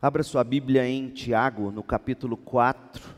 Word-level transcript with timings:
Abra 0.00 0.22
sua 0.22 0.44
Bíblia 0.44 0.86
em 0.86 1.08
Tiago, 1.08 1.70
no 1.70 1.82
capítulo 1.82 2.36
4. 2.36 3.14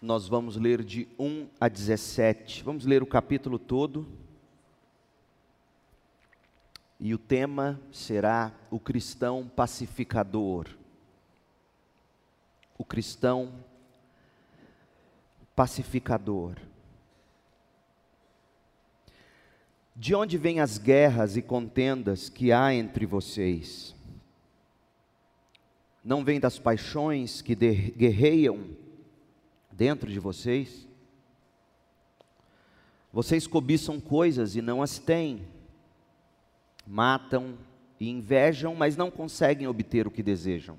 Nós 0.00 0.26
vamos 0.26 0.56
ler 0.56 0.82
de 0.82 1.06
1 1.18 1.46
a 1.60 1.68
17. 1.68 2.62
Vamos 2.64 2.86
ler 2.86 3.02
o 3.02 3.06
capítulo 3.06 3.58
todo. 3.58 4.08
E 6.98 7.12
o 7.12 7.18
tema 7.18 7.78
será 7.92 8.50
o 8.70 8.80
cristão 8.80 9.46
pacificador. 9.54 10.68
O 12.78 12.84
cristão 12.84 13.52
pacificador. 15.54 16.56
De 19.94 20.14
onde 20.14 20.38
vêm 20.38 20.60
as 20.60 20.78
guerras 20.78 21.36
e 21.36 21.42
contendas 21.42 22.30
que 22.30 22.50
há 22.50 22.72
entre 22.72 23.04
vocês? 23.04 23.99
Não 26.02 26.24
vem 26.24 26.40
das 26.40 26.58
paixões 26.58 27.42
que 27.42 27.54
guerreiam 27.54 28.76
dentro 29.70 30.10
de 30.10 30.18
vocês? 30.18 30.88
Vocês 33.12 33.46
cobiçam 33.46 34.00
coisas 34.00 34.56
e 34.56 34.62
não 34.62 34.82
as 34.82 34.98
têm, 34.98 35.46
matam 36.86 37.58
e 37.98 38.08
invejam, 38.08 38.74
mas 38.74 38.96
não 38.96 39.10
conseguem 39.10 39.66
obter 39.66 40.06
o 40.06 40.10
que 40.10 40.22
desejam. 40.22 40.78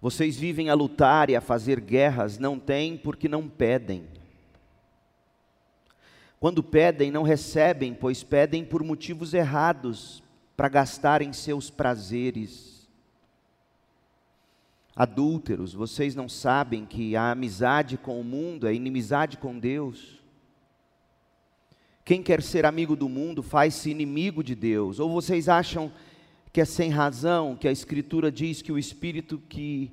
Vocês 0.00 0.36
vivem 0.36 0.70
a 0.70 0.74
lutar 0.74 1.28
e 1.28 1.36
a 1.36 1.40
fazer 1.42 1.78
guerras, 1.78 2.38
não 2.38 2.58
têm 2.58 2.96
porque 2.96 3.28
não 3.28 3.48
pedem. 3.48 4.08
Quando 6.40 6.62
pedem, 6.62 7.10
não 7.10 7.22
recebem, 7.22 7.92
pois 7.92 8.24
pedem 8.24 8.64
por 8.64 8.82
motivos 8.82 9.34
errados, 9.34 10.22
para 10.56 10.70
gastarem 10.70 11.34
seus 11.34 11.68
prazeres. 11.68 12.69
Adúlteros, 14.94 15.72
vocês 15.72 16.14
não 16.14 16.28
sabem 16.28 16.84
que 16.84 17.14
a 17.16 17.30
amizade 17.30 17.96
com 17.96 18.20
o 18.20 18.24
mundo 18.24 18.66
é 18.66 18.74
inimizade 18.74 19.36
com 19.36 19.58
Deus? 19.58 20.20
Quem 22.04 22.22
quer 22.22 22.42
ser 22.42 22.66
amigo 22.66 22.96
do 22.96 23.08
mundo 23.08 23.42
faz-se 23.42 23.90
inimigo 23.90 24.42
de 24.42 24.54
Deus. 24.54 24.98
Ou 24.98 25.08
vocês 25.08 25.48
acham 25.48 25.92
que 26.52 26.60
é 26.60 26.64
sem 26.64 26.90
razão 26.90 27.54
que 27.54 27.68
a 27.68 27.72
Escritura 27.72 28.32
diz 28.32 28.62
que 28.62 28.72
o 28.72 28.78
Espírito 28.78 29.40
que 29.48 29.92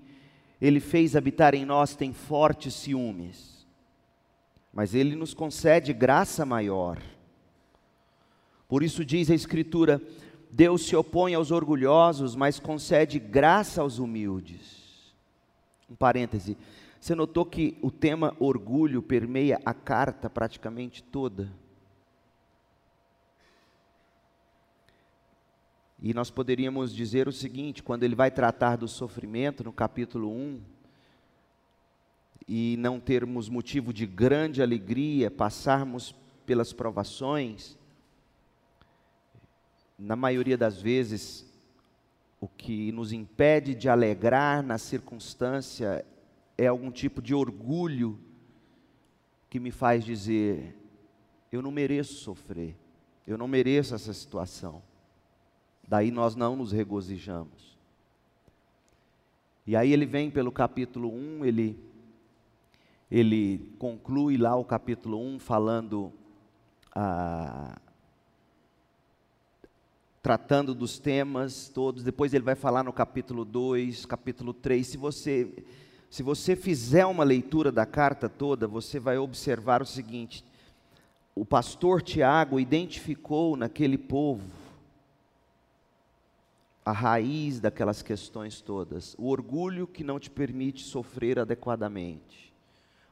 Ele 0.59 0.79
fez 0.79 1.15
habitar 1.15 1.53
em 1.53 1.63
nós 1.63 1.95
tem 1.95 2.11
fortes 2.11 2.73
ciúmes? 2.73 3.67
Mas 4.73 4.95
Ele 4.95 5.15
nos 5.15 5.33
concede 5.33 5.93
graça 5.93 6.43
maior. 6.45 6.99
Por 8.67 8.81
isso 8.81 9.05
diz 9.05 9.29
a 9.29 9.35
Escritura: 9.35 10.01
Deus 10.49 10.87
se 10.87 10.95
opõe 10.95 11.35
aos 11.35 11.51
orgulhosos, 11.51 12.35
mas 12.35 12.59
concede 12.59 13.19
graça 13.19 13.81
aos 13.81 13.99
humildes. 13.99 14.76
Um 15.89 15.95
parêntese. 15.95 16.57
Você 16.99 17.15
notou 17.15 17.45
que 17.45 17.77
o 17.81 17.89
tema 17.89 18.35
orgulho 18.39 19.01
permeia 19.01 19.61
a 19.65 19.73
carta 19.73 20.29
praticamente 20.29 21.03
toda? 21.03 21.51
E 25.99 26.13
nós 26.13 26.29
poderíamos 26.29 26.93
dizer 26.93 27.27
o 27.27 27.31
seguinte: 27.31 27.81
quando 27.81 28.03
ele 28.03 28.15
vai 28.15 28.29
tratar 28.29 28.75
do 28.75 28.87
sofrimento, 28.87 29.63
no 29.63 29.71
capítulo 29.71 30.31
1, 30.31 30.61
e 32.47 32.75
não 32.77 32.99
termos 32.99 33.49
motivo 33.49 33.91
de 33.91 34.05
grande 34.05 34.61
alegria, 34.61 35.31
passarmos 35.31 36.13
pelas 36.45 36.71
provações, 36.71 37.77
na 39.97 40.15
maioria 40.15 40.57
das 40.57 40.79
vezes, 40.79 41.46
o 42.39 42.47
que 42.47 42.91
nos 42.91 43.11
impede 43.11 43.73
de 43.73 43.89
alegrar 43.89 44.61
na 44.61 44.77
circunstância 44.77 46.05
é 46.57 46.67
algum 46.67 46.91
tipo 46.91 47.21
de 47.21 47.33
orgulho 47.33 48.19
que 49.49 49.59
me 49.59 49.71
faz 49.71 50.03
dizer: 50.03 50.75
eu 51.51 51.61
não 51.61 51.71
mereço 51.71 52.13
sofrer, 52.15 52.75
eu 53.25 53.37
não 53.37 53.47
mereço 53.47 53.95
essa 53.95 54.13
situação. 54.13 54.81
Daí 55.87 56.11
nós 56.11 56.35
não 56.35 56.55
nos 56.55 56.71
regozijamos. 56.71 57.77
E 59.65 59.75
aí 59.75 59.91
ele 59.91 60.05
vem 60.05 60.29
pelo 60.29 60.51
capítulo 60.51 61.13
1, 61.13 61.45
ele, 61.45 61.79
ele 63.09 63.73
conclui 63.79 64.37
lá 64.37 64.55
o 64.55 64.63
capítulo 64.63 65.19
1 65.19 65.39
falando, 65.39 66.11
ah, 66.93 67.77
tratando 70.27 70.75
dos 70.75 70.99
temas 70.99 71.69
todos. 71.69 72.03
Depois 72.03 72.33
ele 72.33 72.43
vai 72.43 72.53
falar 72.53 72.83
no 72.83 72.91
capítulo 72.91 73.45
2, 73.45 74.05
capítulo 74.05 74.53
3. 74.53 74.85
Se 74.85 74.97
você, 74.97 75.63
se 76.09 76.21
você 76.21 76.53
fizer 76.53 77.05
uma 77.05 77.23
leitura 77.23 77.71
da 77.71 77.85
carta 77.85 78.27
toda, 78.27 78.67
você 78.67 78.99
vai 78.99 79.17
observar 79.17 79.81
o 79.81 79.85
seguinte: 79.85 80.43
o 81.33 81.45
pastor 81.45 82.01
Tiago 82.01 82.59
identificou 82.59 83.55
naquele 83.55 83.97
povo 83.97 84.43
a 86.83 86.91
raiz 86.91 87.61
daquelas 87.61 88.01
questões 88.01 88.59
todas. 88.59 89.15
O 89.17 89.29
orgulho 89.29 89.87
que 89.87 90.03
não 90.03 90.19
te 90.19 90.29
permite 90.29 90.83
sofrer 90.83 91.39
adequadamente. 91.39 92.53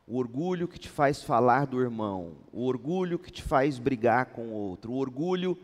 O 0.06 0.18
orgulho 0.18 0.68
que 0.68 0.78
te 0.78 0.90
faz 0.90 1.24
falar 1.24 1.66
do 1.66 1.80
irmão. 1.80 2.34
O 2.52 2.66
orgulho 2.66 3.18
que 3.18 3.32
te 3.32 3.42
faz 3.42 3.80
brigar 3.80 4.26
com 4.34 4.48
o 4.50 4.54
outro. 4.54 4.92
O 4.92 4.98
orgulho 4.98 5.58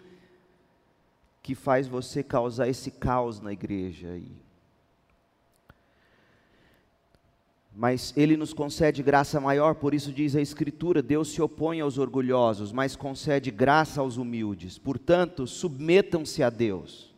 que 1.42 1.56
faz 1.56 1.88
você 1.88 2.24
causar 2.24 2.68
esse 2.68 2.92
caos 2.92 3.40
na 3.40 3.52
igreja 3.52 4.10
aí. 4.10 4.32
Mas 7.74 8.14
ele 8.18 8.36
nos 8.36 8.54
concede 8.54 9.02
graça 9.02 9.40
maior, 9.40 9.76
por 9.76 9.94
isso 9.94 10.12
diz 10.12 10.36
a 10.36 10.42
Escritura: 10.42 11.02
Deus 11.02 11.30
se 11.32 11.42
opõe 11.42 11.80
aos 11.80 11.98
orgulhosos, 11.98 12.72
mas 12.72 12.96
concede 12.96 13.50
graça 13.50 14.02
aos 14.02 14.18
humildes. 14.18 14.78
Portanto, 14.78 15.48
submetam-se 15.48 16.44
a 16.44 16.50
Deus. 16.50 17.10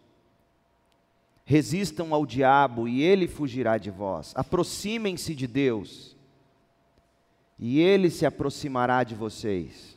Resistam 1.44 2.14
ao 2.14 2.26
diabo 2.26 2.88
e 2.88 3.02
ele 3.02 3.28
fugirá 3.28 3.78
de 3.78 3.90
vós. 3.90 4.32
Aproximem-se 4.36 5.36
de 5.36 5.48
Deus 5.48 6.16
e 7.60 7.80
ele 7.80 8.10
se 8.10 8.26
aproximará 8.26 9.04
de 9.04 9.16
vocês. 9.16 9.93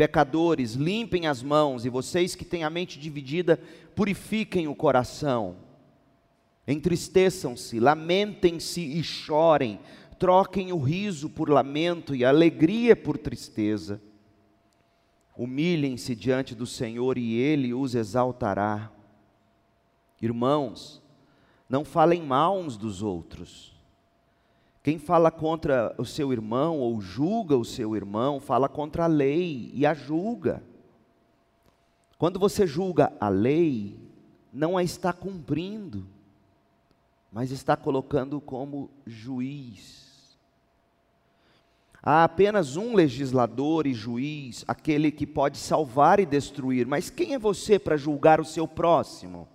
Pecadores, 0.00 0.76
limpem 0.76 1.26
as 1.26 1.42
mãos 1.42 1.84
e 1.84 1.90
vocês 1.90 2.34
que 2.34 2.42
têm 2.42 2.64
a 2.64 2.70
mente 2.70 2.98
dividida, 2.98 3.60
purifiquem 3.94 4.66
o 4.66 4.74
coração. 4.74 5.56
Entristeçam-se, 6.66 7.78
lamentem-se 7.78 8.80
e 8.80 9.02
chorem. 9.02 9.78
Troquem 10.18 10.72
o 10.72 10.80
riso 10.80 11.28
por 11.28 11.50
lamento 11.50 12.14
e 12.14 12.24
a 12.24 12.30
alegria 12.30 12.96
por 12.96 13.18
tristeza. 13.18 14.00
Humilhem-se 15.36 16.14
diante 16.14 16.54
do 16.54 16.64
Senhor 16.64 17.18
e 17.18 17.34
ele 17.34 17.74
os 17.74 17.94
exaltará. 17.94 18.90
Irmãos, 20.18 21.02
não 21.68 21.84
falem 21.84 22.22
mal 22.22 22.58
uns 22.58 22.78
dos 22.78 23.02
outros. 23.02 23.78
Quem 24.90 24.98
fala 24.98 25.30
contra 25.30 25.94
o 25.98 26.04
seu 26.04 26.32
irmão 26.32 26.80
ou 26.80 27.00
julga 27.00 27.56
o 27.56 27.64
seu 27.64 27.94
irmão, 27.94 28.40
fala 28.40 28.68
contra 28.68 29.04
a 29.04 29.06
lei 29.06 29.70
e 29.72 29.86
a 29.86 29.94
julga. 29.94 30.64
Quando 32.18 32.40
você 32.40 32.66
julga 32.66 33.12
a 33.20 33.28
lei, 33.28 33.96
não 34.52 34.76
a 34.76 34.82
está 34.82 35.12
cumprindo, 35.12 36.08
mas 37.30 37.52
está 37.52 37.76
colocando 37.76 38.40
como 38.40 38.90
juiz. 39.06 40.36
Há 42.02 42.24
apenas 42.24 42.74
um 42.74 42.92
legislador 42.92 43.86
e 43.86 43.94
juiz, 43.94 44.64
aquele 44.66 45.12
que 45.12 45.24
pode 45.24 45.58
salvar 45.58 46.18
e 46.18 46.26
destruir, 46.26 46.84
mas 46.84 47.08
quem 47.08 47.34
é 47.34 47.38
você 47.38 47.78
para 47.78 47.96
julgar 47.96 48.40
o 48.40 48.44
seu 48.44 48.66
próximo? 48.66 49.46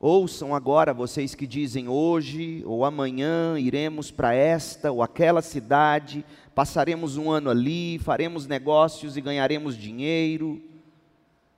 Ouçam 0.00 0.54
agora 0.54 0.94
vocês 0.94 1.34
que 1.34 1.44
dizem 1.44 1.88
hoje 1.88 2.62
ou 2.64 2.84
amanhã 2.84 3.58
iremos 3.58 4.12
para 4.12 4.32
esta 4.32 4.92
ou 4.92 5.02
aquela 5.02 5.42
cidade, 5.42 6.24
passaremos 6.54 7.16
um 7.16 7.28
ano 7.32 7.50
ali, 7.50 7.98
faremos 7.98 8.46
negócios 8.46 9.16
e 9.16 9.20
ganharemos 9.20 9.76
dinheiro. 9.76 10.62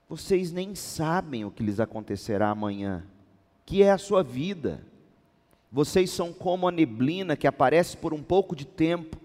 Vocês 0.09 0.51
nem 0.51 0.73
sabem 0.73 1.45
o 1.45 1.51
que 1.51 1.61
lhes 1.61 1.79
acontecerá 1.79 2.49
amanhã, 2.49 3.03
que 3.63 3.83
é 3.83 3.91
a 3.91 3.99
sua 3.99 4.23
vida. 4.23 4.83
Vocês 5.71 6.09
são 6.09 6.33
como 6.33 6.67
a 6.67 6.71
neblina 6.71 7.37
que 7.37 7.45
aparece 7.45 7.95
por 7.95 8.11
um 8.11 8.23
pouco 8.23 8.55
de 8.55 8.65
tempo 8.65 9.17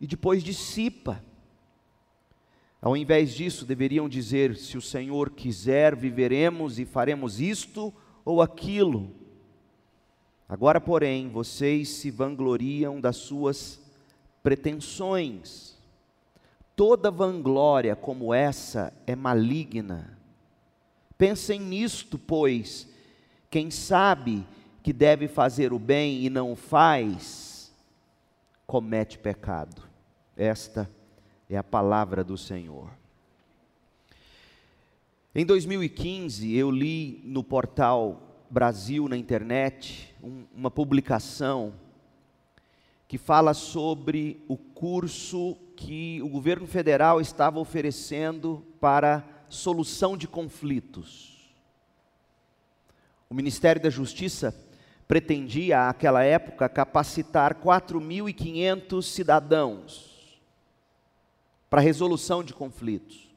e 0.00 0.06
depois 0.06 0.42
dissipa. 0.42 1.22
Ao 2.80 2.96
invés 2.96 3.34
disso, 3.34 3.66
deveriam 3.66 4.08
dizer: 4.08 4.56
se 4.56 4.78
o 4.78 4.82
Senhor 4.82 5.28
quiser, 5.28 5.94
viveremos 5.94 6.78
e 6.78 6.86
faremos 6.86 7.38
isto 7.38 7.92
ou 8.24 8.42
aquilo. 8.42 9.10
Agora, 10.48 10.80
porém, 10.80 11.28
vocês 11.28 11.88
se 11.88 12.10
vangloriam 12.10 13.00
das 13.00 13.16
suas 13.16 13.80
pretensões. 14.42 15.76
Toda 16.76 17.10
vanglória 17.10 17.94
como 17.94 18.34
essa 18.34 18.92
é 19.06 19.14
maligna. 19.14 20.18
Pensem 21.16 21.60
nisto, 21.60 22.18
pois, 22.18 22.88
quem 23.50 23.70
sabe 23.70 24.44
que 24.82 24.92
deve 24.92 25.28
fazer 25.28 25.72
o 25.72 25.78
bem 25.78 26.24
e 26.24 26.30
não 26.30 26.52
o 26.52 26.56
faz, 26.56 27.72
comete 28.66 29.18
pecado. 29.18 29.82
Esta 30.36 30.90
é 31.48 31.56
a 31.56 31.62
palavra 31.62 32.24
do 32.24 32.36
Senhor. 32.36 32.90
Em 35.34 35.46
2015, 35.46 36.54
eu 36.54 36.70
li 36.70 37.22
no 37.24 37.42
portal 37.42 38.44
Brasil 38.50 39.08
na 39.08 39.16
internet 39.16 40.14
um, 40.22 40.44
uma 40.54 40.70
publicação 40.70 41.72
que 43.08 43.16
fala 43.16 43.54
sobre 43.54 44.44
o 44.46 44.58
curso 44.58 45.56
que 45.74 46.20
o 46.20 46.28
governo 46.28 46.66
federal 46.66 47.18
estava 47.18 47.58
oferecendo 47.58 48.62
para 48.78 49.26
solução 49.48 50.18
de 50.18 50.28
conflitos. 50.28 51.50
O 53.30 53.34
Ministério 53.34 53.80
da 53.80 53.88
Justiça 53.88 54.54
pretendia, 55.08 55.88
àquela 55.88 56.22
época, 56.22 56.68
capacitar 56.68 57.54
4.500 57.54 59.02
cidadãos 59.02 60.38
para 61.70 61.80
resolução 61.80 62.44
de 62.44 62.52
conflitos. 62.52 63.31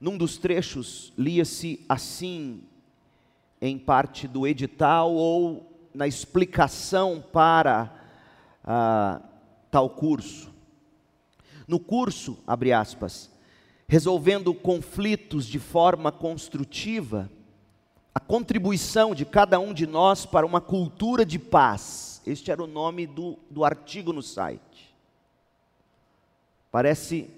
Num 0.00 0.16
dos 0.16 0.38
trechos, 0.38 1.12
lia-se 1.18 1.84
assim, 1.88 2.62
em 3.60 3.78
parte 3.78 4.26
do 4.26 4.46
edital 4.46 5.12
ou 5.12 5.70
na 5.94 6.06
explicação 6.06 7.22
para 7.32 7.94
ah, 8.64 9.20
tal 9.70 9.90
curso. 9.90 10.50
No 11.68 11.78
curso, 11.78 12.38
abre 12.46 12.72
aspas, 12.72 13.30
resolvendo 13.86 14.54
conflitos 14.54 15.44
de 15.46 15.58
forma 15.58 16.10
construtiva, 16.10 17.30
a 18.14 18.18
contribuição 18.18 19.14
de 19.14 19.24
cada 19.24 19.60
um 19.60 19.72
de 19.72 19.86
nós 19.86 20.24
para 20.24 20.46
uma 20.46 20.60
cultura 20.60 21.24
de 21.24 21.38
paz. 21.38 22.22
Este 22.26 22.50
era 22.50 22.62
o 22.62 22.66
nome 22.66 23.06
do, 23.06 23.38
do 23.50 23.64
artigo 23.64 24.12
no 24.12 24.22
site. 24.22 24.94
Parece 26.70 27.28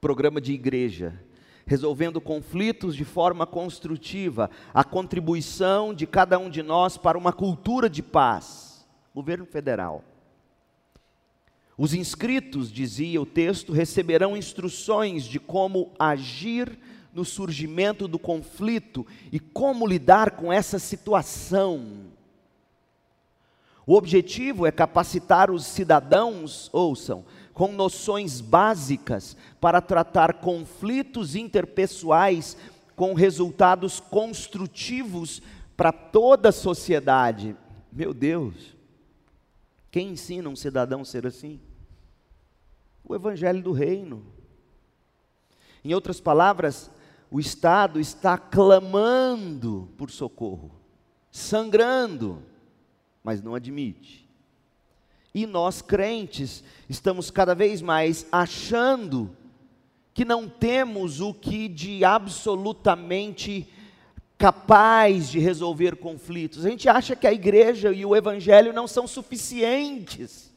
programa 0.00 0.40
de 0.40 0.52
igreja. 0.52 1.25
Resolvendo 1.66 2.20
conflitos 2.20 2.94
de 2.94 3.04
forma 3.04 3.44
construtiva, 3.44 4.48
a 4.72 4.84
contribuição 4.84 5.92
de 5.92 6.06
cada 6.06 6.38
um 6.38 6.48
de 6.48 6.62
nós 6.62 6.96
para 6.96 7.18
uma 7.18 7.32
cultura 7.32 7.90
de 7.90 8.02
paz. 8.02 8.86
Governo 9.14 9.44
federal. 9.44 10.04
Os 11.76 11.92
inscritos, 11.92 12.72
dizia 12.72 13.20
o 13.20 13.26
texto, 13.26 13.72
receberão 13.72 14.36
instruções 14.36 15.24
de 15.24 15.38
como 15.38 15.92
agir 15.98 16.78
no 17.12 17.24
surgimento 17.24 18.06
do 18.06 18.18
conflito 18.18 19.06
e 19.32 19.40
como 19.40 19.86
lidar 19.86 20.32
com 20.32 20.52
essa 20.52 20.78
situação. 20.78 22.06
O 23.86 23.94
objetivo 23.94 24.66
é 24.66 24.72
capacitar 24.72 25.50
os 25.50 25.64
cidadãos, 25.64 26.68
ouçam, 26.72 27.24
com 27.56 27.72
noções 27.72 28.42
básicas 28.42 29.34
para 29.58 29.80
tratar 29.80 30.34
conflitos 30.34 31.34
interpessoais 31.34 32.54
com 32.94 33.14
resultados 33.14 33.98
construtivos 33.98 35.40
para 35.74 35.90
toda 35.90 36.50
a 36.50 36.52
sociedade. 36.52 37.56
Meu 37.90 38.12
Deus, 38.12 38.76
quem 39.90 40.10
ensina 40.10 40.50
um 40.50 40.54
cidadão 40.54 41.00
a 41.00 41.04
ser 41.06 41.26
assim? 41.26 41.58
O 43.02 43.14
Evangelho 43.14 43.62
do 43.62 43.72
Reino. 43.72 44.22
Em 45.82 45.94
outras 45.94 46.20
palavras, 46.20 46.90
o 47.30 47.40
Estado 47.40 47.98
está 47.98 48.36
clamando 48.36 49.88
por 49.96 50.10
socorro, 50.10 50.72
sangrando, 51.32 52.42
mas 53.24 53.40
não 53.40 53.54
admite. 53.54 54.25
E 55.36 55.44
nós 55.46 55.82
crentes 55.82 56.64
estamos 56.88 57.30
cada 57.30 57.54
vez 57.54 57.82
mais 57.82 58.26
achando 58.32 59.36
que 60.14 60.24
não 60.24 60.48
temos 60.48 61.20
o 61.20 61.34
que 61.34 61.68
de 61.68 62.02
absolutamente 62.06 63.68
capaz 64.38 65.28
de 65.28 65.38
resolver 65.38 65.96
conflitos. 65.96 66.64
A 66.64 66.70
gente 66.70 66.88
acha 66.88 67.14
que 67.14 67.26
a 67.26 67.32
igreja 67.34 67.92
e 67.92 68.02
o 68.06 68.16
evangelho 68.16 68.72
não 68.72 68.88
são 68.88 69.06
suficientes 69.06 70.54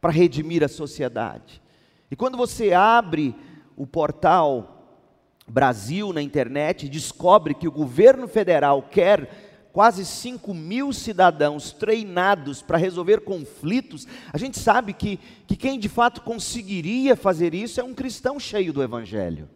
para 0.00 0.10
redimir 0.10 0.64
a 0.64 0.68
sociedade. 0.68 1.62
E 2.10 2.16
quando 2.16 2.36
você 2.36 2.72
abre 2.72 3.32
o 3.76 3.86
portal 3.86 4.98
Brasil 5.46 6.12
na 6.12 6.20
internet, 6.20 6.88
descobre 6.88 7.54
que 7.54 7.68
o 7.68 7.72
governo 7.72 8.26
federal 8.26 8.82
quer 8.82 9.45
quase 9.76 10.06
5 10.06 10.54
mil 10.54 10.90
cidadãos 10.90 11.70
treinados 11.70 12.62
para 12.62 12.78
resolver 12.78 13.20
conflitos, 13.20 14.08
a 14.32 14.38
gente 14.38 14.58
sabe 14.58 14.94
que, 14.94 15.20
que 15.46 15.54
quem 15.54 15.78
de 15.78 15.86
fato 15.86 16.22
conseguiria 16.22 17.14
fazer 17.14 17.52
isso 17.52 17.78
é 17.78 17.84
um 17.84 17.92
cristão 17.92 18.40
cheio 18.40 18.72
do 18.72 18.82
Evangelho. 18.82 19.50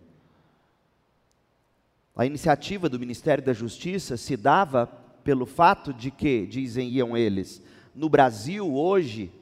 A 2.14 2.26
iniciativa 2.26 2.86
do 2.86 3.00
Ministério 3.00 3.42
da 3.42 3.54
Justiça 3.54 4.18
se 4.18 4.36
dava 4.36 4.86
pelo 5.24 5.46
fato 5.46 5.90
de 5.90 6.10
que, 6.10 6.46
dizem 6.46 6.90
iam 6.90 7.16
eles, 7.16 7.62
no 7.94 8.10
Brasil 8.10 8.74
hoje, 8.74 9.32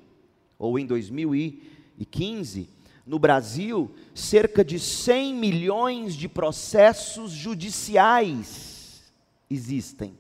ou 0.57 0.79
em 0.79 0.87
2015, 0.87 2.69
no 3.05 3.19
Brasil, 3.19 3.91
cerca 4.15 4.65
de 4.65 4.79
100 4.79 5.35
milhões 5.35 6.15
de 6.15 6.29
processos 6.29 7.33
judiciais 7.33 9.13
existem, 9.51 10.17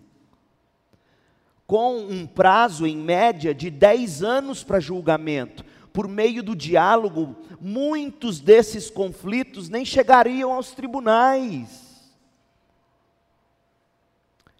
com 1.68 1.98
um 1.98 2.26
prazo 2.26 2.86
em 2.86 2.96
média 2.96 3.54
de 3.54 3.70
10 3.70 4.22
anos 4.22 4.64
para 4.64 4.80
julgamento. 4.80 5.62
Por 5.92 6.08
meio 6.08 6.42
do 6.42 6.56
diálogo, 6.56 7.36
muitos 7.60 8.40
desses 8.40 8.88
conflitos 8.88 9.68
nem 9.68 9.84
chegariam 9.84 10.50
aos 10.50 10.70
tribunais. 10.70 12.10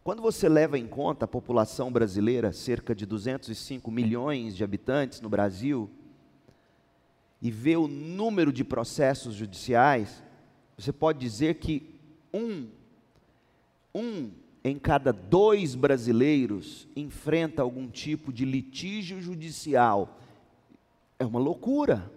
Quando 0.05 0.21
você 0.21 0.51
leva 0.51 0.79
em 0.79 0.87
conta 0.87 1.25
a 1.25 1.29
população 1.29 1.91
brasileira, 1.91 2.53
cerca 2.53 2.95
de 2.95 3.07
205 3.07 3.91
milhões 3.91 4.55
de 4.55 4.63
habitantes 4.63 5.23
no 5.23 5.31
Brasil, 5.31 5.91
e 7.41 7.51
vê 7.51 7.75
o 7.75 7.89
número 7.89 8.53
de 8.53 8.65
processos 8.65 9.35
judiciais, 9.35 10.23
você 10.77 10.93
pode 10.93 11.19
dizer 11.19 11.55
que 11.55 11.99
um, 12.35 12.69
um 13.95 14.31
em 14.63 14.79
cada 14.79 15.13
dois 15.13 15.75
brasileiros 15.75 16.89
enfrenta 16.97 17.63
algum 17.63 17.89
tipo 17.89 18.33
de 18.33 18.45
litígio 18.45 19.21
judicial. 19.21 20.19
É 21.19 21.25
uma 21.25 21.39
loucura. 21.39 22.11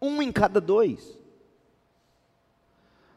Um 0.00 0.20
em 0.20 0.32
cada 0.32 0.60
dois. 0.60 1.18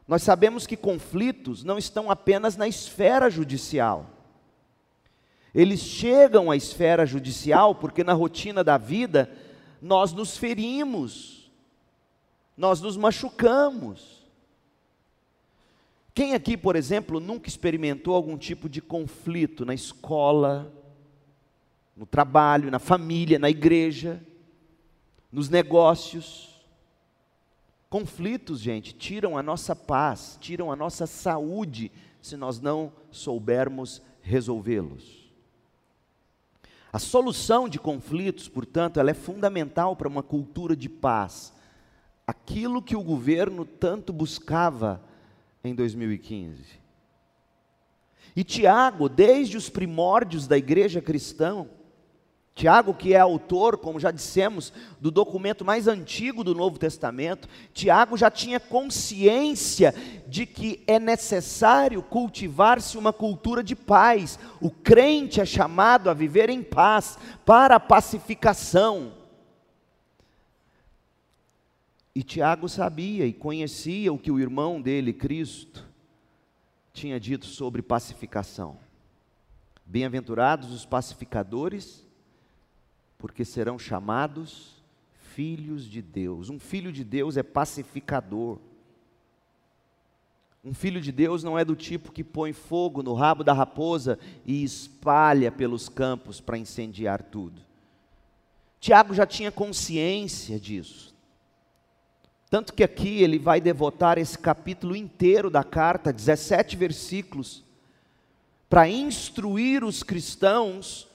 Nós 0.07 0.21
sabemos 0.21 0.67
que 0.67 0.77
conflitos 0.77 1.63
não 1.63 1.77
estão 1.77 2.11
apenas 2.11 2.55
na 2.55 2.67
esfera 2.67 3.29
judicial. 3.29 4.07
Eles 5.53 5.79
chegam 5.79 6.51
à 6.51 6.55
esfera 6.55 7.05
judicial 7.05 7.73
porque 7.73 8.03
na 8.03 8.13
rotina 8.13 8.63
da 8.63 8.77
vida 8.77 9.31
nós 9.81 10.13
nos 10.13 10.37
ferimos, 10.37 11.49
nós 12.57 12.81
nos 12.81 12.97
machucamos. 12.97 14.14
Quem 16.15 16.33
aqui, 16.33 16.55
por 16.55 16.77
exemplo, 16.77 17.19
nunca 17.19 17.49
experimentou 17.49 18.15
algum 18.15 18.37
tipo 18.37 18.69
de 18.69 18.81
conflito 18.81 19.65
na 19.65 19.73
escola, 19.73 20.73
no 21.93 22.05
trabalho, 22.05 22.71
na 22.71 22.79
família, 22.79 23.37
na 23.37 23.49
igreja, 23.49 24.23
nos 25.29 25.49
negócios? 25.49 26.57
Conflitos, 27.89 28.61
gente, 28.61 28.93
tiram 28.93 29.37
a 29.37 29.43
nossa 29.43 29.75
paz, 29.75 30.37
tiram 30.39 30.71
a 30.71 30.75
nossa 30.75 31.05
saúde, 31.05 31.91
se 32.21 32.37
nós 32.37 32.61
não 32.61 32.93
soubermos 33.11 34.01
resolvê-los. 34.21 35.29
A 36.93 36.97
solução 36.97 37.67
de 37.67 37.77
conflitos, 37.77 38.47
portanto, 38.47 39.01
ela 39.01 39.11
é 39.11 39.13
fundamental 39.13 39.97
para 39.97 40.07
uma 40.07 40.23
cultura 40.23 40.77
de 40.77 40.87
paz. 40.87 41.53
Aquilo 42.25 42.81
que 42.81 42.95
o 42.95 43.03
governo 43.03 43.65
tanto 43.65 44.13
buscava 44.13 45.03
em 45.67 45.75
2015. 45.75 46.63
E 48.35 48.43
Tiago, 48.43 49.07
desde 49.07 49.55
os 49.55 49.69
primórdios 49.69 50.47
da 50.47 50.57
igreja 50.57 51.01
cristã, 51.01 51.65
Tiago, 52.55 52.93
que 52.93 53.13
é 53.13 53.19
autor, 53.19 53.77
como 53.77 53.99
já 53.99 54.11
dissemos, 54.11 54.71
do 54.99 55.11
documento 55.11 55.65
mais 55.65 55.89
antigo 55.89 56.41
do 56.41 56.55
Novo 56.55 56.79
Testamento, 56.79 57.49
Tiago 57.73 58.15
já 58.15 58.31
tinha 58.31 58.61
consciência 58.61 59.93
de 60.25 60.45
que 60.45 60.81
é 60.87 60.97
necessário 60.97 62.01
cultivar-se 62.01 62.97
uma 62.97 63.11
cultura 63.11 63.61
de 63.61 63.75
paz. 63.75 64.39
O 64.61 64.69
crente 64.71 65.41
é 65.41 65.45
chamado 65.45 66.09
a 66.09 66.13
viver 66.13 66.49
em 66.49 66.63
paz, 66.63 67.17
para 67.45 67.75
a 67.75 67.79
pacificação. 67.79 69.24
E 72.15 72.23
Tiago 72.23 72.69
sabia 72.69 73.27
e 73.27 73.33
conhecia 73.33 74.13
o 74.13 74.17
que 74.17 74.31
o 74.31 74.39
irmão 74.39 74.81
dele, 74.81 75.11
Cristo, 75.11 75.85
tinha 76.93 77.19
dito 77.19 77.45
sobre 77.45 77.81
pacificação. 77.81 78.79
Bem-aventurados 79.85 80.71
os 80.71 80.85
pacificadores, 80.85 82.07
porque 83.17 83.43
serão 83.43 83.77
chamados 83.77 84.81
filhos 85.33 85.83
de 85.83 86.01
Deus. 86.01 86.49
Um 86.49 86.57
filho 86.57 86.93
de 86.93 87.03
Deus 87.03 87.35
é 87.35 87.43
pacificador. 87.43 88.59
Um 90.63 90.73
filho 90.73 91.01
de 91.01 91.11
Deus 91.11 91.43
não 91.43 91.59
é 91.59 91.65
do 91.65 91.75
tipo 91.75 92.13
que 92.13 92.23
põe 92.23 92.53
fogo 92.53 93.03
no 93.03 93.13
rabo 93.13 93.43
da 93.43 93.51
raposa 93.51 94.17
e 94.45 94.63
espalha 94.63 95.51
pelos 95.51 95.89
campos 95.89 96.39
para 96.39 96.57
incendiar 96.57 97.21
tudo. 97.21 97.61
Tiago 98.79 99.13
já 99.13 99.25
tinha 99.25 99.51
consciência 99.51 100.59
disso. 100.59 101.14
Tanto 102.49 102.73
que 102.73 102.83
aqui 102.83 103.21
ele 103.21 103.39
vai 103.39 103.59
devotar 103.59 104.17
esse 104.17 104.37
capítulo 104.37 104.95
inteiro 104.95 105.49
da 105.49 105.63
carta, 105.63 106.13
17 106.13 106.75
versículos, 106.75 107.63
para 108.69 108.87
instruir 108.87 109.83
os 109.83 110.03
cristãos 110.03 111.07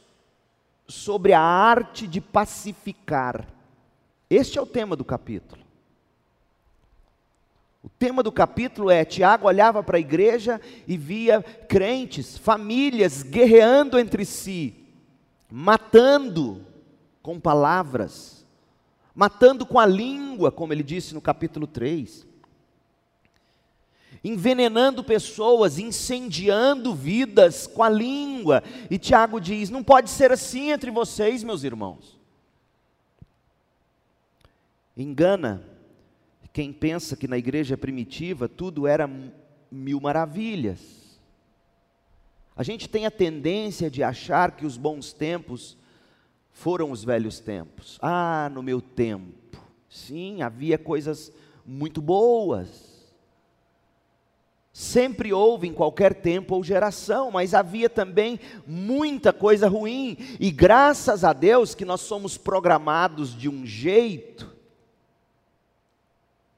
sobre 0.88 1.32
a 1.32 1.40
arte 1.40 2.06
de 2.06 2.20
pacificar. 2.20 3.46
Este 4.28 4.58
é 4.58 4.62
o 4.62 4.66
tema 4.66 4.96
do 4.96 5.04
capítulo. 5.04 5.62
O 7.82 7.88
tema 7.88 8.22
do 8.22 8.30
capítulo 8.30 8.90
é: 8.90 9.04
Tiago 9.04 9.46
olhava 9.46 9.82
para 9.82 9.96
a 9.96 10.00
igreja 10.00 10.60
e 10.87 10.96
via 10.96 11.42
crentes, 11.42 12.37
famílias 12.37 13.22
guerreando 13.22 13.99
entre 13.99 14.25
si, 14.25 14.75
matando 15.50 16.64
com 17.22 17.40
palavras, 17.40 18.39
matando 19.14 19.66
com 19.66 19.78
a 19.78 19.86
língua, 19.86 20.50
como 20.50 20.72
ele 20.72 20.82
disse 20.82 21.14
no 21.14 21.20
capítulo 21.20 21.66
3, 21.66 22.26
envenenando 24.22 25.02
pessoas, 25.02 25.78
incendiando 25.78 26.94
vidas 26.94 27.66
com 27.66 27.82
a 27.82 27.88
língua. 27.88 28.62
E 28.90 28.98
Tiago 28.98 29.40
diz: 29.40 29.70
não 29.70 29.82
pode 29.82 30.10
ser 30.10 30.32
assim 30.32 30.70
entre 30.70 30.90
vocês, 30.90 31.42
meus 31.42 31.64
irmãos. 31.64 32.18
Engana 34.96 35.66
quem 36.52 36.72
pensa 36.72 37.16
que 37.16 37.28
na 37.28 37.38
igreja 37.38 37.76
primitiva 37.76 38.48
tudo 38.48 38.86
era 38.86 39.08
mil 39.70 40.00
maravilhas. 40.00 41.00
A 42.56 42.62
gente 42.62 42.88
tem 42.88 43.06
a 43.06 43.10
tendência 43.10 43.90
de 43.90 44.02
achar 44.02 44.50
que 44.50 44.66
os 44.66 44.76
bons 44.76 45.12
tempos 45.12 45.78
foram 46.52 46.90
os 46.90 47.04
velhos 47.04 47.40
tempos. 47.40 47.99
Ah, 48.00 48.50
no 48.52 48.62
meu 48.62 48.80
tempo. 48.80 49.61
Sim, 49.88 50.42
havia 50.42 50.78
coisas 50.78 51.33
muito 51.64 52.00
boas. 52.00 52.90
Sempre 54.73 55.33
houve 55.33 55.66
em 55.66 55.75
qualquer 55.75 56.14
tempo 56.14 56.54
ou 56.54 56.62
geração, 56.62 57.30
mas 57.30 57.54
havia 57.54 57.90
também 57.90 58.38
muita 58.66 59.33
coisa 59.33 59.69
ruim, 59.69 60.16
e 60.38 60.50
graças 60.50 61.25
a 61.25 61.33
Deus 61.33 61.75
que 61.75 61.85
nós 61.85 62.00
somos 62.02 62.38
programados 62.38 63.37
de 63.37 63.49
um 63.49 63.66
jeito 63.66 64.50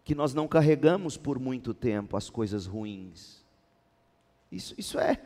que 0.05 0.15
nós 0.15 0.35
não 0.35 0.47
carregamos 0.47 1.17
por 1.17 1.39
muito 1.39 1.73
tempo 1.73 2.17
as 2.17 2.29
coisas 2.29 2.67
ruins. 2.67 3.43
Isso, 4.51 4.75
isso 4.77 4.99
é. 4.99 5.19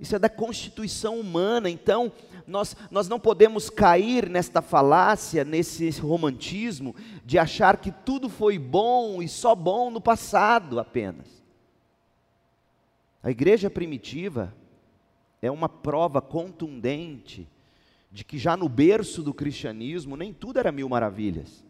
Isso 0.00 0.14
é 0.14 0.18
da 0.18 0.28
constituição 0.28 1.18
humana, 1.18 1.68
então 1.68 2.12
nós, 2.46 2.76
nós 2.90 3.08
não 3.08 3.18
podemos 3.18 3.68
cair 3.68 4.28
nesta 4.28 4.62
falácia, 4.62 5.44
nesse 5.44 5.90
romantismo, 5.98 6.94
de 7.24 7.38
achar 7.38 7.78
que 7.78 7.90
tudo 7.90 8.28
foi 8.28 8.58
bom 8.58 9.20
e 9.20 9.28
só 9.28 9.54
bom 9.54 9.90
no 9.90 10.00
passado 10.00 10.78
apenas. 10.78 11.26
A 13.22 13.30
igreja 13.30 13.68
primitiva 13.68 14.54
é 15.42 15.50
uma 15.50 15.68
prova 15.68 16.22
contundente 16.22 17.48
de 18.10 18.24
que 18.24 18.38
já 18.38 18.56
no 18.56 18.68
berço 18.68 19.22
do 19.22 19.34
cristianismo 19.34 20.16
nem 20.16 20.32
tudo 20.32 20.58
era 20.58 20.72
mil 20.72 20.88
maravilhas. 20.88 21.64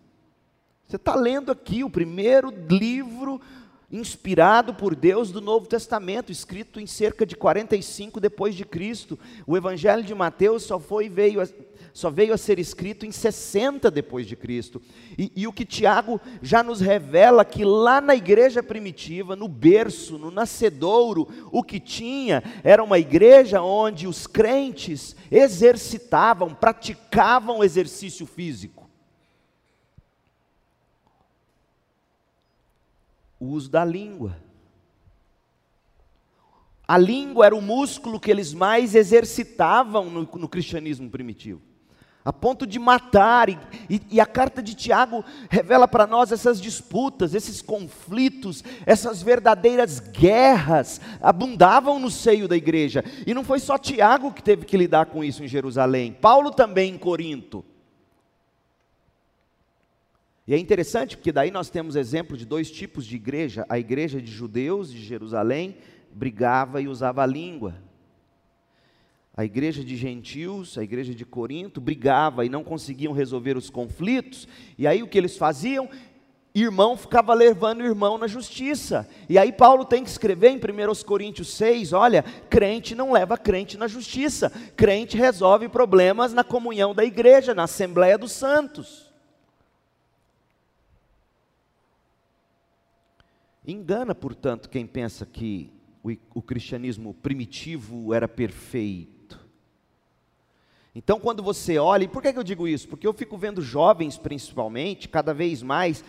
Você 0.86 0.96
está 0.96 1.14
lendo 1.14 1.50
aqui 1.50 1.82
o 1.82 1.90
primeiro 1.90 2.50
livro 2.68 3.40
inspirado 3.90 4.74
por 4.74 4.94
Deus 4.94 5.30
do 5.30 5.40
Novo 5.40 5.66
Testamento, 5.66 6.30
escrito 6.30 6.78
em 6.78 6.86
cerca 6.86 7.24
de 7.24 7.34
45 7.34 8.20
depois 8.20 8.54
de 8.54 8.64
Cristo. 8.64 9.18
O 9.46 9.56
Evangelho 9.56 10.02
de 10.02 10.14
Mateus 10.14 10.64
só 10.64 10.78
foi 10.78 11.08
veio 11.08 11.40
a, 11.40 11.48
só 11.94 12.10
veio 12.10 12.34
a 12.34 12.38
ser 12.38 12.58
escrito 12.58 13.06
em 13.06 13.10
60 13.10 13.90
depois 13.90 14.26
de 14.26 14.36
Cristo. 14.36 14.82
E, 15.16 15.32
e 15.34 15.46
o 15.46 15.52
que 15.52 15.64
Tiago 15.64 16.20
já 16.42 16.62
nos 16.62 16.80
revela 16.80 17.44
que 17.44 17.64
lá 17.64 18.00
na 18.00 18.14
igreja 18.14 18.62
primitiva, 18.62 19.34
no 19.34 19.48
berço, 19.48 20.18
no 20.18 20.30
nascedouro, 20.30 21.26
o 21.50 21.62
que 21.62 21.80
tinha 21.80 22.42
era 22.62 22.84
uma 22.84 22.98
igreja 22.98 23.62
onde 23.62 24.06
os 24.06 24.26
crentes 24.26 25.16
exercitavam, 25.30 26.54
praticavam 26.54 27.64
exercício 27.64 28.26
físico. 28.26 28.87
O 33.38 33.46
uso 33.46 33.70
da 33.70 33.84
língua. 33.84 34.36
A 36.86 36.96
língua 36.96 37.44
era 37.46 37.54
o 37.54 37.60
músculo 37.60 38.18
que 38.18 38.30
eles 38.30 38.54
mais 38.54 38.94
exercitavam 38.94 40.06
no, 40.06 40.20
no 40.22 40.48
cristianismo 40.48 41.10
primitivo, 41.10 41.60
a 42.24 42.32
ponto 42.32 42.66
de 42.66 42.78
matar, 42.78 43.50
e, 43.50 43.58
e, 43.90 44.00
e 44.12 44.20
a 44.20 44.24
carta 44.24 44.62
de 44.62 44.74
Tiago 44.74 45.22
revela 45.50 45.86
para 45.86 46.06
nós 46.06 46.32
essas 46.32 46.58
disputas, 46.58 47.34
esses 47.34 47.60
conflitos, 47.60 48.64
essas 48.86 49.22
verdadeiras 49.22 50.00
guerras 50.00 50.98
abundavam 51.20 51.98
no 51.98 52.10
seio 52.10 52.48
da 52.48 52.56
igreja, 52.56 53.04
e 53.26 53.34
não 53.34 53.44
foi 53.44 53.60
só 53.60 53.76
Tiago 53.76 54.32
que 54.32 54.42
teve 54.42 54.64
que 54.64 54.76
lidar 54.76 55.06
com 55.06 55.22
isso 55.22 55.44
em 55.44 55.48
Jerusalém, 55.48 56.16
Paulo 56.18 56.50
também 56.50 56.94
em 56.94 56.98
Corinto. 56.98 57.64
E 60.48 60.54
é 60.54 60.58
interessante 60.58 61.14
porque 61.14 61.30
daí 61.30 61.50
nós 61.50 61.68
temos 61.68 61.94
exemplo 61.94 62.34
de 62.34 62.46
dois 62.46 62.70
tipos 62.70 63.04
de 63.04 63.16
igreja. 63.16 63.66
A 63.68 63.78
igreja 63.78 64.18
de 64.18 64.32
judeus 64.32 64.90
de 64.90 64.98
Jerusalém 64.98 65.76
brigava 66.10 66.80
e 66.80 66.88
usava 66.88 67.22
a 67.22 67.26
língua. 67.26 67.74
A 69.36 69.44
igreja 69.44 69.84
de 69.84 69.94
gentios, 69.94 70.78
a 70.78 70.82
igreja 70.82 71.14
de 71.14 71.26
Corinto, 71.26 71.82
brigava 71.82 72.46
e 72.46 72.48
não 72.48 72.64
conseguiam 72.64 73.12
resolver 73.12 73.58
os 73.58 73.68
conflitos. 73.68 74.48
E 74.78 74.86
aí 74.86 75.02
o 75.02 75.06
que 75.06 75.18
eles 75.18 75.36
faziam? 75.36 75.86
Irmão 76.54 76.96
ficava 76.96 77.34
levando 77.34 77.82
o 77.82 77.86
irmão 77.86 78.16
na 78.16 78.26
justiça. 78.26 79.06
E 79.28 79.36
aí 79.36 79.52
Paulo 79.52 79.84
tem 79.84 80.02
que 80.02 80.08
escrever 80.08 80.48
em 80.48 80.56
1 80.56 81.04
Coríntios 81.04 81.52
6, 81.52 81.92
olha, 81.92 82.24
crente 82.48 82.94
não 82.94 83.12
leva 83.12 83.36
crente 83.36 83.76
na 83.76 83.86
justiça. 83.86 84.50
Crente 84.74 85.14
resolve 85.14 85.68
problemas 85.68 86.32
na 86.32 86.42
comunhão 86.42 86.94
da 86.94 87.04
igreja, 87.04 87.54
na 87.54 87.64
Assembleia 87.64 88.16
dos 88.16 88.32
Santos. 88.32 89.07
Engana, 93.70 94.14
portanto, 94.14 94.70
quem 94.70 94.86
pensa 94.86 95.26
que 95.26 95.70
o, 96.02 96.10
o 96.34 96.40
cristianismo 96.40 97.12
primitivo 97.12 98.14
era 98.14 98.26
perfeito. 98.26 99.38
Então, 100.94 101.20
quando 101.20 101.42
você 101.42 101.78
olha, 101.78 102.04
e 102.04 102.08
por 102.08 102.22
que, 102.22 102.32
que 102.32 102.38
eu 102.38 102.44
digo 102.44 102.66
isso? 102.66 102.88
Porque 102.88 103.06
eu 103.06 103.12
fico 103.12 103.36
vendo 103.36 103.60
jovens, 103.60 104.16
principalmente, 104.16 105.06
cada 105.06 105.34
vez 105.34 105.62
mais, 105.62 106.02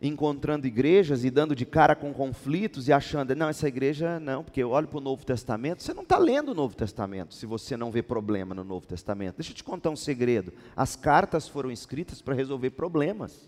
encontrando 0.00 0.66
igrejas 0.66 1.24
e 1.24 1.30
dando 1.30 1.54
de 1.54 1.66
cara 1.66 1.94
com 1.94 2.10
conflitos 2.14 2.88
e 2.88 2.92
achando, 2.92 3.36
não, 3.36 3.50
essa 3.50 3.68
igreja 3.68 4.18
não, 4.18 4.42
porque 4.42 4.62
eu 4.62 4.70
olho 4.70 4.88
para 4.88 4.98
o 4.98 5.02
Novo 5.02 5.26
Testamento, 5.26 5.82
você 5.82 5.92
não 5.92 6.04
está 6.04 6.16
lendo 6.16 6.52
o 6.52 6.54
Novo 6.54 6.74
Testamento, 6.74 7.34
se 7.34 7.44
você 7.44 7.76
não 7.76 7.90
vê 7.90 8.02
problema 8.02 8.54
no 8.54 8.64
Novo 8.64 8.86
Testamento. 8.86 9.36
Deixa 9.36 9.52
eu 9.52 9.56
te 9.56 9.62
contar 9.62 9.90
um 9.90 9.96
segredo: 9.96 10.54
as 10.74 10.96
cartas 10.96 11.46
foram 11.46 11.70
escritas 11.70 12.22
para 12.22 12.34
resolver 12.34 12.70
problemas. 12.70 13.46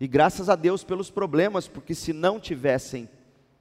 E 0.00 0.08
graças 0.08 0.48
a 0.48 0.56
Deus 0.56 0.82
pelos 0.82 1.10
problemas, 1.10 1.68
porque 1.68 1.94
se 1.94 2.12
não 2.12 2.40
tivessem 2.40 3.08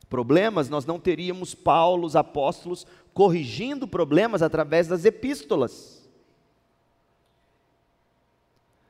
problemas, 0.10 0.70
nós 0.70 0.86
não 0.86 1.00
teríamos 1.00 1.56
Paulo, 1.56 2.06
os 2.06 2.16
apóstolos, 2.16 2.86
corrigindo 3.13 3.88
problemas 3.88 4.42
através 4.42 4.88
das 4.88 5.06
epístolas. 5.06 6.08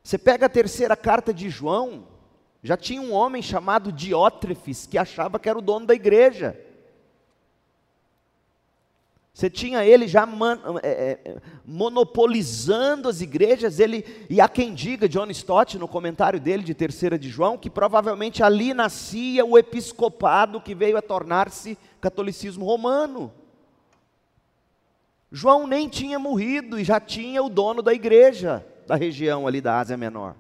Você 0.04 0.18
pega 0.18 0.48
a 0.48 0.50
terceira 0.50 0.96
carta 0.98 1.34
de 1.34 1.50
João, 1.50 2.08
já 2.62 2.76
tinha 2.76 3.02
um 3.02 3.14
homem 3.14 3.42
chamado 3.42 3.92
Diótrefes 3.92 4.86
que 4.86 4.98
achava 4.98 5.40
que 5.40 5.50
era 5.50 5.60
o 5.60 5.62
dono 5.62 5.86
da 5.86 5.94
igreja. 5.94 6.60
Você 9.34 9.50
tinha 9.50 9.84
ele 9.84 10.08
já 10.08 10.28
man, 10.28 10.60
é, 10.84 11.20
é, 11.26 11.38
monopolizando 11.66 13.10
as 13.10 13.20
igrejas, 13.20 13.80
ele, 13.80 14.06
e 14.30 14.40
há 14.40 14.48
quem 14.48 14.76
diga, 14.76 15.10
John 15.10 15.28
Stott, 15.32 15.80
no 15.80 15.88
comentário 15.88 16.40
dele 16.40 16.62
de 16.62 16.76
terceira 16.76 17.18
de 17.18 17.30
João, 17.30 17.58
que 17.58 17.68
provavelmente 17.68 18.44
ali 18.44 18.76
nascia 18.76 19.44
o 19.44 19.58
episcopado 19.58 20.62
que 20.62 20.76
veio 20.76 20.98
a 20.98 21.02
tornar-se 21.02 21.76
catolicismo 22.00 22.64
romano. 22.64 23.34
João 25.32 25.66
nem 25.66 25.90
tinha 25.90 26.20
morrido 26.20 26.80
e 26.80 26.84
já 26.84 27.00
tinha 27.00 27.42
o 27.42 27.50
dono 27.50 27.82
da 27.82 27.92
igreja 27.92 28.64
da 28.86 28.96
região 28.96 29.48
ali 29.48 29.60
da 29.62 29.80
Ásia 29.80 29.98
Menor. 29.98 30.36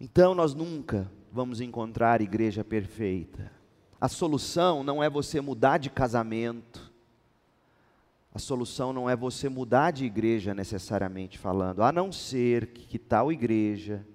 Então 0.00 0.34
nós 0.34 0.54
nunca 0.54 1.10
vamos 1.30 1.60
encontrar 1.60 2.22
igreja 2.22 2.64
perfeita. 2.64 3.57
A 4.00 4.08
solução 4.08 4.84
não 4.84 5.02
é 5.02 5.10
você 5.10 5.40
mudar 5.40 5.78
de 5.78 5.90
casamento. 5.90 6.92
A 8.32 8.38
solução 8.38 8.92
não 8.92 9.10
é 9.10 9.16
você 9.16 9.48
mudar 9.48 9.90
de 9.90 10.04
igreja 10.04 10.54
necessariamente 10.54 11.38
falando, 11.38 11.82
a 11.82 11.90
não 11.90 12.12
ser 12.12 12.68
que, 12.68 12.86
que 12.86 12.98
tal 12.98 13.32
igreja 13.32 14.06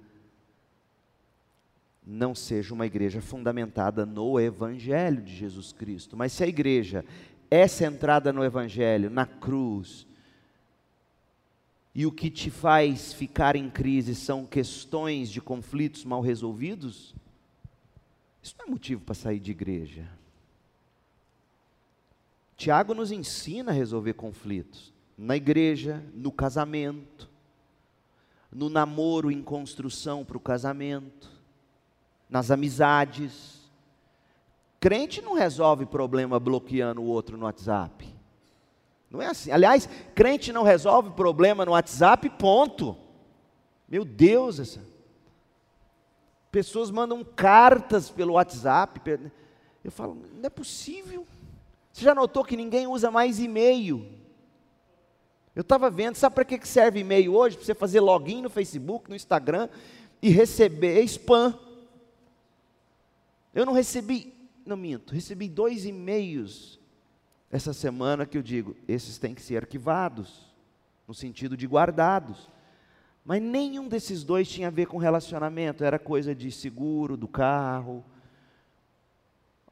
não 2.06 2.36
seja 2.36 2.74
uma 2.74 2.86
igreja 2.86 3.22
fundamentada 3.22 4.06
no 4.06 4.40
Evangelho 4.40 5.22
de 5.22 5.36
Jesus 5.36 5.72
Cristo. 5.72 6.16
Mas 6.16 6.32
se 6.34 6.44
a 6.44 6.48
igreja 6.48 7.04
é 7.50 7.68
centrada 7.68 8.32
no 8.32 8.44
Evangelho, 8.44 9.10
na 9.10 9.26
cruz, 9.26 10.06
e 11.96 12.06
o 12.06 12.12
que 12.12 12.30
te 12.30 12.50
faz 12.50 13.14
ficar 13.14 13.56
em 13.56 13.70
crise 13.70 14.16
são 14.16 14.46
questões 14.46 15.30
de 15.30 15.40
conflitos 15.40 16.04
mal 16.04 16.22
resolvidos, 16.22 17.14
isso 18.44 18.56
não 18.60 18.66
é 18.66 18.70
motivo 18.70 19.02
para 19.02 19.16
sair 19.16 19.40
de 19.40 19.52
igreja. 19.52 20.06
Tiago 22.58 22.94
nos 22.94 23.10
ensina 23.10 23.72
a 23.72 23.74
resolver 23.74 24.14
conflitos 24.14 24.94
na 25.18 25.38
igreja, 25.38 26.04
no 26.14 26.32
casamento, 26.32 27.30
no 28.52 28.70
namoro 28.70 29.32
em 29.32 29.42
construção 29.42 30.26
para 30.26 30.36
o 30.36 30.42
casamento, 30.42 31.32
nas 32.30 32.52
amizades. 32.52 33.70
Crente 34.80 35.22
não 35.22 35.34
resolve 35.34 35.86
problema 35.86 36.40
bloqueando 36.40 37.02
o 37.02 37.06
outro 37.06 37.38
no 37.38 37.46
WhatsApp. 37.46 38.14
Não 39.10 39.22
é 39.22 39.28
assim. 39.28 39.52
Aliás, 39.52 39.88
crente 40.14 40.52
não 40.52 40.64
resolve 40.64 41.12
problema 41.12 41.64
no 41.64 41.72
WhatsApp, 41.72 42.30
ponto. 42.32 42.98
Meu 43.88 44.04
Deus, 44.04 44.60
essa. 44.60 44.93
Pessoas 46.54 46.92
mandam 46.92 47.24
cartas 47.24 48.12
pelo 48.12 48.34
WhatsApp. 48.34 49.02
Eu 49.84 49.92
falo, 49.92 50.22
não 50.36 50.46
é 50.46 50.50
possível. 50.52 51.26
Você 51.92 52.04
já 52.04 52.14
notou 52.14 52.46
que 52.46 52.56
ninguém 52.56 52.86
usa 52.86 53.10
mais 53.10 53.40
e-mail? 53.40 54.08
Eu 55.56 55.62
estava 55.62 55.90
vendo, 55.90 56.14
sabe 56.14 56.36
para 56.36 56.46
que 56.46 56.68
serve 56.68 57.00
e-mail 57.00 57.34
hoje? 57.34 57.58
Para 57.58 57.66
você 57.66 57.74
fazer 57.74 58.02
login 58.02 58.44
no 58.44 58.52
Facebook, 58.52 59.10
no 59.10 59.16
Instagram 59.16 59.68
e 60.22 60.30
receber 60.30 61.02
spam. 61.06 61.58
Eu 63.52 63.66
não 63.66 63.74
recebi, 63.74 64.32
não 64.64 64.78
minto, 64.78 65.12
recebi 65.12 65.50
dois 65.50 65.88
e-mails 65.88 66.80
essa 67.50 67.74
semana 67.74 68.28
que 68.28 68.38
eu 68.38 68.44
digo, 68.44 68.76
esses 68.88 69.18
têm 69.18 69.34
que 69.34 69.42
ser 69.42 69.58
arquivados, 69.58 70.54
no 71.08 71.16
sentido 71.16 71.58
de 71.58 71.66
guardados. 71.66 72.48
Mas 73.26 73.42
nenhum 73.42 73.88
desses 73.88 74.24
dois 74.24 74.50
tinha 74.50 74.68
a 74.68 74.72
ver 74.72 74.86
com 74.86 74.98
relacionamento, 74.98 75.84
era 75.84 75.98
coisa 75.98 76.36
de 76.36 76.52
seguro 76.52 77.16
do 77.16 77.28
carro. 77.28 78.04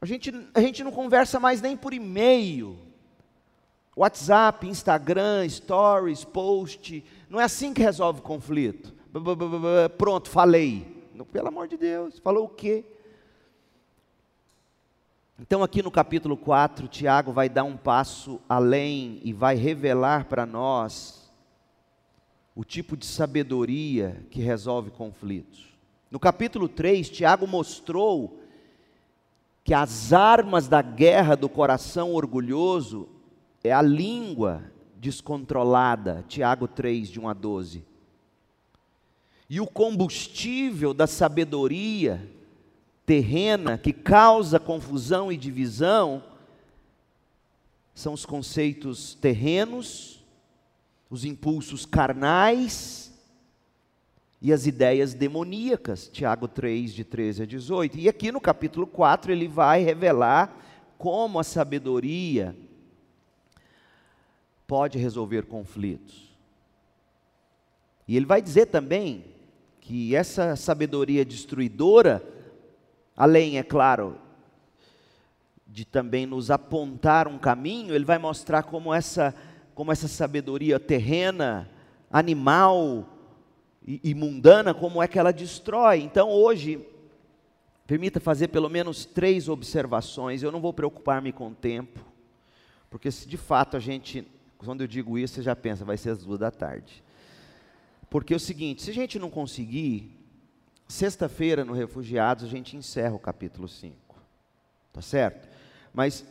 A 0.00 0.06
gente, 0.06 0.32
a 0.54 0.60
gente 0.60 0.82
não 0.82 0.90
conversa 0.90 1.38
mais 1.38 1.60
nem 1.60 1.76
por 1.76 1.92
e-mail. 1.92 2.78
WhatsApp, 3.94 4.66
Instagram, 4.66 5.46
Stories, 5.48 6.24
Post. 6.24 7.04
Não 7.28 7.38
é 7.38 7.44
assim 7.44 7.74
que 7.74 7.82
resolve 7.82 8.22
conflito. 8.22 8.94
Pronto, 9.98 10.30
falei. 10.30 10.90
Pelo 11.30 11.48
amor 11.48 11.68
de 11.68 11.76
Deus, 11.76 12.18
falou 12.18 12.46
o 12.46 12.48
quê? 12.48 12.84
Então, 15.38 15.62
aqui 15.62 15.82
no 15.82 15.90
capítulo 15.90 16.36
4, 16.36 16.88
Tiago 16.88 17.32
vai 17.32 17.48
dar 17.48 17.64
um 17.64 17.76
passo 17.76 18.40
além 18.48 19.20
e 19.22 19.32
vai 19.32 19.56
revelar 19.56 20.24
para 20.24 20.46
nós 20.46 21.21
o 22.54 22.64
tipo 22.64 22.96
de 22.96 23.06
sabedoria 23.06 24.24
que 24.30 24.40
resolve 24.40 24.90
conflitos. 24.90 25.72
No 26.10 26.20
capítulo 26.20 26.68
3, 26.68 27.08
Tiago 27.08 27.46
mostrou 27.46 28.40
que 29.64 29.72
as 29.72 30.12
armas 30.12 30.68
da 30.68 30.82
guerra 30.82 31.34
do 31.34 31.48
coração 31.48 32.12
orgulhoso 32.12 33.08
é 33.64 33.72
a 33.72 33.80
língua 33.80 34.62
descontrolada, 34.96 36.24
Tiago 36.28 36.68
3, 36.68 37.08
de 37.08 37.18
1 37.18 37.28
a 37.28 37.32
12. 37.32 37.84
E 39.48 39.60
o 39.60 39.66
combustível 39.66 40.92
da 40.92 41.06
sabedoria 41.06 42.28
terrena 43.04 43.76
que 43.76 43.92
causa 43.92 44.60
confusão 44.60 45.30
e 45.30 45.36
divisão 45.36 46.22
são 47.94 48.12
os 48.12 48.24
conceitos 48.24 49.14
terrenos, 49.14 50.11
os 51.12 51.24
impulsos 51.24 51.84
carnais 51.84 53.12
e 54.40 54.52
as 54.52 54.66
ideias 54.66 55.12
demoníacas, 55.12 56.08
Tiago 56.08 56.48
3, 56.48 56.94
de 56.94 57.04
13 57.04 57.42
a 57.42 57.46
18. 57.46 57.98
E 57.98 58.08
aqui 58.08 58.32
no 58.32 58.40
capítulo 58.40 58.86
4 58.86 59.30
ele 59.30 59.46
vai 59.46 59.82
revelar 59.82 60.56
como 60.96 61.38
a 61.38 61.44
sabedoria 61.44 62.56
pode 64.66 64.98
resolver 64.98 65.44
conflitos. 65.44 66.32
E 68.08 68.16
ele 68.16 68.24
vai 68.24 68.40
dizer 68.40 68.66
também 68.66 69.26
que 69.82 70.16
essa 70.16 70.56
sabedoria 70.56 71.24
destruidora 71.24 72.26
Além, 73.16 73.58
é 73.58 73.62
claro, 73.62 74.18
de 75.66 75.84
também 75.84 76.26
nos 76.26 76.50
apontar 76.50 77.28
um 77.28 77.38
caminho, 77.38 77.94
ele 77.94 78.04
vai 78.04 78.18
mostrar 78.18 78.62
como 78.62 78.92
essa, 78.92 79.34
como 79.74 79.92
essa 79.92 80.08
sabedoria 80.08 80.78
terrena, 80.78 81.68
animal 82.10 83.08
e, 83.86 84.00
e 84.04 84.14
mundana, 84.14 84.74
como 84.74 85.02
é 85.02 85.08
que 85.08 85.18
ela 85.18 85.32
destrói. 85.32 86.00
Então, 86.00 86.30
hoje, 86.30 86.86
permita 87.86 88.20
fazer 88.20 88.48
pelo 88.48 88.68
menos 88.68 89.04
três 89.04 89.48
observações. 89.48 90.42
Eu 90.42 90.52
não 90.52 90.60
vou 90.60 90.72
preocupar-me 90.72 91.32
com 91.32 91.48
o 91.48 91.54
tempo, 91.54 92.00
porque 92.90 93.10
se 93.10 93.28
de 93.28 93.36
fato 93.36 93.76
a 93.76 93.80
gente, 93.80 94.26
quando 94.58 94.82
eu 94.82 94.86
digo 94.86 95.18
isso, 95.18 95.34
você 95.34 95.42
já 95.42 95.56
pensa, 95.56 95.84
vai 95.84 95.96
ser 95.96 96.10
às 96.10 96.24
duas 96.24 96.38
da 96.38 96.50
tarde. 96.50 97.02
Porque 98.10 98.34
é 98.34 98.36
o 98.36 98.40
seguinte, 98.40 98.82
se 98.82 98.90
a 98.90 98.94
gente 98.94 99.18
não 99.18 99.30
conseguir 99.30 100.22
Sexta-feira, 100.92 101.64
no 101.64 101.72
Refugiados, 101.72 102.44
a 102.44 102.46
gente 102.46 102.76
encerra 102.76 103.14
o 103.14 103.18
capítulo 103.18 103.66
5. 103.66 103.96
Tá 104.92 105.00
certo? 105.00 105.48
Mas, 105.90 106.22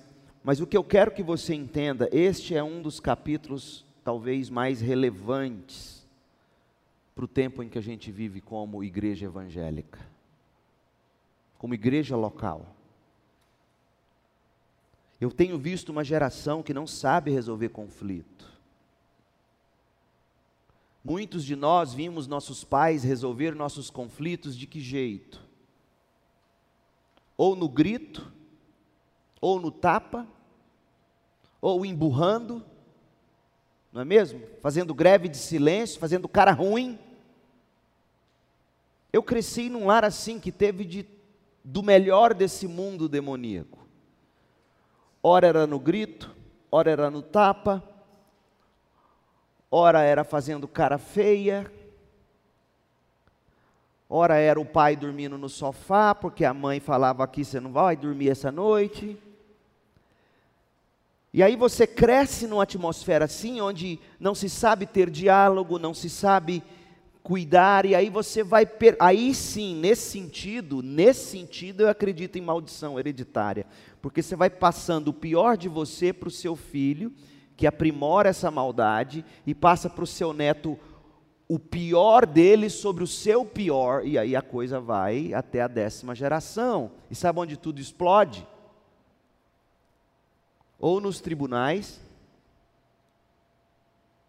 mas 0.44 0.60
o 0.60 0.68
que 0.68 0.76
eu 0.76 0.84
quero 0.84 1.12
que 1.12 1.22
você 1.22 1.54
entenda, 1.54 2.10
este 2.12 2.56
é 2.56 2.64
um 2.64 2.82
dos 2.82 3.00
capítulos 3.00 3.86
talvez 4.04 4.50
mais 4.50 4.82
relevantes 4.82 6.06
para 7.14 7.26
o 7.26 7.28
tempo 7.28 7.62
em 7.62 7.70
que 7.70 7.78
a 7.78 7.82
gente 7.82 8.12
vive 8.12 8.42
como 8.42 8.84
igreja 8.84 9.26
evangélica, 9.26 10.00
como 11.58 11.74
igreja 11.74 12.16
local. 12.16 12.76
Eu 15.20 15.30
tenho 15.30 15.60
visto 15.60 15.90
uma 15.90 16.04
geração 16.04 16.64
que 16.64 16.74
não 16.74 16.88
sabe 16.88 17.30
resolver 17.30 17.70
conflito. 17.70 18.50
Muitos 21.04 21.46
de 21.46 21.56
nós 21.56 21.94
vimos 21.94 22.26
nossos 22.26 22.64
pais 22.64 23.04
resolver 23.04 23.54
nossos 23.54 23.92
conflitos 23.92 24.58
de 24.58 24.66
que 24.66 24.80
jeito? 24.80 25.40
Ou 27.38 27.56
no 27.56 27.70
grito, 27.70 28.32
ou 29.42 29.60
no 29.60 29.72
tapa, 29.72 30.28
ou 31.60 31.84
emburrando, 31.84 32.64
não 33.92 34.02
é 34.02 34.06
mesmo? 34.06 34.42
Fazendo 34.62 34.94
greve 34.94 35.28
de 35.28 35.38
silêncio, 35.38 36.00
fazendo 36.00 36.30
cara 36.30 36.52
ruim. 36.52 36.98
Eu 39.12 39.22
cresci 39.22 39.68
num 39.68 39.88
lar 39.88 40.06
assim 40.06 40.40
que 40.40 40.52
teve 40.52 40.86
de, 40.86 41.06
do 41.64 41.84
melhor 41.84 42.34
desse 42.34 42.68
mundo 42.68 43.10
demoníaco. 43.10 43.80
Ora 45.22 45.48
era 45.48 45.68
no 45.68 45.80
grito, 45.80 46.34
ora 46.72 46.90
era 46.90 47.12
no 47.12 47.22
tapa, 47.22 47.84
ora 49.70 50.02
era 50.02 50.24
fazendo 50.24 50.68
cara 50.68 50.98
feia, 50.98 51.72
ora 54.10 54.38
era 54.38 54.60
o 54.60 54.66
pai 54.66 54.96
dormindo 54.96 55.38
no 55.38 55.50
sofá, 55.50 56.16
porque 56.16 56.46
a 56.46 56.54
mãe 56.54 56.80
falava 56.80 57.24
aqui: 57.24 57.44
você 57.44 57.60
não 57.60 57.74
vai 57.74 57.98
dormir 57.98 58.30
essa 58.30 58.52
noite. 58.52 59.22
E 61.34 61.42
aí 61.42 61.56
você 61.56 61.88
cresce 61.88 62.46
numa 62.46 62.64
atmosfera 62.64 63.26
assim, 63.26 63.62
onde 63.62 64.00
não 64.20 64.36
se 64.36 64.50
sabe 64.50 64.86
ter 64.86 65.10
diálogo, 65.10 65.80
não 65.80 65.94
se 65.94 66.10
sabe 66.10 66.62
cuidar, 67.24 67.86
e 67.86 67.96
aí 67.96 68.10
você 68.10 68.44
vai. 68.44 68.66
Per... 68.66 68.98
Aí 69.00 69.34
sim, 69.34 69.76
nesse 69.76 70.12
sentido, 70.12 70.82
nesse 70.82 71.30
sentido, 71.30 71.82
eu 71.82 71.90
acredito 71.90 72.38
em 72.38 72.42
maldição 72.42 73.00
hereditária, 73.00 73.66
porque 74.02 74.22
você 74.22 74.36
vai 74.36 74.50
passando 74.50 75.10
o 75.10 75.14
pior 75.14 75.56
de 75.56 75.70
você 75.70 76.12
para 76.12 76.28
o 76.28 76.32
seu 76.32 76.56
filho, 76.56 77.14
que 77.56 77.68
aprimora 77.68 78.30
essa 78.30 78.52
maldade 78.52 79.24
e 79.46 79.54
passa 79.54 79.90
para 79.90 80.04
o 80.04 80.08
seu 80.08 80.34
neto 80.34 80.78
o 81.48 81.60
pior 81.60 82.26
dele 82.26 82.70
sobre 82.70 83.04
o 83.04 83.08
seu 83.08 83.46
pior, 83.46 84.06
e 84.06 84.18
aí 84.18 84.36
a 84.36 84.42
coisa 84.42 84.80
vai 84.80 85.34
até 85.34 85.62
a 85.62 85.68
décima 85.68 86.16
geração. 86.16 86.92
E 87.10 87.16
sabe 87.16 87.40
onde 87.40 87.58
tudo 87.58 87.80
explode? 87.80 88.48
Ou 90.82 91.00
nos 91.00 91.22
tribunais. 91.22 92.02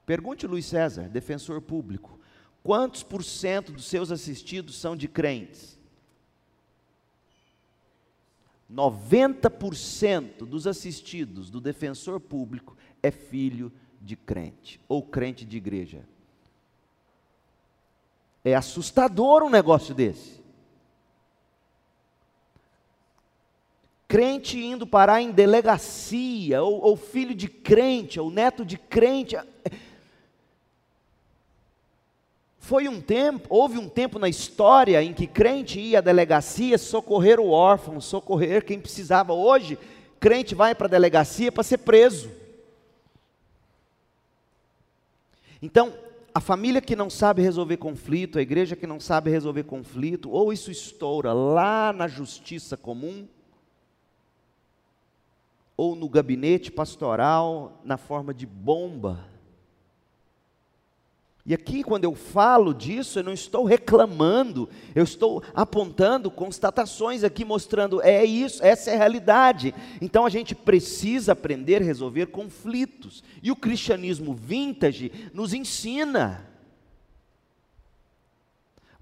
Pergunte 0.06 0.46
Luiz 0.46 0.66
César, 0.66 1.08
defensor 1.08 1.62
público, 1.62 2.20
quantos 2.62 3.02
por 3.02 3.24
cento 3.24 3.72
dos 3.72 3.86
seus 3.86 4.12
assistidos 4.12 4.78
são 4.78 4.94
de 4.94 5.08
crentes? 5.08 5.80
90% 8.70 10.46
dos 10.46 10.66
assistidos 10.66 11.48
do 11.48 11.60
defensor 11.60 12.20
público 12.20 12.76
é 13.02 13.10
filho 13.10 13.72
de 14.00 14.14
crente 14.16 14.78
ou 14.88 15.02
crente 15.02 15.44
de 15.44 15.56
igreja. 15.56 16.06
É 18.44 18.54
assustador 18.54 19.42
um 19.42 19.50
negócio 19.50 19.94
desse. 19.94 20.41
Crente 24.12 24.58
indo 24.58 24.86
parar 24.86 25.22
em 25.22 25.30
delegacia, 25.30 26.62
ou, 26.62 26.82
ou 26.82 26.96
filho 26.98 27.34
de 27.34 27.48
crente, 27.48 28.20
ou 28.20 28.30
neto 28.30 28.62
de 28.62 28.76
crente. 28.76 29.38
Foi 32.58 32.88
um 32.88 33.00
tempo, 33.00 33.46
houve 33.48 33.78
um 33.78 33.88
tempo 33.88 34.18
na 34.18 34.28
história 34.28 35.02
em 35.02 35.14
que 35.14 35.26
crente 35.26 35.80
ia 35.80 36.00
à 36.00 36.02
delegacia 36.02 36.76
socorrer 36.76 37.40
o 37.40 37.48
órfão, 37.48 38.02
socorrer 38.02 38.66
quem 38.66 38.78
precisava. 38.78 39.32
Hoje, 39.32 39.78
crente 40.20 40.54
vai 40.54 40.74
para 40.74 40.88
a 40.88 40.90
delegacia 40.90 41.50
para 41.50 41.62
ser 41.62 41.78
preso. 41.78 42.30
Então, 45.62 45.90
a 46.34 46.40
família 46.40 46.82
que 46.82 46.94
não 46.94 47.08
sabe 47.08 47.40
resolver 47.40 47.78
conflito, 47.78 48.38
a 48.38 48.42
igreja 48.42 48.76
que 48.76 48.86
não 48.86 49.00
sabe 49.00 49.30
resolver 49.30 49.62
conflito, 49.62 50.30
ou 50.30 50.52
isso 50.52 50.70
estoura 50.70 51.32
lá 51.32 51.94
na 51.94 52.06
justiça 52.06 52.76
comum, 52.76 53.26
ou 55.76 55.94
no 55.94 56.08
gabinete 56.08 56.70
pastoral 56.70 57.80
na 57.84 57.96
forma 57.96 58.32
de 58.32 58.46
bomba 58.46 59.32
e 61.44 61.52
aqui, 61.52 61.82
quando 61.82 62.04
eu 62.04 62.14
falo 62.14 62.72
disso, 62.72 63.18
eu 63.18 63.24
não 63.24 63.32
estou 63.32 63.64
reclamando, 63.64 64.68
eu 64.94 65.02
estou 65.02 65.42
apontando 65.52 66.30
constatações 66.30 67.24
aqui, 67.24 67.44
mostrando 67.44 68.00
é 68.00 68.24
isso, 68.24 68.64
essa 68.64 68.92
é 68.92 68.94
a 68.94 68.98
realidade. 68.98 69.74
Então 70.00 70.24
a 70.24 70.30
gente 70.30 70.54
precisa 70.54 71.32
aprender 71.32 71.82
a 71.82 71.84
resolver 71.84 72.26
conflitos. 72.26 73.24
E 73.42 73.50
o 73.50 73.56
cristianismo 73.56 74.32
vintage 74.34 75.10
nos 75.34 75.52
ensina. 75.52 76.46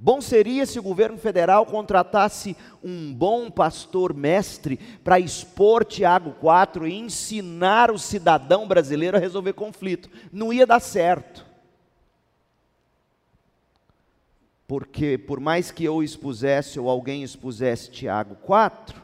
Bom 0.02 0.20
seria 0.20 0.64
se 0.64 0.78
o 0.78 0.82
governo 0.82 1.18
federal 1.18 1.66
contratasse 1.66 2.56
um 2.82 3.12
bom 3.12 3.50
pastor 3.50 4.14
mestre 4.14 4.78
para 5.04 5.20
expor 5.20 5.84
Tiago 5.84 6.32
4 6.40 6.88
e 6.88 6.94
ensinar 6.94 7.90
o 7.90 7.98
cidadão 7.98 8.66
brasileiro 8.66 9.16
a 9.16 9.20
resolver 9.20 9.52
conflito. 9.52 10.08
Não 10.32 10.52
ia 10.52 10.66
dar 10.66 10.80
certo. 10.80 11.50
porque 14.70 15.18
por 15.18 15.40
mais 15.40 15.72
que 15.72 15.82
eu 15.82 16.00
expusesse 16.00 16.78
ou 16.78 16.88
alguém 16.88 17.24
expusesse 17.24 17.90
Tiago 17.90 18.36
4, 18.36 19.02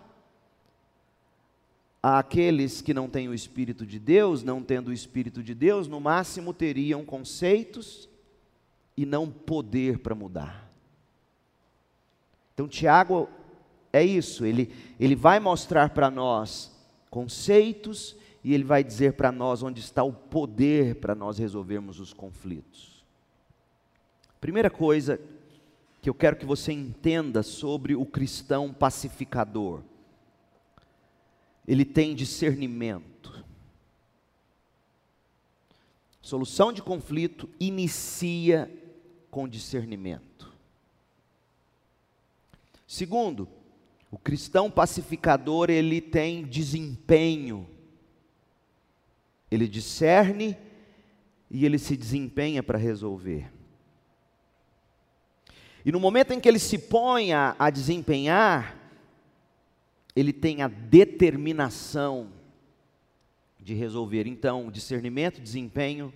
aqueles 2.00 2.80
que 2.80 2.94
não 2.94 3.08
têm 3.08 3.28
o 3.28 3.34
Espírito 3.34 3.84
de 3.84 3.98
Deus, 3.98 4.44
não 4.44 4.62
tendo 4.62 4.90
o 4.90 4.92
Espírito 4.92 5.42
de 5.42 5.56
Deus, 5.56 5.88
no 5.88 6.00
máximo 6.00 6.54
teriam 6.54 7.04
conceitos 7.04 8.08
e 8.96 9.04
não 9.04 9.28
poder 9.28 9.98
para 9.98 10.14
mudar. 10.14 10.65
Então, 12.56 12.66
Tiago 12.66 13.28
é 13.92 14.02
isso, 14.02 14.46
ele, 14.46 14.74
ele 14.98 15.14
vai 15.14 15.38
mostrar 15.38 15.90
para 15.90 16.10
nós 16.10 16.74
conceitos 17.10 18.16
e 18.42 18.54
ele 18.54 18.64
vai 18.64 18.82
dizer 18.82 19.12
para 19.12 19.30
nós 19.30 19.62
onde 19.62 19.78
está 19.80 20.02
o 20.02 20.10
poder 20.10 20.94
para 20.94 21.14
nós 21.14 21.36
resolvermos 21.36 22.00
os 22.00 22.14
conflitos. 22.14 23.04
Primeira 24.40 24.70
coisa 24.70 25.20
que 26.00 26.08
eu 26.08 26.14
quero 26.14 26.36
que 26.36 26.46
você 26.46 26.72
entenda 26.72 27.42
sobre 27.42 27.94
o 27.94 28.06
cristão 28.06 28.72
pacificador. 28.72 29.82
Ele 31.68 31.84
tem 31.84 32.14
discernimento. 32.14 33.44
Solução 36.22 36.72
de 36.72 36.80
conflito 36.80 37.50
inicia 37.60 38.70
com 39.30 39.46
discernimento. 39.46 40.45
Segundo, 42.86 43.48
o 44.10 44.18
cristão 44.18 44.70
pacificador, 44.70 45.70
ele 45.70 46.00
tem 46.00 46.44
desempenho. 46.44 47.68
Ele 49.50 49.66
discerne 49.66 50.56
e 51.50 51.64
ele 51.64 51.78
se 51.78 51.96
desempenha 51.96 52.62
para 52.62 52.78
resolver. 52.78 53.52
E 55.84 55.92
no 55.92 56.00
momento 56.00 56.32
em 56.32 56.40
que 56.40 56.48
ele 56.48 56.58
se 56.58 56.78
põe 56.78 57.32
a, 57.32 57.54
a 57.58 57.70
desempenhar, 57.70 58.76
ele 60.14 60.32
tem 60.32 60.62
a 60.62 60.68
determinação 60.68 62.32
de 63.60 63.74
resolver. 63.74 64.26
Então, 64.26 64.70
discernimento, 64.70 65.40
desempenho, 65.40 66.12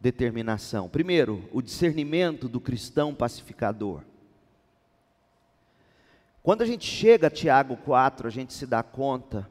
determinação. 0.00 0.88
Primeiro, 0.88 1.48
o 1.52 1.62
discernimento 1.62 2.48
do 2.48 2.60
cristão 2.60 3.14
pacificador. 3.14 4.02
Quando 6.46 6.62
a 6.62 6.64
gente 6.64 6.86
chega 6.86 7.26
a 7.26 7.30
Tiago 7.30 7.76
4, 7.76 8.28
a 8.28 8.30
gente 8.30 8.54
se 8.54 8.68
dá 8.68 8.80
conta, 8.80 9.50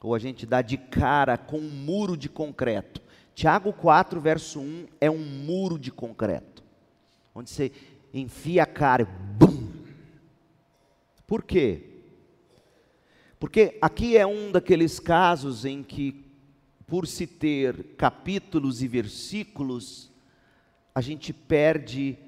ou 0.00 0.16
a 0.16 0.18
gente 0.18 0.44
dá 0.44 0.62
de 0.62 0.76
cara 0.76 1.38
com 1.38 1.58
um 1.58 1.70
muro 1.70 2.16
de 2.16 2.28
concreto. 2.28 3.00
Tiago 3.36 3.72
4, 3.72 4.20
verso 4.20 4.58
1 4.58 4.88
é 5.00 5.08
um 5.08 5.24
muro 5.24 5.78
de 5.78 5.92
concreto, 5.92 6.64
onde 7.32 7.50
você 7.50 7.70
enfia 8.12 8.64
a 8.64 8.66
cara, 8.66 9.04
bum. 9.04 9.70
Por 11.24 11.44
quê? 11.44 12.02
Porque 13.38 13.78
aqui 13.80 14.16
é 14.16 14.26
um 14.26 14.50
daqueles 14.50 14.98
casos 14.98 15.64
em 15.64 15.84
que, 15.84 16.26
por 16.84 17.06
se 17.06 17.28
ter 17.28 17.94
capítulos 17.96 18.82
e 18.82 18.88
versículos, 18.88 20.10
a 20.92 21.00
gente 21.00 21.32
perde 21.32 22.18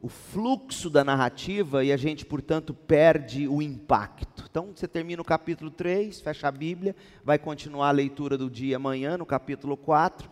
o 0.00 0.08
fluxo 0.08 0.88
da 0.88 1.04
narrativa 1.04 1.84
e 1.84 1.92
a 1.92 1.96
gente, 1.96 2.24
portanto, 2.24 2.72
perde 2.72 3.46
o 3.46 3.60
impacto. 3.60 4.44
Então, 4.50 4.72
você 4.74 4.88
termina 4.88 5.20
o 5.20 5.24
capítulo 5.24 5.70
3, 5.70 6.20
fecha 6.20 6.48
a 6.48 6.52
Bíblia, 6.52 6.96
vai 7.22 7.38
continuar 7.38 7.88
a 7.88 7.92
leitura 7.92 8.38
do 8.38 8.48
dia 8.48 8.76
amanhã, 8.76 9.18
no 9.18 9.26
capítulo 9.26 9.76
4, 9.76 10.30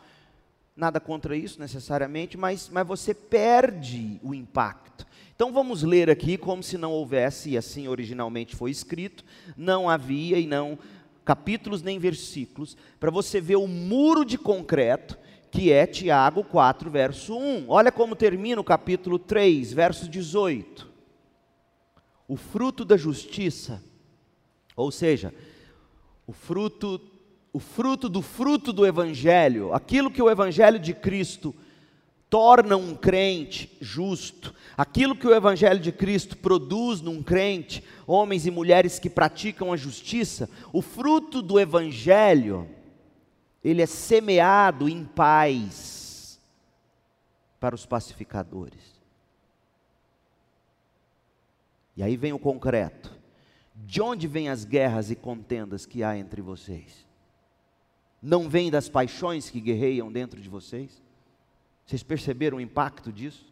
Nada 0.79 1.01
contra 1.01 1.37
isso 1.37 1.59
necessariamente, 1.59 2.39
mas, 2.39 2.71
mas 2.73 2.87
você 2.87 3.13
perde 3.13 4.21
o 4.23 4.33
impacto. 4.33 5.05
Então 5.35 5.53
vamos 5.53 5.83
ler 5.83 6.09
aqui 6.09 6.39
como 6.39 6.63
se 6.63 6.79
não 6.79 6.93
houvesse, 6.93 7.51
e 7.51 7.59
assim 7.59 7.89
originalmente 7.89 8.55
foi 8.55 8.71
escrito, 8.71 9.25
não 9.57 9.91
havia 9.91 10.39
e 10.39 10.47
não 10.47 10.79
capítulos 11.25 11.83
nem 11.83 11.99
versículos, 11.99 12.77
para 13.01 13.11
você 13.11 13.41
ver 13.41 13.57
o 13.57 13.67
muro 13.67 14.25
de 14.25 14.39
concreto 14.39 15.19
que 15.51 15.73
é 15.73 15.87
Tiago 15.87 16.45
4, 16.45 16.91
verso 16.91 17.37
1. 17.37 17.67
Olha 17.69 17.91
como 17.91 18.17
termina 18.17 18.61
o 18.61 18.65
capítulo 18.65 19.19
3, 19.19 19.73
verso 19.73 20.09
18. 20.09 20.89
O 22.27 22.37
fruto 22.37 22.85
da 22.85 22.97
justiça, 22.97 23.83
ou 24.77 24.91
seja, 24.91 25.33
o 26.27 26.33
fruto 26.33 27.01
o 27.53 27.59
fruto 27.59 28.09
do 28.09 28.23
fruto 28.23 28.73
do 28.73 28.87
Evangelho, 28.87 29.73
aquilo 29.73 30.11
que 30.11 30.23
o 30.23 30.31
Evangelho 30.31 30.79
de 30.79 30.93
Cristo 30.93 31.55
torna 32.29 32.77
um 32.77 32.95
crente 32.95 33.77
justo, 33.81 34.55
aquilo 34.77 35.17
que 35.17 35.27
o 35.27 35.35
Evangelho 35.35 35.81
de 35.81 35.91
Cristo 35.91 36.37
produz 36.37 37.01
num 37.01 37.23
crente, 37.23 37.83
homens 38.07 38.47
e 38.47 38.51
mulheres 38.51 38.99
que 38.99 39.09
praticam 39.09 39.73
a 39.73 39.77
justiça, 39.77 40.49
o 40.73 40.83
fruto 40.83 41.41
do 41.41 41.59
Evangelho, 41.59 42.69
ele 43.63 43.83
é 43.83 43.87
semeado 43.87 44.89
em 44.89 45.05
paz 45.05 46.41
para 47.59 47.75
os 47.75 47.85
pacificadores. 47.85 48.99
E 51.97 52.03
aí 52.03 52.17
vem 52.17 52.33
o 52.33 52.39
concreto: 52.39 53.17
de 53.75 54.01
onde 54.01 54.27
vêm 54.29 54.49
as 54.49 54.65
guerras 54.65 55.11
e 55.11 55.17
contendas 55.17 55.85
que 55.87 56.03
há 56.03 56.17
entre 56.17 56.41
vocês? 56.41 57.09
não 58.21 58.49
vem 58.49 58.71
das 58.71 58.89
paixões 58.89 59.49
que 59.49 59.61
guerreiam 59.61 60.11
dentro 60.11 60.41
de 60.41 60.49
vocês? 60.49 61.03
Vocês 61.87 62.03
perceberam 62.03 62.59
o 62.59 62.61
impacto 62.61 63.13
disso? 63.13 63.47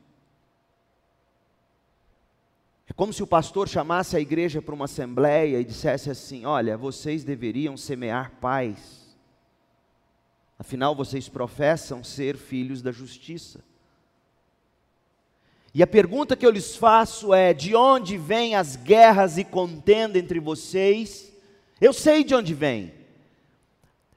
É 2.89 2.93
como 2.93 3.13
se 3.13 3.23
o 3.23 3.27
pastor 3.27 3.69
chamasse 3.69 4.17
a 4.17 4.21
igreja 4.21 4.61
para 4.61 4.75
uma 4.75 4.85
assembleia 4.85 5.61
e 5.61 5.65
dissesse 5.65 6.11
assim: 6.11 6.45
Olha, 6.45 6.77
vocês 6.77 7.25
deveriam 7.25 7.77
semear 7.77 8.33
paz. 8.41 9.06
Afinal, 10.59 10.95
vocês 10.95 11.29
professam 11.29 12.03
ser 12.03 12.37
filhos 12.37 12.81
da 12.81 12.91
justiça. 12.91 13.63
E 15.75 15.83
a 15.83 15.87
pergunta 15.87 16.35
que 16.35 16.47
eu 16.47 16.51
lhes 16.51 16.75
faço 16.75 17.35
é: 17.35 17.53
de 17.53 17.75
onde 17.75 18.17
vêm 18.17 18.55
as 18.55 18.77
guerras 18.77 19.37
e 19.37 19.45
contenda 19.45 20.19
entre 20.19 20.41
vocês? 20.41 21.31
Eu 21.81 21.93
sei 21.93 22.25
de 22.25 22.35
onde 22.35 22.55
vem 22.55 22.95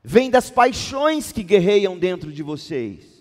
vem 0.01 0.29
das 0.29 0.49
paixões 0.49 1.31
que 1.31 1.43
guerreiam 1.43 1.97
dentro 1.97 2.31
de 2.31 2.41
vocês. 2.41 3.19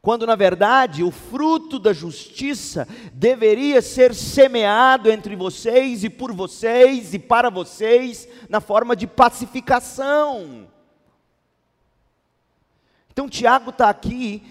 quando 0.00 0.24
na 0.24 0.36
verdade 0.36 1.02
o 1.02 1.10
fruto 1.10 1.80
da 1.80 1.92
justiça 1.92 2.86
deveria 3.12 3.82
ser 3.82 4.14
semeado 4.14 5.10
entre 5.10 5.34
vocês 5.34 6.04
e 6.04 6.08
por 6.08 6.32
vocês 6.32 7.12
e 7.12 7.18
para 7.18 7.50
vocês 7.50 8.28
na 8.48 8.60
forma 8.60 8.94
de 8.94 9.08
pacificação. 9.08 10.68
Então 13.16 13.30
Tiago 13.30 13.70
está 13.70 13.88
aqui 13.88 14.42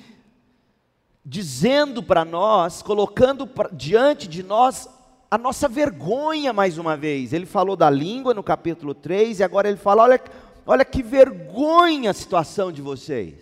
dizendo 1.23 2.01
para 2.01 2.25
nós, 2.25 2.81
colocando 2.81 3.45
pra, 3.45 3.69
diante 3.69 4.27
de 4.27 4.41
nós 4.41 4.89
a 5.29 5.37
nossa 5.37 5.69
vergonha 5.69 6.51
mais 6.51 6.79
uma 6.79 6.97
vez. 6.97 7.31
Ele 7.31 7.45
falou 7.45 7.75
da 7.75 7.91
língua 7.91 8.33
no 8.33 8.41
capítulo 8.41 8.95
3 8.95 9.39
e 9.39 9.43
agora 9.43 9.67
ele 9.67 9.77
fala: 9.77 10.01
olha, 10.01 10.19
olha 10.65 10.83
que 10.83 11.03
vergonha 11.03 12.09
a 12.09 12.13
situação 12.15 12.71
de 12.71 12.81
vocês. 12.81 13.35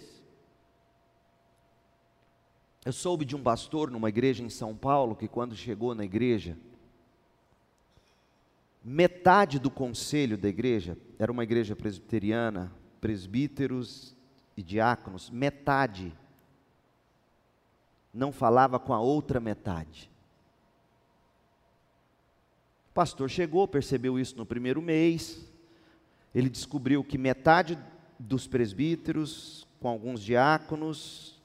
Eu 2.83 2.91
soube 2.91 3.23
de 3.23 3.33
um 3.33 3.41
pastor 3.41 3.89
numa 3.89 4.09
igreja 4.09 4.43
em 4.43 4.49
São 4.49 4.75
Paulo 4.75 5.15
que, 5.15 5.29
quando 5.29 5.55
chegou 5.55 5.95
na 5.95 6.03
igreja, 6.03 6.57
metade 8.83 9.57
do 9.57 9.71
conselho 9.71 10.37
da 10.37 10.49
igreja, 10.49 10.97
era 11.17 11.31
uma 11.31 11.43
igreja 11.43 11.77
presbiteriana, 11.77 12.73
presbíteros 12.99 14.13
e 14.55 14.63
diáconos, 14.63 15.29
metade 15.29 16.13
não 18.13 18.31
falava 18.31 18.77
com 18.77 18.93
a 18.93 18.99
outra 18.99 19.39
metade. 19.39 20.09
O 22.91 22.93
pastor 22.93 23.29
chegou, 23.29 23.67
percebeu 23.67 24.19
isso 24.19 24.37
no 24.37 24.45
primeiro 24.45 24.81
mês. 24.81 25.43
Ele 26.33 26.47
descobriu 26.49 27.03
que 27.03 27.17
metade 27.17 27.77
dos 28.19 28.45
presbíteros, 28.45 29.67
com 29.79 29.87
alguns 29.87 30.21
diáconos, 30.21 31.41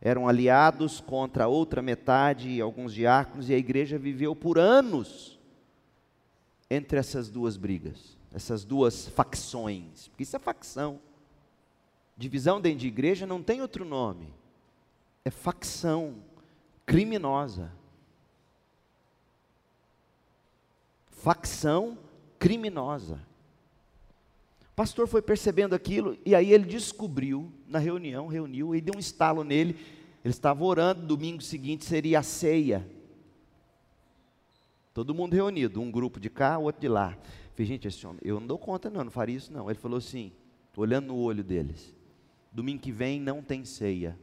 eram 0.00 0.26
aliados 0.26 1.00
contra 1.00 1.44
a 1.44 1.48
outra 1.48 1.82
metade 1.82 2.48
e 2.48 2.60
alguns 2.60 2.94
diáconos, 2.94 3.50
e 3.50 3.54
a 3.54 3.58
igreja 3.58 3.98
viveu 3.98 4.34
por 4.34 4.58
anos 4.58 5.38
entre 6.70 6.98
essas 6.98 7.28
duas 7.28 7.56
brigas, 7.56 8.16
essas 8.32 8.64
duas 8.64 9.08
facções, 9.08 10.08
porque 10.08 10.22
isso 10.22 10.36
é 10.36 10.38
facção. 10.38 10.98
Divisão 12.16 12.60
dentro 12.60 12.78
de 12.80 12.88
igreja 12.88 13.26
não 13.26 13.42
tem 13.42 13.60
outro 13.60 13.84
nome, 13.84 14.32
é 15.24 15.30
facção 15.30 16.16
criminosa. 16.84 17.72
facção 21.26 21.98
criminosa. 22.38 23.18
O 24.70 24.76
pastor 24.76 25.08
foi 25.08 25.20
percebendo 25.20 25.74
aquilo 25.74 26.16
e 26.24 26.36
aí 26.36 26.52
ele 26.52 26.64
descobriu 26.64 27.52
na 27.66 27.80
reunião, 27.80 28.28
reuniu 28.28 28.76
e 28.76 28.80
deu 28.80 28.94
um 28.94 29.00
estalo 29.00 29.42
nele. 29.42 29.76
Ele 30.24 30.32
estava 30.32 30.62
orando, 30.62 31.04
domingo 31.04 31.42
seguinte 31.42 31.84
seria 31.84 32.20
a 32.20 32.22
ceia. 32.22 32.88
Todo 34.94 35.12
mundo 35.16 35.34
reunido, 35.34 35.80
um 35.80 35.90
grupo 35.90 36.20
de 36.20 36.30
cá, 36.30 36.58
outro 36.58 36.82
de 36.82 36.88
lá. 36.88 37.18
falei, 37.56 37.66
gente, 37.66 37.88
esse 37.88 38.06
homem, 38.06 38.20
eu 38.22 38.38
não 38.38 38.46
dou 38.46 38.56
conta 38.56 38.88
não, 38.88 39.02
não 39.02 39.10
faria 39.10 39.36
isso 39.36 39.52
não. 39.52 39.68
Ele 39.68 39.80
falou 39.80 39.98
assim, 39.98 40.30
olhando 40.76 41.08
no 41.08 41.16
olho 41.16 41.42
deles, 41.42 41.92
domingo 42.56 42.82
que 42.82 42.90
vem 42.90 43.20
não 43.20 43.42
tem 43.42 43.64
ceia. 43.64 44.18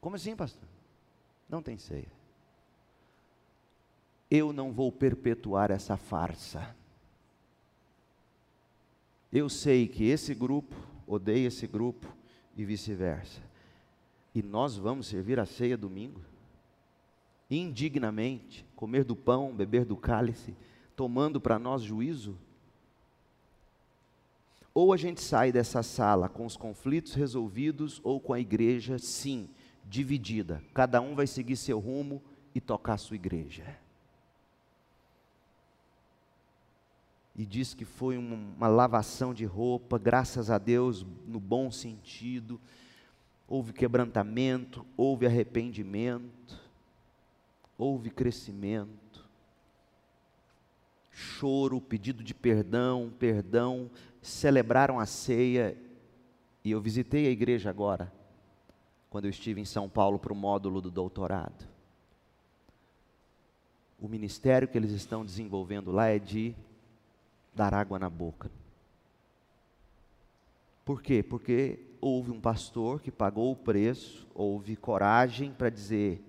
Como 0.00 0.16
assim, 0.16 0.34
pastor? 0.34 0.68
Não 1.48 1.62
tem 1.62 1.76
ceia 1.76 2.20
eu 4.30 4.52
não 4.52 4.70
vou 4.70 4.92
perpetuar 4.92 5.72
essa 5.72 5.96
farsa. 5.96 6.74
Eu 9.32 9.48
sei 9.48 9.88
que 9.88 10.04
esse 10.04 10.34
grupo 10.34 10.74
odeia 11.06 11.48
esse 11.48 11.66
grupo 11.66 12.06
e 12.56 12.64
vice-versa. 12.64 13.42
E 14.32 14.42
nós 14.42 14.76
vamos 14.76 15.08
servir 15.08 15.40
a 15.40 15.46
ceia 15.46 15.76
domingo? 15.76 16.20
Indignamente, 17.50 18.64
comer 18.76 19.02
do 19.02 19.16
pão, 19.16 19.52
beber 19.52 19.84
do 19.84 19.96
cálice, 19.96 20.54
tomando 20.94 21.40
para 21.40 21.58
nós 21.58 21.82
juízo? 21.82 22.38
Ou 24.72 24.92
a 24.92 24.96
gente 24.96 25.20
sai 25.20 25.50
dessa 25.50 25.82
sala 25.82 26.28
com 26.28 26.46
os 26.46 26.56
conflitos 26.56 27.14
resolvidos, 27.14 28.00
ou 28.04 28.20
com 28.20 28.32
a 28.32 28.40
igreja, 28.40 28.98
sim, 28.98 29.48
dividida. 29.84 30.62
Cada 30.72 31.00
um 31.00 31.14
vai 31.14 31.26
seguir 31.26 31.56
seu 31.56 31.78
rumo 31.78 32.22
e 32.54 32.60
tocar 32.60 32.96
sua 32.96 33.16
igreja. 33.16 33.78
e 37.40 37.46
diz 37.46 37.72
que 37.72 37.86
foi 37.86 38.18
uma 38.18 38.68
lavação 38.68 39.32
de 39.32 39.46
roupa, 39.46 39.98
graças 39.98 40.50
a 40.50 40.58
Deus, 40.58 41.06
no 41.26 41.40
bom 41.40 41.70
sentido. 41.70 42.60
Houve 43.48 43.72
quebrantamento, 43.72 44.84
houve 44.94 45.24
arrependimento, 45.24 46.60
houve 47.78 48.10
crescimento, 48.10 49.26
choro, 51.10 51.80
pedido 51.80 52.22
de 52.22 52.34
perdão, 52.34 53.10
perdão, 53.18 53.90
celebraram 54.22 54.98
a 54.98 55.06
ceia. 55.06 55.76
E 56.64 56.70
eu 56.70 56.80
visitei 56.80 57.26
a 57.26 57.30
igreja 57.30 57.70
agora, 57.70 58.12
quando 59.08 59.24
eu 59.24 59.30
estive 59.30 59.60
em 59.60 59.64
São 59.64 59.88
Paulo 59.88 60.18
para 60.18 60.32
o 60.32 60.36
módulo 60.36 60.80
do 60.80 60.90
doutorado. 60.90 61.68
O 63.98 64.08
ministério 64.08 64.68
que 64.68 64.78
eles 64.78 64.92
estão 64.92 65.24
desenvolvendo 65.24 65.90
lá 65.90 66.08
é 66.08 66.18
de 66.18 66.54
dar 67.54 67.74
água 67.74 67.98
na 67.98 68.08
boca. 68.08 68.50
Por 70.84 71.02
quê? 71.02 71.22
Porque 71.22 71.78
houve 72.00 72.30
um 72.30 72.40
pastor 72.40 73.00
que 73.00 73.10
pagou 73.10 73.52
o 73.52 73.56
preço, 73.56 74.26
houve 74.34 74.76
coragem 74.76 75.52
para 75.52 75.70
dizer: 75.70 76.22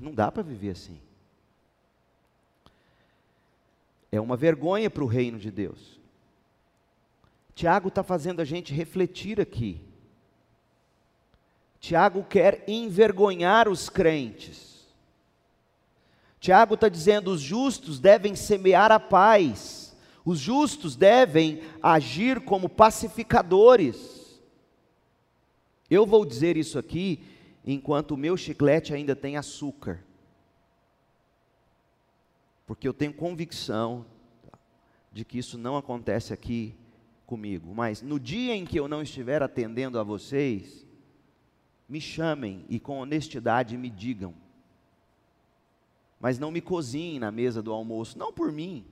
não 0.00 0.12
dá 0.12 0.30
para 0.30 0.42
viver 0.42 0.70
assim. 0.70 1.00
É 4.10 4.20
uma 4.20 4.36
vergonha 4.36 4.90
para 4.90 5.04
o 5.04 5.06
reino 5.06 5.38
de 5.38 5.50
Deus. 5.50 6.01
Tiago 7.54 7.88
está 7.88 8.02
fazendo 8.02 8.40
a 8.40 8.44
gente 8.44 8.72
refletir 8.72 9.40
aqui. 9.40 9.80
Tiago 11.80 12.24
quer 12.24 12.64
envergonhar 12.66 13.68
os 13.68 13.88
crentes. 13.88 14.86
Tiago 16.40 16.74
está 16.74 16.88
dizendo: 16.88 17.30
os 17.30 17.40
justos 17.40 17.98
devem 17.98 18.34
semear 18.34 18.90
a 18.90 19.00
paz. 19.00 19.94
Os 20.24 20.38
justos 20.38 20.94
devem 20.94 21.62
agir 21.82 22.40
como 22.40 22.68
pacificadores. 22.68 24.40
Eu 25.90 26.06
vou 26.06 26.24
dizer 26.24 26.56
isso 26.56 26.78
aqui 26.78 27.22
enquanto 27.66 28.12
o 28.12 28.16
meu 28.16 28.36
chiclete 28.36 28.94
ainda 28.94 29.14
tem 29.16 29.36
açúcar. 29.36 30.04
Porque 32.66 32.86
eu 32.86 32.94
tenho 32.94 33.12
convicção 33.12 34.06
de 35.12 35.24
que 35.24 35.38
isso 35.38 35.58
não 35.58 35.76
acontece 35.76 36.32
aqui 36.32 36.74
comigo. 37.32 37.74
Mas 37.74 38.02
no 38.02 38.20
dia 38.20 38.54
em 38.54 38.66
que 38.66 38.78
eu 38.78 38.86
não 38.86 39.00
estiver 39.00 39.42
atendendo 39.42 39.98
a 39.98 40.02
vocês, 40.02 40.86
me 41.88 41.98
chamem 41.98 42.62
e 42.68 42.78
com 42.78 42.98
honestidade 42.98 43.74
me 43.78 43.88
digam. 43.88 44.34
Mas 46.20 46.38
não 46.38 46.50
me 46.50 46.60
cozinhem 46.60 47.18
na 47.18 47.32
mesa 47.32 47.62
do 47.62 47.72
almoço, 47.72 48.18
não 48.18 48.34
por 48.34 48.52
mim, 48.52 48.84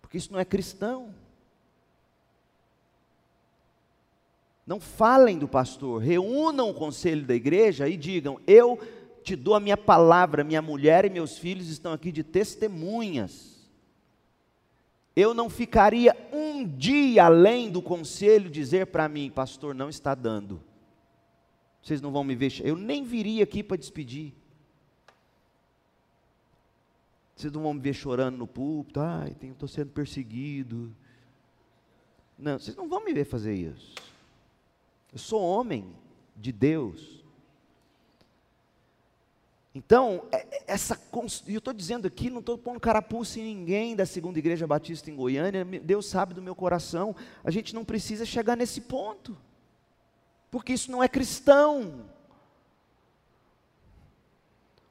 porque 0.00 0.16
isso 0.16 0.32
não 0.32 0.38
é 0.38 0.44
cristão. 0.44 1.12
Não 4.64 4.78
falem 4.78 5.40
do 5.40 5.48
pastor, 5.48 6.00
reúnam 6.00 6.70
o 6.70 6.74
conselho 6.74 7.26
da 7.26 7.34
igreja 7.34 7.88
e 7.88 7.96
digam: 7.96 8.40
Eu 8.46 8.78
te 9.24 9.34
dou 9.34 9.56
a 9.56 9.60
minha 9.60 9.76
palavra, 9.76 10.44
minha 10.44 10.62
mulher 10.62 11.04
e 11.04 11.10
meus 11.10 11.36
filhos 11.36 11.68
estão 11.68 11.92
aqui 11.92 12.12
de 12.12 12.22
testemunhas. 12.22 13.51
Eu 15.14 15.34
não 15.34 15.50
ficaria 15.50 16.16
um 16.32 16.66
dia 16.66 17.26
além 17.26 17.70
do 17.70 17.82
conselho 17.82 18.50
dizer 18.50 18.86
para 18.86 19.08
mim, 19.08 19.30
pastor, 19.30 19.74
não 19.74 19.88
está 19.88 20.14
dando. 20.14 20.62
Vocês 21.82 22.00
não 22.00 22.12
vão 22.12 22.24
me 22.24 22.34
ver, 22.34 22.52
eu 22.64 22.76
nem 22.76 23.04
viria 23.04 23.44
aqui 23.44 23.62
para 23.62 23.76
despedir. 23.76 24.32
Vocês 27.34 27.52
não 27.52 27.62
vão 27.62 27.74
me 27.74 27.80
ver 27.80 27.92
chorando 27.92 28.36
no 28.36 28.46
púlpito, 28.46 29.00
ai, 29.00 29.36
estou 29.42 29.68
sendo 29.68 29.90
perseguido. 29.90 30.94
Não, 32.38 32.58
vocês 32.58 32.76
não 32.76 32.88
vão 32.88 33.04
me 33.04 33.12
ver 33.12 33.24
fazer 33.24 33.54
isso. 33.54 33.94
Eu 35.12 35.18
sou 35.18 35.42
homem 35.42 35.92
de 36.36 36.52
Deus. 36.52 37.21
Então, 39.74 40.24
é, 40.30 40.36
é, 40.36 40.64
essa, 40.66 41.00
e 41.46 41.54
eu 41.54 41.58
estou 41.58 41.72
dizendo 41.72 42.06
aqui, 42.06 42.28
não 42.28 42.40
estou 42.40 42.58
pondo 42.58 42.78
carapuça 42.78 43.40
em 43.40 43.44
ninguém 43.44 43.96
da 43.96 44.04
segunda 44.04 44.38
igreja 44.38 44.66
batista 44.66 45.10
em 45.10 45.16
Goiânia, 45.16 45.64
Deus 45.64 46.06
sabe 46.06 46.34
do 46.34 46.42
meu 46.42 46.54
coração, 46.54 47.16
a 47.42 47.50
gente 47.50 47.74
não 47.74 47.84
precisa 47.84 48.26
chegar 48.26 48.54
nesse 48.54 48.82
ponto, 48.82 49.36
porque 50.50 50.74
isso 50.74 50.90
não 50.90 51.02
é 51.02 51.08
cristão. 51.08 52.04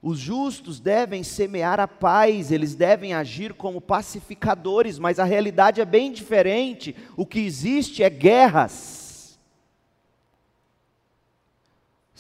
Os 0.01 0.17
justos 0.17 0.79
devem 0.79 1.21
semear 1.21 1.79
a 1.79 1.87
paz, 1.87 2.51
eles 2.51 2.73
devem 2.73 3.13
agir 3.13 3.53
como 3.53 3.79
pacificadores, 3.79 4.97
mas 4.97 5.19
a 5.19 5.23
realidade 5.23 5.79
é 5.79 5.85
bem 5.85 6.11
diferente. 6.11 6.95
O 7.15 7.23
que 7.23 7.39
existe 7.39 8.01
é 8.01 8.09
guerras. 8.09 9.00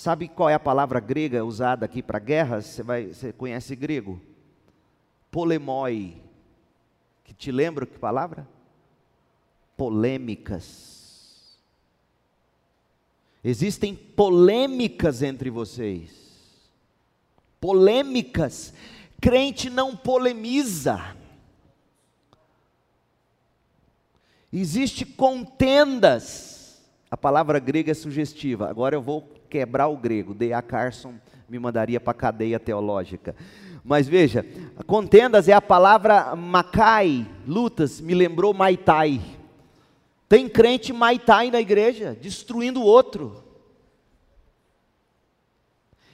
Sabe 0.01 0.27
qual 0.27 0.49
é 0.49 0.55
a 0.55 0.59
palavra 0.59 0.99
grega 0.99 1.45
usada 1.45 1.85
aqui 1.85 2.01
para 2.01 2.17
guerras? 2.17 2.65
Você, 2.65 2.81
vai, 2.81 3.05
você 3.05 3.31
conhece 3.31 3.75
grego? 3.75 4.19
Polemoi. 5.29 6.17
Que 7.23 7.35
te 7.35 7.51
lembra 7.51 7.85
que 7.85 7.99
palavra? 7.99 8.47
Polêmicas. 9.77 11.55
Existem 13.43 13.95
polêmicas 13.95 15.21
entre 15.21 15.51
vocês. 15.51 16.09
Polêmicas. 17.59 18.73
Crente 19.21 19.69
não 19.69 19.95
polemiza. 19.95 21.15
Existe 24.51 25.05
contendas. 25.05 26.60
A 27.11 27.17
palavra 27.17 27.59
grega 27.59 27.91
é 27.91 27.93
sugestiva. 27.93 28.69
Agora 28.69 28.95
eu 28.95 29.01
vou 29.01 29.29
quebrar 29.49 29.89
o 29.89 29.97
grego. 29.97 30.33
D.A. 30.33 30.61
Carson 30.61 31.15
me 31.49 31.59
mandaria 31.59 31.99
para 31.99 32.11
a 32.11 32.13
cadeia 32.13 32.57
teológica. 32.57 33.35
Mas 33.83 34.07
veja, 34.07 34.45
contendas 34.87 35.49
é 35.49 35.53
a 35.53 35.61
palavra 35.61 36.33
macai, 36.37 37.27
lutas, 37.45 37.99
me 37.99 38.13
lembrou 38.13 38.53
maitai. 38.53 39.19
Tem 40.29 40.47
crente 40.47 40.93
maitai 40.93 41.51
na 41.51 41.59
igreja, 41.59 42.17
destruindo 42.19 42.79
o 42.79 42.85
outro. 42.85 43.43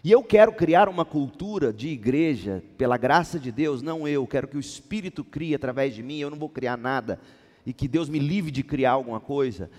E 0.04 0.12
eu 0.12 0.24
quero 0.24 0.54
criar 0.54 0.90
uma 0.90 1.06
cultura 1.06 1.72
de 1.72 1.90
igreja, 1.90 2.64
pela 2.76 2.98
graça 2.98 3.40
de 3.40 3.52
Deus, 3.52 3.84
não 3.84 4.08
eu, 4.08 4.26
quero 4.26 4.48
que 4.48 4.58
o 4.58 4.60
Espírito 4.60 5.24
crie 5.24 5.54
através 5.54 5.94
de 5.94 6.02
mim, 6.02 6.18
eu 6.18 6.32
não 6.32 6.38
vou 6.40 6.50
criar 6.50 6.78
nada, 6.78 7.20
e 7.66 7.74
que 7.74 7.88
Deus 7.88 8.08
me 8.10 8.18
livre 8.18 8.50
de 8.50 8.64
criar 8.64 8.92
alguma 8.92 9.20
coisa. 9.20 9.70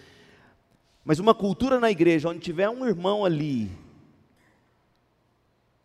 Mas 1.09 1.19
uma 1.19 1.35
cultura 1.35 1.81
na 1.81 1.91
igreja 1.91 2.29
onde 2.29 2.41
tiver 2.41 2.69
um 2.69 2.87
irmão 2.87 3.25
ali, 3.25 3.71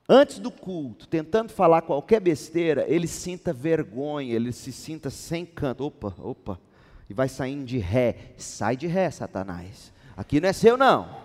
antes 0.07 0.37
do 0.37 0.51
culto, 0.51 1.07
tentando 1.07 1.49
falar 1.49 1.81
qualquer 1.83 2.19
besteira, 2.19 2.83
ele 2.89 3.07
sinta 3.07 3.53
vergonha, 3.53 4.35
ele 4.35 4.51
se 4.51 4.73
sinta 4.73 5.09
sem 5.09 5.45
canto. 5.45 5.85
Opa, 5.85 6.13
opa. 6.19 6.59
E 7.09 7.13
vai 7.13 7.29
saindo 7.29 7.63
de 7.63 7.77
ré. 7.77 8.33
Sai 8.35 8.75
de 8.75 8.85
ré, 8.85 9.09
Satanás. 9.09 9.93
Aqui 10.17 10.41
não 10.41 10.49
é 10.49 10.51
seu, 10.51 10.75
não. 10.75 11.23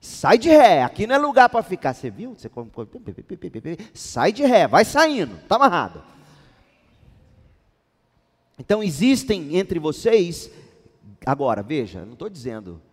Sai 0.00 0.36
de 0.36 0.48
ré, 0.48 0.82
aqui 0.82 1.06
não 1.06 1.14
é 1.14 1.18
lugar 1.18 1.48
para 1.48 1.62
ficar. 1.62 1.94
Você 1.94 2.10
viu? 2.10 2.34
Você 2.34 2.48
come, 2.48 2.68
sai 3.94 4.32
de 4.32 4.42
ré, 4.42 4.66
vai 4.66 4.84
saindo, 4.84 5.36
está 5.36 5.54
amarrado. 5.54 6.02
Então 8.58 8.82
existem 8.82 9.56
entre 9.56 9.78
vocês, 9.78 10.50
agora, 11.24 11.62
veja, 11.62 12.04
não 12.04 12.14
estou 12.14 12.28
dizendo 12.28 12.87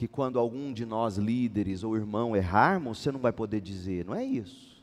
que 0.00 0.08
quando 0.08 0.38
algum 0.38 0.72
de 0.72 0.86
nós 0.86 1.18
líderes 1.18 1.84
ou 1.84 1.94
irmão 1.94 2.34
errarmos, 2.34 3.00
você 3.02 3.12
não 3.12 3.20
vai 3.20 3.32
poder 3.32 3.60
dizer, 3.60 4.06
não 4.06 4.14
é 4.14 4.24
isso. 4.24 4.82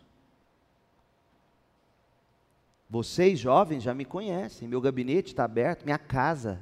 Vocês 2.87 3.39
jovens 3.39 3.81
já 3.81 3.95
me 3.95 4.05
conhecem, 4.05 4.67
meu 4.67 4.79
gabinete 4.79 5.29
está 5.29 5.43
aberto, 5.43 5.85
minha 5.85 5.97
casa. 5.97 6.61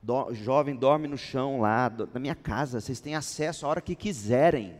Do, 0.00 0.32
jovem 0.32 0.76
dorme 0.76 1.08
no 1.08 1.18
chão 1.18 1.60
lá, 1.60 1.88
do, 1.88 2.08
na 2.14 2.20
minha 2.20 2.36
casa, 2.36 2.80
vocês 2.80 3.00
têm 3.00 3.16
acesso 3.16 3.66
a 3.66 3.70
hora 3.70 3.80
que 3.80 3.96
quiserem. 3.96 4.76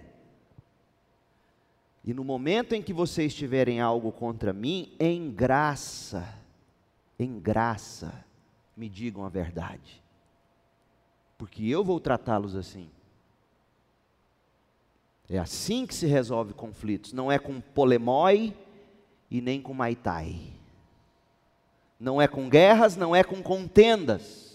E 2.04 2.14
no 2.14 2.22
momento 2.22 2.72
em 2.72 2.80
que 2.80 2.92
vocês 2.92 3.34
tiverem 3.34 3.80
algo 3.80 4.12
contra 4.12 4.52
mim, 4.52 4.94
em 5.00 5.28
graça, 5.28 6.38
em 7.18 7.40
graça, 7.40 8.24
me 8.76 8.88
digam 8.88 9.24
a 9.24 9.28
verdade 9.28 10.00
porque 11.40 11.66
eu 11.66 11.82
vou 11.82 11.98
tratá-los 11.98 12.54
assim. 12.54 12.86
É 15.26 15.38
assim 15.38 15.86
que 15.86 15.94
se 15.94 16.04
resolve 16.04 16.52
conflitos, 16.52 17.14
não 17.14 17.32
é 17.32 17.38
com 17.38 17.62
polemói 17.62 18.54
e 19.30 19.40
nem 19.40 19.62
com 19.62 19.72
maitai. 19.72 20.38
Não 21.98 22.20
é 22.20 22.28
com 22.28 22.46
guerras, 22.46 22.94
não 22.94 23.16
é 23.16 23.24
com 23.24 23.42
contendas. 23.42 24.54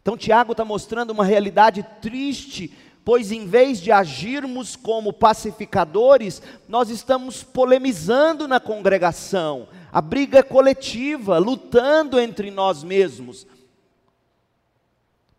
Então 0.00 0.16
Tiago 0.16 0.52
está 0.52 0.64
mostrando 0.64 1.10
uma 1.10 1.24
realidade 1.24 1.82
triste, 2.00 2.74
pois 3.04 3.30
em 3.30 3.46
vez 3.46 3.78
de 3.78 3.92
agirmos 3.92 4.74
como 4.74 5.12
pacificadores, 5.12 6.40
nós 6.66 6.88
estamos 6.88 7.42
polemizando 7.42 8.48
na 8.48 8.58
congregação. 8.58 9.68
A 9.92 10.00
briga 10.00 10.38
é 10.38 10.42
coletiva, 10.42 11.36
lutando 11.36 12.18
entre 12.18 12.50
nós 12.50 12.82
mesmos 12.82 13.46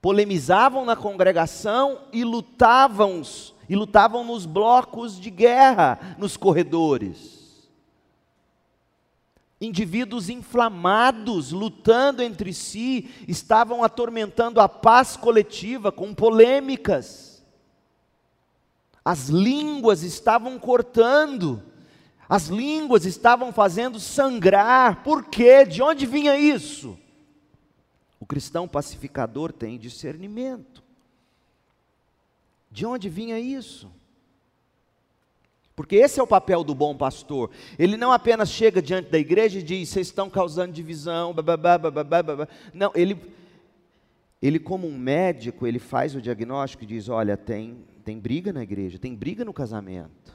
polemizavam 0.04 0.84
na 0.84 0.98
congregação 0.98 2.02
e 2.12 2.26
lutavam, 2.26 3.22
e 3.70 3.74
lutavam 3.74 4.26
nos 4.26 4.46
blocos 4.46 5.18
de 5.18 5.30
guerra, 5.30 6.18
nos 6.18 6.36
corredores. 6.36 7.72
Indivíduos 9.62 10.30
inflamados, 10.30 11.54
lutando 11.54 12.22
entre 12.22 12.52
si, 12.54 13.10
estavam 13.30 13.82
atormentando 13.82 14.60
a 14.60 14.68
paz 14.68 15.16
coletiva 15.16 15.90
com 15.90 16.14
polêmicas. 16.14 17.42
As 19.06 19.30
línguas 19.30 20.04
estavam 20.04 20.60
cortando, 20.60 21.64
as 22.28 22.48
línguas 22.48 23.06
estavam 23.06 23.54
fazendo 23.54 24.02
sangrar. 24.02 25.02
Por 25.02 25.24
quê? 25.24 25.66
De 25.66 25.82
onde 25.82 26.06
vinha 26.06 26.38
isso? 26.38 27.00
Cristão 28.34 28.68
pacificador 28.68 29.54
tem 29.54 29.78
discernimento. 29.78 30.82
De 32.72 32.84
onde 32.84 33.08
vinha 33.08 33.40
isso? 33.40 33.92
Porque 35.76 35.98
esse 35.98 36.20
é 36.20 36.24
o 36.24 36.26
papel 36.26 36.64
do 36.64 36.74
bom 36.74 36.98
pastor. 36.98 37.52
Ele 37.78 37.96
não 37.96 38.12
apenas 38.12 38.50
chega 38.50 38.82
diante 38.82 39.12
da 39.12 39.20
igreja 39.20 39.60
e 39.60 39.62
diz: 39.62 39.88
vocês 39.90 40.08
estão 40.08 40.32
causando 40.32 40.74
divisão, 40.74 41.32
não, 42.74 42.92
ele, 42.96 43.22
ele 44.42 44.58
como 44.58 44.88
um 44.88 44.98
médico, 44.98 45.68
ele 45.68 45.78
faz 45.78 46.16
o 46.16 46.22
diagnóstico 46.22 46.86
e 46.86 46.88
diz: 46.88 47.10
olha, 47.10 47.38
tem, 47.38 47.86
tem 48.04 48.18
briga 48.18 48.52
na 48.52 48.64
igreja, 48.64 48.98
tem 48.98 49.14
briga 49.14 49.46
no 49.46 49.54
casamento, 49.54 50.34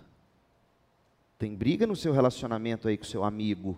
tem 1.36 1.52
briga 1.52 1.84
no 1.84 1.96
seu 1.96 2.12
relacionamento 2.12 2.86
aí 2.86 2.96
com 2.96 3.02
seu 3.02 3.24
amigo, 3.24 3.76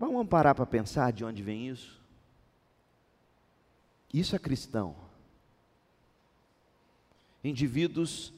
Vamos 0.00 0.26
parar 0.28 0.54
para 0.54 0.64
pensar 0.64 1.12
de 1.12 1.26
onde 1.26 1.42
vem 1.42 1.68
isso? 1.68 2.00
Isso 4.14 4.34
é 4.34 4.38
cristão. 4.38 4.96
Indivíduos 7.44 8.32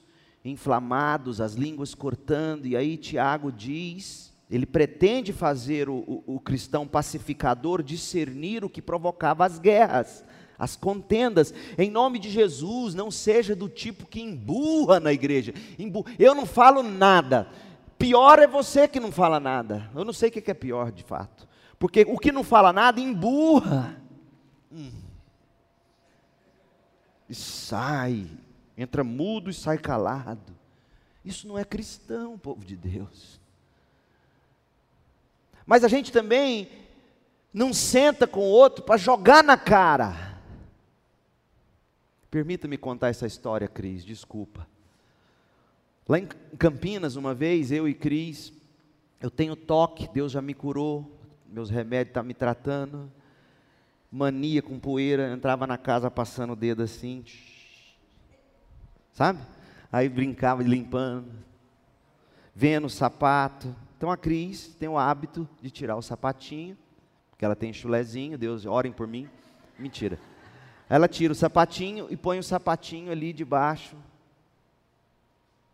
inflamados, 0.45 1.41
as 1.41 1.55
línguas 1.55 1.95
cortando, 1.95 2.67
e 2.67 2.77
aí 2.77 2.97
Tiago 2.97 3.53
diz, 3.53 4.33
ele 4.51 4.67
pretende 4.67 5.33
fazer 5.33 5.89
o, 5.89 5.99
o, 5.99 6.35
o 6.35 6.41
cristão 6.41 6.85
pacificador 6.85 7.81
discernir 7.81 8.65
o 8.65 8.69
que 8.69 8.83
provocava 8.83 9.47
as 9.47 9.61
guerras, 9.61 10.25
as 10.59 10.75
contendas, 10.75 11.55
em 11.79 11.93
nome 11.93 12.19
de 12.19 12.29
Jesus, 12.29 12.93
não 12.93 13.09
seja 13.09 13.55
do 13.55 13.69
tipo 13.69 14.05
que 14.05 14.21
emburra 14.21 14.99
na 14.99 15.13
igreja. 15.13 15.55
Eu 16.19 16.35
não 16.35 16.45
falo 16.45 16.83
nada, 16.83 17.49
pior 17.97 18.41
é 18.41 18.49
você 18.49 18.89
que 18.89 18.99
não 18.99 19.13
fala 19.13 19.39
nada. 19.39 19.89
Eu 19.95 20.05
não 20.05 20.13
sei 20.13 20.29
o 20.29 20.33
que 20.33 20.51
é 20.51 20.55
pior 20.55 20.91
de 20.91 21.05
fato. 21.05 21.52
Porque 21.83 22.03
o 22.03 22.17
que 22.17 22.31
não 22.31 22.45
fala 22.45 22.73
nada 22.73 23.01
emburra. 23.01 24.01
E 27.29 27.35
sai, 27.35 28.31
entra 28.79 29.03
mudo 29.03 29.51
e 29.51 29.53
sai 29.53 29.79
calado. 29.79 30.55
Isso 31.25 31.49
não 31.49 31.59
é 31.59 31.65
cristão, 31.65 32.39
povo 32.39 32.65
de 32.65 32.77
Deus. 32.77 33.41
Mas 35.67 35.83
a 35.83 35.89
gente 35.89 36.13
também 36.13 36.71
não 37.53 37.75
senta 37.75 38.29
com 38.29 38.43
o 38.43 38.53
outro 38.53 38.85
para 38.85 38.97
jogar 38.97 39.43
na 39.43 39.57
cara. 39.57 40.41
Permita-me 42.31 42.79
contar 42.79 43.09
essa 43.09 43.27
história, 43.27 43.67
Cris, 43.67 44.05
desculpa. 44.05 44.69
Lá 46.09 46.21
em 46.21 46.29
Campinas, 46.57 47.17
uma 47.17 47.35
vez, 47.35 47.73
eu 47.73 47.89
e 47.89 47.95
Cris, 47.95 48.53
eu 49.21 49.33
tenho 49.33 49.57
toque, 49.57 50.09
Deus 50.15 50.31
já 50.31 50.41
me 50.41 50.55
curou, 50.55 51.19
meus 51.53 51.69
remédios 51.69 52.15
tá 52.15 52.23
me 52.23 52.33
tratando. 52.33 53.13
Mania 54.11 54.63
com 54.63 54.79
poeira, 54.79 55.33
entrava 55.33 55.67
na 55.67 55.77
casa 55.77 56.11
passando 56.11 56.55
o 56.55 56.57
dedo 56.57 56.83
assim. 56.83 57.25
Sabe? 59.13 59.39
Aí 59.93 60.09
brincava 60.09 60.63
limpando, 60.63 61.31
vendo 62.55 62.87
o 62.87 62.91
sapato. 62.91 63.75
Então 63.97 64.11
a 64.11 64.17
Cris 64.17 64.75
tem 64.79 64.89
o 64.89 64.99
hábito 64.99 65.47
de 65.61 65.71
tirar 65.71 65.97
o 65.97 66.03
sapatinho, 66.03 66.77
porque 67.31 67.45
ela 67.45 67.55
tem 67.55 67.73
chulezinho, 67.73 68.39
Deus, 68.39 68.65
orem 68.65 68.91
por 68.91 69.07
mim. 69.07 69.29
Mentira. 69.79 70.19
Ela 70.89 71.07
tira 71.07 71.33
o 71.33 71.37
sapatinho 71.37 72.07
e 72.11 72.17
põe 72.17 72.39
o 72.39 72.43
sapatinho 72.43 73.13
ali 73.13 73.33
debaixo 73.33 73.97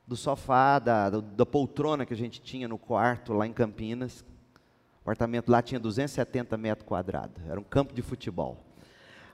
do 0.06 0.16
sofá, 0.16 0.78
da, 0.78 1.10
da 1.10 1.46
poltrona 1.46 2.06
que 2.06 2.14
a 2.14 2.16
gente 2.16 2.40
tinha 2.40 2.66
no 2.66 2.78
quarto 2.78 3.32
lá 3.32 3.46
em 3.46 3.52
Campinas, 3.52 4.24
apartamento 5.08 5.50
lá 5.50 5.62
tinha 5.62 5.80
270 5.80 6.56
metros 6.58 6.86
quadrados, 6.86 7.42
era 7.48 7.58
um 7.58 7.64
campo 7.64 7.94
de 7.94 8.02
futebol. 8.02 8.58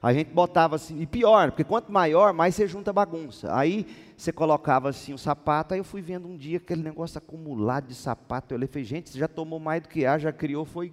A 0.00 0.12
gente 0.12 0.30
botava 0.30 0.76
assim, 0.76 1.00
e 1.00 1.06
pior, 1.06 1.50
porque 1.50 1.64
quanto 1.64 1.90
maior, 1.90 2.32
mais 2.34 2.54
você 2.54 2.68
junta 2.68 2.92
bagunça. 2.92 3.56
Aí 3.56 3.86
você 4.16 4.30
colocava 4.30 4.90
assim 4.90 5.14
o 5.14 5.18
sapato, 5.18 5.72
aí 5.72 5.80
eu 5.80 5.84
fui 5.84 6.02
vendo 6.02 6.28
um 6.28 6.36
dia 6.36 6.58
aquele 6.58 6.82
negócio 6.82 7.16
acumulado 7.16 7.86
de 7.86 7.94
sapato. 7.94 8.54
Eu 8.54 8.68
falei, 8.68 8.84
gente, 8.84 9.08
você 9.08 9.18
já 9.18 9.26
tomou 9.26 9.58
mais 9.58 9.82
do 9.82 9.88
que 9.88 10.04
há, 10.04 10.18
já 10.18 10.30
criou, 10.30 10.66
foi. 10.66 10.92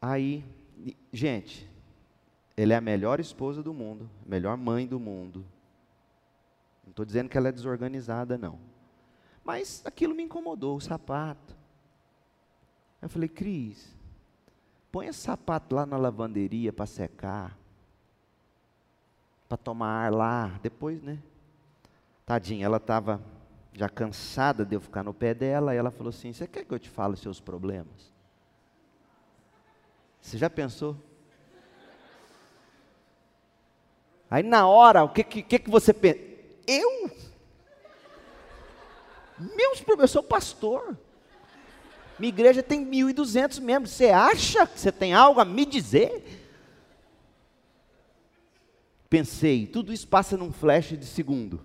Aí, 0.00 0.42
gente, 1.12 1.68
ele 2.56 2.72
é 2.72 2.76
a 2.76 2.80
melhor 2.80 3.20
esposa 3.20 3.62
do 3.62 3.74
mundo, 3.74 4.08
melhor 4.26 4.56
mãe 4.56 4.86
do 4.86 4.98
mundo. 4.98 5.44
Não 6.84 6.90
estou 6.90 7.04
dizendo 7.04 7.28
que 7.28 7.36
ela 7.36 7.50
é 7.50 7.52
desorganizada, 7.52 8.38
não. 8.38 8.71
Mas 9.44 9.82
aquilo 9.84 10.14
me 10.14 10.22
incomodou, 10.22 10.76
o 10.76 10.80
sapato. 10.80 11.56
Eu 13.00 13.08
falei, 13.08 13.28
Cris, 13.28 13.94
põe 14.90 15.08
esse 15.08 15.20
sapato 15.20 15.74
lá 15.74 15.84
na 15.84 15.96
lavanderia 15.96 16.72
para 16.72 16.86
secar, 16.86 17.58
para 19.48 19.56
tomar 19.56 20.06
ar 20.06 20.12
lá, 20.12 20.60
depois, 20.62 21.02
né? 21.02 21.18
Tadinha, 22.24 22.64
ela 22.64 22.76
estava 22.76 23.20
já 23.72 23.88
cansada 23.88 24.64
de 24.64 24.76
eu 24.76 24.80
ficar 24.80 25.02
no 25.02 25.12
pé 25.12 25.34
dela, 25.34 25.74
e 25.74 25.78
ela 25.78 25.90
falou 25.90 26.10
assim: 26.10 26.32
Você 26.32 26.46
quer 26.46 26.64
que 26.64 26.72
eu 26.72 26.78
te 26.78 26.88
fale 26.88 27.14
os 27.14 27.20
seus 27.20 27.40
problemas? 27.40 28.12
Você 30.20 30.38
já 30.38 30.48
pensou? 30.48 30.96
Aí 34.30 34.42
na 34.42 34.66
hora, 34.66 35.02
o 35.02 35.08
que, 35.08 35.24
que, 35.24 35.58
que 35.58 35.70
você 35.70 35.92
pensa? 35.92 36.20
Eu? 36.66 37.10
Meus 39.56 39.80
problemas, 39.80 40.10
eu 40.10 40.20
sou 40.20 40.22
pastor. 40.22 40.96
Minha 42.18 42.28
igreja 42.28 42.62
tem 42.62 42.86
1.200 42.86 43.60
membros. 43.60 43.92
Você 43.92 44.10
acha 44.10 44.66
que 44.66 44.78
você 44.78 44.92
tem 44.92 45.12
algo 45.12 45.40
a 45.40 45.44
me 45.44 45.64
dizer? 45.64 46.40
Pensei, 49.08 49.66
tudo 49.66 49.92
isso 49.92 50.06
passa 50.08 50.36
num 50.36 50.52
flash 50.52 50.96
de 50.98 51.04
segundo. 51.04 51.60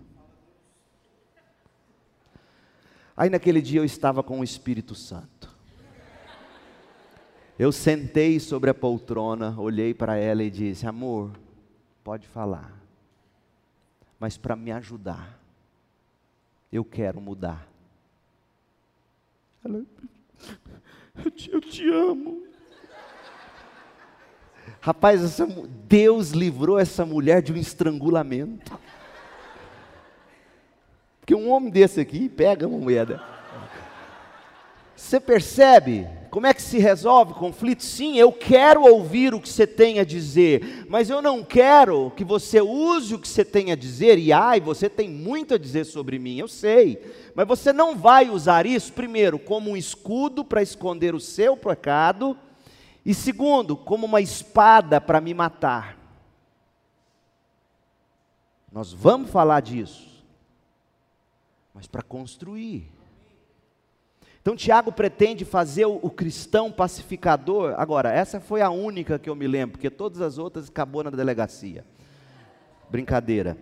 Aí 3.15 3.30
naquele 3.30 3.61
dia 3.61 3.80
eu 3.80 3.86
estava 3.86 4.21
com 4.21 4.39
o 4.39 4.43
Espírito 4.43 4.93
Santo. 4.93 5.55
Eu 7.57 7.71
sentei 7.71 8.39
sobre 8.39 8.69
a 8.69 8.73
poltrona, 8.73 9.55
olhei 9.59 9.93
para 9.93 10.15
ela 10.15 10.43
e 10.43 10.51
disse: 10.51 10.86
Amor, 10.86 11.32
pode 12.03 12.28
falar, 12.28 12.80
mas 14.19 14.38
para 14.38 14.55
me 14.55 14.71
ajudar, 14.71 15.36
eu 16.72 16.84
quero 16.84 17.20
mudar. 17.22 17.68
Ela, 19.63 19.84
eu 21.24 21.32
te, 21.32 21.51
eu 21.51 21.61
te 21.61 21.88
amo. 21.89 22.45
Rapaz, 24.80 25.24
essa, 25.24 25.45
Deus 25.88 26.32
livrou 26.32 26.80
essa 26.80 27.05
mulher 27.05 27.41
de 27.41 27.51
um 27.51 27.57
estrangulamento. 27.57 28.80
Porque 31.20 31.36
um 31.36 31.49
homem 31.49 31.70
desse 31.70 31.99
aqui 31.99 32.30
pega 32.30 32.68
uma 32.68 32.78
mulher. 32.78 33.20
Você 34.95 35.20
percebe 35.20 36.07
como 36.38 36.45
é 36.45 36.53
que 36.53 36.61
se 36.61 36.77
resolve 36.77 37.33
conflito? 37.33 37.83
Sim, 37.83 38.15
eu 38.15 38.31
quero 38.31 38.83
ouvir 38.83 39.33
o 39.33 39.41
que 39.41 39.49
você 39.49 39.65
tem 39.65 39.97
a 39.97 40.03
dizer, 40.03 40.85
mas 40.88 41.09
eu 41.09 41.19
não 41.19 41.43
quero 41.43 42.11
que 42.11 42.23
você 42.23 42.61
use 42.61 43.15
o 43.15 43.17
que 43.17 43.27
você 43.27 43.43
tem 43.43 43.71
a 43.71 43.75
dizer, 43.75 44.19
e 44.19 44.31
ai, 44.31 44.59
você 44.59 44.88
tem 44.88 45.09
muito 45.09 45.55
a 45.55 45.57
dizer 45.57 45.85
sobre 45.85 46.19
mim, 46.19 46.38
eu 46.38 46.47
sei, 46.47 47.03
mas 47.33 47.47
você 47.47 47.73
não 47.73 47.95
vai 47.95 48.29
usar 48.29 48.67
isso, 48.67 48.93
primeiro, 48.93 49.39
como 49.39 49.71
um 49.71 49.75
escudo 49.75 50.45
para 50.45 50.61
esconder 50.61 51.15
o 51.15 51.19
seu 51.19 51.57
pecado, 51.57 52.38
e 53.03 53.15
segundo, 53.15 53.75
como 53.75 54.05
uma 54.05 54.21
espada 54.21 55.01
para 55.01 55.19
me 55.19 55.33
matar. 55.33 55.97
Nós 58.71 58.93
vamos 58.93 59.31
falar 59.31 59.61
disso, 59.61 60.23
mas 61.73 61.88
para 61.88 62.03
construir. 62.03 62.95
Então 64.48 64.56
Tiago 64.56 64.93
pretende 64.93 65.43
fazer 65.43 65.88
o, 65.88 66.10
cristão 66.10 66.72
pacificador. 66.72 67.76
Agora, 67.78 68.14
essa 68.14 68.39
foi 68.39 68.62
a 68.62 68.70
única 68.70 69.20
que 69.20 69.30
eu 69.30 69.36
me 69.36 69.45
lembro, 69.45 69.74
porque 69.74 69.89
todas 69.89 70.22
as 70.22 70.38
outras 70.38 70.70
acabou 70.70 71.04
na 71.04 71.10
delegacia. 71.10 71.84
Brincadeira. 72.89 73.58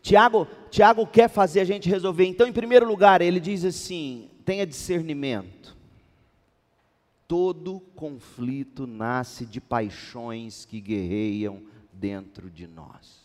Tiago, 0.00 0.48
Tiago 0.70 1.06
quer 1.06 1.28
fazer 1.28 1.60
a 1.60 1.66
gente 1.66 1.86
resolver. 1.86 2.24
Então, 2.24 2.46
em 2.48 2.52
primeiro 2.52 2.86
lugar, 2.86 3.20
ele 3.20 3.38
diz 3.38 3.62
assim: 3.62 4.30
tenha 4.42 4.66
discernimento. 4.66 5.76
Todo 7.28 7.78
conflito 7.94 8.86
nasce 8.86 9.44
de 9.44 9.60
paixões 9.60 10.64
que 10.64 10.80
guerreiam 10.80 11.62
dentro 11.92 12.48
de 12.48 12.66
nós. 12.66 13.22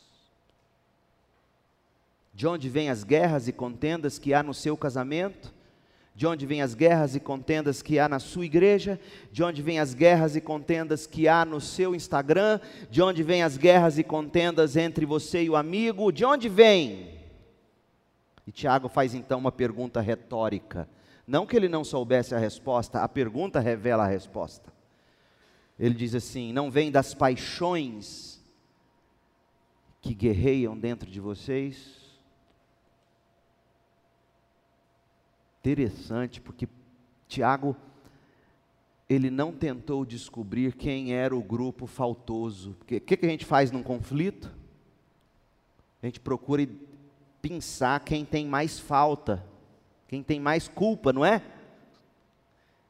De 2.33 2.45
onde 2.45 2.67
vêm 2.67 2.89
as 2.89 3.05
guerras 3.05 3.47
e 3.47 3.53
contendas 3.53 4.19
que 4.19 4.33
há 4.33 4.43
no 4.43 4.53
seu 4.53 4.75
casamento? 4.75 5.57
De 6.19 6.27
onde 6.27 6.45
vêm 6.45 6.61
as 6.61 6.75
guerras 6.75 7.15
e 7.15 7.19
contendas 7.21 7.81
que 7.81 7.97
há 7.97 8.09
na 8.09 8.19
sua 8.19 8.45
igreja, 8.45 8.99
de 9.31 9.41
onde 9.41 9.61
vêm 9.61 9.79
as 9.79 9.93
guerras 9.93 10.35
e 10.35 10.41
contendas 10.41 11.07
que 11.07 11.29
há 11.29 11.45
no 11.45 11.61
seu 11.61 11.95
Instagram, 11.95 12.59
de 12.91 13.01
onde 13.01 13.23
vêm 13.23 13.41
as 13.41 13.55
guerras 13.55 13.97
e 13.97 14.03
contendas 14.03 14.75
entre 14.75 15.05
você 15.05 15.43
e 15.43 15.49
o 15.49 15.55
amigo, 15.55 16.11
de 16.11 16.25
onde 16.25 16.49
vem? 16.49 17.21
E 18.45 18.51
Tiago 18.51 18.89
faz 18.89 19.13
então 19.13 19.39
uma 19.39 19.49
pergunta 19.49 20.01
retórica. 20.01 20.89
Não 21.25 21.45
que 21.45 21.55
ele 21.55 21.69
não 21.69 21.85
soubesse 21.85 22.35
a 22.35 22.37
resposta, 22.37 23.01
a 23.01 23.07
pergunta 23.07 23.61
revela 23.61 24.03
a 24.03 24.09
resposta. 24.09 24.73
Ele 25.79 25.95
diz 25.95 26.13
assim: 26.13 26.51
não 26.51 26.69
vem 26.69 26.91
das 26.91 27.13
paixões 27.13 28.43
que 30.01 30.13
guerreiam 30.13 30.77
dentro 30.77 31.09
de 31.09 31.21
vocês, 31.21 31.98
Interessante, 35.59 36.39
porque 36.39 36.67
Tiago, 37.27 37.75
ele 39.09 39.29
não 39.29 39.51
tentou 39.51 40.05
descobrir 40.05 40.73
quem 40.73 41.13
era 41.13 41.35
o 41.35 41.43
grupo 41.43 41.85
faltoso. 41.85 42.77
O 42.81 42.85
que, 42.85 42.99
que 42.99 43.25
a 43.25 43.29
gente 43.29 43.45
faz 43.45 43.71
num 43.71 43.83
conflito? 43.83 44.49
A 46.01 46.05
gente 46.05 46.19
procura 46.19 46.67
pensar 47.41 47.99
quem 48.01 48.23
tem 48.23 48.45
mais 48.45 48.79
falta, 48.79 49.45
quem 50.07 50.23
tem 50.23 50.39
mais 50.39 50.67
culpa, 50.67 51.11
não 51.11 51.25
é? 51.25 51.43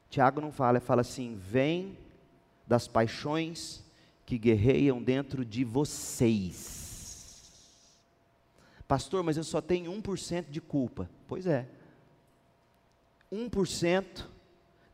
Tiago 0.08 0.40
não 0.40 0.52
fala, 0.52 0.78
ele 0.78 0.84
fala 0.84 1.00
assim: 1.00 1.36
vem 1.36 1.98
das 2.66 2.86
paixões 2.86 3.84
que 4.24 4.38
guerreiam 4.38 5.02
dentro 5.02 5.44
de 5.44 5.64
vocês. 5.64 6.80
Pastor, 8.86 9.22
mas 9.22 9.36
eu 9.36 9.44
só 9.44 9.60
tenho 9.60 9.92
1% 9.92 10.50
de 10.50 10.60
culpa. 10.60 11.10
Pois 11.26 11.46
é. 11.46 11.68
1%, 13.32 14.24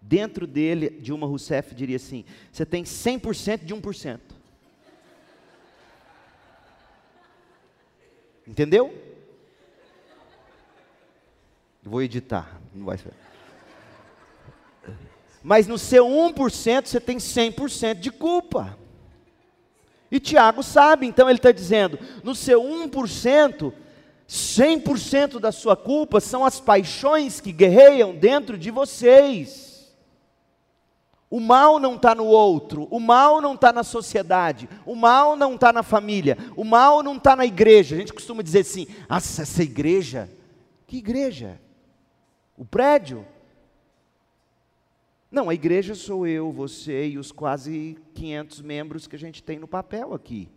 dentro 0.00 0.46
dele, 0.46 0.90
Dilma 0.90 1.26
Rousseff 1.26 1.74
diria 1.74 1.96
assim: 1.96 2.24
você 2.52 2.64
tem 2.64 2.84
100% 2.84 3.64
de 3.64 3.74
1%. 3.74 4.20
Entendeu? 8.46 8.94
Vou 11.82 12.02
editar, 12.02 12.60
não 12.74 12.84
vai 12.84 12.98
ser. 12.98 13.12
Mas 15.42 15.66
no 15.66 15.78
seu 15.78 16.06
1% 16.06 16.86
você 16.86 17.00
tem 17.00 17.18
100% 17.18 18.00
de 18.00 18.10
culpa. 18.10 18.76
E 20.10 20.20
Tiago 20.20 20.62
sabe, 20.62 21.06
então 21.06 21.28
ele 21.28 21.38
está 21.38 21.52
dizendo: 21.52 21.98
no 22.22 22.34
seu 22.34 22.62
1%, 22.62 23.72
100% 24.28 25.38
da 25.38 25.52
sua 25.52 25.76
culpa 25.76 26.20
são 26.20 26.44
as 26.44 26.60
paixões 26.60 27.40
que 27.40 27.52
guerreiam 27.52 28.14
dentro 28.14 28.58
de 28.58 28.70
vocês. 28.70 29.94
O 31.28 31.40
mal 31.40 31.78
não 31.78 31.96
está 31.96 32.14
no 32.14 32.24
outro, 32.24 32.86
o 32.90 33.00
mal 33.00 33.40
não 33.40 33.54
está 33.54 33.72
na 33.72 33.82
sociedade, 33.82 34.68
o 34.84 34.94
mal 34.94 35.36
não 35.36 35.54
está 35.54 35.72
na 35.72 35.82
família, 35.82 36.38
o 36.56 36.64
mal 36.64 37.02
não 37.02 37.16
está 37.16 37.34
na 37.34 37.44
igreja. 37.44 37.96
A 37.96 37.98
gente 37.98 38.12
costuma 38.12 38.42
dizer 38.42 38.60
assim: 38.60 38.86
nossa, 39.08 39.42
essa 39.42 39.62
igreja, 39.62 40.30
que 40.86 40.98
igreja? 40.98 41.60
O 42.56 42.64
prédio? 42.64 43.26
Não, 45.30 45.50
a 45.50 45.54
igreja 45.54 45.94
sou 45.94 46.26
eu, 46.26 46.52
você 46.52 47.08
e 47.08 47.18
os 47.18 47.32
quase 47.32 47.98
500 48.14 48.62
membros 48.62 49.06
que 49.06 49.16
a 49.16 49.18
gente 49.18 49.42
tem 49.42 49.58
no 49.58 49.66
papel 49.66 50.14
aqui. 50.14 50.48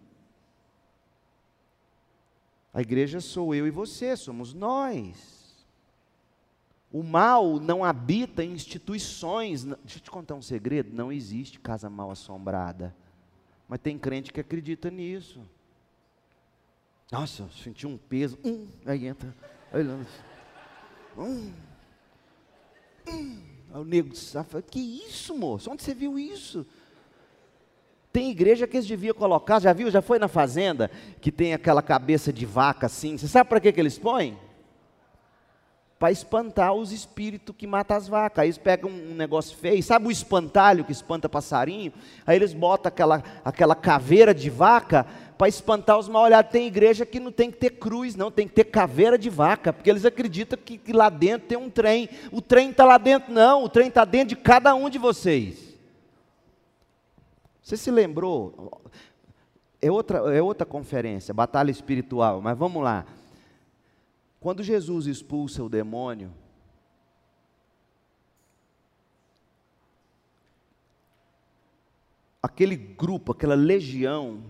A 2.74 2.82
igreja 2.82 3.20
sou 3.20 3.54
eu 3.54 3.66
e 3.66 3.72
você, 3.72 4.16
somos 4.16 4.54
nós. 4.54 5.40
O 6.92 7.04
mal 7.04 7.60
não 7.60 7.84
habita 7.84 8.44
em 8.44 8.52
instituições. 8.52 9.64
Deixa 9.64 9.98
eu 9.98 10.02
te 10.02 10.12
contar 10.12 10.36
um 10.36 10.42
segredo: 10.42 10.96
não 10.96 11.12
existe 11.12 11.60
casa 11.60 11.90
mal 11.90 12.12
assombrada. 12.12 12.96
Mas 13.68 13.80
tem 13.80 13.98
crente 13.98 14.34
que 14.34 14.40
acredita 14.40 14.90
nisso. 14.90 15.42
Nossa, 17.12 17.44
eu 17.44 17.50
senti 17.50 17.86
um 17.86 17.98
peso. 17.98 18.38
Hum, 18.44 18.68
aí 18.86 19.08
entra. 19.08 19.36
Aí, 19.72 19.84
hum, 21.18 21.54
hum. 23.08 23.44
Aí 23.72 23.82
o 23.82 23.84
nego 23.84 24.16
fala, 24.16 24.64
que 24.64 24.80
isso, 24.80 25.36
moço? 25.36 25.70
Onde 25.72 25.84
você 25.84 25.94
viu 25.94 26.18
isso? 26.18 26.66
Tem 28.12 28.32
igreja 28.32 28.66
que 28.66 28.76
eles 28.76 28.88
deviam 28.88 29.14
colocar, 29.14 29.60
já 29.60 29.72
viu? 29.72 29.92
Já 29.92 30.02
foi 30.02 30.18
na 30.18 30.28
fazenda 30.28 30.90
que 31.22 31.32
tem 31.32 31.54
aquela 31.54 31.82
cabeça 31.82 32.34
de 32.34 32.46
vaca 32.46 32.88
assim? 32.88 33.18
Você 33.18 33.28
sabe 33.28 33.50
para 33.50 33.60
que, 33.60 33.72
que 33.72 33.80
eles 33.80 34.00
põem? 34.00 34.36
Para 36.00 36.12
espantar 36.12 36.74
os 36.74 36.92
espíritos 36.92 37.56
que 37.56 37.68
matam 37.68 37.96
as 37.98 38.08
vacas. 38.08 38.42
Aí 38.42 38.48
eles 38.48 38.58
pegam 38.58 38.90
um 38.90 39.14
negócio 39.14 39.56
feio, 39.56 39.84
sabe 39.84 40.08
o 40.08 40.12
espantalho 40.12 40.84
que 40.84 40.92
espanta 40.92 41.30
passarinho? 41.30 41.94
Aí 42.26 42.36
eles 42.36 42.52
botam 42.52 42.88
aquela, 42.88 43.24
aquela 43.46 43.76
caveira 43.76 44.34
de 44.34 44.50
vaca 44.50 45.06
para 45.38 45.48
espantar 45.48 46.00
os 46.00 46.10
mal 46.10 46.24
olhados. 46.24 46.52
Tem 46.52 46.66
igreja 46.66 47.06
que 47.06 47.20
não 47.20 47.32
tem 47.32 47.52
que 47.52 47.58
ter 47.58 47.72
cruz, 47.72 48.16
não, 48.16 48.32
tem 48.32 48.48
que 48.48 48.56
ter 48.56 48.64
caveira 48.64 49.20
de 49.20 49.30
vaca, 49.30 49.72
porque 49.72 49.90
eles 49.90 50.04
acreditam 50.04 50.58
que, 50.58 50.80
que 50.80 50.94
lá 50.94 51.10
dentro 51.10 51.48
tem 51.48 51.58
um 51.60 51.70
trem. 51.70 52.10
O 52.32 52.42
trem 52.42 52.72
está 52.72 52.86
lá 52.86 52.98
dentro, 52.98 53.32
não, 53.32 53.64
o 53.64 53.70
trem 53.70 53.90
está 53.90 54.04
dentro 54.04 54.30
de 54.30 54.36
cada 54.38 54.74
um 54.74 54.90
de 54.90 54.98
vocês. 54.98 55.69
Você 57.70 57.78
se 57.78 57.92
lembrou? 57.92 58.82
É 59.80 59.92
outra, 59.92 60.36
é 60.36 60.42
outra 60.42 60.66
conferência, 60.66 61.36
batalha 61.36 61.70
espiritual, 61.70 62.42
mas 62.42 62.58
vamos 62.58 62.82
lá. 62.82 63.06
Quando 64.40 64.64
Jesus 64.64 65.06
expulsa 65.06 65.64
o 65.64 65.70
demônio, 65.70 66.34
aquele 72.42 72.76
grupo, 72.76 73.34
aquela 73.34 73.54
legião, 73.54 74.44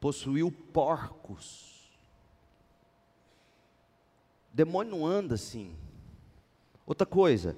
possuiu 0.00 0.50
porcos. 0.50 1.92
O 4.52 4.56
demônio 4.56 4.96
não 4.96 5.06
anda 5.06 5.36
assim. 5.36 5.76
Outra 6.84 7.06
coisa, 7.06 7.56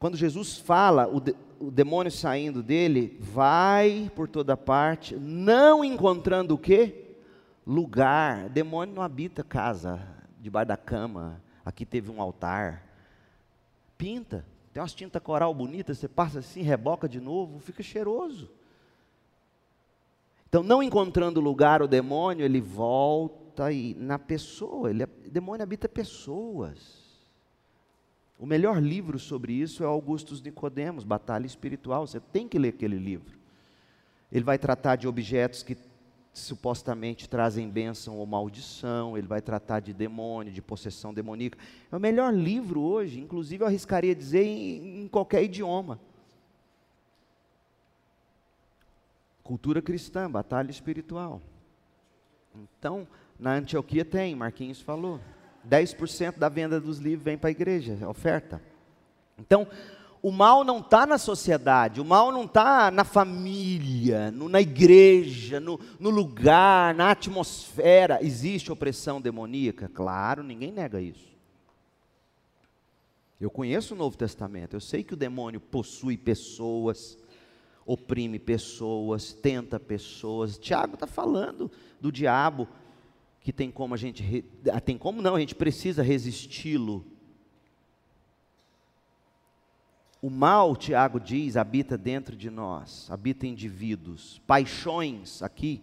quando 0.00 0.16
Jesus 0.16 0.58
fala, 0.58 1.06
o, 1.06 1.20
de, 1.20 1.36
o 1.60 1.70
demônio 1.70 2.10
saindo 2.10 2.62
dele, 2.62 3.18
vai 3.20 4.10
por 4.16 4.26
toda 4.26 4.56
parte, 4.56 5.14
não 5.14 5.84
encontrando 5.84 6.54
o 6.54 6.58
quê? 6.58 7.16
Lugar. 7.66 8.48
Demônio 8.48 8.94
não 8.94 9.02
habita 9.02 9.44
casa, 9.44 10.00
debaixo 10.40 10.68
da 10.68 10.76
cama. 10.76 11.40
Aqui 11.62 11.84
teve 11.84 12.10
um 12.10 12.20
altar. 12.20 12.82
Pinta. 13.98 14.44
Tem 14.72 14.80
umas 14.80 14.94
tinta 14.94 15.20
coral 15.20 15.52
bonitas, 15.52 15.98
você 15.98 16.08
passa 16.08 16.38
assim, 16.38 16.62
reboca 16.62 17.06
de 17.06 17.20
novo, 17.20 17.58
fica 17.58 17.82
cheiroso. 17.82 18.50
Então, 20.48 20.62
não 20.62 20.82
encontrando 20.82 21.40
lugar 21.40 21.82
o 21.82 21.86
demônio, 21.86 22.44
ele 22.44 22.60
volta 22.60 23.70
e 23.70 23.94
na 23.94 24.18
pessoa, 24.18 24.88
ele, 24.88 25.04
o 25.04 25.30
demônio 25.30 25.62
habita 25.62 25.88
pessoas. 25.88 27.09
O 28.40 28.46
melhor 28.46 28.82
livro 28.82 29.18
sobre 29.18 29.52
isso 29.52 29.84
é 29.84 29.86
Augustus 29.86 30.40
Nicodemos, 30.40 31.04
Batalha 31.04 31.44
Espiritual. 31.44 32.06
Você 32.06 32.18
tem 32.18 32.48
que 32.48 32.58
ler 32.58 32.70
aquele 32.70 32.96
livro. 32.96 33.38
Ele 34.32 34.42
vai 34.42 34.58
tratar 34.58 34.96
de 34.96 35.06
objetos 35.06 35.62
que 35.62 35.76
supostamente 36.32 37.28
trazem 37.28 37.68
bênção 37.68 38.16
ou 38.16 38.24
maldição, 38.24 39.18
ele 39.18 39.26
vai 39.26 39.42
tratar 39.42 39.80
de 39.80 39.92
demônio, 39.92 40.50
de 40.50 40.62
possessão 40.62 41.12
demoníaca. 41.12 41.58
É 41.92 41.96
o 41.96 42.00
melhor 42.00 42.32
livro 42.32 42.80
hoje, 42.80 43.20
inclusive 43.20 43.62
eu 43.62 43.66
arriscaria 43.66 44.14
dizer 44.14 44.42
em, 44.42 45.02
em 45.02 45.08
qualquer 45.08 45.42
idioma. 45.42 46.00
Cultura 49.42 49.82
cristã, 49.82 50.30
batalha 50.30 50.70
espiritual. 50.70 51.42
Então, 52.54 53.06
na 53.38 53.52
Antioquia 53.52 54.04
tem, 54.04 54.34
Marquinhos 54.34 54.80
falou. 54.80 55.20
10% 55.68 56.38
da 56.38 56.48
venda 56.48 56.80
dos 56.80 56.98
livros 56.98 57.24
vem 57.24 57.38
para 57.38 57.48
a 57.48 57.50
igreja, 57.50 57.98
é 58.00 58.06
oferta. 58.06 58.62
Então, 59.38 59.66
o 60.22 60.30
mal 60.30 60.64
não 60.64 60.80
está 60.80 61.06
na 61.06 61.16
sociedade, 61.16 62.00
o 62.00 62.04
mal 62.04 62.30
não 62.30 62.44
está 62.44 62.90
na 62.90 63.04
família, 63.04 64.30
no, 64.30 64.48
na 64.48 64.60
igreja, 64.60 65.58
no, 65.58 65.80
no, 65.98 66.10
lugar, 66.10 66.94
na 66.94 67.10
atmosfera. 67.10 68.18
Existe 68.20 68.70
opressão 68.70 69.20
demoníaca? 69.20 69.88
Claro, 69.88 70.42
ninguém 70.42 70.72
nega 70.72 71.00
isso. 71.00 71.30
Eu 73.40 73.50
conheço 73.50 73.94
o 73.94 73.96
Novo 73.96 74.18
Testamento, 74.18 74.76
eu 74.76 74.80
sei 74.80 75.02
que 75.02 75.14
o 75.14 75.16
demônio 75.16 75.58
possui 75.58 76.18
pessoas, 76.18 77.16
oprime 77.86 78.38
pessoas, 78.38 79.32
tenta 79.32 79.80
pessoas. 79.80 80.58
Tiago 80.58 80.94
está 80.94 81.06
falando 81.06 81.70
do 81.98 82.12
diabo 82.12 82.68
que 83.40 83.52
tem 83.52 83.70
como 83.70 83.94
a 83.94 83.96
gente, 83.96 84.44
ah, 84.70 84.80
tem 84.80 84.98
como 84.98 85.22
não, 85.22 85.34
a 85.34 85.40
gente 85.40 85.54
precisa 85.54 86.02
resisti-lo. 86.02 87.04
O 90.22 90.28
mal, 90.28 90.76
Tiago 90.76 91.18
diz, 91.18 91.56
habita 91.56 91.96
dentro 91.96 92.36
de 92.36 92.50
nós, 92.50 93.10
habita 93.10 93.46
indivíduos. 93.46 94.40
Paixões, 94.46 95.42
aqui, 95.42 95.82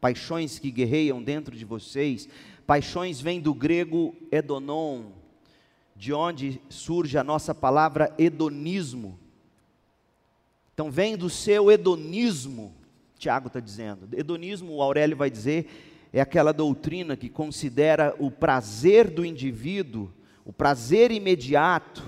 paixões 0.00 0.58
que 0.58 0.72
guerreiam 0.72 1.22
dentro 1.22 1.56
de 1.56 1.64
vocês. 1.64 2.28
Paixões 2.66 3.20
vem 3.20 3.40
do 3.40 3.54
grego 3.54 4.16
edonon, 4.32 5.12
de 5.94 6.12
onde 6.12 6.60
surge 6.68 7.16
a 7.16 7.22
nossa 7.22 7.54
palavra 7.54 8.12
hedonismo. 8.18 9.16
Então 10.74 10.90
vem 10.90 11.16
do 11.16 11.30
seu 11.30 11.70
hedonismo, 11.70 12.74
Tiago 13.16 13.46
está 13.46 13.60
dizendo. 13.60 14.08
Hedonismo, 14.12 14.74
o 14.74 14.82
Aurélio 14.82 15.16
vai 15.16 15.30
dizer, 15.30 15.87
é 16.12 16.20
aquela 16.20 16.52
doutrina 16.52 17.16
que 17.16 17.28
considera 17.28 18.14
o 18.18 18.30
prazer 18.30 19.10
do 19.10 19.24
indivíduo, 19.24 20.10
o 20.44 20.52
prazer 20.52 21.10
imediato, 21.10 22.02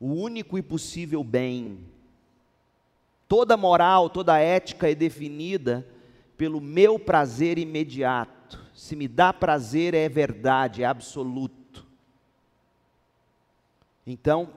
o 0.00 0.12
único 0.12 0.56
e 0.56 0.62
possível 0.62 1.22
bem. 1.22 1.78
Toda 3.28 3.56
moral, 3.56 4.08
toda 4.08 4.38
ética 4.38 4.90
é 4.90 4.94
definida 4.94 5.86
pelo 6.36 6.60
meu 6.60 6.98
prazer 6.98 7.58
imediato. 7.58 8.62
Se 8.74 8.96
me 8.96 9.06
dá 9.06 9.32
prazer, 9.32 9.94
é 9.94 10.08
verdade, 10.08 10.82
é 10.82 10.86
absoluto. 10.86 11.86
Então, 14.06 14.50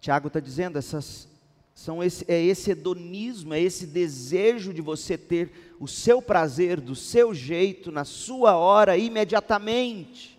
Tiago 0.00 0.28
está 0.28 0.40
dizendo, 0.40 0.78
essas 0.78 1.28
são 1.74 2.02
esse, 2.02 2.24
é 2.26 2.42
esse 2.42 2.72
hedonismo, 2.72 3.54
é 3.54 3.60
esse 3.60 3.86
desejo 3.86 4.74
de 4.74 4.82
você 4.82 5.16
ter 5.16 5.67
o 5.80 5.86
seu 5.86 6.20
prazer 6.20 6.80
do 6.80 6.94
seu 6.94 7.34
jeito, 7.34 7.92
na 7.92 8.04
sua 8.04 8.56
hora, 8.56 8.96
imediatamente. 8.96 10.38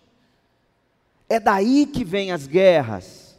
É 1.28 1.38
daí 1.38 1.86
que 1.86 2.04
vêm 2.04 2.32
as 2.32 2.46
guerras. 2.46 3.30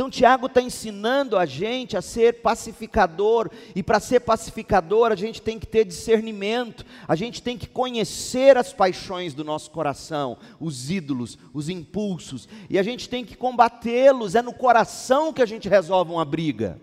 Então, 0.00 0.08
Tiago 0.08 0.46
está 0.46 0.62
ensinando 0.62 1.36
a 1.36 1.44
gente 1.44 1.94
a 1.94 2.00
ser 2.00 2.40
pacificador, 2.40 3.50
e 3.74 3.82
para 3.82 4.00
ser 4.00 4.20
pacificador, 4.20 5.12
a 5.12 5.14
gente 5.14 5.42
tem 5.42 5.58
que 5.58 5.66
ter 5.66 5.84
discernimento, 5.84 6.86
a 7.06 7.14
gente 7.14 7.42
tem 7.42 7.58
que 7.58 7.66
conhecer 7.66 8.56
as 8.56 8.72
paixões 8.72 9.34
do 9.34 9.44
nosso 9.44 9.70
coração, 9.70 10.38
os 10.58 10.90
ídolos, 10.90 11.36
os 11.52 11.68
impulsos, 11.68 12.48
e 12.70 12.78
a 12.78 12.82
gente 12.82 13.10
tem 13.10 13.26
que 13.26 13.36
combatê-los, 13.36 14.34
é 14.34 14.40
no 14.40 14.54
coração 14.54 15.34
que 15.34 15.42
a 15.42 15.46
gente 15.46 15.68
resolve 15.68 16.10
uma 16.10 16.24
briga. 16.24 16.80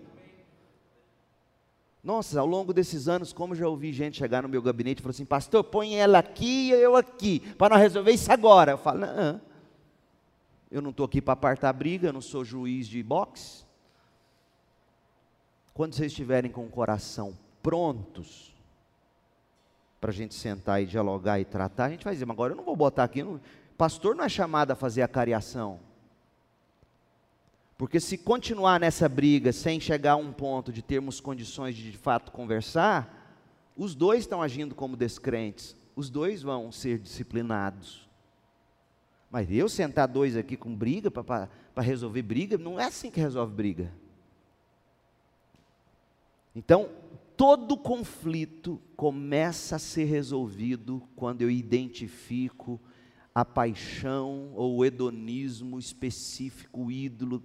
Nossa, 2.02 2.40
ao 2.40 2.46
longo 2.46 2.72
desses 2.72 3.08
anos, 3.08 3.32
como 3.32 3.54
já 3.54 3.68
ouvi 3.68 3.92
gente 3.92 4.16
chegar 4.16 4.42
no 4.42 4.48
meu 4.48 4.62
gabinete 4.62 5.00
e 5.00 5.02
falar 5.02 5.10
assim: 5.10 5.24
Pastor, 5.24 5.64
põe 5.64 5.96
ela 5.96 6.18
aqui 6.18 6.68
e 6.68 6.70
eu 6.70 6.96
aqui, 6.96 7.40
para 7.56 7.74
nós 7.74 7.82
resolver 7.82 8.12
isso 8.12 8.30
agora. 8.32 8.72
Eu 8.72 8.78
falo: 8.78 9.00
Não, 9.00 9.40
eu 10.70 10.82
não 10.82 10.90
estou 10.90 11.06
aqui 11.06 11.20
para 11.20 11.32
apartar 11.32 11.72
briga, 11.72 12.08
eu 12.08 12.12
não 12.12 12.20
sou 12.20 12.44
juiz 12.44 12.86
de 12.86 13.02
boxe. 13.02 13.64
Quando 15.74 15.94
vocês 15.94 16.12
estiverem 16.12 16.50
com 16.50 16.64
o 16.64 16.70
coração 16.70 17.36
prontos 17.62 18.54
para 20.00 20.10
a 20.10 20.14
gente 20.14 20.34
sentar 20.34 20.82
e 20.82 20.86
dialogar 20.86 21.40
e 21.40 21.44
tratar, 21.44 21.86
a 21.86 21.90
gente 21.90 22.04
vai 22.04 22.12
dizer, 22.12 22.24
mas 22.24 22.34
agora 22.34 22.52
eu 22.52 22.56
não 22.56 22.64
vou 22.64 22.76
botar 22.76 23.04
aqui. 23.04 23.22
Não... 23.22 23.40
Pastor 23.76 24.14
não 24.14 24.24
é 24.24 24.28
chamado 24.28 24.70
a 24.72 24.74
fazer 24.74 25.02
a 25.02 25.08
cariação. 25.08 25.80
Porque 27.78 28.00
se 28.00 28.18
continuar 28.18 28.80
nessa 28.80 29.08
briga 29.08 29.52
sem 29.52 29.78
chegar 29.78 30.12
a 30.12 30.16
um 30.16 30.32
ponto 30.32 30.72
de 30.72 30.82
termos 30.82 31.20
condições 31.20 31.76
de 31.76 31.92
de 31.92 31.96
fato 31.96 32.32
conversar, 32.32 33.14
os 33.76 33.94
dois 33.94 34.20
estão 34.20 34.42
agindo 34.42 34.74
como 34.74 34.96
descrentes, 34.96 35.76
os 35.94 36.10
dois 36.10 36.42
vão 36.42 36.72
ser 36.72 36.98
disciplinados. 36.98 38.08
Mas 39.30 39.48
eu 39.48 39.68
sentar 39.68 40.08
dois 40.08 40.36
aqui 40.36 40.56
com 40.56 40.74
briga 40.74 41.08
para 41.08 41.48
resolver 41.76 42.22
briga, 42.22 42.58
não 42.58 42.80
é 42.80 42.84
assim 42.84 43.12
que 43.12 43.20
resolve 43.20 43.54
briga. 43.54 43.92
Então, 46.56 46.88
todo 47.36 47.76
conflito 47.76 48.80
começa 48.96 49.76
a 49.76 49.78
ser 49.78 50.06
resolvido 50.06 51.00
quando 51.14 51.42
eu 51.42 51.50
identifico 51.50 52.80
a 53.40 53.44
paixão 53.44 54.50
ou 54.56 54.78
o 54.78 54.84
hedonismo 54.84 55.78
específico, 55.78 56.82
o 56.82 56.90
ídolo, 56.90 57.44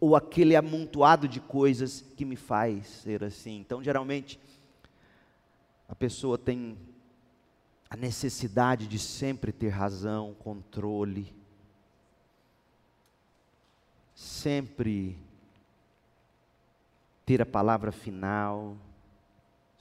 ou 0.00 0.16
aquele 0.16 0.56
amontoado 0.56 1.28
de 1.28 1.38
coisas 1.40 2.04
que 2.16 2.24
me 2.24 2.34
faz 2.34 2.88
ser 2.88 3.22
assim. 3.22 3.60
Então, 3.60 3.80
geralmente, 3.80 4.40
a 5.88 5.94
pessoa 5.94 6.36
tem 6.36 6.76
a 7.88 7.96
necessidade 7.96 8.88
de 8.88 8.98
sempre 8.98 9.52
ter 9.52 9.68
razão, 9.68 10.34
controle, 10.34 11.32
sempre 14.16 15.16
ter 17.24 17.40
a 17.40 17.46
palavra 17.46 17.92
final. 17.92 18.76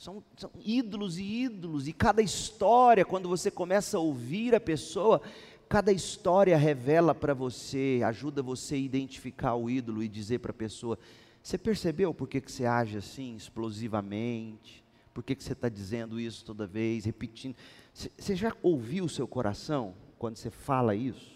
São, 0.03 0.21
são, 0.35 0.51
ídolos 0.65 1.17
e 1.17 1.23
ídolos, 1.23 1.87
e 1.87 1.93
cada 1.93 2.21
história, 2.21 3.05
quando 3.05 3.29
você 3.29 3.49
começa 3.49 3.95
a 3.95 4.01
ouvir 4.01 4.53
a 4.53 4.59
pessoa, 4.59 5.21
cada 5.69 5.93
história 5.93 6.57
revela 6.57 7.15
para 7.15 7.33
você, 7.33 8.01
ajuda 8.05 8.43
você 8.43 8.75
a 8.75 8.79
identificar 8.79 9.55
o 9.55 9.69
ídolo 9.69 10.03
e 10.03 10.09
dizer 10.09 10.39
para 10.39 10.51
a 10.51 10.53
pessoa: 10.53 10.99
Você 11.41 11.57
percebeu 11.57 12.13
por 12.13 12.27
que, 12.27 12.41
que 12.41 12.51
você 12.51 12.65
age 12.65 12.97
assim, 12.97 13.37
explosivamente? 13.37 14.83
Por 15.13 15.23
que, 15.23 15.35
que 15.35 15.41
você 15.41 15.53
está 15.53 15.69
dizendo 15.69 16.19
isso 16.19 16.43
toda 16.43 16.67
vez, 16.67 17.05
repetindo? 17.05 17.55
Você 17.93 18.35
já 18.35 18.53
ouviu 18.61 19.05
o 19.05 19.09
seu 19.09 19.25
coração 19.25 19.93
quando 20.19 20.35
você 20.35 20.49
fala 20.49 20.93
isso? 20.93 21.31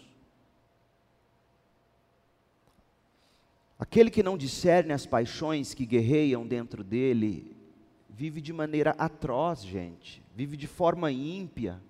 Aquele 3.78 4.10
que 4.10 4.22
não 4.22 4.36
discerne 4.36 4.92
as 4.92 5.06
paixões 5.06 5.72
que 5.72 5.86
guerreiam 5.86 6.46
dentro 6.46 6.84
dele, 6.84 7.56
vive 8.18 8.40
de 8.40 8.52
maneira 8.52 8.96
atroz, 8.98 9.62
gente, 9.62 10.20
vive 10.34 10.56
de 10.56 10.66
forma 10.66 11.12
ímpia, 11.12 11.80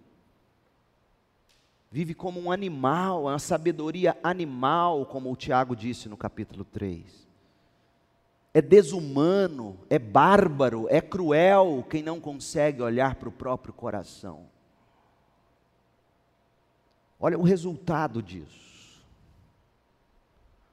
vive 1.91 2.13
como 2.13 2.39
um 2.39 2.53
animal, 2.53 3.23
uma 3.23 3.39
sabedoria 3.39 4.15
animal, 4.23 5.07
como 5.07 5.33
o 5.33 5.37
Tiago 5.37 5.75
disse 5.75 6.07
no 6.07 6.19
capítulo 6.19 6.67
3. 6.67 7.27
É 8.53 8.61
desumano, 8.61 9.79
é 9.89 9.99
bárbaro, 9.99 10.87
é 10.91 11.01
cruel 11.01 11.83
quem 11.89 12.03
não 12.03 12.21
consegue 12.21 12.83
olhar 12.83 13.15
para 13.15 13.31
o 13.31 13.33
próprio 13.33 13.73
coração. 13.73 14.51
Olha 17.19 17.39
o 17.39 17.43
resultado 17.43 18.23
disso. 18.23 19.03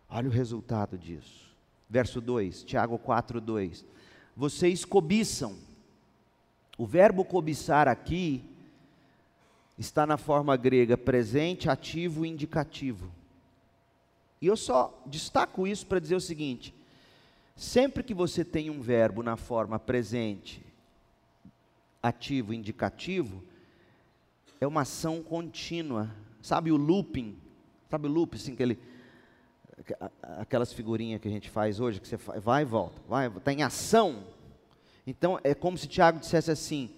Olha 0.09 0.27
o 0.27 0.33
resultado 0.33 0.97
disso. 0.97 1.55
Verso 1.89 2.19
2, 2.19 2.65
Tiago 2.65 2.99
4, 2.99 3.39
2. 3.39 3.94
Vocês 4.35 4.83
cobiçam. 4.83 5.57
O 6.77 6.85
verbo 6.85 7.23
cobiçar 7.23 7.87
aqui 7.87 8.43
está 9.77 10.05
na 10.05 10.17
forma 10.17 10.57
grega 10.57 10.97
presente, 10.97 11.69
ativo 11.69 12.25
e 12.25 12.29
indicativo. 12.29 13.09
E 14.41 14.47
eu 14.47 14.57
só 14.57 15.01
destaco 15.05 15.65
isso 15.65 15.85
para 15.85 15.99
dizer 15.99 16.15
o 16.15 16.21
seguinte: 16.21 16.73
sempre 17.55 18.03
que 18.03 18.13
você 18.13 18.43
tem 18.43 18.69
um 18.69 18.81
verbo 18.81 19.23
na 19.23 19.37
forma 19.37 19.79
presente, 19.79 20.61
ativo 22.03 22.53
e 22.53 22.57
indicativo, 22.57 23.41
é 24.59 24.67
uma 24.67 24.81
ação 24.81 25.23
contínua 25.23 26.09
Sabe 26.45 26.71
o 26.71 26.77
looping? 26.77 27.35
Sabe 27.89 28.07
o 28.07 28.11
loop, 28.11 28.35
assim, 28.35 28.53
aquele, 28.53 28.77
aquelas 30.21 30.71
figurinhas 30.71 31.21
que 31.21 31.27
a 31.27 31.31
gente 31.31 31.49
faz 31.49 31.79
hoje, 31.79 31.99
que 31.99 32.07
você 32.07 32.17
vai 32.17 32.61
e 32.61 32.65
volta, 32.65 33.01
vai, 33.07 33.27
está 33.27 33.51
em 33.51 33.63
ação. 33.63 34.23
Então, 35.05 35.39
é 35.43 35.53
como 35.53 35.77
se 35.77 35.87
Tiago 35.87 36.19
dissesse 36.19 36.49
assim: 36.49 36.89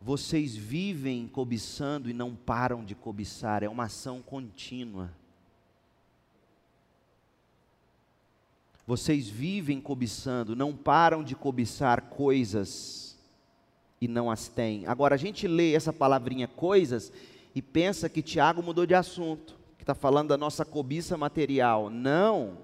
vocês 0.00 0.54
vivem 0.54 1.26
cobiçando 1.26 2.10
e 2.10 2.12
não 2.12 2.34
param 2.34 2.84
de 2.84 2.94
cobiçar, 2.94 3.62
é 3.62 3.68
uma 3.68 3.84
ação 3.84 4.20
contínua. 4.20 5.10
Vocês 8.86 9.28
vivem 9.28 9.80
cobiçando, 9.80 10.54
não 10.54 10.76
param 10.76 11.24
de 11.24 11.34
cobiçar 11.34 12.02
coisas 12.02 13.18
e 13.98 14.06
não 14.06 14.30
as 14.30 14.46
têm. 14.46 14.86
Agora, 14.86 15.14
a 15.14 15.18
gente 15.18 15.48
lê 15.48 15.72
essa 15.72 15.90
palavrinha 15.90 16.46
coisas 16.46 17.10
e 17.54 17.62
pensa 17.62 18.10
que 18.10 18.20
Tiago 18.20 18.62
mudou 18.62 18.84
de 18.84 18.94
assunto, 18.94 19.56
está 19.84 19.94
falando 19.94 20.28
da 20.28 20.36
nossa 20.36 20.64
cobiça 20.64 21.16
material. 21.16 21.90
Não. 21.90 22.58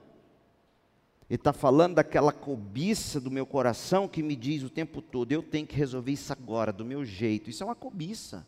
Ele 1.28 1.36
está 1.36 1.52
falando 1.52 1.94
daquela 1.94 2.32
cobiça 2.32 3.20
do 3.20 3.30
meu 3.30 3.46
coração 3.46 4.08
que 4.08 4.22
me 4.22 4.34
diz 4.34 4.62
o 4.62 4.70
tempo 4.70 5.00
todo: 5.00 5.30
eu 5.30 5.42
tenho 5.42 5.66
que 5.66 5.76
resolver 5.76 6.12
isso 6.12 6.32
agora, 6.32 6.72
do 6.72 6.84
meu 6.84 7.04
jeito. 7.04 7.50
Isso 7.50 7.62
é 7.62 7.66
uma 7.66 7.74
cobiça. 7.74 8.46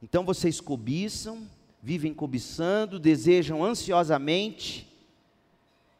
Então 0.00 0.24
vocês 0.24 0.60
cobiçam, 0.60 1.46
vivem 1.82 2.14
cobiçando, 2.14 2.98
desejam 2.98 3.62
ansiosamente 3.62 4.88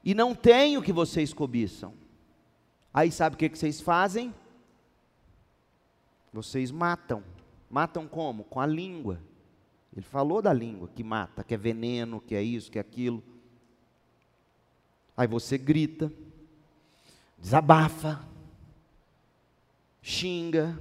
e 0.04 0.14
não 0.14 0.34
têm 0.34 0.76
o 0.76 0.82
que 0.82 0.92
vocês 0.92 1.32
cobiçam. 1.32 1.92
Aí 2.94 3.12
sabe 3.12 3.34
o 3.34 3.38
que, 3.38 3.48
que 3.48 3.58
vocês 3.58 3.80
fazem? 3.80 4.34
Vocês 6.32 6.70
matam. 6.70 7.22
Matam 7.72 8.06
como? 8.06 8.44
Com 8.44 8.60
a 8.60 8.66
língua. 8.66 9.18
Ele 9.96 10.04
falou 10.04 10.42
da 10.42 10.52
língua 10.52 10.90
que 10.94 11.02
mata, 11.02 11.42
que 11.42 11.54
é 11.54 11.56
veneno, 11.56 12.20
que 12.20 12.34
é 12.34 12.42
isso, 12.42 12.70
que 12.70 12.76
é 12.76 12.82
aquilo. 12.82 13.22
Aí 15.16 15.26
você 15.26 15.56
grita, 15.56 16.12
desabafa, 17.38 18.28
xinga, 20.02 20.78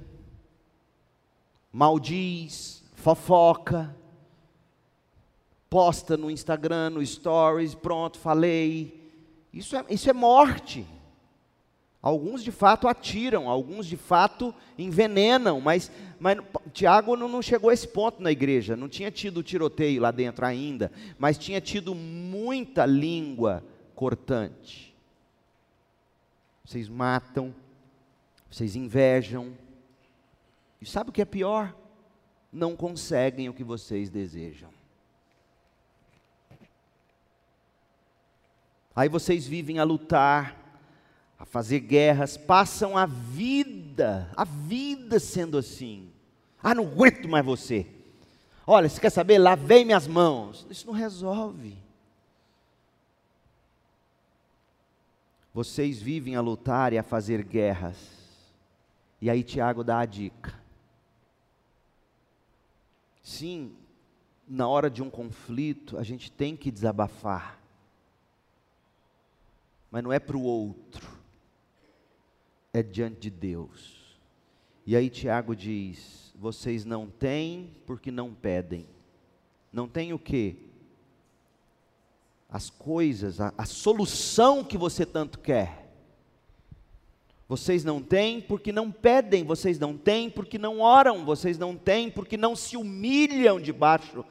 maldiz, 1.72 2.84
fofoca, 2.94 3.96
posta 5.70 6.14
no 6.18 6.30
Instagram, 6.30 6.90
no 6.90 7.06
Stories, 7.06 7.74
pronto, 7.74 8.18
falei. 8.18 9.10
Isso 9.50 9.76
é, 9.76 9.84
isso 9.88 10.10
é 10.10 10.12
morte. 10.12 10.86
Alguns 12.02 12.42
de 12.42 12.50
fato 12.50 12.88
atiram, 12.88 13.48
alguns 13.48 13.86
de 13.86 13.96
fato 13.96 14.52
envenenam, 14.76 15.60
mas, 15.60 15.88
mas 16.18 16.36
Tiago 16.72 17.16
não, 17.16 17.28
não 17.28 17.40
chegou 17.40 17.70
a 17.70 17.72
esse 17.72 17.86
ponto 17.86 18.20
na 18.20 18.32
igreja, 18.32 18.76
não 18.76 18.88
tinha 18.88 19.08
tido 19.08 19.40
tiroteio 19.40 20.02
lá 20.02 20.10
dentro 20.10 20.44
ainda, 20.44 20.90
mas 21.16 21.38
tinha 21.38 21.60
tido 21.60 21.94
muita 21.94 22.84
língua 22.84 23.62
cortante. 23.94 24.92
Vocês 26.64 26.88
matam, 26.88 27.54
vocês 28.50 28.74
invejam, 28.74 29.56
e 30.80 30.86
sabe 30.86 31.10
o 31.10 31.12
que 31.12 31.22
é 31.22 31.24
pior? 31.24 31.72
Não 32.52 32.74
conseguem 32.74 33.48
o 33.48 33.54
que 33.54 33.62
vocês 33.62 34.10
desejam. 34.10 34.70
Aí 38.94 39.08
vocês 39.08 39.46
vivem 39.46 39.78
a 39.78 39.84
lutar, 39.84 40.61
a 41.42 41.44
fazer 41.44 41.80
guerras, 41.80 42.36
passam 42.36 42.96
a 42.96 43.04
vida, 43.04 44.30
a 44.36 44.44
vida 44.44 45.18
sendo 45.18 45.58
assim. 45.58 46.08
Ah, 46.62 46.72
não 46.72 46.84
aguento 46.84 47.28
mais 47.28 47.44
você. 47.44 47.84
Olha, 48.64 48.88
você 48.88 49.00
quer 49.00 49.10
saber? 49.10 49.38
Lavei 49.38 49.84
minhas 49.84 50.06
mãos. 50.06 50.64
Isso 50.70 50.86
não 50.86 50.94
resolve. 50.94 51.76
Vocês 55.52 56.00
vivem 56.00 56.36
a 56.36 56.40
lutar 56.40 56.92
e 56.92 56.98
a 56.98 57.02
fazer 57.02 57.42
guerras. 57.42 57.96
E 59.20 59.28
aí 59.28 59.42
Tiago 59.42 59.82
dá 59.82 59.98
a 59.98 60.06
dica. 60.06 60.54
Sim, 63.20 63.74
na 64.46 64.68
hora 64.68 64.88
de 64.88 65.02
um 65.02 65.10
conflito, 65.10 65.98
a 65.98 66.04
gente 66.04 66.30
tem 66.30 66.54
que 66.54 66.70
desabafar. 66.70 67.58
Mas 69.90 70.04
não 70.04 70.12
é 70.12 70.20
para 70.20 70.36
o 70.36 70.42
outro 70.44 71.20
é 72.72 72.82
diante 72.82 73.20
de 73.20 73.30
Deus. 73.30 74.02
E 74.86 74.96
aí 74.96 75.10
Tiago 75.10 75.54
diz: 75.54 76.32
vocês 76.34 76.84
não 76.84 77.06
têm 77.06 77.70
porque 77.86 78.10
não 78.10 78.32
pedem. 78.32 78.86
Não 79.72 79.88
tem 79.88 80.12
o 80.12 80.18
quê? 80.18 80.56
As 82.48 82.68
coisas, 82.68 83.40
a, 83.40 83.52
a 83.56 83.64
solução 83.64 84.62
que 84.62 84.76
você 84.76 85.06
tanto 85.06 85.38
quer. 85.38 85.82
Vocês 87.48 87.84
não 87.84 88.02
têm 88.02 88.40
porque 88.40 88.72
não 88.72 88.90
pedem, 88.90 89.44
vocês 89.44 89.78
não 89.78 89.96
têm 89.96 90.30
porque 90.30 90.58
não 90.58 90.80
oram, 90.80 91.24
vocês 91.24 91.58
não 91.58 91.76
têm 91.76 92.10
porque 92.10 92.36
não 92.36 92.56
se 92.56 92.76
humilham 92.76 93.60
debaixo 93.60 94.24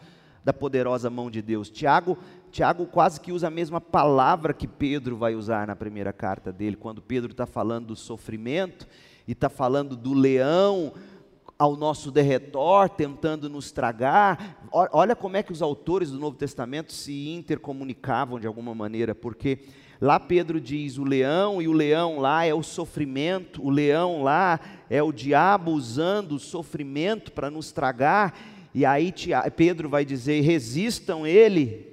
da 0.43 0.51
poderosa 0.51 1.09
mão 1.09 1.29
de 1.29 1.41
Deus. 1.41 1.69
Tiago 1.69 2.17
Tiago 2.51 2.85
quase 2.85 3.19
que 3.19 3.31
usa 3.31 3.47
a 3.47 3.51
mesma 3.51 3.79
palavra 3.79 4.53
que 4.53 4.67
Pedro 4.67 5.15
vai 5.15 5.35
usar 5.35 5.65
na 5.65 5.75
primeira 5.75 6.11
carta 6.11 6.51
dele, 6.51 6.75
quando 6.75 7.01
Pedro 7.01 7.31
está 7.31 7.45
falando 7.45 7.87
do 7.87 7.95
sofrimento 7.95 8.85
e 9.27 9.31
está 9.31 9.49
falando 9.49 9.95
do 9.95 10.13
leão 10.13 10.93
ao 11.57 11.75
nosso 11.75 12.11
derredor, 12.11 12.89
tentando 12.89 13.47
nos 13.47 13.71
tragar. 13.71 14.67
Olha 14.71 15.15
como 15.15 15.37
é 15.37 15.43
que 15.43 15.51
os 15.51 15.61
autores 15.61 16.11
do 16.11 16.19
Novo 16.19 16.35
Testamento 16.35 16.91
se 16.91 17.29
intercomunicavam 17.29 18.39
de 18.39 18.47
alguma 18.47 18.75
maneira, 18.75 19.15
porque 19.15 19.59
lá 20.01 20.19
Pedro 20.19 20.59
diz 20.59 20.97
o 20.97 21.03
leão, 21.03 21.61
e 21.61 21.67
o 21.67 21.73
leão 21.73 22.19
lá 22.19 22.43
é 22.43 22.53
o 22.53 22.63
sofrimento, 22.63 23.63
o 23.63 23.69
leão 23.69 24.23
lá 24.23 24.59
é 24.89 25.01
o 25.01 25.11
diabo 25.13 25.71
usando 25.71 26.33
o 26.33 26.39
sofrimento 26.39 27.31
para 27.31 27.49
nos 27.49 27.71
tragar, 27.71 28.37
e 28.73 28.85
aí 28.85 29.13
Pedro 29.55 29.87
vai 29.87 30.03
dizer: 30.03 30.41
resistam 30.41 31.27
ele, 31.27 31.90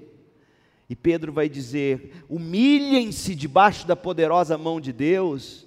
e 0.88 0.96
Pedro 0.96 1.32
vai 1.32 1.48
dizer: 1.48 2.24
humilhem-se 2.28 3.34
debaixo 3.34 3.86
da 3.86 3.94
poderosa 3.94 4.56
mão 4.56 4.80
de 4.80 4.92
Deus. 4.92 5.66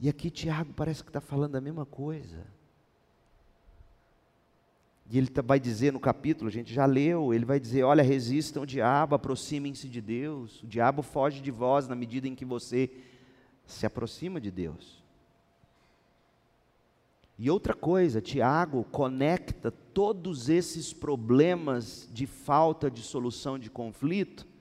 E 0.00 0.08
aqui 0.08 0.30
Tiago 0.30 0.72
parece 0.74 1.02
que 1.02 1.10
está 1.10 1.20
falando 1.20 1.56
a 1.56 1.60
mesma 1.60 1.84
coisa. 1.84 2.46
E 5.10 5.18
ele 5.18 5.28
tá, 5.28 5.42
vai 5.42 5.60
dizer 5.60 5.92
no 5.92 6.00
capítulo, 6.00 6.48
a 6.48 6.52
gente 6.52 6.72
já 6.72 6.86
leu, 6.86 7.34
ele 7.34 7.44
vai 7.44 7.60
dizer: 7.60 7.82
olha, 7.82 8.02
resistam 8.02 8.62
o 8.62 8.66
diabo, 8.66 9.14
aproximem-se 9.14 9.86
de 9.86 10.00
Deus. 10.00 10.62
O 10.62 10.66
diabo 10.66 11.02
foge 11.02 11.42
de 11.42 11.50
vós 11.50 11.86
na 11.86 11.94
medida 11.94 12.26
em 12.26 12.34
que 12.34 12.44
você 12.44 12.90
se 13.66 13.84
aproxima 13.84 14.40
de 14.40 14.50
Deus. 14.50 15.04
E 17.36 17.50
outra 17.50 17.74
coisa, 17.74 18.20
Tiago 18.20 18.84
conecta 18.84 19.70
todos 19.70 20.48
esses 20.48 20.92
problemas 20.92 22.08
de 22.12 22.26
falta 22.26 22.88
de 22.88 23.02
solução 23.02 23.58
de 23.58 23.68
conflito 23.68 24.53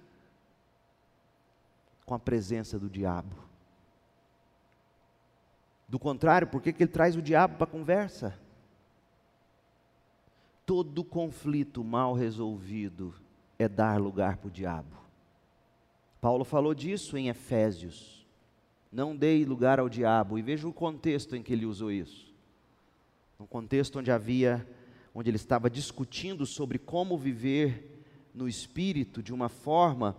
com 2.06 2.14
a 2.14 2.20
presença 2.20 2.78
do 2.78 2.89
diabo. 2.89 3.36
Do 5.88 5.99
contrário, 5.99 6.47
por 6.47 6.62
que, 6.62 6.74
que 6.74 6.84
ele 6.84 6.91
traz 6.91 7.16
o 7.16 7.22
diabo 7.22 7.56
para 7.56 7.66
a 7.66 7.72
conversa? 7.72 8.39
Todo 10.66 11.04
conflito 11.04 11.84
mal 11.84 12.14
resolvido 12.14 13.14
é 13.60 13.68
dar 13.68 13.99
lugar 13.99 14.38
para 14.38 14.47
o 14.47 14.51
diabo. 14.51 14.97
Paulo 16.20 16.45
falou 16.45 16.74
disso 16.74 17.18
em 17.18 17.28
Efésios. 17.28 18.26
Não 18.91 19.16
dei 19.16 19.43
lugar 19.43 19.80
ao 19.80 19.89
diabo. 19.89 20.39
E 20.39 20.41
veja 20.41 20.68
o 20.68 20.74
contexto 20.74 21.36
em 21.36 21.43
que 21.43 21.51
ele 21.51 21.66
usou 21.66 21.91
isso. 21.91 22.34
Um 23.39 23.45
contexto 23.45 23.99
onde 23.99 24.10
havia, 24.10 24.66
onde 25.14 25.30
ele 25.30 25.36
estava 25.36 25.70
discutindo 25.70 26.45
sobre 26.45 26.80
como 26.80 27.18
viver 27.18 28.06
no 28.34 28.47
espírito 28.47 29.22
de 29.22 29.34
uma 29.34 29.49
forma 29.49 30.16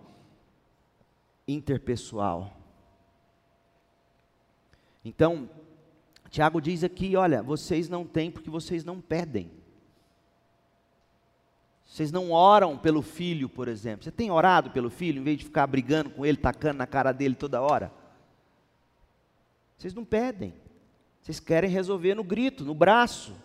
interpessoal. 1.47 2.55
Então, 5.03 5.49
Tiago 6.29 6.59
diz 6.59 6.83
aqui: 6.83 7.15
olha, 7.15 7.43
vocês 7.43 7.87
não 7.87 8.05
têm 8.05 8.31
porque 8.31 8.49
vocês 8.49 8.83
não 8.83 8.99
pedem. 8.99 9.51
Vocês 11.85 12.11
não 12.11 12.31
oram 12.31 12.77
pelo 12.77 13.01
filho, 13.01 13.47
por 13.47 13.67
exemplo. 13.67 14.03
Você 14.03 14.11
tem 14.11 14.31
orado 14.31 14.71
pelo 14.71 14.89
filho 14.89 15.21
em 15.21 15.23
vez 15.23 15.37
de 15.37 15.45
ficar 15.45 15.67
brigando 15.67 16.09
com 16.09 16.25
ele, 16.25 16.37
tacando 16.37 16.79
na 16.79 16.87
cara 16.87 17.11
dele 17.11 17.35
toda 17.35 17.61
hora? 17.61 17.91
Vocês 19.77 19.93
não 19.93 20.03
pedem. 20.03 20.53
Vocês 21.21 21.39
querem 21.39 21.69
resolver 21.69 22.15
no 22.15 22.23
grito, 22.23 22.65
no 22.65 22.73
braço. 22.73 23.35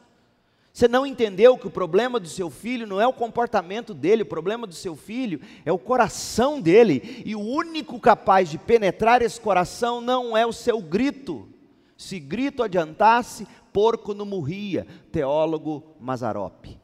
Você 0.73 0.87
não 0.87 1.05
entendeu 1.05 1.59
que 1.59 1.67
o 1.67 1.71
problema 1.71 2.21
do 2.21 2.29
seu 2.29 2.49
filho 2.49 2.87
não 2.87 3.01
é 3.01 3.07
o 3.07 3.13
comportamento 3.13 3.93
dele, 3.93 4.23
o 4.23 4.27
problema 4.27 4.67
do 4.67 4.75
seu 4.75 4.95
filho 4.95 5.41
é 5.65 5.73
o 5.73 5.79
coração 5.79 6.61
dele, 6.61 7.23
e 7.27 7.35
o 7.35 7.41
único 7.41 7.99
capaz 7.99 8.49
de 8.49 8.57
penetrar 8.57 9.21
esse 9.21 9.41
coração 9.41 10.01
não 10.01 10.37
é 10.37 10.47
o 10.47 10.53
seu 10.53 10.81
grito. 10.81 11.49
Se 11.97 12.21
grito 12.21 12.63
adiantasse, 12.63 13.47
porco 13.73 14.15
não 14.15 14.25
morria. 14.25 14.87
Teólogo 15.11 15.97
Mazarope. 16.01 16.79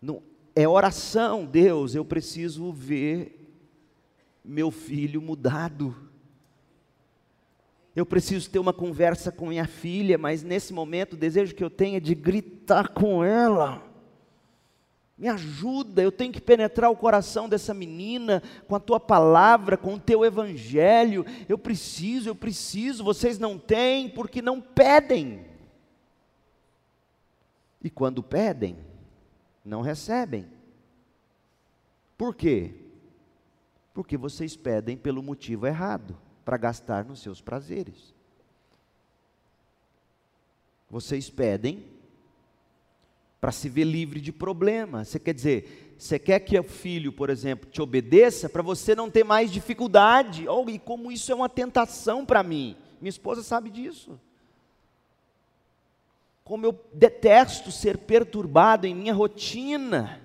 Não, 0.00 0.22
é 0.54 0.66
oração, 0.66 1.46
Deus, 1.46 1.94
eu 1.94 2.04
preciso 2.04 2.72
ver 2.72 3.38
meu 4.44 4.72
filho 4.72 5.22
mudado. 5.22 6.11
Eu 7.94 8.06
preciso 8.06 8.50
ter 8.50 8.58
uma 8.58 8.72
conversa 8.72 9.30
com 9.30 9.48
minha 9.48 9.66
filha, 9.66 10.16
mas 10.16 10.42
nesse 10.42 10.72
momento 10.72 11.12
o 11.12 11.18
desejo 11.18 11.54
que 11.54 11.62
eu 11.62 11.68
tenho 11.68 11.96
é 11.96 12.00
de 12.00 12.14
gritar 12.14 12.88
com 12.88 13.22
ela. 13.22 13.82
Me 15.16 15.28
ajuda, 15.28 16.02
eu 16.02 16.10
tenho 16.10 16.32
que 16.32 16.40
penetrar 16.40 16.90
o 16.90 16.96
coração 16.96 17.48
dessa 17.48 17.74
menina 17.74 18.42
com 18.66 18.74
a 18.74 18.80
tua 18.80 18.98
palavra, 18.98 19.76
com 19.76 19.94
o 19.94 20.00
teu 20.00 20.24
evangelho. 20.24 21.24
Eu 21.48 21.58
preciso, 21.58 22.30
eu 22.30 22.34
preciso. 22.34 23.04
Vocês 23.04 23.38
não 23.38 23.58
têm 23.58 24.08
porque 24.08 24.40
não 24.40 24.60
pedem. 24.60 25.44
E 27.82 27.90
quando 27.90 28.22
pedem, 28.22 28.78
não 29.64 29.82
recebem. 29.82 30.46
Por 32.16 32.34
quê? 32.34 32.74
Porque 33.92 34.16
vocês 34.16 34.56
pedem 34.56 34.96
pelo 34.96 35.22
motivo 35.22 35.66
errado, 35.66 36.16
para 36.44 36.56
gastar 36.56 37.04
nos 37.04 37.20
seus 37.20 37.40
prazeres. 37.40 38.14
Vocês 40.88 41.30
pedem 41.30 41.84
para 43.40 43.50
se 43.50 43.68
ver 43.68 43.84
livre 43.84 44.20
de 44.20 44.30
problema. 44.30 45.04
Você 45.04 45.18
quer 45.18 45.34
dizer, 45.34 45.96
você 45.98 46.16
quer 46.18 46.38
que 46.40 46.58
o 46.58 46.62
filho, 46.62 47.12
por 47.12 47.28
exemplo, 47.28 47.68
te 47.68 47.82
obedeça 47.82 48.48
para 48.48 48.62
você 48.62 48.94
não 48.94 49.10
ter 49.10 49.24
mais 49.24 49.50
dificuldade. 49.50 50.46
Oh, 50.46 50.64
e 50.68 50.78
como 50.78 51.10
isso 51.10 51.32
é 51.32 51.34
uma 51.34 51.48
tentação 51.48 52.24
para 52.24 52.42
mim. 52.44 52.76
Minha 53.00 53.10
esposa 53.10 53.42
sabe 53.42 53.68
disso. 53.68 54.20
Como 56.44 56.64
eu 56.64 56.80
detesto 56.92 57.72
ser 57.72 57.98
perturbado 57.98 58.86
em 58.86 58.94
minha 58.94 59.12
rotina. 59.12 60.21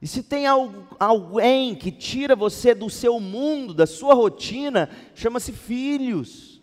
E 0.00 0.06
se 0.06 0.22
tem 0.22 0.46
alguém 0.46 1.74
que 1.74 1.90
tira 1.90 2.36
você 2.36 2.74
do 2.74 2.88
seu 2.88 3.18
mundo, 3.18 3.74
da 3.74 3.86
sua 3.86 4.14
rotina, 4.14 4.88
chama-se 5.14 5.52
filhos. 5.52 6.58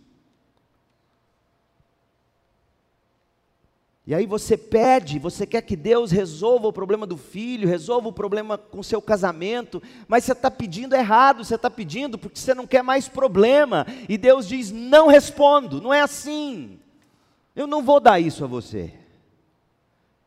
E 4.07 4.13
aí 4.13 4.25
você 4.27 4.55
pede, 4.55 5.17
você 5.17 5.47
quer 5.47 5.63
que 5.63 5.75
Deus 5.75 6.11
resolva 6.11 6.67
o 6.67 6.73
problema 6.73 7.07
do 7.07 7.17
filho, 7.17 7.67
resolva 7.67 8.07
o 8.07 8.13
problema 8.13 8.55
com 8.55 8.83
seu 8.83 9.01
casamento, 9.01 9.81
mas 10.07 10.23
você 10.23 10.31
está 10.31 10.51
pedindo 10.51 10.95
errado, 10.95 11.43
você 11.43 11.55
está 11.55 11.71
pedindo 11.71 12.17
porque 12.17 12.39
você 12.39 12.53
não 12.53 12.67
quer 12.67 12.83
mais 12.83 13.09
problema. 13.09 13.85
E 14.07 14.15
Deus 14.15 14.47
diz: 14.47 14.71
não 14.71 15.07
respondo, 15.07 15.81
não 15.81 15.91
é 15.91 16.01
assim. 16.01 16.79
Eu 17.55 17.65
não 17.65 17.81
vou 17.81 17.99
dar 17.99 18.19
isso 18.19 18.43
a 18.43 18.47
você. 18.47 18.93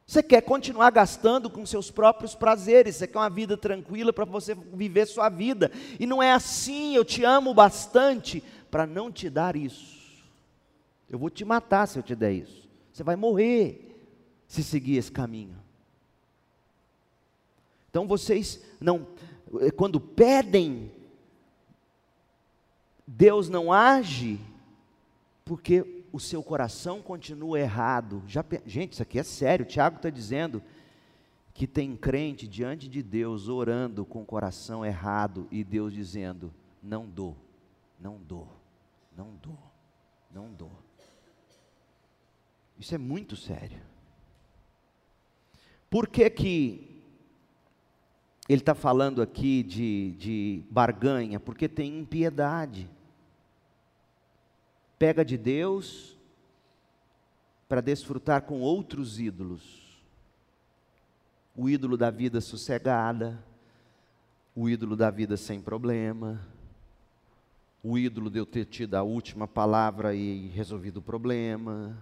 Você 0.09 0.23
quer 0.23 0.41
continuar 0.41 0.89
gastando 0.89 1.51
com 1.51 1.67
seus 1.67 1.91
próprios 1.91 2.35
prazeres, 2.35 2.97
você 2.97 3.07
quer 3.07 3.19
uma 3.19 3.29
vida 3.29 3.59
tranquila 3.59 4.11
para 4.11 4.25
você 4.25 4.55
viver 4.55 5.05
sua 5.05 5.29
vida. 5.29 5.71
E 6.01 6.07
não 6.07 6.23
é 6.23 6.33
assim, 6.33 6.97
eu 6.97 7.05
te 7.05 7.25
amo 7.25 7.53
bastante 7.53 8.43
para 8.71 8.87
não 8.87 9.13
te 9.13 9.29
dar 9.29 9.55
isso. 9.55 10.25
Eu 11.11 11.19
vou 11.19 11.29
te 11.29 11.45
matar 11.45 11.87
se 11.87 11.99
eu 11.99 12.03
te 12.03 12.17
der 12.17 12.33
isso. 12.33 12.67
Você 12.91 13.03
vai 13.03 13.17
morrer 13.17 14.03
se 14.47 14.65
seguir 14.65 14.97
esse 14.97 15.13
caminho. 15.13 15.59
Então 17.91 18.07
vocês 18.07 18.65
não, 18.81 19.07
quando 19.77 20.01
pedem, 20.01 20.91
Deus 23.07 23.51
não 23.51 23.71
age 23.71 24.41
porque 25.45 25.98
o 26.13 26.21
seu 26.21 26.43
coração 26.43 27.03
continua 27.03 27.59
errado. 27.59 28.23
Já, 28.27 28.45
gente, 28.67 28.93
isso 28.93 29.03
aqui 29.03 29.19
é 29.19 29.23
sério. 29.23 29.65
O 29.65 29.69
Tiago 29.69 29.97
está 29.97 30.11
dizendo 30.11 30.63
que 31.55 31.67
tem 31.67 31.97
crente 31.97 32.47
diante 32.47 32.89
de 32.89 33.03
Deus 33.03 33.49
orando 33.49 34.05
com 34.05 34.23
o 34.23 34.27
coração 34.27 34.85
errado 34.85 35.49
e 35.51 35.65
Deus 35.65 35.93
dizendo: 35.93 36.53
não 36.83 37.07
dou, 37.07 37.37
não 37.99 38.19
dou, 38.19 38.49
não 39.17 39.35
dou, 39.43 39.59
não 40.31 40.53
dou. 40.53 40.73
Isso 42.79 42.95
é 42.95 42.99
muito 42.99 43.35
sério. 43.35 43.81
Por 45.91 46.07
que 46.07 46.31
que 46.31 47.03
ele 48.49 48.61
está 48.61 48.75
falando 48.75 49.21
aqui 49.21 49.63
de, 49.63 50.13
de 50.13 50.63
barganha? 50.71 51.41
Porque 51.41 51.69
tem 51.69 51.99
impiedade. 51.99 52.89
Pega 54.99 55.25
de 55.25 55.37
Deus 55.37 56.17
para 57.69 57.81
desfrutar 57.81 58.43
com 58.43 58.61
outros 58.61 59.21
ídolos. 59.21 60.03
O 61.55 61.69
ídolo 61.69 61.97
da 61.97 62.11
vida 62.11 62.41
sossegada, 62.41 63.43
o 64.55 64.69
ídolo 64.69 64.97
da 64.97 65.11
vida 65.11 65.37
sem 65.37 65.61
problema, 65.61 66.41
o 67.83 67.99
ídolo 67.99 68.31
de 68.31 68.39
eu 68.39 68.47
ter 68.47 68.65
tido 68.65 68.95
a 68.95 69.03
última 69.03 69.47
palavra 69.47 70.15
e 70.15 70.49
resolvido 70.49 70.99
o 70.99 71.03
problema 71.03 71.97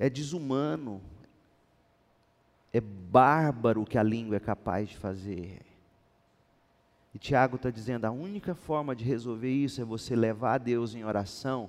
é 0.00 0.08
desumano, 0.08 1.02
é 2.72 2.80
bárbaro 2.80 3.82
o 3.82 3.86
que 3.86 3.98
a 3.98 4.02
língua 4.02 4.36
é 4.36 4.40
capaz 4.40 4.88
de 4.88 4.96
fazer. 4.96 5.60
E 7.14 7.18
Tiago 7.18 7.56
está 7.56 7.70
dizendo: 7.70 8.04
a 8.04 8.10
única 8.10 8.54
forma 8.54 8.94
de 8.94 9.04
resolver 9.04 9.50
isso 9.50 9.80
é 9.80 9.84
você 9.84 10.14
levar 10.14 10.54
a 10.54 10.58
Deus 10.58 10.94
em 10.94 11.04
oração, 11.04 11.68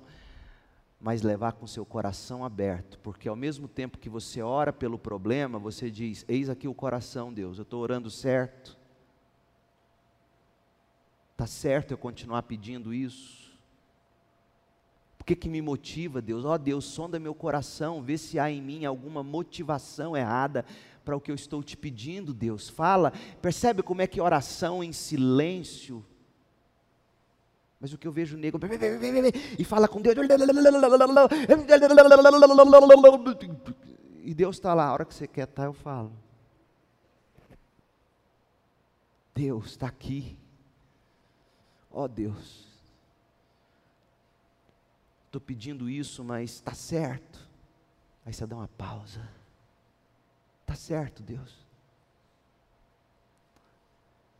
mas 1.00 1.22
levar 1.22 1.52
com 1.52 1.66
seu 1.66 1.84
coração 1.84 2.44
aberto, 2.44 2.98
porque 3.00 3.28
ao 3.28 3.34
mesmo 3.34 3.66
tempo 3.66 3.98
que 3.98 4.08
você 4.08 4.40
ora 4.40 4.72
pelo 4.72 4.98
problema, 4.98 5.58
você 5.58 5.90
diz: 5.90 6.24
Eis 6.28 6.48
aqui 6.48 6.68
o 6.68 6.74
coração, 6.74 7.32
Deus, 7.32 7.58
eu 7.58 7.62
estou 7.62 7.80
orando 7.80 8.10
certo. 8.10 8.78
Está 11.32 11.46
certo 11.46 11.90
eu 11.90 11.98
continuar 11.98 12.42
pedindo 12.44 12.94
isso? 12.94 13.42
O 15.18 15.24
que, 15.24 15.36
que 15.36 15.48
me 15.48 15.62
motiva, 15.62 16.20
Deus? 16.20 16.44
Ó 16.44 16.52
oh, 16.54 16.58
Deus, 16.58 16.84
sonda 16.84 17.18
meu 17.18 17.32
coração, 17.32 18.02
vê 18.02 18.18
se 18.18 18.40
há 18.40 18.50
em 18.50 18.60
mim 18.60 18.84
alguma 18.84 19.22
motivação 19.22 20.16
errada 20.16 20.64
para 21.04 21.16
o 21.16 21.20
que 21.20 21.30
eu 21.30 21.34
estou 21.34 21.62
te 21.62 21.76
pedindo, 21.76 22.32
Deus. 22.32 22.68
Fala, 22.68 23.12
percebe 23.40 23.82
como 23.82 24.02
é 24.02 24.06
que 24.06 24.20
oração 24.20 24.82
em 24.82 24.92
silêncio 24.92 26.04
Mas 27.80 27.92
o 27.92 27.98
que 27.98 28.06
eu 28.06 28.12
vejo 28.12 28.36
nego 28.36 28.58
e 29.58 29.64
fala 29.64 29.88
com 29.88 30.00
Deus. 30.00 30.16
E 34.22 34.34
Deus 34.34 34.56
está 34.56 34.72
lá, 34.72 34.86
a 34.86 34.92
hora 34.92 35.04
que 35.04 35.14
você 35.14 35.26
quer 35.26 35.48
estar, 35.48 35.64
eu 35.64 35.72
falo. 35.72 36.12
Deus 39.34 39.66
está 39.66 39.86
aqui. 39.86 40.38
Ó 41.90 42.04
oh, 42.04 42.08
Deus. 42.08 42.66
Estou 45.26 45.40
pedindo 45.40 45.88
isso, 45.88 46.22
mas 46.22 46.52
está 46.52 46.74
certo. 46.74 47.48
Aí 48.24 48.32
você 48.32 48.46
dá 48.46 48.54
uma 48.54 48.68
pausa. 48.68 49.28
Está 50.72 50.74
certo, 50.74 51.22
Deus. 51.22 51.54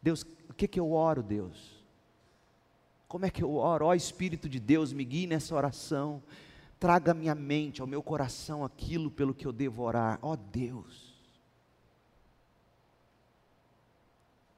Deus, 0.00 0.22
o 0.48 0.54
que, 0.54 0.66
que 0.66 0.80
eu 0.80 0.90
oro, 0.90 1.22
Deus? 1.22 1.84
Como 3.06 3.26
é 3.26 3.30
que 3.30 3.42
eu 3.42 3.54
oro? 3.54 3.84
Ó 3.84 3.90
oh, 3.90 3.94
Espírito 3.94 4.48
de 4.48 4.58
Deus, 4.58 4.94
me 4.94 5.04
guie 5.04 5.26
nessa 5.26 5.54
oração. 5.54 6.22
Traga 6.80 7.10
à 7.10 7.14
minha 7.14 7.34
mente, 7.34 7.82
ao 7.82 7.86
meu 7.86 8.02
coração, 8.02 8.64
aquilo 8.64 9.10
pelo 9.10 9.34
que 9.34 9.46
eu 9.46 9.52
devo 9.52 9.82
orar. 9.82 10.18
Ó 10.22 10.32
oh, 10.32 10.36
Deus. 10.36 11.12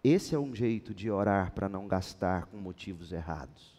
Esse 0.03 0.37
é 0.37 0.39
um 0.39 0.55
jeito 0.55 0.95
de 0.95 1.11
orar 1.11 1.51
para 1.53 1.69
não 1.69 1.89
gastar 1.89 2.47
com 2.47 2.57
motivos 2.57 3.11
errados. 3.11 3.75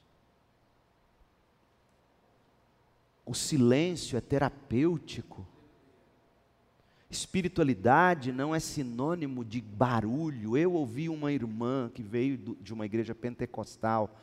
O 3.25 3.33
silêncio 3.33 4.17
é 4.17 4.21
terapêutico. 4.21 5.47
Espiritualidade 7.09 8.31
não 8.31 8.53
é 8.53 8.59
sinônimo 8.59 9.45
de 9.45 9.61
barulho. 9.61 10.57
Eu 10.57 10.73
ouvi 10.73 11.07
uma 11.07 11.31
irmã 11.31 11.89
que 11.93 12.01
veio 12.01 12.37
de 12.59 12.73
uma 12.73 12.85
igreja 12.85 13.13
pentecostal 13.13 14.15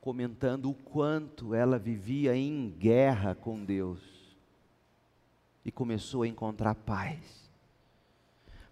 comentando 0.00 0.68
o 0.68 0.74
quanto 0.74 1.54
ela 1.54 1.78
vivia 1.78 2.36
em 2.36 2.74
guerra 2.76 3.36
com 3.36 3.64
Deus 3.64 4.00
e 5.64 5.70
começou 5.70 6.22
a 6.22 6.28
encontrar 6.28 6.74
paz. 6.74 7.42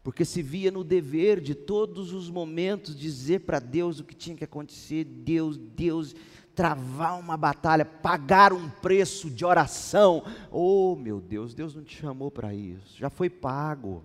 Porque 0.03 0.25
se 0.25 0.43
via 0.43 0.71
no 0.71 0.83
dever 0.83 1.41
de 1.41 1.55
todos 1.55 2.13
os 2.13 2.31
momentos 2.31 2.99
dizer 2.99 3.41
para 3.41 3.59
Deus 3.59 4.01
o 4.01 4.05
que 4.05 4.15
tinha 4.15 4.37
que 4.37 4.45
acontecer, 4.45 5.05
Deus, 5.05 5.57
Deus, 5.57 6.17
travar 6.55 7.19
uma 7.19 7.37
batalha, 7.37 7.85
pagar 7.85 8.53
um 8.53 8.69
preço 8.69 9.31
de 9.31 9.45
oração. 9.45 10.23
Oh, 10.51 10.97
meu 10.97 11.21
Deus, 11.21 11.55
Deus 11.55 11.75
não 11.75 11.83
te 11.83 11.97
chamou 11.97 12.31
para 12.31 12.55
isso, 12.55 12.99
já 12.99 13.11
foi 13.11 13.31
pago. 13.31 14.03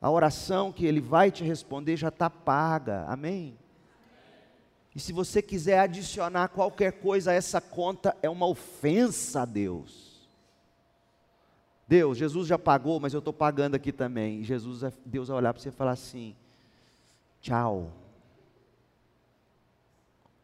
A 0.00 0.10
oração 0.10 0.72
que 0.72 0.86
Ele 0.86 1.00
vai 1.00 1.30
te 1.30 1.44
responder 1.44 1.96
já 1.96 2.08
está 2.08 2.30
paga, 2.30 3.04
amém? 3.06 3.58
E 4.94 4.98
se 4.98 5.12
você 5.12 5.40
quiser 5.40 5.78
adicionar 5.78 6.48
qualquer 6.48 6.92
coisa 6.92 7.30
a 7.30 7.34
essa 7.34 7.60
conta, 7.60 8.16
é 8.22 8.28
uma 8.28 8.46
ofensa 8.46 9.42
a 9.42 9.44
Deus. 9.44 10.28
Deus, 11.86 12.18
Jesus 12.18 12.48
já 12.48 12.58
pagou, 12.58 12.98
mas 12.98 13.12
eu 13.12 13.18
estou 13.18 13.32
pagando 13.32 13.74
aqui 13.74 13.92
também. 13.92 14.40
E 14.40 14.44
Jesus, 14.44 14.82
Deus 15.04 15.28
vai 15.28 15.36
olhar 15.36 15.52
para 15.52 15.62
você 15.62 15.68
e 15.68 15.72
falar 15.72 15.92
assim: 15.92 16.36
tchau. 17.40 17.99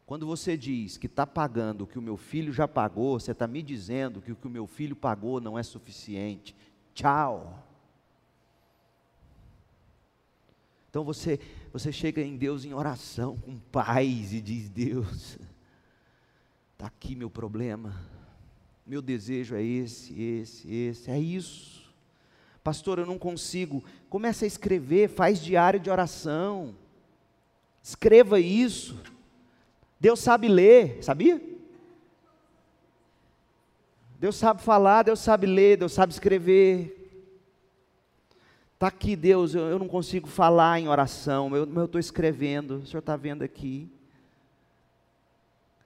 Quando 0.07 0.25
você 0.25 0.55
diz 0.55 0.97
que 0.97 1.05
está 1.05 1.27
pagando 1.27 1.83
o 1.83 1.87
que 1.87 1.99
o 1.99 2.01
meu 2.01 2.15
filho 2.15 2.53
já 2.53 2.65
pagou, 2.65 3.19
você 3.19 3.33
está 3.33 3.45
me 3.45 3.61
dizendo 3.61 4.21
que 4.21 4.31
o 4.31 4.37
que 4.37 4.47
o 4.47 4.49
meu 4.49 4.65
filho 4.65 4.95
pagou 4.95 5.41
não 5.41 5.59
é 5.59 5.63
suficiente. 5.63 6.55
Tchau. 6.93 7.61
Então 10.89 11.03
você, 11.03 11.37
você 11.73 11.91
chega 11.91 12.21
em 12.21 12.37
Deus 12.37 12.63
em 12.63 12.73
oração, 12.73 13.35
com 13.35 13.59
paz, 13.59 14.31
e 14.31 14.39
diz: 14.39 14.69
Deus, 14.69 15.37
está 16.71 16.87
aqui 16.87 17.13
meu 17.13 17.29
problema, 17.29 17.93
meu 18.85 19.01
desejo 19.01 19.55
é 19.55 19.61
esse, 19.61 20.19
esse, 20.19 20.73
esse, 20.73 21.11
é 21.11 21.19
isso. 21.19 21.93
Pastor, 22.63 22.99
eu 22.99 23.05
não 23.05 23.19
consigo. 23.19 23.83
Começa 24.09 24.45
a 24.45 24.47
escrever, 24.47 25.09
faz 25.09 25.43
diário 25.43 25.81
de 25.81 25.89
oração. 25.89 26.73
Escreva 27.83 28.39
isso. 28.39 28.97
Deus 29.99 30.19
sabe 30.19 30.47
ler, 30.47 31.03
sabia? 31.03 31.41
Deus 34.19 34.35
sabe 34.35 34.61
falar, 34.61 35.03
Deus 35.03 35.19
sabe 35.19 35.45
ler, 35.45 35.77
Deus 35.77 35.93
sabe 35.93 36.11
escrever. 36.11 36.93
Está 38.73 38.87
aqui, 38.87 39.15
Deus, 39.15 39.55
eu, 39.55 39.63
eu, 39.69 39.79
não 39.79 39.87
consigo 39.87 40.27
falar 40.27 40.79
em 40.79 40.87
oração, 40.87 41.55
eu 41.55 41.85
estou 41.85 41.99
escrevendo, 41.99 42.77
o 42.77 42.85
Senhor 42.85 42.99
está 42.99 43.15
vendo 43.15 43.43
aqui. 43.43 43.91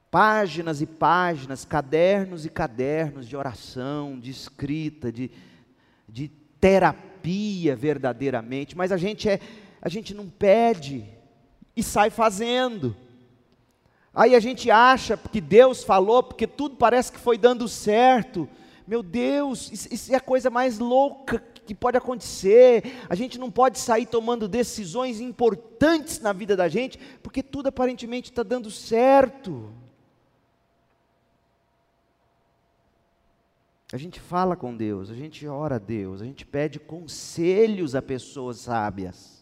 Páginas 0.10 0.82
e 0.82 0.86
páginas, 0.86 1.64
cadernos 1.64 2.46
e 2.46 2.50
cadernos 2.50 3.30
de 3.30 3.38
oração, 3.38 4.20
de 4.20 4.30
escrita, 4.30 5.10
de, 5.10 5.32
de 6.08 6.28
terapia 6.60 7.78
verdadeiramente, 7.78 8.76
mas 8.76 8.92
a 8.92 8.98
gente, 8.98 9.30
é, 9.30 9.40
a 9.82 9.88
gente 9.88 10.14
não 10.14 10.30
pede 10.30 11.06
e 11.76 11.82
sai 11.82 12.10
fazendo. 12.10 12.94
Aí 14.14 14.36
a 14.36 14.40
gente 14.40 14.70
acha 14.70 15.16
que 15.16 15.40
Deus 15.40 15.84
falou, 15.84 16.22
porque 16.22 16.46
tudo 16.46 16.76
parece 16.76 17.12
que 17.12 17.20
foi 17.20 17.38
dando 17.38 17.68
certo. 17.68 18.48
Meu 18.86 19.02
Deus, 19.02 19.72
isso, 19.72 19.88
isso 19.94 20.14
é 20.14 20.18
a 20.18 20.22
coisa 20.22 20.50
mais 20.50 20.80
louca 20.80 21.42
que 21.66 21.76
pode 21.76 21.96
acontecer, 21.96 22.98
a 23.08 23.16
gente 23.16 23.40
não 23.40 23.50
pode 23.50 23.80
sair 23.80 24.06
tomando 24.06 24.48
decisões 24.48 25.22
importantes 25.22 26.20
na 26.20 26.34
vida 26.34 26.56
da 26.56 26.68
gente, 26.68 26.98
porque 27.24 27.42
tudo 27.42 27.68
aparentemente 27.68 28.30
está 28.30 28.44
dando 28.44 28.70
certo. 28.70 29.72
A 33.94 33.98
gente 33.98 34.20
fala 34.20 34.56
com 34.56 34.76
Deus, 34.76 35.10
a 35.10 35.14
gente 35.14 35.48
ora 35.48 35.76
a 35.76 35.80
Deus, 35.80 36.22
a 36.22 36.26
gente 36.26 36.46
pede 36.46 36.80
conselhos 36.80 37.94
a 37.96 38.02
pessoas 38.02 38.60
sábias. 38.60 39.41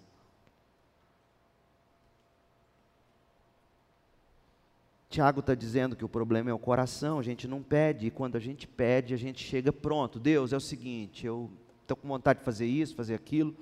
Tiago 5.10 5.40
está 5.40 5.56
dizendo 5.56 5.96
que 5.96 6.06
o 6.06 6.10
problema 6.10 6.52
é 6.52 6.54
o 6.54 6.60
coração, 6.60 7.18
a 7.18 7.24
gente 7.24 7.48
não 7.48 7.64
pede, 7.64 8.06
e 8.06 8.12
quando 8.12 8.36
a 8.36 8.40
gente 8.40 8.68
pede, 8.68 9.12
a 9.12 9.18
gente 9.18 9.44
chega 9.44 9.74
pronto. 9.74 10.20
Deus, 10.20 10.54
é 10.54 10.58
o 10.58 10.62
seguinte, 10.62 11.26
eu 11.26 11.50
estou 11.82 11.98
com 11.98 12.08
vontade 12.08 12.40
de 12.40 12.46
fazer 12.46 12.68
isso, 12.68 12.96
fazer 12.96 13.16
aquilo. 13.16 13.56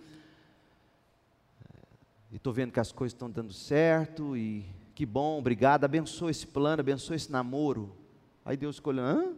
E 2.30 2.36
estou 2.36 2.52
vendo 2.52 2.74
que 2.74 2.82
as 2.82 2.92
coisas 2.92 3.14
estão 3.14 3.32
dando 3.32 3.54
certo, 3.54 4.36
e 4.36 4.66
que 4.94 5.06
bom, 5.06 5.40
obrigado, 5.40 5.86
abençoa 5.86 6.32
esse 6.32 6.46
plano, 6.46 6.82
abençoa 6.82 7.16
esse 7.16 7.32
namoro. 7.32 7.96
Aí 8.44 8.58
Deus 8.58 8.76
escolheu, 8.76 9.06
hã? 9.06 9.34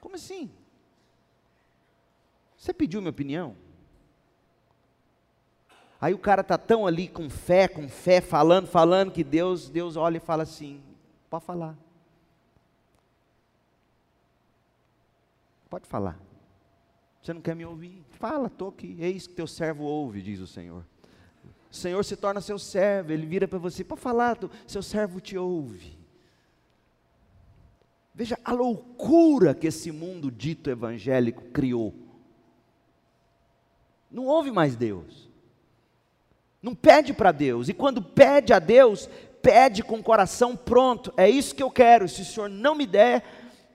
Como 0.00 0.14
assim? 0.14 0.50
Você 2.56 2.72
pediu 2.72 3.02
minha 3.02 3.10
opinião? 3.10 3.54
Aí 6.00 6.14
o 6.14 6.18
cara 6.18 6.42
está 6.42 6.56
tão 6.56 6.86
ali 6.86 7.08
com 7.08 7.28
fé, 7.28 7.66
com 7.66 7.88
fé, 7.88 8.20
falando, 8.20 8.68
falando, 8.68 9.10
que 9.10 9.24
Deus, 9.24 9.68
Deus 9.68 9.96
olha 9.96 10.18
e 10.18 10.20
fala 10.20 10.44
assim, 10.44 10.80
pode 11.28 11.44
falar. 11.44 11.76
Pode 15.68 15.86
falar. 15.86 16.18
Você 17.20 17.34
não 17.34 17.40
quer 17.40 17.54
me 17.54 17.66
ouvir? 17.66 18.04
Fala, 18.12 18.46
estou 18.46 18.68
aqui. 18.68 18.96
Eis 19.00 19.26
que 19.26 19.34
teu 19.34 19.46
servo 19.46 19.84
ouve, 19.84 20.22
diz 20.22 20.40
o 20.40 20.46
Senhor. 20.46 20.84
O 21.70 21.74
Senhor 21.74 22.02
se 22.04 22.16
torna 22.16 22.40
seu 22.40 22.58
servo, 22.58 23.12
ele 23.12 23.26
vira 23.26 23.46
para 23.46 23.58
você, 23.58 23.84
para 23.84 23.96
falar, 23.96 24.38
seu 24.66 24.82
servo 24.82 25.20
te 25.20 25.36
ouve. 25.36 25.98
Veja 28.14 28.38
a 28.44 28.52
loucura 28.52 29.54
que 29.54 29.66
esse 29.66 29.92
mundo 29.92 30.30
dito 30.30 30.70
evangélico 30.70 31.42
criou. 31.52 31.94
Não 34.10 34.24
ouve 34.24 34.50
mais 34.50 34.74
Deus. 34.74 35.27
Não 36.62 36.74
pede 36.74 37.12
para 37.12 37.32
Deus. 37.32 37.68
E 37.68 37.74
quando 37.74 38.02
pede 38.02 38.52
a 38.52 38.58
Deus, 38.58 39.08
pede 39.42 39.82
com 39.82 39.98
o 39.98 40.02
coração 40.02 40.56
pronto. 40.56 41.12
É 41.16 41.28
isso 41.28 41.54
que 41.54 41.62
eu 41.62 41.70
quero. 41.70 42.08
Se 42.08 42.22
o 42.22 42.24
Senhor 42.24 42.48
não 42.48 42.74
me 42.74 42.86
der, 42.86 43.24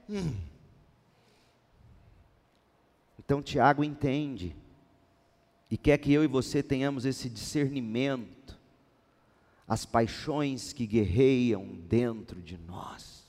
hum, 0.09 0.33
então 3.17 3.41
Tiago 3.41 3.83
entende 3.83 4.55
e 5.71 5.77
quer 5.77 5.97
que 5.97 6.11
eu 6.11 6.23
e 6.23 6.27
você 6.27 6.61
tenhamos 6.61 7.05
esse 7.05 7.29
discernimento, 7.29 8.59
as 9.67 9.85
paixões 9.85 10.73
que 10.73 10.85
guerreiam 10.85 11.65
dentro 11.65 12.41
de 12.41 12.57
nós. 12.57 13.23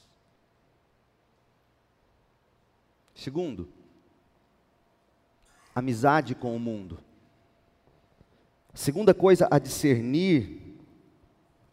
Segundo, 3.14 3.68
amizade 5.74 6.34
com 6.34 6.55
o 6.55 6.59
mundo. 6.59 6.98
Segunda 8.74 9.14
coisa 9.14 9.46
a 9.52 9.60
discernir, 9.60 10.74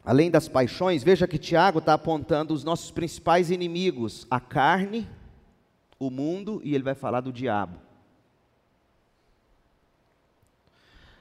além 0.06 0.30
das 0.30 0.48
paixões, 0.48 1.04
veja 1.04 1.28
que 1.28 1.40
Tiago 1.40 1.80
está 1.80 1.96
apontando 1.96 2.54
os 2.54 2.64
nossos 2.64 2.92
principais 2.92 3.50
inimigos: 3.50 4.28
a 4.30 4.40
carne, 4.40 5.10
o 5.98 6.12
mundo, 6.12 6.62
e 6.64 6.76
ele 6.76 6.84
vai 6.84 6.94
falar 6.94 7.22
do 7.22 7.34
diabo. 7.34 7.80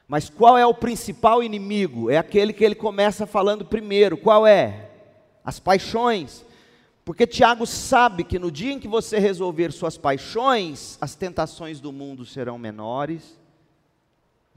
Mas 0.07 0.29
qual 0.29 0.59
é 0.59 0.67
o 0.67 0.75
principal 0.75 1.43
inimigo? 1.43 2.11
É 2.11 2.19
aquele 2.19 2.53
que 2.53 2.65
ele 2.65 2.75
começa 2.75 3.27
falando 3.27 3.65
primeiro. 3.65 4.19
Qual 4.19 4.47
é? 4.47 4.91
As 5.43 5.59
paixões. 5.59 6.45
Porque 7.07 7.27
Tiago 7.27 7.65
sabe 7.65 8.25
que 8.25 8.39
no 8.39 8.51
dia 8.51 8.73
em 8.73 8.79
que 8.79 8.89
você 8.89 9.19
resolver 9.19 9.73
suas 9.73 9.97
paixões, 9.97 10.99
as 11.01 11.15
tentações 11.15 11.81
do 11.81 11.91
mundo 11.91 12.27
serão 12.27 12.59
menores 12.59 13.40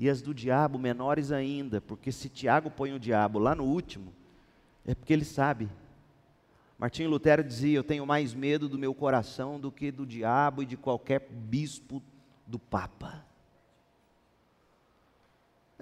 e 0.06 0.10
as 0.10 0.22
do 0.22 0.34
diabo 0.34 0.80
menores 0.80 1.32
ainda. 1.32 1.80
Porque 1.82 2.12
se 2.12 2.30
Tiago 2.30 2.70
põe 2.70 2.94
o 2.94 3.00
diabo 3.00 3.40
lá 3.40 3.54
no 3.54 3.64
último, 3.64 4.14
é 4.86 4.96
porque 4.96 5.14
ele 5.14 5.26
sabe. 5.26 5.70
Martinho 6.78 7.10
Lutero 7.10 7.44
dizia: 7.44 7.78
Eu 7.78 7.84
tenho 7.84 8.06
mais 8.06 8.34
medo 8.34 8.68
do 8.68 8.78
meu 8.78 8.94
coração 8.94 9.60
do 9.60 9.72
que 9.72 9.92
do 9.92 10.06
diabo 10.06 10.64
e 10.64 10.66
de 10.66 10.78
qualquer 10.78 11.28
bispo 11.30 12.02
do 12.48 12.60
Papa 12.60 13.26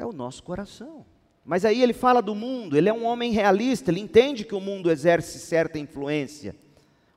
é 0.02 0.06
o 0.06 0.12
nosso 0.12 0.44
coração. 0.44 1.06
Mas 1.46 1.66
aí 1.66 1.82
ele 1.82 1.94
fala 1.94 2.22
do 2.22 2.36
mundo, 2.36 2.78
ele 2.78 2.90
é 2.90 2.94
um 2.94 3.06
homem 3.06 3.32
realista, 3.32 3.92
ele 3.92 4.00
entende 4.00 4.46
que 4.46 4.56
o 4.56 4.60
mundo 4.60 4.92
exerce 4.92 5.40
certa 5.40 5.80
influência. 5.80 6.56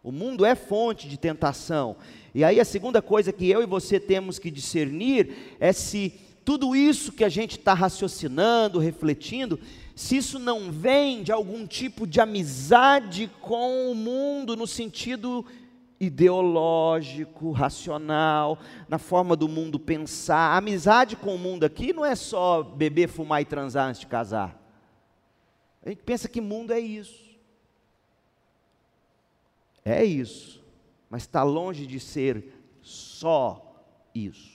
O 0.02 0.12
mundo 0.12 0.44
é 0.44 0.55
fonte 0.55 1.09
de 1.09 1.18
tentação. 1.18 1.96
E 2.34 2.44
aí 2.44 2.61
a 2.61 2.64
segunda 2.64 3.00
coisa 3.00 3.32
que 3.32 3.48
eu 3.48 3.62
e 3.62 3.66
você 3.66 3.98
temos 3.98 4.38
que 4.38 4.50
discernir 4.50 5.57
é 5.59 5.72
se 5.72 6.11
tudo 6.45 6.76
isso 6.76 7.12
que 7.12 7.24
a 7.24 7.28
gente 7.28 7.59
está 7.59 7.72
raciocinando, 7.72 8.78
refletindo, 8.78 9.59
se 9.97 10.16
isso 10.16 10.38
não 10.38 10.70
vem 10.70 11.22
de 11.22 11.32
algum 11.32 11.66
tipo 11.66 12.07
de 12.07 12.20
amizade 12.20 13.30
com 13.40 13.90
o 13.90 13.95
mundo, 13.95 14.57
no 14.57 14.66
sentido 14.66 15.45
ideológico, 15.99 17.51
racional, 17.53 18.59
na 18.88 18.99
forma 18.99 19.34
do 19.34 19.49
mundo 19.49 19.78
pensar. 19.78 20.53
A 20.53 20.59
amizade 20.59 21.16
com 21.16 21.34
o 21.34 21.38
mundo 21.38 21.64
aqui 21.64 21.92
não 21.92 22.05
é 22.05 22.14
só 22.14 22.62
beber, 22.62 23.09
fumar 23.09 23.40
e 23.40 23.45
transar 23.45 23.88
antes 23.88 24.01
de 24.01 24.07
casar. 24.07 24.61
A 25.84 25.88
gente 25.88 26.03
pensa 26.03 26.28
que 26.28 26.40
mundo 26.40 26.72
é 26.72 26.80
isso. 26.80 27.24
É 29.84 30.05
isso, 30.05 30.64
mas 31.11 31.22
está 31.22 31.42
longe 31.42 31.86
de 31.86 32.01
ser 32.01 32.53
só 32.80 33.84
isso. 34.14 34.53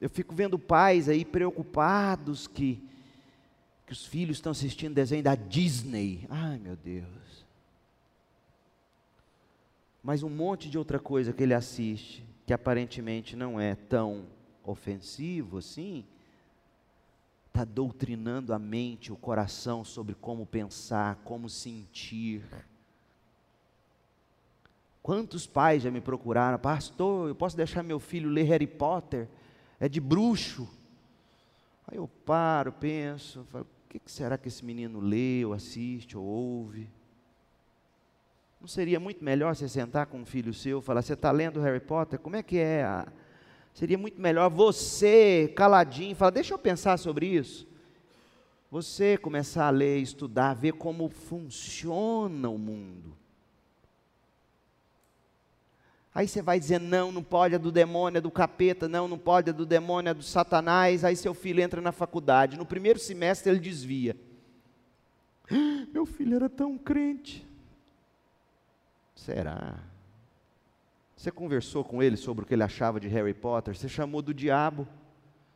Eu 0.00 0.10
fico 0.10 0.34
vendo 0.34 0.58
pais 0.58 1.08
aí 1.08 1.24
preocupados 1.24 2.46
que, 2.46 2.82
que 3.86 3.92
os 3.92 4.04
filhos 4.04 4.36
estão 4.36 4.52
assistindo 4.52 4.94
desenho 4.94 5.22
da 5.22 5.34
Disney. 5.34 6.26
Ai 6.28 6.58
meu 6.58 6.76
Deus 6.76 7.26
mas 10.06 10.22
um 10.22 10.30
monte 10.30 10.70
de 10.70 10.78
outra 10.78 11.00
coisa 11.00 11.32
que 11.32 11.42
ele 11.42 11.52
assiste, 11.52 12.24
que 12.46 12.52
aparentemente 12.52 13.34
não 13.34 13.58
é 13.58 13.74
tão 13.74 14.24
ofensivo 14.62 15.58
assim, 15.58 16.04
está 17.48 17.64
doutrinando 17.64 18.54
a 18.54 18.58
mente, 18.58 19.12
o 19.12 19.16
coração 19.16 19.84
sobre 19.84 20.14
como 20.14 20.46
pensar, 20.46 21.16
como 21.24 21.48
sentir. 21.48 22.44
Quantos 25.02 25.44
pais 25.44 25.82
já 25.82 25.90
me 25.90 26.00
procuraram, 26.00 26.56
pastor, 26.56 27.28
eu 27.28 27.34
posso 27.34 27.56
deixar 27.56 27.82
meu 27.82 27.98
filho 27.98 28.30
ler 28.30 28.44
Harry 28.44 28.68
Potter? 28.68 29.26
É 29.78 29.88
de 29.88 30.00
bruxo. 30.00 30.68
Aí 31.86 31.98
eu 31.98 32.08
paro, 32.08 32.72
penso, 32.72 33.44
falo, 33.50 33.64
o 33.64 33.88
que 33.88 34.00
será 34.06 34.36
que 34.36 34.48
esse 34.48 34.64
menino 34.64 35.00
lê, 35.00 35.44
ou 35.44 35.52
assiste, 35.52 36.16
ou 36.16 36.24
ouve? 36.24 36.88
Não 38.60 38.66
seria 38.66 38.98
muito 38.98 39.22
melhor 39.22 39.54
você 39.54 39.68
sentar 39.68 40.06
com 40.06 40.18
um 40.18 40.24
filho 40.24 40.52
seu 40.52 40.80
e 40.80 40.82
falar: 40.82 41.02
Você 41.02 41.12
está 41.12 41.30
lendo 41.30 41.60
Harry 41.60 41.80
Potter? 41.80 42.18
Como 42.18 42.36
é 42.36 42.42
que 42.42 42.58
é? 42.58 43.06
Seria 43.72 43.98
muito 43.98 44.20
melhor 44.20 44.50
você, 44.50 45.52
caladinho, 45.54 46.16
falar: 46.16 46.30
Deixa 46.30 46.54
eu 46.54 46.58
pensar 46.58 46.98
sobre 46.98 47.26
isso. 47.26 47.68
Você 48.70 49.16
começar 49.16 49.68
a 49.68 49.70
ler, 49.70 49.98
estudar, 50.00 50.54
ver 50.54 50.72
como 50.72 51.08
funciona 51.08 52.48
o 52.48 52.58
mundo. 52.58 53.16
Aí 56.16 56.26
você 56.26 56.40
vai 56.40 56.58
dizer: 56.58 56.80
Não, 56.80 57.12
não 57.12 57.22
pode, 57.22 57.54
é 57.54 57.58
do 57.58 57.70
demônio, 57.70 58.16
é 58.16 58.20
do 58.22 58.30
capeta, 58.30 58.88
não, 58.88 59.06
não 59.06 59.18
pode, 59.18 59.50
é 59.50 59.52
do 59.52 59.66
demônio, 59.66 60.08
é 60.08 60.14
do 60.14 60.22
satanás. 60.22 61.04
Aí 61.04 61.14
seu 61.14 61.34
filho 61.34 61.60
entra 61.60 61.78
na 61.82 61.92
faculdade. 61.92 62.56
No 62.56 62.64
primeiro 62.64 62.98
semestre 62.98 63.52
ele 63.52 63.60
desvia. 63.60 64.16
Meu 65.92 66.06
filho 66.06 66.34
era 66.34 66.48
tão 66.48 66.78
crente. 66.78 67.46
Será? 69.14 69.78
Você 71.14 71.30
conversou 71.30 71.84
com 71.84 72.02
ele 72.02 72.16
sobre 72.16 72.44
o 72.44 72.48
que 72.48 72.54
ele 72.54 72.62
achava 72.62 72.98
de 72.98 73.08
Harry 73.08 73.34
Potter? 73.34 73.76
Você 73.76 73.86
chamou 73.86 74.22
do 74.22 74.32
diabo? 74.32 74.88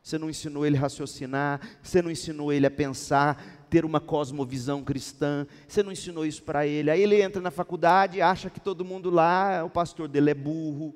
Você 0.02 0.18
não 0.18 0.28
ensinou 0.28 0.66
ele 0.66 0.76
a 0.76 0.80
raciocinar? 0.80 1.78
Você 1.82 2.02
não 2.02 2.10
ensinou 2.10 2.52
ele 2.52 2.66
a 2.66 2.70
pensar, 2.70 3.59
ter 3.70 3.84
uma 3.84 4.00
cosmovisão 4.00 4.82
cristã? 4.82 5.46
Você 5.66 5.82
não 5.82 5.92
ensinou 5.92 6.26
isso 6.26 6.42
para 6.42 6.66
ele? 6.66 6.90
Aí 6.90 7.00
ele 7.00 7.22
entra 7.22 7.40
na 7.40 7.50
faculdade 7.50 8.20
acha 8.20 8.50
que 8.50 8.60
todo 8.60 8.84
mundo 8.84 9.08
lá, 9.08 9.64
o 9.64 9.70
pastor 9.70 10.08
dele 10.08 10.30
é 10.30 10.34
burro. 10.34 10.94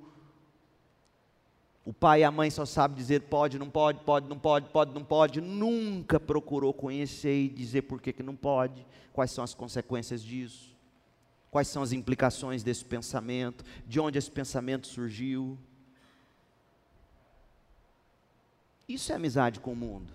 O 1.84 1.92
pai 1.92 2.20
e 2.20 2.24
a 2.24 2.30
mãe 2.30 2.50
só 2.50 2.64
sabem 2.64 2.96
dizer 2.96 3.22
pode, 3.22 3.58
não 3.58 3.68
pode, 3.68 4.00
pode, 4.00 4.26
não 4.26 4.38
pode, 4.38 4.68
pode, 4.70 4.92
não 4.92 5.04
pode. 5.04 5.40
Nunca 5.40 6.18
procurou 6.18 6.72
conhecer 6.72 7.44
e 7.44 7.48
dizer 7.48 7.82
por 7.82 8.00
que, 8.00 8.12
que 8.12 8.22
não 8.22 8.34
pode, 8.34 8.86
quais 9.12 9.30
são 9.30 9.44
as 9.44 9.54
consequências 9.54 10.22
disso. 10.22 10.74
Quais 11.50 11.68
são 11.68 11.82
as 11.82 11.92
implicações 11.92 12.62
desse 12.62 12.84
pensamento? 12.84 13.64
De 13.86 14.00
onde 14.00 14.18
esse 14.18 14.30
pensamento 14.30 14.86
surgiu? 14.86 15.56
Isso 18.88 19.12
é 19.12 19.14
amizade 19.14 19.60
com 19.60 19.72
o 19.72 19.76
mundo. 19.76 20.12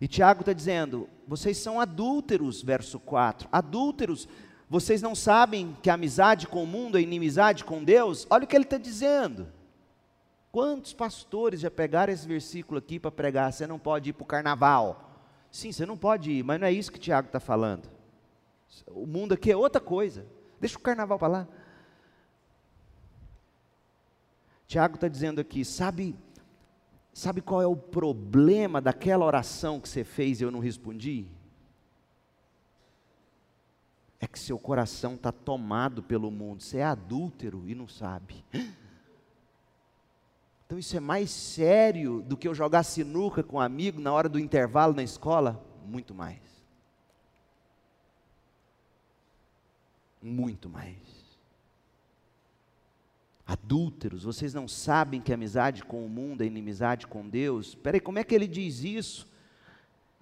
E 0.00 0.08
Tiago 0.08 0.40
está 0.40 0.52
dizendo: 0.52 1.08
vocês 1.26 1.58
são 1.58 1.80
adúlteros, 1.80 2.62
verso 2.62 2.98
4. 2.98 3.48
Adúlteros, 3.50 4.28
vocês 4.68 5.00
não 5.00 5.14
sabem 5.14 5.76
que 5.82 5.90
a 5.90 5.94
amizade 5.94 6.46
com 6.46 6.62
o 6.62 6.66
mundo 6.66 6.98
é 6.98 7.00
inimizade 7.00 7.64
com 7.64 7.84
Deus? 7.84 8.26
Olha 8.30 8.44
o 8.44 8.46
que 8.46 8.56
ele 8.56 8.64
está 8.64 8.78
dizendo. 8.78 9.46
Quantos 10.50 10.92
pastores 10.92 11.60
já 11.60 11.70
pegaram 11.70 12.12
esse 12.12 12.26
versículo 12.28 12.78
aqui 12.78 12.98
para 12.98 13.10
pregar? 13.10 13.52
Você 13.52 13.66
não 13.66 13.78
pode 13.78 14.10
ir 14.10 14.12
para 14.12 14.22
o 14.22 14.26
carnaval. 14.26 15.10
Sim, 15.50 15.72
você 15.72 15.84
não 15.84 15.96
pode 15.96 16.30
ir, 16.30 16.42
mas 16.42 16.60
não 16.60 16.66
é 16.66 16.72
isso 16.72 16.92
que 16.92 16.98
Tiago 16.98 17.26
está 17.26 17.40
falando. 17.40 17.88
O 18.88 19.06
mundo 19.06 19.34
aqui 19.34 19.50
é 19.50 19.56
outra 19.56 19.80
coisa. 19.80 20.26
Deixa 20.60 20.76
o 20.76 20.80
carnaval 20.80 21.18
para 21.18 21.28
lá. 21.28 21.48
Tiago 24.66 24.94
está 24.94 25.08
dizendo 25.08 25.40
aqui, 25.40 25.64
sabe, 25.64 26.16
sabe 27.14 27.40
qual 27.40 27.62
é 27.62 27.66
o 27.66 27.74
problema 27.74 28.78
daquela 28.80 29.24
oração 29.24 29.80
que 29.80 29.88
você 29.88 30.04
fez 30.04 30.40
e 30.40 30.44
eu 30.44 30.50
não 30.50 30.60
respondi? 30.60 31.26
É 34.20 34.26
que 34.26 34.38
seu 34.38 34.58
coração 34.58 35.14
está 35.14 35.32
tomado 35.32 36.02
pelo 36.02 36.30
mundo. 36.30 36.62
Você 36.62 36.78
é 36.78 36.84
adúltero 36.84 37.62
e 37.66 37.74
não 37.74 37.88
sabe. 37.88 38.44
Então 40.66 40.78
isso 40.78 40.96
é 40.96 41.00
mais 41.00 41.30
sério 41.30 42.22
do 42.22 42.36
que 42.36 42.48
eu 42.48 42.54
jogar 42.54 42.82
sinuca 42.82 43.42
com 43.42 43.56
um 43.56 43.60
amigo 43.60 44.00
na 44.00 44.12
hora 44.12 44.28
do 44.28 44.38
intervalo 44.38 44.94
na 44.94 45.02
escola? 45.02 45.64
Muito 45.86 46.14
mais. 46.14 46.44
muito 50.24 50.70
mais. 50.70 51.13
Adúlteros, 53.46 54.24
vocês 54.24 54.54
não 54.54 54.66
sabem 54.66 55.20
que 55.20 55.32
amizade 55.32 55.84
com 55.84 56.04
o 56.04 56.08
mundo 56.08 56.42
é 56.42 56.46
inimizade 56.46 57.06
com 57.06 57.28
Deus? 57.28 57.68
Espera 57.68 57.96
aí, 57.96 58.00
como 58.00 58.18
é 58.18 58.24
que 58.24 58.34
ele 58.34 58.46
diz 58.46 58.82
isso? 58.82 59.26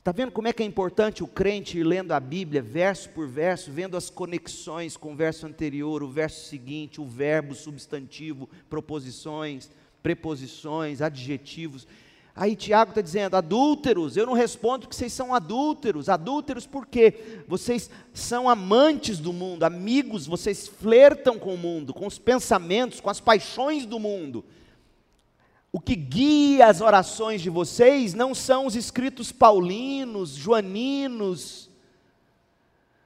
Está 0.02 0.10
vendo 0.10 0.32
como 0.32 0.48
é 0.48 0.52
que 0.52 0.64
é 0.64 0.66
importante 0.66 1.22
o 1.22 1.28
crente 1.28 1.78
ir 1.78 1.84
lendo 1.84 2.10
a 2.10 2.18
Bíblia, 2.18 2.60
verso 2.60 3.08
por 3.10 3.28
verso, 3.28 3.70
vendo 3.70 3.96
as 3.96 4.10
conexões 4.10 4.96
com 4.96 5.12
o 5.12 5.16
verso 5.16 5.46
anterior, 5.46 6.02
o 6.02 6.08
verso 6.08 6.48
seguinte, 6.48 7.00
o 7.00 7.06
verbo, 7.06 7.54
substantivo, 7.54 8.50
proposições, 8.68 9.70
preposições, 10.02 11.00
adjetivos. 11.00 11.86
Aí 12.34 12.56
Tiago 12.56 12.92
está 12.92 13.00
dizendo: 13.00 13.36
adúlteros, 13.36 14.16
eu 14.16 14.26
não 14.26 14.32
respondo 14.32 14.88
que 14.88 14.96
vocês 14.96 15.12
são 15.12 15.34
adúlteros. 15.34 16.08
Adúlteros 16.08 16.66
porque 16.66 17.42
vocês 17.46 17.90
são 18.14 18.48
amantes 18.48 19.18
do 19.18 19.32
mundo, 19.32 19.64
amigos, 19.64 20.26
vocês 20.26 20.66
flertam 20.66 21.38
com 21.38 21.54
o 21.54 21.58
mundo, 21.58 21.92
com 21.92 22.06
os 22.06 22.18
pensamentos, 22.18 23.00
com 23.00 23.10
as 23.10 23.20
paixões 23.20 23.84
do 23.84 23.98
mundo. 23.98 24.44
O 25.70 25.80
que 25.80 25.94
guia 25.94 26.66
as 26.66 26.80
orações 26.80 27.40
de 27.40 27.48
vocês 27.48 28.12
não 28.12 28.34
são 28.34 28.66
os 28.66 28.76
escritos 28.76 29.32
paulinos, 29.32 30.30
joaninos. 30.30 31.70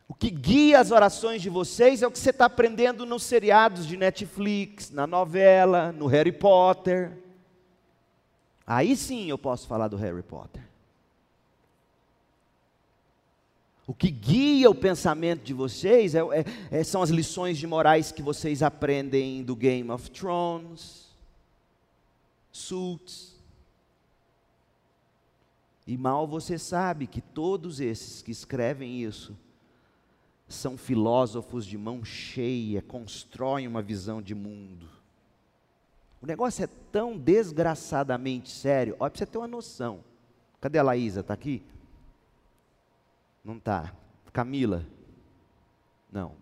O 0.08 0.14
que 0.14 0.30
guia 0.30 0.80
as 0.80 0.92
orações 0.92 1.42
de 1.42 1.50
vocês 1.50 2.00
é 2.02 2.06
o 2.06 2.10
que 2.10 2.18
você 2.18 2.30
está 2.30 2.46
aprendendo 2.46 3.04
nos 3.04 3.24
seriados 3.24 3.86
de 3.86 3.96
Netflix, 3.96 4.90
na 4.90 5.06
novela, 5.06 5.92
no 5.92 6.06
Harry 6.06 6.32
Potter. 6.32 7.25
Aí 8.66 8.96
sim 8.96 9.30
eu 9.30 9.38
posso 9.38 9.66
falar 9.66 9.88
do 9.88 9.96
Harry 9.96 10.22
Potter. 10.22 10.62
O 13.86 13.94
que 13.94 14.10
guia 14.10 14.68
o 14.68 14.74
pensamento 14.74 15.44
de 15.44 15.54
vocês 15.54 16.16
é, 16.16 16.18
é, 16.18 16.44
é, 16.80 16.84
são 16.84 17.02
as 17.02 17.10
lições 17.10 17.56
de 17.56 17.68
morais 17.68 18.10
que 18.10 18.20
vocês 18.20 18.60
aprendem 18.60 19.44
do 19.44 19.54
Game 19.54 19.88
of 19.90 20.10
Thrones, 20.10 21.06
Sultz. 22.50 23.36
E 25.86 25.96
mal 25.96 26.26
você 26.26 26.58
sabe 26.58 27.06
que 27.06 27.20
todos 27.20 27.78
esses 27.78 28.22
que 28.22 28.32
escrevem 28.32 29.04
isso 29.04 29.36
são 30.48 30.76
filósofos 30.76 31.64
de 31.64 31.78
mão 31.78 32.04
cheia, 32.04 32.82
constroem 32.82 33.68
uma 33.68 33.82
visão 33.82 34.20
de 34.20 34.34
mundo. 34.34 34.95
O 36.26 36.34
negócio 36.36 36.64
é 36.64 36.66
tão 36.90 37.16
desgraçadamente 37.16 38.50
sério, 38.50 38.96
olha 38.98 39.08
para 39.08 39.16
você 39.16 39.26
ter 39.26 39.38
uma 39.38 39.46
noção. 39.46 40.00
Cadê 40.60 40.76
a 40.76 40.82
Laísa? 40.82 41.20
Está 41.20 41.32
aqui? 41.32 41.62
Não 43.44 43.58
está. 43.58 43.92
Camila? 44.32 44.84
Não. 46.10 46.32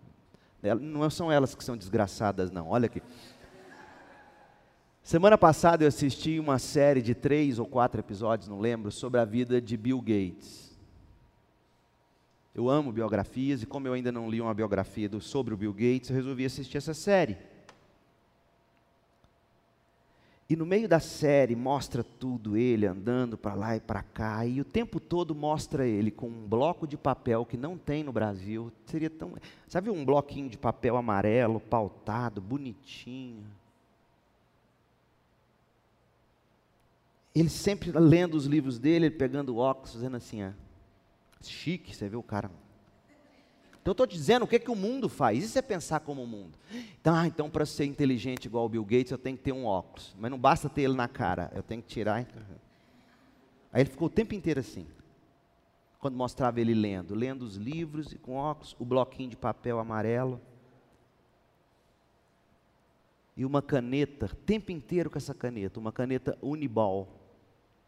Não 0.81 1.07
são 1.11 1.31
elas 1.31 1.53
que 1.53 1.63
são 1.63 1.77
desgraçadas, 1.77 2.49
não. 2.49 2.69
Olha 2.69 2.87
aqui. 2.87 2.99
Semana 5.03 5.37
passada 5.37 5.83
eu 5.83 5.87
assisti 5.87 6.39
uma 6.39 6.57
série 6.57 7.03
de 7.03 7.13
três 7.13 7.59
ou 7.59 7.67
quatro 7.67 8.01
episódios, 8.01 8.49
não 8.49 8.59
lembro, 8.59 8.91
sobre 8.91 9.19
a 9.19 9.25
vida 9.25 9.61
de 9.61 9.77
Bill 9.77 10.01
Gates. 10.01 10.75
Eu 12.55 12.71
amo 12.71 12.91
biografias 12.91 13.61
e 13.61 13.67
como 13.67 13.87
eu 13.87 13.93
ainda 13.93 14.11
não 14.11 14.31
li 14.31 14.41
uma 14.41 14.55
biografia 14.55 15.07
sobre 15.19 15.53
o 15.53 15.57
Bill 15.57 15.73
Gates, 15.73 16.09
eu 16.09 16.15
resolvi 16.15 16.43
assistir 16.43 16.75
essa 16.77 16.95
série. 16.95 17.37
E 20.47 20.55
no 20.55 20.65
meio 20.65 20.87
da 20.87 20.99
série 20.99 21.55
mostra 21.55 22.03
tudo 22.03 22.55
ele 22.55 22.85
andando 22.85 23.35
para 23.35 23.55
lá 23.55 23.75
e 23.75 23.79
para 23.79 24.03
cá, 24.03 24.45
e 24.45 24.61
o 24.61 24.65
tempo 24.65 24.99
todo 24.99 25.33
mostra 25.33 25.87
ele 25.87 26.11
com 26.11 26.27
um 26.27 26.47
bloco 26.47 26.85
de 26.85 26.95
papel 26.95 27.45
que 27.45 27.57
não 27.57 27.77
tem 27.77 28.03
no 28.03 28.11
Brasil. 28.11 28.71
Seria 28.85 29.09
tão. 29.09 29.33
Sabe 29.67 29.89
um 29.89 30.05
bloquinho 30.05 30.47
de 30.47 30.57
papel 30.57 30.97
amarelo, 30.97 31.59
pautado, 31.59 32.39
bonitinho. 32.39 33.43
Ele 37.33 37.49
sempre 37.49 37.91
lendo 37.91 38.35
os 38.35 38.45
livros 38.45 38.77
dele, 38.77 39.07
ele 39.07 39.15
pegando 39.15 39.57
óculos, 39.57 39.93
fazendo 39.93 40.15
assim, 40.15 40.43
ó. 40.43 40.51
Chique, 41.41 41.95
você 41.95 42.07
vê 42.07 42.15
o 42.15 42.23
cara 42.23 42.51
então 43.85 43.91
eu 43.91 43.93
estou 43.93 44.07
dizendo 44.07 44.45
o 44.45 44.47
que, 44.47 44.57
que 44.57 44.71
o 44.71 44.75
mundo 44.75 45.07
faz. 45.07 45.43
Isso 45.43 45.59
é 45.59 45.61
pensar 45.61 45.99
como 45.99 46.23
o 46.23 46.25
mundo. 46.25 46.57
Então, 46.99 47.13
ah, 47.13 47.27
então 47.27 47.51
para 47.51 47.67
ser 47.67 47.85
inteligente 47.85 48.45
igual 48.45 48.65
o 48.65 48.69
Bill 48.69 48.83
Gates, 48.83 49.11
eu 49.11 49.17
tenho 49.17 49.37
que 49.37 49.43
ter 49.43 49.51
um 49.51 49.63
óculos. 49.63 50.15
Mas 50.17 50.31
não 50.31 50.39
basta 50.39 50.67
ter 50.67 50.81
ele 50.81 50.95
na 50.95 51.07
cara, 51.07 51.51
eu 51.53 51.61
tenho 51.61 51.83
que 51.83 51.87
tirar. 51.89 52.25
Aí 53.71 53.81
ele 53.83 53.89
ficou 53.91 54.07
o 54.07 54.09
tempo 54.09 54.33
inteiro 54.33 54.59
assim. 54.59 54.87
Quando 55.99 56.15
mostrava 56.15 56.59
ele 56.59 56.73
lendo, 56.73 57.13
lendo 57.13 57.43
os 57.43 57.57
livros 57.57 58.11
e 58.11 58.17
com 58.17 58.33
óculos, 58.37 58.75
o 58.79 58.85
bloquinho 58.85 59.29
de 59.29 59.37
papel 59.37 59.77
amarelo. 59.77 60.41
E 63.37 63.45
uma 63.45 63.61
caneta, 63.61 64.25
o 64.25 64.35
tempo 64.35 64.71
inteiro 64.71 65.11
com 65.11 65.19
essa 65.19 65.35
caneta, 65.35 65.79
uma 65.79 65.91
caneta 65.91 66.35
Uniball, 66.41 67.07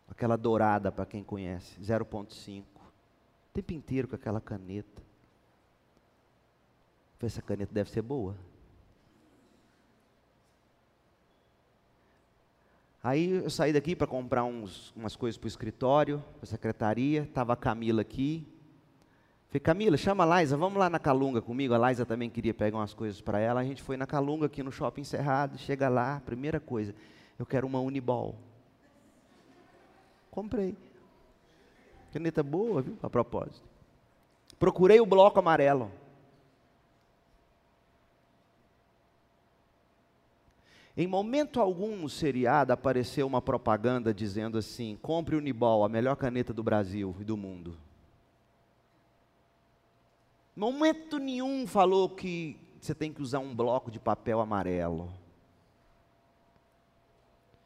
aquela 0.07 0.37
dourada 0.37 0.91
para 0.91 1.07
quem 1.07 1.23
conhece, 1.23 1.81
0.5. 1.81 2.61
O 2.61 2.65
tempo 3.51 3.73
inteiro 3.73 4.07
com 4.07 4.15
aquela 4.15 4.39
caneta. 4.39 5.06
Falei, 7.17 7.27
essa 7.27 7.41
caneta 7.41 7.73
deve 7.73 7.89
ser 7.89 8.01
boa. 8.01 8.35
Aí 13.03 13.29
eu 13.29 13.49
saí 13.49 13.71
daqui 13.71 13.95
para 13.95 14.05
comprar 14.05 14.43
uns, 14.43 14.91
umas 14.95 15.15
coisas 15.15 15.37
para 15.37 15.45
o 15.45 15.47
escritório, 15.47 16.19
para 16.35 16.43
a 16.43 16.45
secretaria. 16.45 17.23
Estava 17.23 17.53
a 17.53 17.55
Camila 17.55 18.01
aqui. 18.01 18.45
Falei, 19.47 19.61
Camila, 19.61 19.95
chama 19.95 20.23
a 20.23 20.27
Laisa, 20.27 20.57
vamos 20.57 20.77
lá 20.77 20.89
na 20.89 20.99
Calunga 20.99 21.41
comigo. 21.41 21.73
A 21.73 21.77
Laisa 21.77 22.05
também 22.05 22.29
queria 22.29 22.53
pegar 22.53 22.77
umas 22.77 22.93
coisas 22.93 23.21
para 23.21 23.39
ela. 23.39 23.61
A 23.61 23.63
gente 23.63 23.81
foi 23.81 23.95
na 23.95 24.05
Calunga 24.05 24.47
aqui 24.47 24.61
no 24.61 24.71
shopping 24.71 25.01
encerrado. 25.01 25.57
Chega 25.57 25.87
lá, 25.87 26.21
primeira 26.25 26.59
coisa, 26.59 26.93
eu 27.39 27.45
quero 27.45 27.65
uma 27.65 27.79
Uniball. 27.79 28.35
Comprei. 30.29 30.75
Caneta 32.11 32.43
boa, 32.43 32.81
viu? 32.81 32.97
A 33.01 33.09
propósito. 33.09 33.63
Procurei 34.59 34.99
o 34.99 35.05
bloco 35.05 35.39
amarelo. 35.39 35.91
Em 40.99 41.05
momento 41.05 41.61
algum 41.61 41.95
no 41.95 42.09
seriado 42.09 42.73
apareceu 42.73 43.27
uma 43.27 43.39
propaganda 43.39 44.11
dizendo 44.11 44.57
assim: 44.57 44.97
compre 44.99 45.35
o 45.35 45.39
Nibol, 45.39 45.85
a 45.85 45.89
melhor 45.89 46.15
caneta 46.15 46.51
do 46.51 46.63
Brasil 46.63 47.15
e 47.19 47.23
do 47.23 47.37
mundo. 47.37 47.77
Momento 50.55 51.19
nenhum 51.19 51.67
falou 51.67 52.09
que 52.09 52.57
você 52.81 52.95
tem 52.95 53.13
que 53.13 53.21
usar 53.21 53.37
um 53.37 53.55
bloco 53.55 53.91
de 53.91 53.99
papel 53.99 54.39
amarelo. 54.39 55.13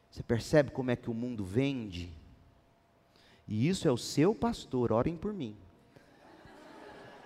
Você 0.09 0.21
percebe 0.21 0.71
como 0.71 0.91
é 0.91 0.97
que 0.97 1.09
o 1.09 1.13
mundo 1.13 1.45
vende? 1.45 2.11
E 3.47 3.65
isso 3.65 3.87
é 3.87 3.91
o 3.91 3.97
seu 3.97 4.35
pastor, 4.35 4.91
orem 4.91 5.15
por 5.15 5.33
mim. 5.33 5.55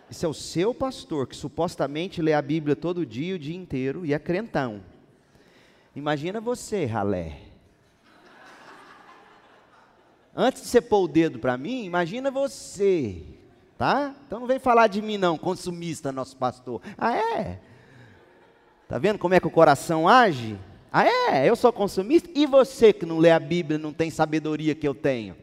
Isso 0.07 0.23
é 0.23 0.29
o 0.29 0.35
seu 0.35 0.71
pastor 0.71 1.25
que 1.25 1.35
supostamente 1.35 2.21
lê 2.21 2.33
a 2.33 2.43
Bíblia 2.43 2.75
todo 2.75 3.03
dia, 3.07 3.33
o 3.33 3.39
dia 3.39 3.55
inteiro, 3.55 4.05
e 4.05 4.13
é 4.13 4.19
crentão. 4.19 4.83
Imagina 5.95 6.41
você, 6.41 6.85
ralé. 6.85 7.37
Antes 10.35 10.63
de 10.63 10.67
você 10.67 10.81
pôr 10.81 11.03
o 11.03 11.07
dedo 11.07 11.39
para 11.39 11.57
mim, 11.57 11.85
imagina 11.85 12.29
você, 12.29 13.23
tá? 13.77 14.13
Então 14.27 14.41
não 14.41 14.47
vem 14.47 14.59
falar 14.59 14.87
de 14.87 15.01
mim 15.01 15.17
não, 15.17 15.37
consumista, 15.37 16.11
nosso 16.11 16.35
pastor. 16.35 16.81
Ah, 16.97 17.15
é? 17.15 17.61
Tá 18.89 18.97
vendo 18.97 19.17
como 19.17 19.33
é 19.33 19.39
que 19.39 19.47
o 19.47 19.51
coração 19.51 20.09
age? 20.09 20.59
Ah, 20.91 21.05
é? 21.05 21.49
Eu 21.49 21.55
sou 21.55 21.71
consumista? 21.71 22.29
E 22.35 22.45
você 22.45 22.91
que 22.91 23.05
não 23.05 23.17
lê 23.17 23.31
a 23.31 23.39
Bíblia, 23.39 23.79
não 23.79 23.93
tem 23.93 24.11
sabedoria 24.11 24.75
que 24.75 24.87
eu 24.87 24.93
tenho? 24.93 25.37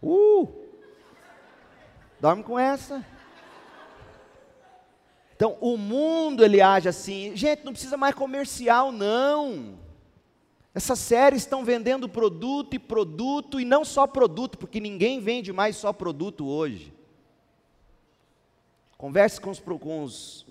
Uh! 0.00 0.48
Dorme 2.20 2.44
com 2.44 2.56
essa. 2.56 3.04
Então, 5.42 5.58
o 5.60 5.76
mundo 5.76 6.44
ele 6.44 6.60
age 6.60 6.88
assim. 6.88 7.34
Gente, 7.34 7.64
não 7.64 7.72
precisa 7.72 7.96
mais 7.96 8.14
comercial, 8.14 8.92
não. 8.92 9.76
Essas 10.72 11.00
séries 11.00 11.42
estão 11.42 11.64
vendendo 11.64 12.08
produto 12.08 12.74
e 12.74 12.78
produto, 12.78 13.58
e 13.58 13.64
não 13.64 13.84
só 13.84 14.06
produto, 14.06 14.56
porque 14.56 14.78
ninguém 14.78 15.18
vende 15.18 15.52
mais 15.52 15.74
só 15.74 15.92
produto 15.92 16.46
hoje. 16.46 16.94
Converse 18.96 19.40
com 19.40 19.50
os, 19.50 19.58
com 19.58 20.04
os, 20.04 20.46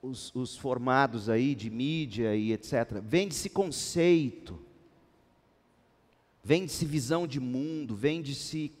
os, 0.00 0.32
os 0.32 0.56
formados 0.56 1.28
aí 1.28 1.52
de 1.52 1.68
mídia 1.68 2.36
e 2.36 2.52
etc. 2.52 3.00
Vende-se 3.02 3.50
conceito, 3.50 4.64
vende-se 6.40 6.84
visão 6.84 7.26
de 7.26 7.40
mundo, 7.40 7.96
vende-se 7.96 8.72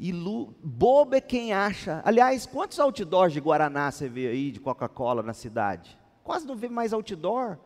Ilu... 0.00 0.54
Bobo 0.64 1.14
é 1.14 1.20
quem 1.20 1.52
acha. 1.52 2.00
Aliás, 2.06 2.46
quantos 2.46 2.78
outdoors 2.78 3.34
de 3.34 3.38
Guaraná 3.38 3.90
você 3.90 4.08
vê 4.08 4.28
aí, 4.28 4.50
de 4.50 4.58
Coca-Cola 4.58 5.22
na 5.22 5.34
cidade? 5.34 5.98
Quase 6.24 6.46
não 6.46 6.56
vê 6.56 6.70
mais 6.70 6.94
outdoor. 6.94 7.58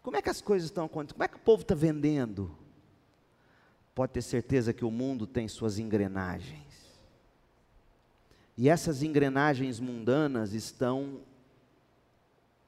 Como 0.00 0.16
é 0.16 0.22
que 0.22 0.30
as 0.30 0.40
coisas 0.40 0.68
estão 0.68 0.86
acontecendo? 0.86 1.16
Como 1.16 1.24
é 1.24 1.28
que 1.28 1.36
o 1.36 1.40
povo 1.40 1.62
está 1.62 1.74
vendendo? 1.74 2.56
Pode 3.92 4.12
ter 4.12 4.22
certeza 4.22 4.72
que 4.72 4.84
o 4.84 4.90
mundo 4.90 5.26
tem 5.26 5.48
suas 5.48 5.80
engrenagens. 5.80 6.96
E 8.56 8.68
essas 8.68 9.02
engrenagens 9.02 9.80
mundanas 9.80 10.52
estão 10.52 11.20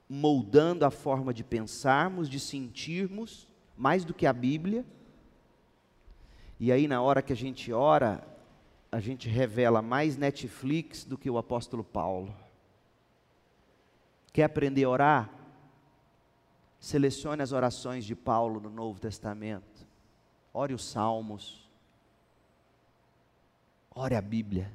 moldando 0.09 0.85
a 0.85 0.91
forma 0.91 1.33
de 1.33 1.45
pensarmos, 1.45 2.29
de 2.29 2.41
sentirmos, 2.41 3.47
mais 3.77 4.05
do 4.05 4.13
que 4.13 4.27
a 4.27 4.33
Bíblia 4.33 4.85
e 6.61 6.71
aí, 6.71 6.87
na 6.87 7.01
hora 7.01 7.23
que 7.23 7.33
a 7.33 7.37
gente 7.37 7.73
ora, 7.73 8.23
a 8.93 9.01
gente 9.01 9.31
revela 9.31 9.81
mais 9.81 10.19
Netflix 10.19 11.07
do 11.07 11.17
que 11.17 11.31
o 11.31 11.39
apóstolo 11.39 11.83
Paulo. 11.83 12.37
Quer 14.31 14.45
aprender 14.45 14.85
a 14.85 14.91
orar? 14.91 15.31
Selecione 16.79 17.41
as 17.41 17.53
orações 17.53 18.05
de 18.05 18.15
Paulo 18.15 18.61
no 18.61 18.69
Novo 18.69 19.01
Testamento. 19.01 19.87
Ore 20.53 20.75
os 20.75 20.85
Salmos. 20.85 21.67
Ore 23.95 24.15
a 24.15 24.21
Bíblia. 24.21 24.71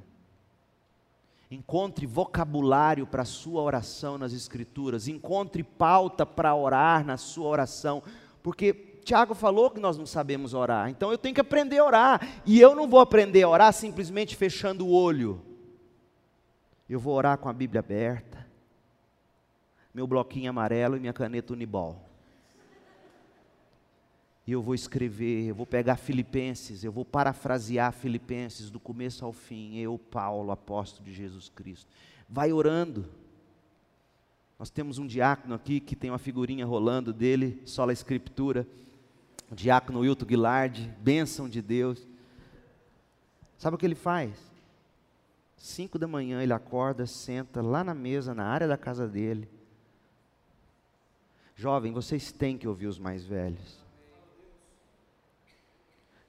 Encontre 1.51 2.07
vocabulário 2.07 3.05
para 3.05 3.21
a 3.21 3.25
sua 3.25 3.61
oração 3.61 4.17
nas 4.17 4.33
Escrituras. 4.33 5.07
Encontre 5.07 5.63
pauta 5.63 6.25
para 6.25 6.55
orar 6.55 7.05
na 7.05 7.15
sua 7.15 7.47
oração. 7.47 8.01
Porque 8.41 8.94
Tiago 9.06 9.36
falou 9.36 9.69
que 9.69 9.80
nós 9.80 9.98
não 9.99 10.06
sabemos 10.06 10.56
orar, 10.56 10.90
então 10.90 11.11
eu 11.11 11.18
tenho 11.18 11.36
que 11.36 11.40
aprender 11.40 11.77
a 11.77 11.86
orar. 11.86 12.41
E 12.44 12.60
eu 12.60 12.76
não 12.76 12.90
vou 12.90 12.99
aprender 12.99 13.44
a 13.44 13.49
orar 13.49 13.72
simplesmente 13.72 14.36
fechando 14.36 14.86
o 14.86 14.91
olho. 14.91 15.41
Eu 16.90 16.99
vou 16.99 17.14
orar 17.14 17.38
com 17.38 17.48
a 17.48 17.53
Bíblia 17.53 17.80
aberta, 17.80 18.45
meu 19.94 20.07
bloquinho 20.07 20.49
amarelo 20.49 20.98
e 20.98 20.99
minha 20.99 21.14
caneta 21.14 21.53
Unibol. 21.53 22.03
E 24.48 24.52
eu 24.52 24.61
vou 24.61 24.73
escrever, 24.73 25.49
eu 25.49 25.56
vou 25.56 25.65
pegar 25.65 25.98
Filipenses, 25.98 26.84
eu 26.84 26.91
vou 26.91 27.06
parafrasear 27.06 27.91
Filipenses 27.91 28.72
do 28.72 28.80
começo 28.80 29.23
ao 29.23 29.32
fim. 29.32 29.77
Eu, 29.77 29.99
Paulo, 29.99 30.52
apóstolo 30.52 31.06
de 31.06 31.14
Jesus 31.14 31.49
Cristo. 31.49 31.91
Vai 32.27 32.52
orando. 32.52 33.06
Nós 34.57 34.69
temos 34.69 34.98
um 34.98 35.06
diácono 35.06 35.53
aqui 35.53 35.80
que 35.80 35.95
tem 35.95 36.10
uma 36.10 36.19
figurinha 36.19 36.65
rolando 36.65 37.11
dele, 37.11 37.61
sola 37.65 37.91
a 37.91 37.94
escritura. 37.94 38.68
Diácono 39.56 40.02
Wilton 40.02 40.26
Guilard, 40.26 40.94
bênção 40.99 41.48
de 41.48 41.61
Deus. 41.61 42.06
Sabe 43.57 43.76
o 43.76 43.80
que 43.80 43.86
ele 43.86 43.95
faz? 43.95 44.38
Cinco 45.56 45.98
da 45.98 46.07
manhã 46.07 46.44
ele 46.44 46.52
acorda, 46.52 47.07
senta 47.07 47.61
lá 47.61 47.84
na 47.84 47.94
mesa, 47.94 48.36
na 48.36 48.45
área 48.45 48.68
da 48.68 48.77
casa 48.77 49.07
dele. 49.07 49.49
Jovem, 51.56 51.94
vocês 51.94 52.34
têm 52.34 52.57
que 52.57 52.68
ouvir 52.68 52.88
os 52.88 52.99
mais 52.99 53.23
velhos. 53.23 53.80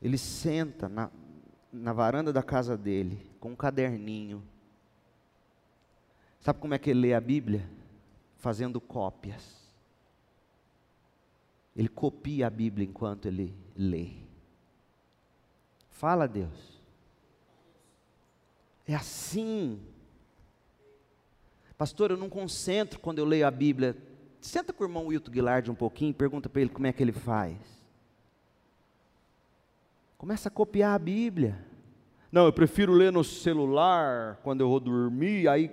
Ele 0.00 0.16
senta 0.16 0.88
na, 0.88 1.10
na 1.72 1.92
varanda 1.92 2.32
da 2.32 2.44
casa 2.44 2.76
dele, 2.76 3.28
com 3.40 3.50
um 3.50 3.56
caderninho. 3.56 4.40
Sabe 6.40 6.60
como 6.60 6.74
é 6.74 6.78
que 6.78 6.90
ele 6.90 7.00
lê 7.00 7.14
a 7.14 7.20
Bíblia? 7.20 7.68
Fazendo 8.38 8.80
cópias. 8.80 9.55
Ele 11.76 11.88
copia 11.88 12.46
a 12.46 12.50
Bíblia 12.50 12.86
enquanto 12.86 13.26
ele 13.26 13.54
lê. 13.76 14.08
Fala, 15.90 16.26
Deus. 16.26 16.80
É 18.86 18.94
assim. 18.94 19.78
Pastor, 21.76 22.10
eu 22.10 22.16
não 22.16 22.30
concentro 22.30 22.98
quando 22.98 23.18
eu 23.18 23.26
leio 23.26 23.46
a 23.46 23.50
Bíblia. 23.50 23.94
Senta 24.40 24.72
com 24.72 24.84
o 24.84 24.86
irmão 24.86 25.06
Wilton 25.06 25.30
Guilherme 25.30 25.70
um 25.70 25.74
pouquinho 25.74 26.10
e 26.10 26.14
pergunta 26.14 26.48
para 26.48 26.62
ele 26.62 26.70
como 26.70 26.86
é 26.86 26.92
que 26.92 27.02
ele 27.02 27.12
faz. 27.12 27.58
Começa 30.16 30.48
a 30.48 30.52
copiar 30.52 30.94
a 30.94 30.98
Bíblia. 30.98 31.62
Não, 32.32 32.46
eu 32.46 32.52
prefiro 32.52 32.92
ler 32.92 33.12
no 33.12 33.22
celular 33.22 34.40
quando 34.42 34.62
eu 34.62 34.68
vou 34.68 34.80
dormir, 34.80 35.48
aí, 35.48 35.70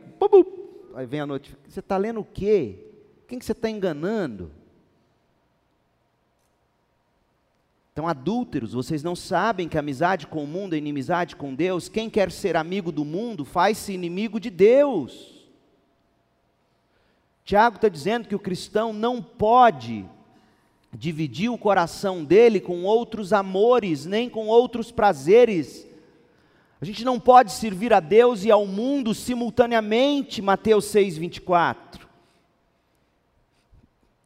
aí 0.96 1.06
vem 1.06 1.22
a 1.22 1.26
notificação. 1.26 1.72
Você 1.72 1.80
está 1.80 1.98
lendo 1.98 2.20
o 2.20 2.26
quê? 2.26 2.92
Quem 3.28 3.40
que 3.40 3.46
você 3.46 3.54
está 3.54 3.70
enganando? 3.70 4.52
Então, 7.94 8.08
adúlteros, 8.08 8.74
vocês 8.74 9.04
não 9.04 9.16
sabem 9.16 9.70
que 9.70 9.78
amizade 9.78 10.26
com 10.26 10.44
o 10.44 10.48
mundo 10.48 10.74
é 10.74 10.80
inimizade 10.80 11.36
com 11.36 11.54
Deus? 11.54 11.88
Quem 11.88 12.10
quer 12.10 12.32
ser 12.32 12.58
amigo 12.58 12.92
do 12.92 13.06
mundo 13.06 13.46
faz-se 13.46 13.94
inimigo 13.94 14.40
de 14.40 14.50
Deus. 14.50 15.48
Tiago 17.46 17.76
está 17.76 17.88
dizendo 17.88 18.28
que 18.28 18.34
o 18.34 18.40
cristão 18.40 18.92
não 18.92 19.22
pode 19.22 20.04
dividir 20.92 21.52
o 21.52 21.58
coração 21.58 22.24
dele 22.24 22.60
com 22.60 22.84
outros 22.84 23.32
amores, 23.32 24.08
nem 24.08 24.28
com 24.28 24.48
outros 24.48 24.92
prazeres. 24.92 25.86
A 26.82 26.86
gente 26.86 27.06
não 27.06 27.20
pode 27.20 27.52
servir 27.52 27.94
a 27.94 28.00
Deus 28.00 28.44
e 28.44 28.50
ao 28.50 28.66
mundo 28.66 29.14
simultaneamente, 29.14 30.42
Mateus 30.42 30.86
6, 30.86 31.18
24. 31.18 32.08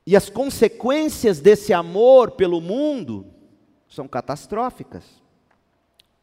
E 0.05 0.15
as 0.15 0.29
consequências 0.29 1.41
desse 1.41 1.73
amor 1.73 2.31
pelo 2.31 2.61
mundo 2.61 3.35
são 3.89 4.07
catastróficas. 4.07 5.03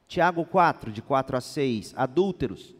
Tiago 0.06 0.44
4, 0.44 0.92
de 0.92 1.02
4 1.02 1.36
a 1.36 1.40
6, 1.40 1.94
adúlteros. 1.96 2.74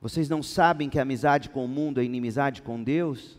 Vocês 0.00 0.28
não 0.28 0.42
sabem 0.42 0.88
que 0.88 0.98
a 0.98 1.02
amizade 1.02 1.48
com 1.48 1.64
o 1.64 1.68
mundo 1.68 2.00
é 2.00 2.04
inimizade 2.04 2.60
com 2.62 2.82
Deus? 2.82 3.38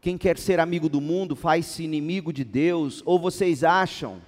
Quem 0.00 0.18
quer 0.18 0.36
ser 0.38 0.60
amigo 0.60 0.88
do 0.88 1.00
mundo 1.00 1.36
faz-se 1.36 1.82
inimigo 1.82 2.32
de 2.32 2.44
Deus, 2.44 3.02
ou 3.06 3.18
vocês 3.18 3.62
acham 3.62 4.20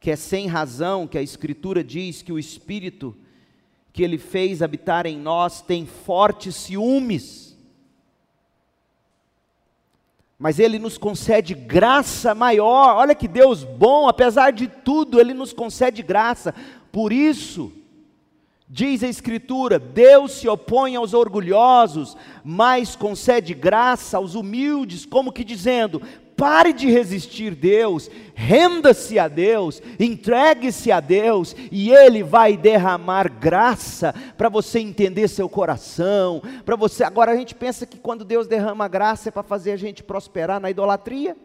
que 0.00 0.10
é 0.10 0.16
sem 0.16 0.46
razão 0.46 1.06
que 1.06 1.16
a 1.16 1.22
Escritura 1.22 1.84
diz 1.84 2.20
que 2.20 2.32
o 2.32 2.38
Espírito 2.38 3.16
que 3.92 4.02
Ele 4.02 4.18
fez 4.18 4.62
habitar 4.62 5.06
em 5.06 5.16
nós 5.16 5.62
tem 5.62 5.86
fortes 5.86 6.56
ciúmes? 6.56 7.41
Mas 10.42 10.58
Ele 10.58 10.76
nos 10.76 10.98
concede 10.98 11.54
graça 11.54 12.34
maior. 12.34 12.96
Olha 12.96 13.14
que 13.14 13.28
Deus 13.28 13.62
bom, 13.62 14.08
apesar 14.08 14.50
de 14.50 14.66
tudo, 14.66 15.20
Ele 15.20 15.32
nos 15.32 15.52
concede 15.52 16.02
graça. 16.02 16.52
Por 16.90 17.12
isso, 17.12 17.72
diz 18.68 19.04
a 19.04 19.08
Escritura: 19.08 19.78
Deus 19.78 20.32
se 20.32 20.48
opõe 20.48 20.96
aos 20.96 21.14
orgulhosos, 21.14 22.16
mas 22.42 22.96
concede 22.96 23.54
graça 23.54 24.16
aos 24.16 24.34
humildes, 24.34 25.06
como 25.06 25.30
que 25.30 25.44
dizendo: 25.44 26.02
Pare 26.42 26.72
de 26.72 26.90
resistir 26.90 27.54
Deus, 27.54 28.10
renda-se 28.34 29.16
a 29.16 29.28
Deus, 29.28 29.80
entregue-se 29.96 30.90
a 30.90 30.98
Deus, 30.98 31.54
e 31.70 31.92
Ele 31.92 32.24
vai 32.24 32.56
derramar 32.56 33.30
graça 33.30 34.12
para 34.36 34.48
você 34.48 34.80
entender 34.80 35.28
seu 35.28 35.48
coração, 35.48 36.42
para 36.64 36.74
você. 36.74 37.04
Agora 37.04 37.30
a 37.30 37.36
gente 37.36 37.54
pensa 37.54 37.86
que 37.86 37.96
quando 37.96 38.24
Deus 38.24 38.48
derrama 38.48 38.88
graça 38.88 39.28
é 39.28 39.30
para 39.30 39.44
fazer 39.44 39.70
a 39.70 39.76
gente 39.76 40.02
prosperar 40.02 40.60
na 40.60 40.68
idolatria. 40.68 41.36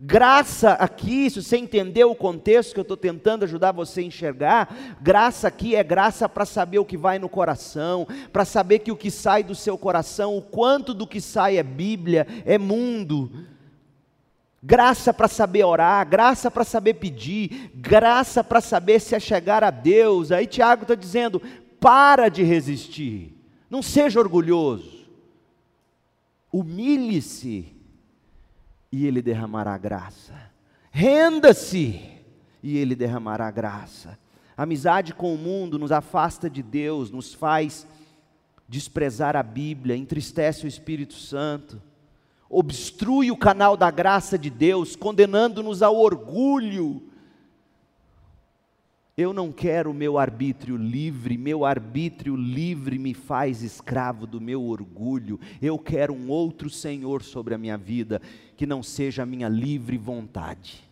Graça 0.00 0.72
aqui, 0.72 1.30
se 1.30 1.40
você 1.40 1.56
entender 1.56 2.02
o 2.02 2.16
contexto 2.16 2.74
que 2.74 2.80
eu 2.80 2.82
estou 2.82 2.96
tentando 2.96 3.44
ajudar 3.44 3.70
você 3.70 4.00
a 4.00 4.04
enxergar, 4.04 4.98
graça 5.00 5.46
aqui 5.46 5.76
é 5.76 5.84
graça 5.84 6.28
para 6.28 6.44
saber 6.44 6.80
o 6.80 6.84
que 6.84 6.96
vai 6.96 7.20
no 7.20 7.28
coração, 7.28 8.04
para 8.32 8.44
saber 8.44 8.80
que 8.80 8.90
o 8.90 8.96
que 8.96 9.12
sai 9.12 9.44
do 9.44 9.54
seu 9.54 9.78
coração, 9.78 10.36
o 10.36 10.42
quanto 10.42 10.92
do 10.92 11.06
que 11.06 11.20
sai 11.20 11.56
é 11.56 11.62
Bíblia, 11.62 12.26
é 12.44 12.58
mundo 12.58 13.30
graça 14.62 15.12
para 15.12 15.28
saber 15.28 15.64
orar, 15.64 16.06
graça 16.06 16.50
para 16.50 16.64
saber 16.64 16.94
pedir, 16.94 17.70
graça 17.74 18.44
para 18.44 18.60
saber 18.60 19.00
se 19.00 19.14
achegar 19.14 19.64
a 19.64 19.70
Deus. 19.70 20.30
Aí 20.30 20.46
Tiago 20.46 20.82
está 20.82 20.94
dizendo: 20.94 21.40
para 21.78 22.28
de 22.28 22.42
resistir, 22.42 23.34
não 23.68 23.82
seja 23.82 24.20
orgulhoso, 24.20 25.08
humilhe-se 26.52 27.74
e 28.92 29.06
Ele 29.06 29.22
derramará 29.22 29.76
graça, 29.78 30.34
renda-se 30.90 32.00
e 32.62 32.76
Ele 32.76 32.94
derramará 32.94 33.50
graça. 33.50 34.18
amizade 34.56 35.14
com 35.14 35.34
o 35.34 35.38
mundo 35.38 35.78
nos 35.78 35.92
afasta 35.92 36.50
de 36.50 36.62
Deus, 36.62 37.10
nos 37.10 37.32
faz 37.32 37.86
desprezar 38.68 39.34
a 39.34 39.42
Bíblia, 39.42 39.96
entristece 39.96 40.64
o 40.64 40.68
Espírito 40.68 41.14
Santo 41.14 41.82
obstrui 42.50 43.30
o 43.30 43.36
canal 43.36 43.76
da 43.76 43.92
graça 43.92 44.36
de 44.36 44.50
Deus, 44.50 44.96
condenando-nos 44.96 45.82
ao 45.82 45.96
orgulho. 45.96 47.00
Eu 49.16 49.32
não 49.32 49.52
quero 49.52 49.94
meu 49.94 50.18
arbítrio 50.18 50.76
livre, 50.76 51.38
meu 51.38 51.64
arbítrio 51.64 52.34
livre 52.34 52.98
me 52.98 53.14
faz 53.14 53.62
escravo 53.62 54.26
do 54.26 54.40
meu 54.40 54.64
orgulho. 54.64 55.38
Eu 55.62 55.78
quero 55.78 56.12
um 56.12 56.28
outro 56.28 56.68
Senhor 56.68 57.22
sobre 57.22 57.54
a 57.54 57.58
minha 57.58 57.78
vida, 57.78 58.20
que 58.56 58.66
não 58.66 58.82
seja 58.82 59.22
a 59.22 59.26
minha 59.26 59.48
livre 59.48 59.96
vontade. 59.96 60.82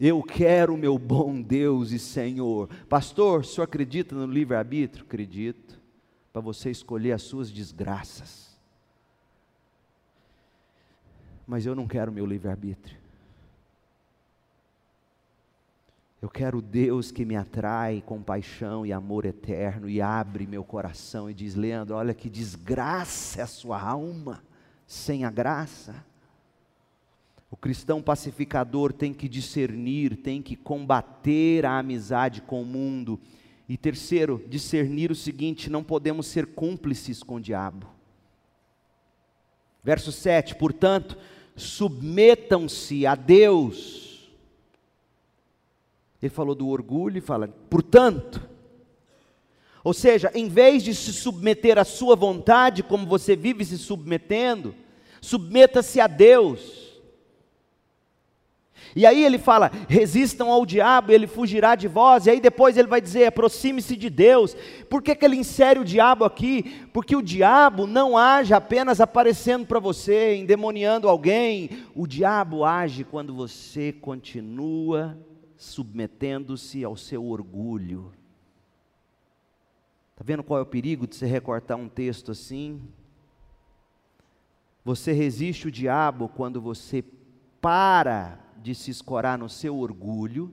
Eu 0.00 0.22
quero 0.22 0.74
o 0.74 0.78
meu 0.78 0.98
bom 0.98 1.40
Deus 1.40 1.92
e 1.92 1.98
Senhor. 1.98 2.68
Pastor, 2.88 3.40
o 3.40 3.44
senhor 3.44 3.64
acredita 3.64 4.14
no 4.14 4.26
livre-arbítrio? 4.26 5.04
Acredito. 5.04 5.80
Para 6.32 6.42
você 6.42 6.70
escolher 6.70 7.12
as 7.12 7.22
suas 7.22 7.50
desgraças 7.50 8.45
mas 11.46 11.64
eu 11.64 11.74
não 11.74 11.86
quero 11.86 12.10
meu 12.10 12.26
livre-arbítrio. 12.26 12.98
Eu 16.20 16.30
quero 16.30 16.60
Deus 16.60 17.10
que 17.10 17.24
me 17.24 17.36
atrai 17.36 18.02
com 18.04 18.22
paixão 18.22 18.84
e 18.84 18.92
amor 18.92 19.24
eterno 19.26 19.88
e 19.88 20.00
abre 20.00 20.46
meu 20.46 20.64
coração 20.64 21.30
e 21.30 21.34
diz: 21.34 21.54
Leandro, 21.54 21.94
olha 21.94 22.14
que 22.14 22.28
desgraça 22.28 23.40
é 23.40 23.42
a 23.44 23.46
sua 23.46 23.80
alma 23.80 24.42
sem 24.86 25.24
a 25.24 25.30
graça. 25.30 26.04
O 27.50 27.56
cristão 27.56 28.02
pacificador 28.02 28.92
tem 28.92 29.14
que 29.14 29.28
discernir, 29.28 30.16
tem 30.16 30.42
que 30.42 30.56
combater 30.56 31.64
a 31.64 31.78
amizade 31.78 32.40
com 32.40 32.60
o 32.60 32.66
mundo. 32.66 33.20
E 33.68 33.76
terceiro, 33.76 34.44
discernir 34.48 35.12
o 35.12 35.14
seguinte: 35.14 35.70
não 35.70 35.84
podemos 35.84 36.26
ser 36.26 36.46
cúmplices 36.46 37.22
com 37.22 37.36
o 37.36 37.40
diabo. 37.40 37.86
Verso 39.84 40.10
7: 40.10 40.56
portanto, 40.56 41.16
submetam-se 41.56 43.06
a 43.06 43.14
Deus. 43.14 44.30
Ele 46.22 46.30
falou 46.30 46.54
do 46.54 46.68
orgulho 46.68 47.18
e 47.18 47.22
fala, 47.22 47.48
portanto, 47.70 48.40
ou 49.82 49.94
seja, 49.94 50.30
em 50.34 50.48
vez 50.48 50.82
de 50.82 50.94
se 50.94 51.12
submeter 51.12 51.78
à 51.78 51.84
sua 51.84 52.16
vontade, 52.16 52.82
como 52.82 53.06
você 53.06 53.34
vive 53.36 53.64
se 53.64 53.78
submetendo, 53.78 54.74
submeta-se 55.20 56.00
a 56.00 56.06
Deus. 56.06 56.85
E 58.96 59.04
aí 59.04 59.22
ele 59.22 59.36
fala: 59.36 59.70
resistam 59.90 60.50
ao 60.50 60.64
diabo, 60.64 61.12
ele 61.12 61.26
fugirá 61.26 61.74
de 61.74 61.86
vós. 61.86 62.24
E 62.24 62.30
aí 62.30 62.40
depois 62.40 62.78
ele 62.78 62.88
vai 62.88 62.98
dizer: 62.98 63.26
aproxime-se 63.26 63.94
de 63.94 64.08
Deus. 64.08 64.56
Por 64.88 65.02
que, 65.02 65.14
que 65.14 65.22
ele 65.22 65.36
insere 65.36 65.78
o 65.78 65.84
diabo 65.84 66.24
aqui? 66.24 66.88
Porque 66.94 67.14
o 67.14 67.20
diabo 67.20 67.86
não 67.86 68.16
age 68.16 68.54
apenas 68.54 68.98
aparecendo 68.98 69.66
para 69.66 69.78
você, 69.78 70.36
endemoniando 70.36 71.10
alguém. 71.10 71.84
O 71.94 72.06
diabo 72.06 72.64
age 72.64 73.04
quando 73.04 73.34
você 73.34 73.92
continua 73.92 75.18
submetendo-se 75.58 76.82
ao 76.82 76.96
seu 76.96 77.22
orgulho. 77.26 78.14
Está 80.12 80.24
vendo 80.24 80.42
qual 80.42 80.58
é 80.58 80.62
o 80.62 80.66
perigo 80.66 81.06
de 81.06 81.16
você 81.16 81.26
recortar 81.26 81.76
um 81.76 81.88
texto 81.88 82.32
assim? 82.32 82.80
Você 84.82 85.12
resiste 85.12 85.68
o 85.68 85.70
diabo 85.70 86.30
quando 86.30 86.62
você 86.62 87.04
para 87.60 88.45
de 88.66 88.74
se 88.74 88.90
escorar 88.90 89.38
no 89.38 89.48
seu 89.48 89.78
orgulho, 89.78 90.52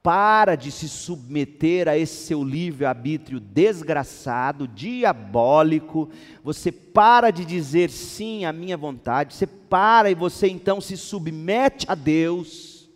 para 0.00 0.54
de 0.54 0.70
se 0.70 0.88
submeter 0.88 1.88
a 1.88 1.98
esse 1.98 2.26
seu 2.26 2.44
livre-arbítrio 2.44 3.40
desgraçado, 3.40 4.68
diabólico, 4.68 6.08
você 6.40 6.70
para 6.70 7.32
de 7.32 7.44
dizer 7.44 7.90
sim 7.90 8.44
à 8.44 8.52
minha 8.52 8.76
vontade, 8.76 9.34
você 9.34 9.44
para 9.44 10.08
e 10.08 10.14
você 10.14 10.48
então 10.48 10.80
se 10.80 10.96
submete 10.96 11.84
a 11.88 11.96
Deus. 11.96 12.88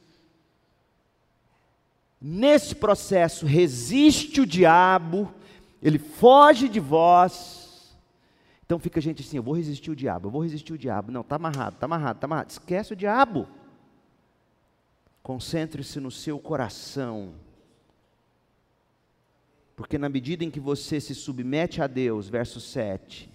Nesse 2.20 2.76
processo, 2.76 3.46
resiste 3.46 4.40
o 4.40 4.46
diabo, 4.46 5.28
ele 5.82 5.98
foge 5.98 6.68
de 6.68 6.78
vós, 6.78 7.66
então 8.66 8.80
fica 8.80 8.98
a 8.98 9.02
gente 9.02 9.22
assim, 9.22 9.36
eu 9.36 9.44
vou 9.44 9.54
resistir 9.54 9.92
o 9.92 9.96
diabo, 9.96 10.26
eu 10.26 10.30
vou 10.30 10.42
resistir 10.42 10.72
o 10.72 10.78
diabo. 10.78 11.12
Não, 11.12 11.20
está 11.20 11.36
amarrado, 11.36 11.74
está 11.74 11.86
amarrado, 11.86 12.16
está 12.16 12.26
amarrado. 12.26 12.50
Esquece 12.50 12.92
o 12.92 12.96
diabo. 12.96 13.46
Concentre-se 15.26 15.98
no 15.98 16.08
seu 16.08 16.38
coração. 16.38 17.34
Porque 19.74 19.98
na 19.98 20.08
medida 20.08 20.44
em 20.44 20.50
que 20.52 20.60
você 20.60 21.00
se 21.00 21.16
submete 21.16 21.82
a 21.82 21.88
Deus, 21.88 22.28
verso 22.28 22.60
7, 22.60 23.28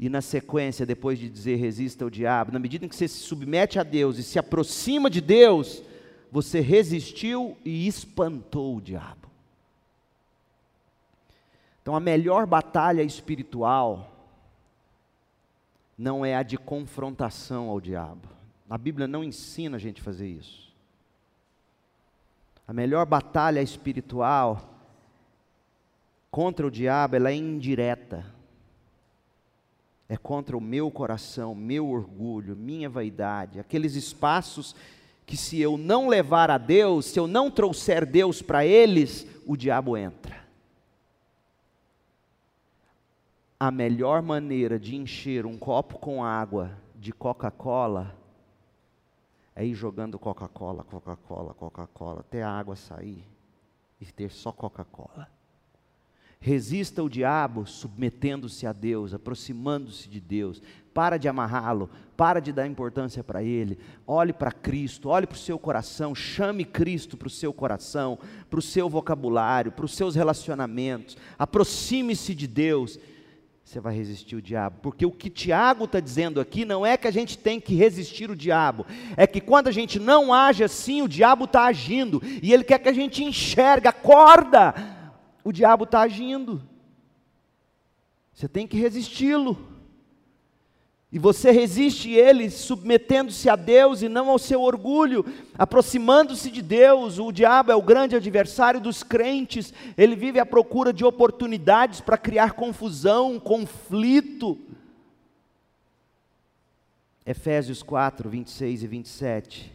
e 0.00 0.08
na 0.08 0.20
sequência, 0.20 0.84
depois 0.84 1.16
de 1.16 1.28
dizer 1.28 1.54
resista 1.54 2.02
ao 2.02 2.10
diabo, 2.10 2.50
na 2.50 2.58
medida 2.58 2.84
em 2.84 2.88
que 2.88 2.96
você 2.96 3.06
se 3.06 3.20
submete 3.20 3.78
a 3.78 3.84
Deus 3.84 4.18
e 4.18 4.24
se 4.24 4.36
aproxima 4.36 5.08
de 5.08 5.20
Deus, 5.20 5.80
você 6.28 6.58
resistiu 6.58 7.56
e 7.64 7.86
espantou 7.86 8.78
o 8.78 8.82
diabo. 8.82 9.30
Então, 11.82 11.94
a 11.94 12.00
melhor 12.00 12.48
batalha 12.48 13.04
espiritual 13.04 14.12
não 15.96 16.26
é 16.26 16.34
a 16.34 16.42
de 16.42 16.58
confrontação 16.58 17.68
ao 17.68 17.80
diabo. 17.80 18.41
A 18.72 18.78
Bíblia 18.78 19.06
não 19.06 19.22
ensina 19.22 19.76
a 19.76 19.78
gente 19.78 20.00
a 20.00 20.04
fazer 20.04 20.26
isso. 20.26 20.72
A 22.66 22.72
melhor 22.72 23.04
batalha 23.04 23.60
espiritual 23.60 24.80
contra 26.30 26.66
o 26.66 26.70
diabo, 26.70 27.14
ela 27.14 27.28
é 27.28 27.34
indireta. 27.34 28.24
É 30.08 30.16
contra 30.16 30.56
o 30.56 30.60
meu 30.60 30.90
coração, 30.90 31.54
meu 31.54 31.86
orgulho, 31.86 32.56
minha 32.56 32.88
vaidade, 32.88 33.60
aqueles 33.60 33.94
espaços 33.94 34.74
que 35.26 35.36
se 35.36 35.60
eu 35.60 35.76
não 35.76 36.08
levar 36.08 36.50
a 36.50 36.56
Deus, 36.56 37.04
se 37.04 37.20
eu 37.20 37.26
não 37.26 37.50
trouxer 37.50 38.06
Deus 38.06 38.40
para 38.40 38.64
eles, 38.64 39.26
o 39.46 39.54
diabo 39.54 39.98
entra. 39.98 40.40
a 43.60 43.70
melhor 43.70 44.22
maneira 44.22 44.76
de 44.78 44.96
encher 44.96 45.44
um 45.44 45.58
copo 45.58 45.98
com 45.98 46.24
água 46.24 46.72
de 46.96 47.12
Coca-Cola 47.12 48.21
é 49.54 49.64
ir 49.64 49.74
jogando 49.74 50.18
Coca-Cola, 50.18 50.84
Coca-Cola, 50.84 51.54
Coca-Cola, 51.54 52.20
até 52.20 52.42
a 52.42 52.50
água 52.50 52.76
sair 52.76 53.24
e 54.00 54.06
ter 54.06 54.30
só 54.30 54.50
Coca-Cola. 54.50 55.28
Resista 56.40 57.00
o 57.04 57.08
diabo 57.08 57.64
submetendo-se 57.66 58.66
a 58.66 58.72
Deus, 58.72 59.14
aproximando-se 59.14 60.08
de 60.08 60.20
Deus. 60.20 60.60
Para 60.92 61.16
de 61.16 61.28
amarrá-lo, 61.28 61.88
para 62.16 62.40
de 62.40 62.52
dar 62.52 62.66
importância 62.66 63.22
para 63.22 63.44
ele. 63.44 63.78
Olhe 64.04 64.32
para 64.32 64.50
Cristo, 64.50 65.08
olhe 65.08 65.24
para 65.24 65.36
o 65.36 65.38
seu 65.38 65.56
coração, 65.56 66.16
chame 66.16 66.64
Cristo 66.64 67.16
para 67.16 67.28
o 67.28 67.30
seu 67.30 67.52
coração, 67.52 68.18
para 68.50 68.58
o 68.58 68.62
seu 68.62 68.88
vocabulário, 68.88 69.70
para 69.70 69.84
os 69.84 69.94
seus 69.94 70.16
relacionamentos. 70.16 71.16
Aproxime-se 71.38 72.34
de 72.34 72.48
Deus 72.48 72.98
você 73.72 73.80
vai 73.80 73.94
resistir 73.94 74.36
o 74.36 74.42
diabo. 74.42 74.80
Porque 74.82 75.06
o 75.06 75.10
que 75.10 75.30
Tiago 75.30 75.84
está 75.86 75.98
dizendo 75.98 76.38
aqui 76.40 76.62
não 76.62 76.84
é 76.84 76.98
que 76.98 77.08
a 77.08 77.10
gente 77.10 77.38
tem 77.38 77.58
que 77.58 77.74
resistir 77.74 78.30
o 78.30 78.36
diabo, 78.36 78.84
é 79.16 79.26
que 79.26 79.40
quando 79.40 79.68
a 79.68 79.72
gente 79.72 79.98
não 79.98 80.32
age 80.32 80.62
assim, 80.62 81.00
o 81.00 81.08
diabo 81.08 81.44
está 81.44 81.64
agindo, 81.64 82.20
e 82.42 82.52
ele 82.52 82.64
quer 82.64 82.78
que 82.78 82.88
a 82.90 82.92
gente 82.92 83.24
enxergue, 83.24 83.88
acorda, 83.88 84.74
o 85.42 85.50
diabo 85.50 85.84
está 85.84 86.02
agindo. 86.02 86.62
Você 88.34 88.46
tem 88.46 88.66
que 88.66 88.76
resisti-lo. 88.76 89.71
E 91.12 91.18
você 91.18 91.50
resiste 91.50 92.10
ele 92.10 92.48
submetendo-se 92.48 93.46
a 93.50 93.54
Deus 93.54 94.00
e 94.00 94.08
não 94.08 94.30
ao 94.30 94.38
seu 94.38 94.62
orgulho, 94.62 95.22
aproximando-se 95.58 96.50
de 96.50 96.62
Deus. 96.62 97.18
O 97.18 97.30
diabo 97.30 97.70
é 97.70 97.76
o 97.76 97.82
grande 97.82 98.16
adversário 98.16 98.80
dos 98.80 99.02
crentes, 99.02 99.74
ele 99.98 100.16
vive 100.16 100.40
à 100.40 100.46
procura 100.46 100.90
de 100.90 101.04
oportunidades 101.04 102.00
para 102.00 102.16
criar 102.16 102.52
confusão, 102.52 103.38
conflito. 103.38 104.58
Efésios 107.26 107.82
4, 107.82 108.30
26 108.30 108.82
e 108.82 108.86
27. 108.86 109.72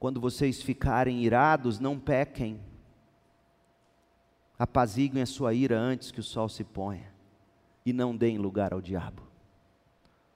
Quando 0.00 0.20
vocês 0.20 0.60
ficarem 0.60 1.22
irados, 1.22 1.78
não 1.78 2.00
pequem, 2.00 2.60
apaziguem 4.58 5.22
a 5.22 5.26
sua 5.26 5.54
ira 5.54 5.78
antes 5.78 6.10
que 6.10 6.18
o 6.18 6.24
sol 6.24 6.48
se 6.48 6.64
ponha, 6.64 7.12
e 7.86 7.92
não 7.92 8.16
deem 8.16 8.38
lugar 8.38 8.72
ao 8.72 8.80
diabo. 8.80 9.27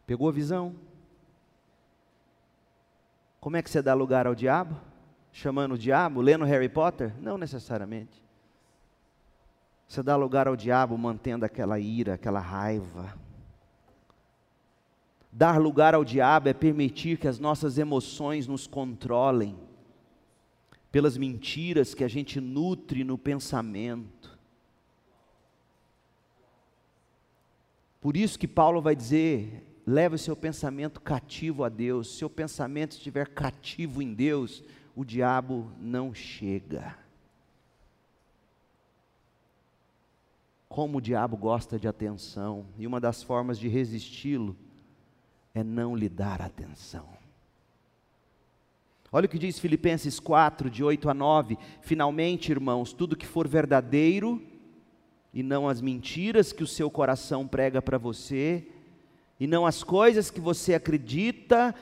Pegou 0.07 0.29
a 0.29 0.33
visão? 0.33 0.75
Como 3.41 3.57
é 3.57 3.63
que 3.63 3.71
você 3.71 3.83
dá 3.83 3.95
lugar 3.95 4.27
ao 4.27 4.35
diabo? 4.35 4.77
Chamando 5.33 5.73
o 5.73 5.79
diabo, 5.79 6.21
lendo 6.21 6.45
Harry 6.45 6.69
Potter? 6.69 7.13
Não 7.21 7.39
necessariamente. 7.39 8.23
Você 9.89 10.03
dá 10.03 10.17
lugar 10.17 10.49
ao 10.49 10.57
diabo 10.57 10.97
mantendo 10.97 11.45
aquela 11.45 11.79
ira, 11.79 12.15
aquela 12.15 12.41
raiva. 12.41 13.15
Dar 15.31 15.61
lugar 15.61 15.95
ao 15.95 16.05
diabo 16.05 16.49
é 16.49 16.55
permitir 16.55 17.19
que 17.19 17.27
as 17.27 17.39
nossas 17.39 17.79
emoções 17.79 18.47
nos 18.47 18.67
controlem, 18.67 19.59
pelas 20.91 21.17
mentiras 21.17 21.95
que 21.95 22.05
a 22.05 22.09
gente 22.09 22.41
nutre 22.41 23.03
no 23.03 23.17
pensamento. 23.17 24.39
Por 28.01 28.17
isso 28.17 28.39
que 28.39 28.47
Paulo 28.47 28.83
vai 28.83 28.95
dizer 28.95 29.72
leve 29.87 30.15
o 30.15 30.19
seu 30.19 30.37
pensamento 30.37 31.01
cativo 31.01 31.65
a 31.65 31.69
Deus. 31.69 32.09
Se 32.09 32.15
o 32.15 32.19
seu 32.19 32.31
pensamento 32.31 32.93
estiver 32.93 33.29
cativo 33.29 34.01
em 34.01 34.15
Deus, 34.15 34.63
o 34.95 35.05
diabo 35.05 35.71
não 35.79 36.15
chega. 36.15 36.97
Como 40.69 40.99
o 40.99 41.01
diabo 41.03 41.37
gosta 41.37 41.79
de 41.79 41.87
atenção, 41.87 42.67
e 42.79 42.87
uma 42.87 43.01
das 43.01 43.23
formas 43.23 43.59
de 43.59 43.69
resisti-lo 43.69 44.57
é 45.55 45.63
não 45.63 45.95
lhe 45.95 46.09
dar 46.09 46.41
atenção. 46.41 47.07
Olha 49.11 49.27
o 49.27 49.29
que 49.29 49.39
diz 49.39 49.59
Filipenses 49.59 50.19
4, 50.19 50.71
de 50.71 50.83
8 50.83 51.11
a 51.11 51.13
9. 51.13 51.59
Finalmente, 51.83 52.51
irmãos, 52.51 52.95
tudo 52.95 53.17
que 53.17 53.27
for 53.27 53.47
verdadeiro, 53.47 54.43
e 55.35 55.43
não 55.43 55.69
as 55.69 55.83
mentiras 55.83 56.53
que 56.53 56.63
o 56.63 56.67
seu 56.67 56.91
coração 56.91 57.47
prega 57.47 57.83
para 57.83 57.99
você, 57.99 58.67
e 59.43 59.47
não 59.49 59.67
as 59.67 59.83
coisas 59.83 60.31
que 60.31 60.41
você 60.41 60.73
acredita, 60.73 61.75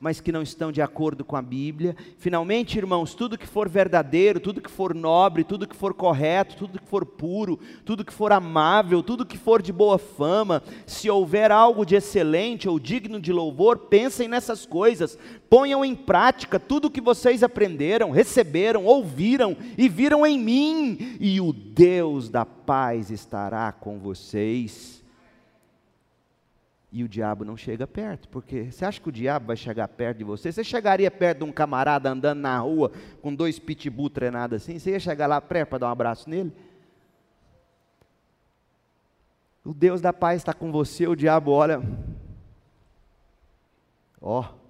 mas 0.00 0.22
que 0.22 0.32
não 0.32 0.40
estão 0.40 0.72
de 0.72 0.80
acordo 0.80 1.22
com 1.22 1.36
a 1.36 1.42
Bíblia. 1.42 1.94
Finalmente, 2.16 2.78
irmãos, 2.78 3.14
tudo 3.14 3.36
que 3.36 3.46
for 3.46 3.68
verdadeiro, 3.68 4.40
tudo 4.40 4.62
que 4.62 4.70
for 4.70 4.94
nobre, 4.94 5.44
tudo 5.44 5.68
que 5.68 5.76
for 5.76 5.92
correto, 5.92 6.56
tudo 6.56 6.80
que 6.80 6.88
for 6.88 7.04
puro, 7.04 7.60
tudo 7.84 8.06
que 8.06 8.12
for 8.12 8.32
amável, 8.32 9.02
tudo 9.02 9.26
que 9.26 9.36
for 9.36 9.60
de 9.60 9.70
boa 9.70 9.98
fama, 9.98 10.62
se 10.86 11.10
houver 11.10 11.52
algo 11.52 11.84
de 11.84 11.94
excelente 11.94 12.70
ou 12.70 12.78
digno 12.78 13.20
de 13.20 13.34
louvor, 13.34 13.76
pensem 13.76 14.26
nessas 14.26 14.64
coisas, 14.64 15.18
ponham 15.50 15.84
em 15.84 15.94
prática 15.94 16.58
tudo 16.58 16.86
o 16.86 16.90
que 16.90 17.02
vocês 17.02 17.42
aprenderam, 17.42 18.12
receberam, 18.12 18.86
ouviram 18.86 19.54
e 19.76 19.90
viram 19.90 20.24
em 20.24 20.38
mim, 20.38 21.18
e 21.20 21.38
o 21.38 21.52
Deus 21.52 22.30
da 22.30 22.46
paz 22.46 23.10
estará 23.10 23.70
com 23.72 23.98
vocês 23.98 25.03
e 26.94 27.02
o 27.02 27.08
diabo 27.08 27.44
não 27.44 27.56
chega 27.56 27.88
perto, 27.88 28.28
porque 28.28 28.70
você 28.70 28.84
acha 28.84 29.00
que 29.00 29.08
o 29.08 29.12
diabo 29.12 29.48
vai 29.48 29.56
chegar 29.56 29.88
perto 29.88 30.18
de 30.18 30.22
você? 30.22 30.52
Você 30.52 30.62
chegaria 30.62 31.10
perto 31.10 31.38
de 31.38 31.44
um 31.44 31.50
camarada 31.50 32.08
andando 32.08 32.38
na 32.38 32.56
rua 32.60 32.92
com 33.20 33.34
dois 33.34 33.58
pitbull 33.58 34.08
treinados 34.08 34.62
assim? 34.62 34.78
Você 34.78 34.92
ia 34.92 35.00
chegar 35.00 35.26
lá 35.26 35.40
perto 35.40 35.70
para 35.70 35.78
dar 35.78 35.88
um 35.88 35.90
abraço 35.90 36.30
nele? 36.30 36.52
O 39.64 39.74
Deus 39.74 40.00
da 40.00 40.12
paz 40.12 40.36
está 40.36 40.54
com 40.54 40.70
você, 40.70 41.08
o 41.08 41.16
diabo 41.16 41.50
olha. 41.50 41.82
Ó. 44.20 44.42
Oh. 44.42 44.64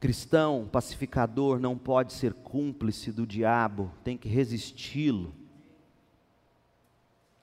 Cristão, 0.00 0.68
pacificador, 0.72 1.60
não 1.60 1.78
pode 1.78 2.14
ser 2.14 2.34
cúmplice 2.34 3.12
do 3.12 3.24
diabo, 3.24 3.92
tem 4.02 4.16
que 4.16 4.28
resisti-lo 4.28 5.43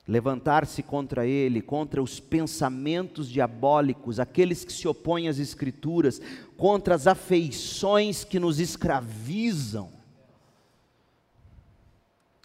levantar-se 0.06 0.82
contra 0.82 1.26
ele, 1.26 1.62
contra 1.62 2.02
os 2.02 2.18
pensamentos 2.18 3.28
diabólicos, 3.28 4.18
aqueles 4.18 4.64
que 4.64 4.72
se 4.72 4.88
opõem 4.88 5.28
às 5.28 5.38
Escrituras, 5.38 6.20
contra 6.56 6.94
as 6.94 7.06
afeições 7.06 8.24
que 8.24 8.38
nos 8.38 8.58
escravizam. 8.58 10.02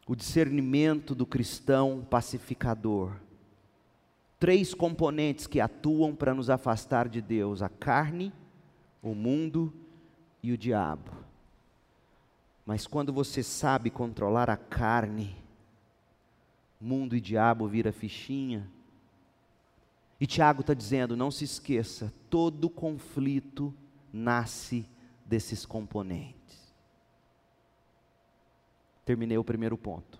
o 0.07 0.15
discernimento 0.15 1.13
do 1.13 1.25
cristão 1.25 2.07
pacificador. 2.09 3.11
Três 4.39 4.73
componentes 4.73 5.47
que 5.47 5.59
atuam 5.59 6.15
para 6.15 6.33
nos 6.33 6.49
afastar 6.49 7.09
de 7.09 7.21
Deus: 7.21 7.61
a 7.61 7.67
carne, 7.67 8.31
o 9.03 9.13
mundo 9.13 9.73
e 10.41 10.53
o 10.53 10.57
diabo. 10.57 11.11
Mas 12.65 12.87
quando 12.87 13.11
você 13.11 13.43
sabe 13.43 13.89
controlar 13.89 14.49
a 14.49 14.57
carne, 14.57 15.35
mundo 16.79 17.15
e 17.15 17.21
diabo 17.21 17.67
vira 17.67 17.91
fichinha. 17.91 18.69
E 20.19 20.25
Tiago 20.25 20.61
está 20.61 20.73
dizendo: 20.73 21.15
não 21.15 21.31
se 21.31 21.43
esqueça, 21.43 22.13
todo 22.29 22.69
conflito 22.69 23.73
nasce 24.11 24.85
desses 25.25 25.65
componentes. 25.65 26.35
Terminei 29.05 29.37
o 29.37 29.43
primeiro 29.43 29.77
ponto. 29.77 30.19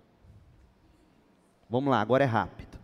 Vamos 1.70 1.92
lá, 1.92 2.00
agora 2.00 2.24
é 2.24 2.28
rápido. 2.28 2.78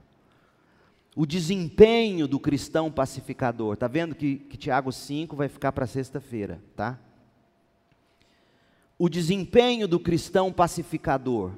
O 1.15 1.25
desempenho 1.25 2.27
do 2.27 2.39
cristão 2.39 2.91
pacificador. 2.91 3.75
Está 3.75 3.87
vendo 3.87 4.15
que, 4.15 4.37
que 4.37 4.57
Tiago 4.57 4.91
5 4.91 5.35
vai 5.35 5.47
ficar 5.47 5.71
para 5.71 5.85
sexta-feira, 5.85 6.61
tá? 6.75 6.99
O 8.97 9.07
desempenho 9.07 9.87
do 9.87 9.99
cristão 9.99 10.51
pacificador. 10.51 11.53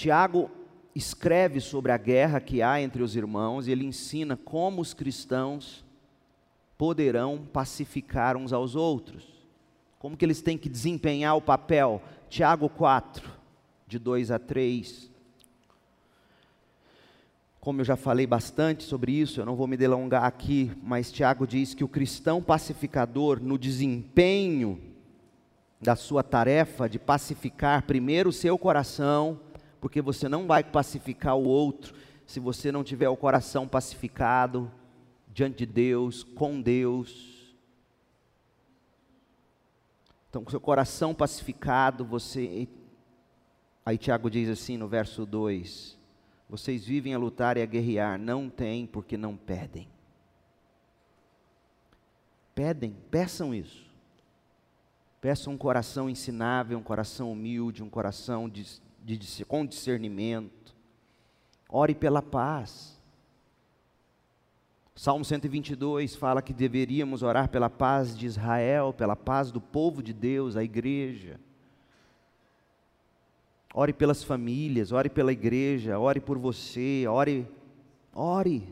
Tiago 0.00 0.50
escreve 0.94 1.60
sobre 1.60 1.92
a 1.92 1.98
guerra 1.98 2.40
que 2.40 2.62
há 2.62 2.80
entre 2.80 3.02
os 3.02 3.14
irmãos 3.14 3.66
e 3.66 3.70
ele 3.70 3.84
ensina 3.84 4.34
como 4.34 4.80
os 4.80 4.94
cristãos 4.94 5.84
poderão 6.78 7.46
pacificar 7.52 8.34
uns 8.34 8.50
aos 8.50 8.74
outros. 8.74 9.28
Como 9.98 10.16
que 10.16 10.24
eles 10.24 10.40
têm 10.40 10.56
que 10.56 10.70
desempenhar 10.70 11.36
o 11.36 11.42
papel? 11.42 12.00
Tiago 12.30 12.70
4, 12.70 13.30
de 13.86 13.98
2 13.98 14.30
a 14.30 14.38
3. 14.38 15.10
Como 17.60 17.82
eu 17.82 17.84
já 17.84 17.94
falei 17.94 18.26
bastante 18.26 18.84
sobre 18.84 19.12
isso, 19.12 19.38
eu 19.38 19.44
não 19.44 19.54
vou 19.54 19.66
me 19.66 19.76
delongar 19.76 20.24
aqui, 20.24 20.72
mas 20.82 21.12
Tiago 21.12 21.46
diz 21.46 21.74
que 21.74 21.84
o 21.84 21.88
cristão 21.88 22.42
pacificador, 22.42 23.38
no 23.38 23.58
desempenho 23.58 24.80
da 25.78 25.94
sua 25.94 26.22
tarefa 26.22 26.88
de 26.88 26.98
pacificar 26.98 27.82
primeiro 27.82 28.30
o 28.30 28.32
seu 28.32 28.56
coração, 28.56 29.38
porque 29.80 30.02
você 30.02 30.28
não 30.28 30.46
vai 30.46 30.62
pacificar 30.62 31.36
o 31.36 31.44
outro 31.44 31.94
se 32.26 32.38
você 32.38 32.70
não 32.70 32.84
tiver 32.84 33.08
o 33.08 33.16
coração 33.16 33.66
pacificado 33.66 34.70
diante 35.32 35.58
de 35.58 35.66
Deus, 35.66 36.22
com 36.22 36.60
Deus. 36.60 37.56
Então, 40.28 40.44
com 40.44 40.50
seu 40.50 40.60
coração 40.60 41.14
pacificado, 41.14 42.04
você. 42.04 42.68
Aí 43.84 43.98
Tiago 43.98 44.30
diz 44.30 44.48
assim 44.48 44.76
no 44.76 44.86
verso 44.86 45.26
2: 45.26 45.98
Vocês 46.48 46.84
vivem 46.84 47.14
a 47.14 47.18
lutar 47.18 47.56
e 47.56 47.62
a 47.62 47.66
guerrear, 47.66 48.18
não 48.18 48.48
têm 48.48 48.86
porque 48.86 49.16
não 49.16 49.36
pedem. 49.36 49.88
Pedem, 52.54 52.94
peçam 53.10 53.54
isso. 53.54 53.90
Peçam 55.20 55.52
um 55.52 55.58
coração 55.58 56.08
ensinável, 56.08 56.78
um 56.78 56.82
coração 56.82 57.32
humilde, 57.32 57.82
um 57.82 57.90
coração 57.90 58.48
de, 58.48 58.80
de, 59.16 59.44
com 59.44 59.64
discernimento. 59.64 60.74
Ore 61.68 61.94
pela 61.94 62.20
paz. 62.20 62.98
Salmo 64.94 65.24
122 65.24 66.14
fala 66.14 66.42
que 66.42 66.52
deveríamos 66.52 67.22
orar 67.22 67.48
pela 67.48 67.70
paz 67.70 68.16
de 68.16 68.26
Israel, 68.26 68.92
pela 68.92 69.16
paz 69.16 69.50
do 69.50 69.60
povo 69.60 70.02
de 70.02 70.12
Deus, 70.12 70.56
a 70.56 70.62
igreja. 70.62 71.40
Ore 73.72 73.92
pelas 73.92 74.22
famílias, 74.22 74.92
ore 74.92 75.08
pela 75.08 75.32
igreja, 75.32 75.98
ore 75.98 76.20
por 76.20 76.36
você, 76.36 77.06
ore, 77.08 77.46
ore. 78.12 78.68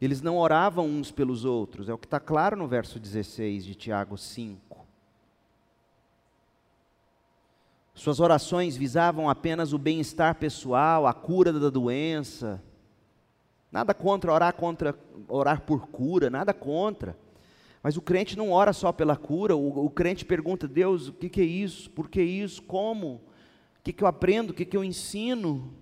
Eles 0.00 0.20
não 0.20 0.36
oravam 0.36 0.84
uns 0.86 1.12
pelos 1.12 1.44
outros, 1.44 1.88
é 1.88 1.94
o 1.94 1.98
que 1.98 2.06
está 2.06 2.18
claro 2.18 2.56
no 2.56 2.66
verso 2.66 2.98
16 2.98 3.64
de 3.64 3.74
Tiago 3.76 4.18
5. 4.18 4.71
Suas 7.94 8.20
orações 8.20 8.76
visavam 8.76 9.28
apenas 9.28 9.72
o 9.72 9.78
bem-estar 9.78 10.34
pessoal, 10.36 11.06
a 11.06 11.12
cura 11.12 11.52
da 11.52 11.70
doença, 11.70 12.62
Nada 13.72 13.94
contra 13.94 14.30
orar 14.30 14.54
contra 14.54 14.94
orar 15.26 15.62
por 15.62 15.88
cura, 15.88 16.28
nada 16.28 16.52
contra. 16.52 17.16
Mas 17.82 17.96
o 17.96 18.02
crente 18.02 18.36
não 18.36 18.52
ora 18.52 18.74
só 18.74 18.92
pela 18.92 19.16
cura, 19.16 19.56
o, 19.56 19.86
o 19.86 19.88
crente 19.88 20.26
pergunta: 20.26 20.68
Deus, 20.68 21.08
o 21.08 21.12
que, 21.14 21.30
que, 21.30 21.40
é 21.40 21.44
isso? 21.44 21.88
Por 21.88 22.10
que 22.10 22.22
isso? 22.22 22.60
Como? 22.62 23.14
O 23.14 23.20
que, 23.82 23.94
que 23.94 24.04
eu 24.04 24.08
aprendo? 24.08 24.50
O 24.50 24.54
que, 24.54 24.66
que 24.66 24.76
eu 24.76 24.84
ensino? 24.84 25.72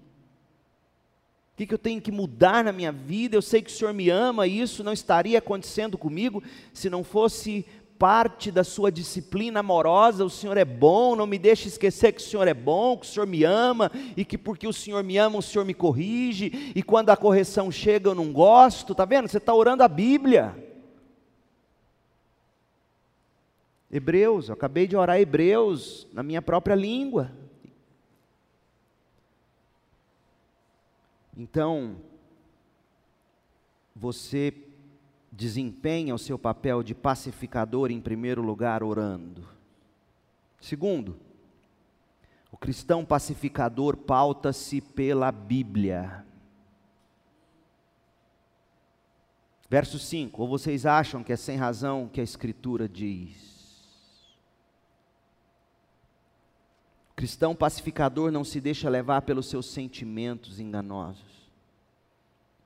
O 1.53 1.57
que, 1.57 1.66
que 1.66 1.74
eu 1.74 1.78
tenho 1.78 2.01
que 2.01 2.12
mudar 2.12 2.62
na 2.65 2.73
minha 2.73 2.93
vida? 2.93 3.37
Eu 3.37 3.43
sei 3.43 3.61
que 3.61 3.70
o 3.70 3.74
Senhor 3.74 3.93
me 3.93 4.09
ama 4.09 4.47
e 4.47 4.61
isso 4.61 4.85
não 4.85 4.93
estaria 4.93 5.39
acontecendo 5.41 5.99
comigo 5.99 6.43
se 6.73 6.89
não 6.89 7.03
fosse 7.03 7.66
parte 8.01 8.51
da 8.51 8.65
sua 8.65 8.91
disciplina 8.91 9.61
amorosa, 9.61 10.25
o 10.25 10.31
Senhor 10.31 10.57
é 10.57 10.65
bom, 10.65 11.15
não 11.15 11.27
me 11.27 11.39
deixe 11.39 11.69
esquecer 11.69 12.15
que 12.15 12.23
o 12.23 12.25
Senhor 12.25 12.49
é 12.49 12.55
bom, 12.55 12.97
que 12.97 13.05
o 13.05 13.09
Senhor 13.11 13.27
me 13.27 13.45
ama 13.45 13.93
e 14.17 14.25
que 14.25 14.39
porque 14.39 14.67
o 14.67 14.73
Senhor 14.73 15.05
me 15.05 15.19
ama, 15.19 15.37
o 15.37 15.43
Senhor 15.43 15.67
me 15.67 15.75
corrige, 15.75 16.73
e 16.75 16.83
quando 16.83 17.11
a 17.11 17.17
correção 17.17 17.71
chega 17.71 18.09
eu 18.09 18.15
não 18.15 18.33
gosto, 18.33 18.93
está 18.93 19.05
vendo? 19.05 19.29
Você 19.29 19.37
está 19.37 19.53
orando 19.53 19.83
a 19.83 19.89
Bíblia. 19.89 20.57
Hebreus, 23.93 24.49
eu 24.49 24.55
acabei 24.55 24.87
de 24.87 24.97
orar 24.97 25.21
Hebreus 25.21 26.09
na 26.11 26.23
minha 26.23 26.41
própria 26.41 26.75
língua. 26.75 27.31
Então, 31.37 31.97
você 33.95 34.55
desempenha 35.41 36.15
o 36.15 36.19
seu 36.19 36.39
papel 36.39 36.83
de 36.83 36.95
pacificador, 36.95 37.91
em 37.91 37.99
primeiro 37.99 38.43
lugar, 38.43 38.83
orando. 38.83 39.49
Segundo, 40.61 41.19
o 42.53 42.59
cristão 42.59 43.07
pacificador 43.07 43.97
pauta-se 43.97 44.83
pela 44.83 45.33
Bíblia. 45.33 46.27
Verso 49.71 49.99
5: 49.99 50.43
Ou 50.43 50.47
vocês 50.47 50.85
acham 50.85 51.25
que 51.25 51.33
é 51.33 51.37
sem 51.37 51.57
razão 51.57 52.07
que 52.07 52.21
a 52.21 52.25
Escritura 52.25 52.87
diz? 52.87 54.37
O 57.12 57.15
cristão 57.17 57.57
pacificador 57.57 58.31
não 58.31 58.45
se 58.45 58.61
deixa 58.61 58.91
levar 58.91 59.23
pelos 59.23 59.49
seus 59.49 59.65
sentimentos 59.71 60.61
enganosos. 60.61 61.51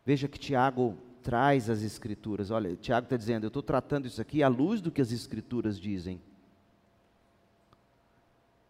Veja 0.05 0.26
que 0.26 0.40
Tiago 0.40 0.98
traz 1.24 1.70
as 1.70 1.82
Escrituras. 1.82 2.51
Olha, 2.51 2.76
Tiago 2.76 3.06
está 3.06 3.16
dizendo: 3.16 3.44
eu 3.44 3.48
estou 3.48 3.62
tratando 3.62 4.06
isso 4.06 4.20
aqui 4.20 4.42
à 4.42 4.48
luz 4.48 4.80
do 4.80 4.92
que 4.92 5.01
as 5.01 5.10
Escrituras 5.10 5.80
dizem. 5.80 6.20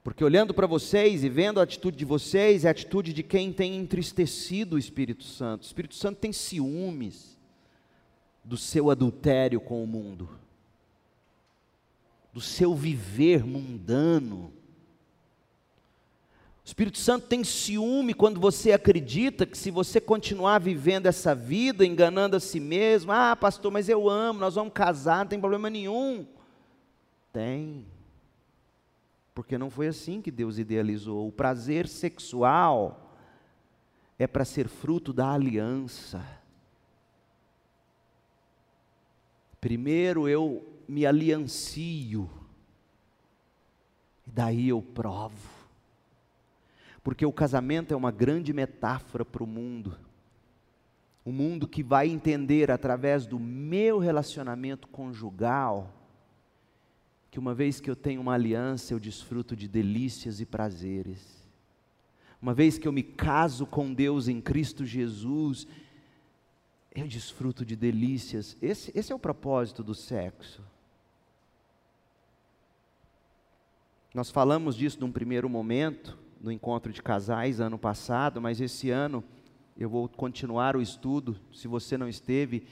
Porque 0.04 0.22
olhando 0.22 0.54
para 0.54 0.66
vocês 0.66 1.24
e 1.24 1.28
vendo 1.28 1.58
a 1.58 1.64
atitude 1.64 1.96
de 1.96 2.04
vocês, 2.04 2.64
é 2.64 2.68
a 2.68 2.70
atitude 2.70 3.12
de 3.12 3.22
quem 3.22 3.52
tem 3.52 3.76
entristecido 3.76 4.76
o 4.76 4.78
Espírito 4.78 5.24
Santo. 5.24 5.62
O 5.62 5.66
Espírito 5.66 5.94
Santo 5.94 6.18
tem 6.18 6.32
ciúmes 6.32 7.36
do 8.44 8.56
seu 8.56 8.90
adultério 8.90 9.60
com 9.60 9.82
o 9.82 9.86
mundo, 9.86 10.28
do 12.32 12.40
seu 12.40 12.74
viver 12.74 13.44
mundano 13.44 14.52
o 16.64 16.66
Espírito 16.66 16.96
Santo 16.96 17.26
tem 17.26 17.44
ciúme 17.44 18.14
quando 18.14 18.40
você 18.40 18.72
acredita 18.72 19.44
que 19.44 19.56
se 19.56 19.70
você 19.70 20.00
continuar 20.00 20.58
vivendo 20.58 21.04
essa 21.04 21.34
vida, 21.34 21.84
enganando 21.84 22.36
a 22.36 22.40
si 22.40 22.58
mesmo, 22.58 23.12
ah, 23.12 23.36
pastor, 23.36 23.70
mas 23.70 23.86
eu 23.86 24.08
amo, 24.08 24.40
nós 24.40 24.54
vamos 24.54 24.72
casar, 24.72 25.18
não 25.18 25.26
tem 25.26 25.38
problema 25.38 25.68
nenhum. 25.68 26.26
Tem. 27.30 27.84
Porque 29.34 29.58
não 29.58 29.68
foi 29.68 29.88
assim 29.88 30.22
que 30.22 30.30
Deus 30.30 30.56
idealizou. 30.56 31.28
O 31.28 31.32
prazer 31.32 31.86
sexual 31.86 33.14
é 34.18 34.26
para 34.26 34.46
ser 34.46 34.66
fruto 34.66 35.12
da 35.12 35.32
aliança. 35.32 36.26
Primeiro 39.60 40.26
eu 40.26 40.66
me 40.88 41.04
aliancio, 41.04 42.30
e 44.26 44.30
daí 44.30 44.70
eu 44.70 44.80
provo 44.80 45.53
porque 47.04 47.26
o 47.26 47.32
casamento 47.32 47.92
é 47.92 47.96
uma 47.96 48.10
grande 48.10 48.52
metáfora 48.54 49.26
para 49.26 49.44
o 49.44 49.46
mundo. 49.46 49.96
O 51.22 51.30
mundo 51.30 51.68
que 51.68 51.82
vai 51.82 52.08
entender 52.08 52.70
através 52.70 53.26
do 53.26 53.38
meu 53.38 53.98
relacionamento 53.98 54.88
conjugal 54.88 55.92
que 57.30 57.38
uma 57.38 57.54
vez 57.54 57.80
que 57.80 57.90
eu 57.90 57.96
tenho 57.96 58.20
uma 58.20 58.34
aliança, 58.34 58.94
eu 58.94 59.00
desfruto 59.00 59.54
de 59.54 59.68
delícias 59.68 60.40
e 60.40 60.46
prazeres. 60.46 61.44
Uma 62.40 62.54
vez 62.54 62.78
que 62.78 62.88
eu 62.88 62.92
me 62.92 63.02
caso 63.02 63.66
com 63.66 63.92
Deus 63.92 64.28
em 64.28 64.40
Cristo 64.40 64.86
Jesus, 64.86 65.66
eu 66.94 67.06
desfruto 67.08 67.66
de 67.66 67.74
delícias. 67.74 68.56
Esse, 68.62 68.92
esse 68.94 69.12
é 69.12 69.14
o 69.14 69.18
propósito 69.18 69.82
do 69.82 69.94
sexo. 69.94 70.62
Nós 74.14 74.30
falamos 74.30 74.76
disso 74.76 75.00
num 75.00 75.10
primeiro 75.10 75.50
momento, 75.50 76.16
no 76.44 76.52
encontro 76.52 76.92
de 76.92 77.02
casais 77.02 77.58
ano 77.58 77.78
passado, 77.78 78.38
mas 78.38 78.60
esse 78.60 78.90
ano 78.90 79.24
eu 79.78 79.88
vou 79.88 80.06
continuar 80.06 80.76
o 80.76 80.82
estudo. 80.82 81.40
Se 81.50 81.66
você 81.66 81.96
não 81.96 82.06
esteve, 82.06 82.66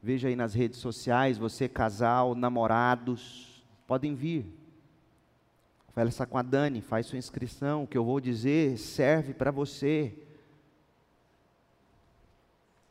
veja 0.00 0.28
aí 0.28 0.36
nas 0.36 0.54
redes 0.54 0.78
sociais, 0.78 1.36
você 1.36 1.68
casal, 1.68 2.36
namorados, 2.36 3.64
podem 3.84 4.14
vir. 4.14 4.46
Conversa 5.88 6.24
com 6.24 6.38
a 6.38 6.42
Dani, 6.42 6.80
faz 6.80 7.06
sua 7.06 7.18
inscrição. 7.18 7.82
O 7.82 7.86
que 7.88 7.98
eu 7.98 8.04
vou 8.04 8.20
dizer 8.20 8.78
serve 8.78 9.34
para 9.34 9.50
você. 9.50 10.14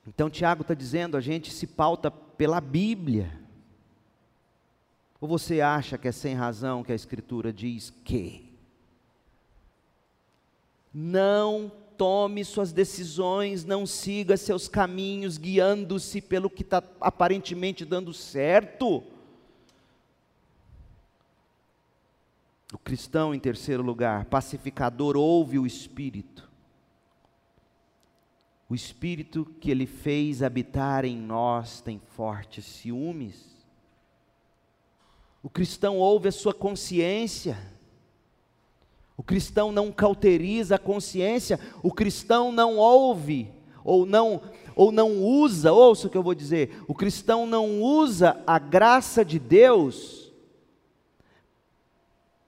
Então, 0.05 0.29
Tiago 0.29 0.63
está 0.63 0.73
dizendo: 0.73 1.15
a 1.15 1.21
gente 1.21 1.49
se 1.49 1.65
pauta 1.65 2.11
pela 2.11 2.59
Bíblia. 2.59 3.39
Ou 5.21 5.29
você 5.29 5.61
acha 5.61 5.97
que 5.97 6.09
é 6.09 6.11
sem 6.11 6.35
razão 6.35 6.83
que 6.83 6.91
a 6.91 6.95
Escritura 6.95 7.53
diz 7.53 7.89
que? 8.03 8.44
Não 10.97 11.69
tome 11.97 12.45
suas 12.45 12.71
decisões, 12.71 13.65
não 13.65 13.85
siga 13.85 14.37
seus 14.37 14.69
caminhos 14.69 15.37
guiando-se 15.37 16.21
pelo 16.21 16.49
que 16.49 16.61
está 16.61 16.81
aparentemente 17.01 17.83
dando 17.83 18.13
certo. 18.13 19.03
O 22.71 22.77
cristão, 22.77 23.35
em 23.35 23.39
terceiro 23.39 23.83
lugar, 23.83 24.23
pacificador, 24.23 25.17
ouve 25.17 25.59
o 25.59 25.65
Espírito. 25.65 26.49
O 28.69 28.73
Espírito 28.73 29.45
que 29.59 29.69
ele 29.69 29.85
fez 29.85 30.41
habitar 30.41 31.03
em 31.03 31.17
nós 31.17 31.81
tem 31.81 31.99
fortes 31.99 32.63
ciúmes. 32.63 33.53
O 35.43 35.49
cristão 35.49 35.97
ouve 35.97 36.29
a 36.29 36.31
sua 36.31 36.53
consciência. 36.53 37.74
O 39.17 39.23
cristão 39.23 39.71
não 39.71 39.91
cauteriza 39.91 40.75
a 40.75 40.79
consciência, 40.79 41.59
o 41.81 41.91
cristão 41.91 42.51
não 42.51 42.77
ouve 42.77 43.49
ou 43.83 44.05
não 44.05 44.41
ou 44.75 44.91
não 44.91 45.23
usa, 45.23 45.71
ouça 45.71 46.07
o 46.07 46.09
que 46.09 46.17
eu 46.17 46.23
vou 46.23 46.35
dizer, 46.35 46.83
o 46.85 46.93
cristão 46.93 47.47
não 47.47 47.81
usa 47.81 48.41
a 48.45 48.59
graça 48.59 49.23
de 49.23 49.39
Deus 49.39 50.25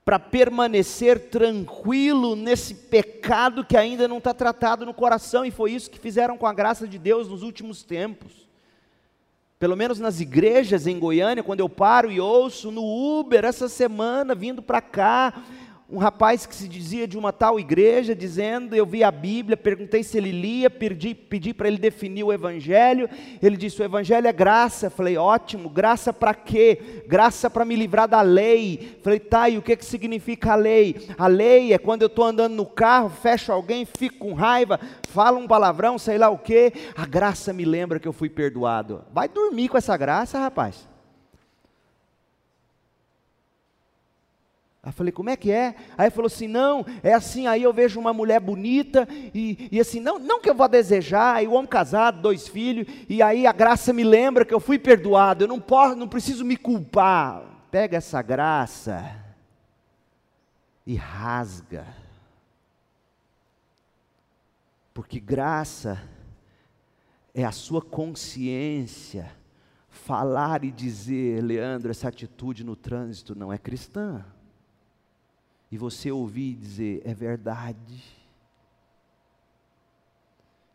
para 0.04 0.20
permanecer 0.20 1.30
tranquilo 1.30 2.36
nesse 2.36 2.74
pecado 2.74 3.66
que 3.66 3.76
ainda 3.76 4.08
não 4.08 4.20
está 4.20 4.34
tratado 4.34 4.86
no 4.86 4.94
coração, 4.94 5.46
e 5.46 5.52
foi 5.52 5.74
isso 5.74 5.92
que 5.92 6.00
fizeram 6.00 6.38
com 6.38 6.48
a 6.48 6.54
graça 6.54 6.88
de 6.88 6.98
Deus 6.98 7.28
nos 7.28 7.44
últimos 7.44 7.84
tempos. 7.84 8.48
Pelo 9.60 9.76
menos 9.76 10.00
nas 10.00 10.22
igrejas 10.22 10.88
em 10.88 10.98
Goiânia, 10.98 11.44
quando 11.44 11.60
eu 11.60 11.68
paro 11.68 12.10
e 12.12 12.22
ouço 12.22 12.72
no 12.72 12.84
Uber 13.20 13.44
essa 13.44 13.68
semana, 13.68 14.34
vindo 14.34 14.62
para 14.62 14.80
cá, 14.80 15.44
um 15.90 16.00
rapaz 16.00 16.46
que 16.46 16.54
se 16.54 16.68
dizia 16.68 17.08
de 17.08 17.18
uma 17.18 17.32
tal 17.32 17.58
igreja, 17.58 18.14
dizendo: 18.14 18.76
Eu 18.76 18.86
vi 18.86 19.06
a 19.06 19.12
Bíblia, 19.12 19.56
perguntei 19.56 20.04
se 20.04 20.18
ele 20.18 20.32
lia, 20.32 20.70
pedi, 20.70 21.16
pedi 21.16 21.54
para 21.54 21.70
ele 21.70 21.78
definir 21.78 22.24
o 22.26 22.34
Evangelho. 22.34 23.10
Ele 23.42 23.56
disse: 23.56 23.82
O 23.82 23.86
Evangelho 23.86 24.28
é 24.28 24.34
graça. 24.34 24.90
Falei: 24.90 25.18
Ótimo, 25.18 25.70
graça 25.70 26.12
para 26.12 26.34
quê? 26.34 27.04
Graça 27.08 27.50
para 27.50 27.64
me 27.64 27.76
livrar 27.76 28.08
da 28.08 28.22
lei. 28.22 29.00
Falei: 29.02 29.20
Tá, 29.20 29.48
e 29.48 29.58
o 29.58 29.62
que, 29.62 29.78
que 29.78 29.86
significa 29.86 30.52
a 30.52 30.56
lei? 30.56 31.08
A 31.18 31.28
lei 31.28 31.72
é 31.72 31.78
quando 31.78 32.02
eu 32.02 32.08
estou 32.08 32.26
andando 32.26 32.54
no 32.54 32.66
carro, 32.66 33.10
fecho 33.10 33.54
alguém, 33.54 33.86
fico 33.86 34.18
com 34.18 34.34
raiva, 34.34 34.80
falo 35.08 35.40
um 35.40 35.48
palavrão, 35.48 35.98
sei 35.98 36.18
lá 36.18 36.30
o 36.30 36.38
quê. 36.38 36.74
A 36.98 37.06
graça 37.06 37.54
me 37.54 37.64
lembra 37.64 37.98
que 37.98 38.08
eu 38.08 38.14
fui 38.14 38.30
perdoado. 38.30 39.06
Vai 39.14 39.30
dormir 39.30 39.70
com 39.70 39.78
essa 39.78 39.96
graça, 39.96 40.38
rapaz. 40.38 40.97
Aí 44.88 44.94
falei, 44.94 45.12
como 45.12 45.30
é 45.30 45.36
que 45.36 45.52
é? 45.52 45.76
Aí 45.98 46.10
falou 46.10 46.28
assim, 46.28 46.48
não, 46.48 46.86
é 47.04 47.14
assim, 47.14 47.46
aí 47.46 47.62
eu 47.62 47.74
vejo 47.74 48.00
uma 48.00 48.14
mulher 48.14 48.40
bonita, 48.40 49.06
e, 49.34 49.68
e 49.70 49.82
assim, 49.82 50.00
não, 50.00 50.18
não 50.18 50.40
que 50.40 50.50
eu 50.50 50.56
vou 50.56 50.66
desejar, 50.70 51.44
e 51.44 51.48
o 51.48 51.52
homem 51.52 51.68
casado, 51.68 52.22
dois 52.22 52.48
filhos, 52.48 52.88
e 53.10 53.22
aí 53.22 53.46
a 53.46 53.52
graça 53.52 53.92
me 53.92 54.06
lembra 54.06 54.46
que 54.46 54.54
eu 54.54 54.62
fui 54.62 54.80
perdoado, 54.80 55.44
eu 55.44 55.48
não 55.50 55.60
posso, 55.60 55.94
não 55.98 56.08
preciso 56.08 56.46
me 56.46 56.56
culpar. 56.56 57.44
Pega 57.70 57.98
essa 57.98 58.22
graça 58.22 59.14
e 60.86 60.96
rasga. 60.96 61.86
Porque 64.94 65.20
graça 65.20 66.02
é 67.36 67.44
a 67.44 67.52
sua 67.52 67.82
consciência 67.82 69.30
falar 69.90 70.64
e 70.64 70.72
dizer, 70.72 71.44
Leandro, 71.44 71.92
essa 71.92 72.08
atitude 72.08 72.64
no 72.64 72.78
trânsito 72.78 73.38
não 73.38 73.52
é 73.52 73.58
cristã 73.58 74.24
e 75.72 75.78
você 75.78 76.12
ouvir 76.12 76.56
dizer, 76.56 77.02
é 77.06 77.14
verdade. 77.14 78.04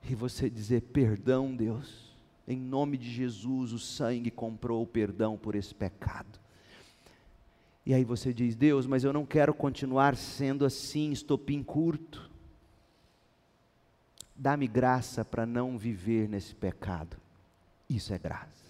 E 0.09 0.15
você 0.15 0.51
dizer, 0.51 0.83
perdão, 0.83 1.55
Deus, 1.55 2.13
em 2.47 2.59
nome 2.59 2.99
de 2.99 3.11
Jesus, 3.11 3.73
o 3.73 3.79
sangue 3.79 4.31
comprou 4.31 4.83
o 4.83 4.87
perdão 4.87 5.39
por 5.39 5.55
esse 5.55 5.75
pecado. 5.75 6.41
E 7.85 7.95
aí 7.95 8.05
você 8.05 8.33
diz, 8.33 8.55
Deus, 8.55 8.87
mas 8.87 9.03
eu 9.03 9.13
não 9.13 9.25
quero 9.25 9.55
continuar 9.55 10.17
sendo 10.17 10.65
assim, 10.65 11.11
estopim 11.11 11.63
curto. 11.63 12.31
Dá-me 14.37 14.67
graça 14.67 15.25
para 15.25 15.47
não 15.47 15.79
viver 15.79 16.29
nesse 16.29 16.55
pecado. 16.55 17.17
Isso 17.89 18.13
é 18.13 18.19
graça. 18.19 18.63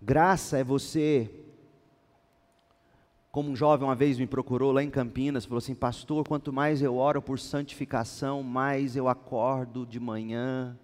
Graça 0.00 0.58
é 0.58 0.64
você 0.64 1.47
como 3.38 3.50
um 3.50 3.54
jovem 3.54 3.86
uma 3.86 3.94
vez 3.94 4.18
me 4.18 4.26
procurou 4.26 4.72
lá 4.72 4.82
em 4.82 4.90
Campinas, 4.90 5.44
falou 5.44 5.58
assim: 5.58 5.72
Pastor, 5.72 6.26
quanto 6.26 6.52
mais 6.52 6.82
eu 6.82 6.96
oro 6.96 7.22
por 7.22 7.38
santificação, 7.38 8.42
mais 8.42 8.96
eu 8.96 9.06
acordo 9.06 9.86
de 9.86 10.00
manhã 10.00 10.76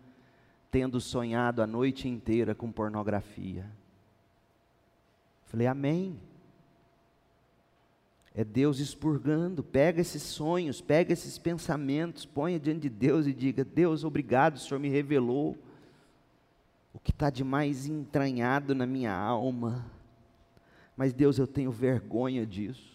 tendo 0.70 1.01
sonhado 1.01 1.60
a 1.60 1.66
noite 1.66 2.06
inteira 2.06 2.55
com 2.55 2.70
pornografia. 2.70 3.68
Falei: 5.47 5.66
Amém. 5.66 6.16
É 8.32 8.44
Deus 8.44 8.78
expurgando. 8.78 9.64
Pega 9.64 10.01
esses 10.01 10.22
sonhos, 10.22 10.81
pega 10.81 11.12
esses 11.12 11.36
pensamentos, 11.36 12.24
ponha 12.24 12.60
diante 12.60 12.82
de 12.82 12.89
Deus 12.89 13.26
e 13.26 13.32
diga: 13.32 13.64
Deus, 13.64 14.05
obrigado, 14.05 14.55
o 14.55 14.60
Senhor 14.60 14.78
me 14.78 14.89
revelou 14.89 15.59
o 16.93 17.01
que 17.01 17.10
está 17.10 17.31
de 17.31 17.43
mais 17.43 17.89
entranhado 17.89 18.76
na 18.76 18.86
minha 18.86 19.12
alma 19.12 19.93
mas 20.97 21.12
Deus, 21.12 21.39
eu 21.39 21.47
tenho 21.47 21.71
vergonha 21.71 22.47
disso. 22.47 22.95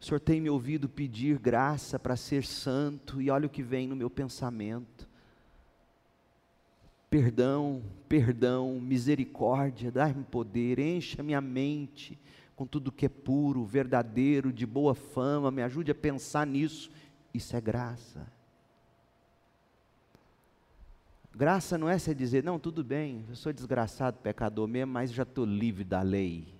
O 0.00 0.04
Senhor 0.04 0.20
tem 0.20 0.40
me 0.40 0.48
ouvido 0.48 0.88
pedir 0.88 1.38
graça 1.38 1.98
para 1.98 2.16
ser 2.16 2.44
santo, 2.44 3.20
e 3.20 3.30
olha 3.30 3.46
o 3.46 3.50
que 3.50 3.62
vem 3.62 3.86
no 3.86 3.96
meu 3.96 4.08
pensamento. 4.08 5.08
Perdão, 7.10 7.82
perdão, 8.08 8.80
misericórdia, 8.80 9.90
dá-me 9.90 10.24
poder, 10.24 10.78
encha 10.78 11.22
minha 11.22 11.40
mente 11.40 12.18
com 12.60 12.66
tudo 12.66 12.92
que 12.92 13.06
é 13.06 13.08
puro, 13.08 13.64
verdadeiro, 13.64 14.52
de 14.52 14.66
boa 14.66 14.94
fama, 14.94 15.50
me 15.50 15.62
ajude 15.62 15.92
a 15.92 15.94
pensar 15.94 16.46
nisso. 16.46 16.90
Isso 17.32 17.56
é 17.56 17.60
graça. 17.60 18.30
Graça 21.34 21.78
não 21.78 21.88
é 21.88 21.98
você 21.98 22.14
dizer, 22.14 22.42
não, 22.42 22.58
tudo 22.58 22.82
bem, 22.82 23.24
eu 23.28 23.36
sou 23.36 23.52
desgraçado, 23.52 24.18
pecador 24.18 24.66
mesmo, 24.66 24.92
mas 24.92 25.12
já 25.12 25.22
estou 25.22 25.44
livre 25.44 25.84
da 25.84 26.02
lei. 26.02 26.52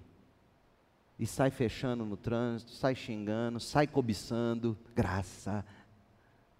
E 1.19 1.27
sai 1.27 1.51
fechando 1.51 2.05
no 2.05 2.17
trânsito, 2.17 2.71
sai 2.71 2.95
xingando, 2.95 3.61
sai 3.61 3.87
cobiçando. 3.87 4.79
Graça. 4.95 5.65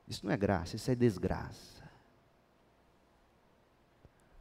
Isso 0.07 0.27
não 0.27 0.33
é 0.33 0.37
graça, 0.37 0.77
isso 0.77 0.91
é 0.91 0.95
desgraça. 0.95 1.81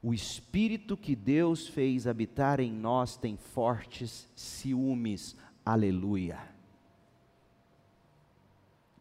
O 0.02 0.14
espírito 0.14 0.98
que 0.98 1.16
Deus 1.16 1.68
fez 1.68 2.08
habitar 2.08 2.60
em 2.60 2.72
nós 2.72 3.18
tem 3.18 3.38
fortes 3.38 4.28
ciúmes. 4.36 5.38
Aleluia. 5.66 6.40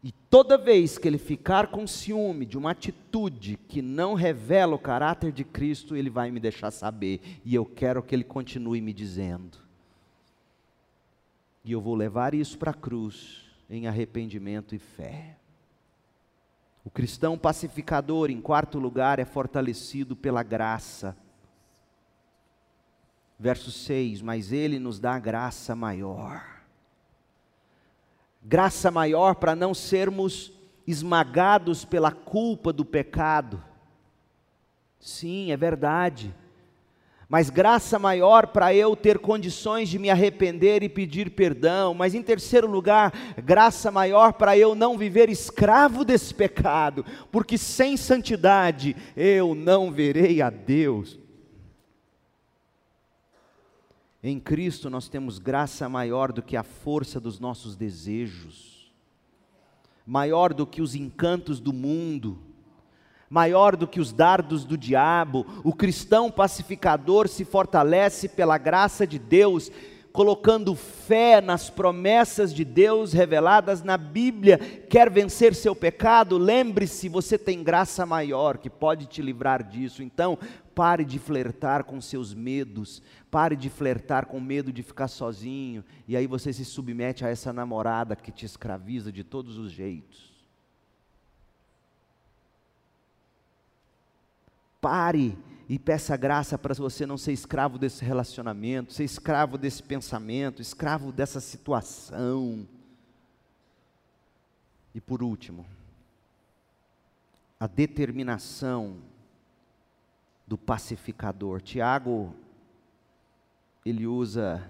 E 0.01 0.11
toda 0.11 0.57
vez 0.57 0.97
que 0.97 1.07
ele 1.07 1.17
ficar 1.17 1.67
com 1.67 1.85
ciúme 1.85 2.45
de 2.45 2.57
uma 2.57 2.71
atitude 2.71 3.57
que 3.67 3.81
não 3.81 4.13
revela 4.13 4.75
o 4.75 4.79
caráter 4.79 5.31
de 5.31 5.43
Cristo, 5.43 5.95
ele 5.95 6.09
vai 6.09 6.31
me 6.31 6.39
deixar 6.39 6.71
saber. 6.71 7.19
E 7.43 7.53
eu 7.53 7.65
quero 7.65 8.01
que 8.01 8.15
ele 8.15 8.23
continue 8.23 8.79
me 8.79 8.93
dizendo. 8.93 9.57
E 11.65 11.73
eu 11.73 11.81
vou 11.81 11.95
levar 11.95 12.33
isso 12.33 12.57
para 12.57 12.71
a 12.71 12.73
cruz 12.73 13.43
em 13.69 13.87
arrependimento 13.87 14.73
e 14.73 14.79
fé. 14.79 15.35
O 16.85 16.89
cristão 16.89 17.37
pacificador, 17.37 18.31
em 18.31 18.39
quarto 18.39 18.79
lugar, 18.79 19.19
é 19.19 19.25
fortalecido 19.25 20.15
pela 20.15 20.43
graça. 20.43 21.15
Verso 23.37 23.69
6: 23.69 24.21
Mas 24.21 24.53
ele 24.53 24.79
nos 24.79 24.97
dá 24.97 25.19
graça 25.19 25.75
maior 25.75 26.58
graça 28.41 28.89
maior 28.89 29.35
para 29.35 29.55
não 29.55 29.73
sermos 29.73 30.51
esmagados 30.87 31.85
pela 31.85 32.11
culpa 32.11 32.73
do 32.73 32.83
pecado. 32.83 33.63
Sim, 34.99 35.51
é 35.51 35.57
verdade. 35.57 36.33
mas 37.29 37.51
graça 37.51 37.99
maior 37.99 38.47
para 38.47 38.73
eu 38.73 38.95
ter 38.95 39.19
condições 39.19 39.87
de 39.87 39.99
me 39.99 40.09
arrepender 40.09 40.81
e 40.81 40.89
pedir 40.89 41.29
perdão, 41.29 41.93
mas 41.93 42.15
em 42.15 42.23
terceiro 42.23 42.65
lugar, 42.65 43.13
graça 43.37 43.91
maior 43.91 44.33
para 44.33 44.57
eu 44.57 44.73
não 44.73 44.97
viver 44.97 45.29
escravo 45.29 46.03
desse 46.03 46.33
pecado, 46.33 47.05
porque 47.31 47.55
sem 47.55 47.95
santidade 47.95 48.95
eu 49.15 49.53
não 49.53 49.91
verei 49.91 50.41
a 50.41 50.49
Deus. 50.49 51.19
Em 54.21 54.39
Cristo 54.39 54.89
nós 54.89 55.07
temos 55.07 55.39
graça 55.39 55.87
maior 55.87 56.31
do 56.31 56.41
que 56.41 56.57
a 56.57 56.63
força 56.63 57.19
dos 57.19 57.39
nossos 57.39 57.75
desejos, 57.75 58.91
maior 60.05 60.53
do 60.53 60.67
que 60.67 60.81
os 60.81 60.95
encantos 60.95 61.59
do 61.59 61.71
mundo 61.71 62.49
maior 63.29 63.75
do 63.75 63.87
que 63.87 63.99
os 63.99 64.11
dardos 64.11 64.65
do 64.65 64.77
diabo. 64.77 65.45
O 65.63 65.73
cristão 65.73 66.31
pacificador 66.31 67.27
se 67.27 67.45
fortalece 67.45 68.27
pela 68.27 68.57
graça 68.57 69.05
de 69.05 69.19
Deus, 69.19 69.71
colocando 70.11 70.73
fé 70.73 71.39
nas 71.39 71.69
promessas 71.69 72.53
de 72.53 72.65
Deus 72.65 73.13
reveladas 73.13 73.83
na 73.83 73.97
Bíblia. 73.97 74.57
Quer 74.57 75.09
vencer 75.09 75.53
seu 75.53 75.75
pecado? 75.75 76.37
Lembre-se, 76.37 77.07
você 77.07 77.37
tem 77.37 77.63
graça 77.63 78.05
maior 78.05 78.57
que 78.57 78.69
pode 78.69 79.05
te 79.05 79.21
livrar 79.21 79.61
disso. 79.61 80.01
Então, 80.01 80.37
pare 80.73 81.05
de 81.05 81.19
flertar 81.19 81.83
com 81.83 82.01
seus 82.01 82.33
medos, 82.33 83.01
pare 83.31 83.55
de 83.55 83.69
flertar 83.69 84.25
com 84.25 84.39
medo 84.39 84.71
de 84.71 84.81
ficar 84.81 85.07
sozinho, 85.07 85.83
e 86.07 86.17
aí 86.17 86.25
você 86.27 86.51
se 86.51 86.65
submete 86.65 87.23
a 87.23 87.29
essa 87.29 87.53
namorada 87.53 88.15
que 88.15 88.31
te 88.31 88.45
escraviza 88.45 89.11
de 89.11 89.23
todos 89.23 89.57
os 89.57 89.71
jeitos. 89.71 90.29
Pare 94.81 95.37
e 95.67 95.77
peça 95.77 96.17
graça 96.17 96.57
para 96.57 96.73
você 96.73 97.05
não 97.05 97.17
ser 97.17 97.31
escravo 97.31 97.77
desse 97.77 98.03
relacionamento, 98.03 98.93
ser 98.93 99.03
escravo 99.03 99.57
desse 99.57 99.83
pensamento, 99.83 100.61
escravo 100.61 101.11
dessa 101.11 101.39
situação. 101.39 102.67
E 104.95 104.99
por 104.99 105.21
último, 105.21 105.65
a 107.59 107.67
determinação 107.67 108.97
do 110.47 110.57
pacificador. 110.57 111.61
Tiago, 111.61 112.33
ele 113.89 114.05
usa 114.05 114.63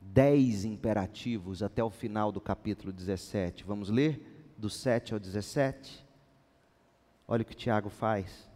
dez 0.00 0.64
imperativos 0.64 1.62
até 1.62 1.82
o 1.84 1.90
final 1.90 2.32
do 2.32 2.40
capítulo 2.40 2.92
17. 2.92 3.64
Vamos 3.64 3.88
ler? 3.88 4.52
Do 4.58 4.68
7 4.68 5.14
ao 5.14 5.20
17. 5.20 6.04
Olha 7.28 7.42
o 7.42 7.44
que 7.44 7.54
Tiago 7.54 7.88
faz. 7.88 8.48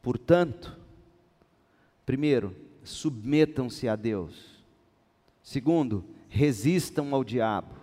Portanto, 0.00 0.76
primeiro, 2.04 2.56
submetam-se 2.82 3.88
a 3.88 3.94
Deus. 3.94 4.64
Segundo, 5.42 6.04
resistam 6.28 7.14
ao 7.14 7.22
diabo. 7.22 7.74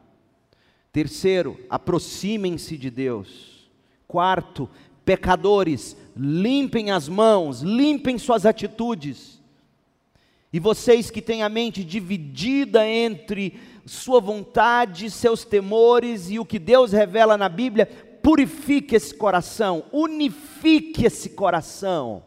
Terceiro, 0.91 1.59
aproximem-se 1.69 2.77
de 2.77 2.89
Deus. 2.89 3.69
Quarto, 4.07 4.69
pecadores, 5.05 5.95
limpem 6.15 6.91
as 6.91 7.07
mãos, 7.07 7.61
limpem 7.61 8.17
suas 8.17 8.45
atitudes. 8.45 9.38
E 10.51 10.59
vocês 10.59 11.11
que 11.11 11.21
têm 11.21 11.43
a 11.43 11.49
mente 11.49 11.83
dividida 11.83 12.87
entre 12.87 13.59
sua 13.85 14.19
vontade, 14.19 15.09
seus 15.11 15.45
temores 15.45 16.29
e 16.29 16.39
o 16.39 16.45
que 16.45 16.57
Deus 16.57 16.91
revela 16.91 17.37
na 17.37 17.47
Bíblia, 17.47 17.85
purifique 18.21 18.95
esse 18.95 19.13
coração, 19.13 19.85
unifique 19.91 21.05
esse 21.05 21.29
coração, 21.29 22.23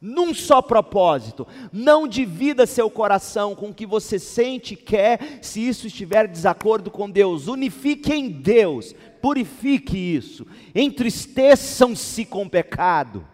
num 0.00 0.32
só 0.32 0.62
propósito. 0.62 1.46
Não 1.72 2.06
divida 2.06 2.66
seu 2.66 2.88
coração 2.88 3.54
com 3.54 3.70
o 3.70 3.74
que 3.74 3.84
você 3.84 4.18
sente 4.18 4.74
e 4.74 4.76
quer, 4.76 5.40
se 5.42 5.60
isso 5.60 5.88
estiver 5.88 6.26
em 6.26 6.32
desacordo 6.32 6.90
com 6.90 7.10
Deus. 7.10 7.48
Unifique 7.48 8.12
em 8.12 8.28
Deus, 8.28 8.94
purifique 9.20 9.96
isso. 9.96 10.46
Entristeçam-se 10.74 12.24
com 12.24 12.44
o 12.44 12.50
pecado. 12.50 13.26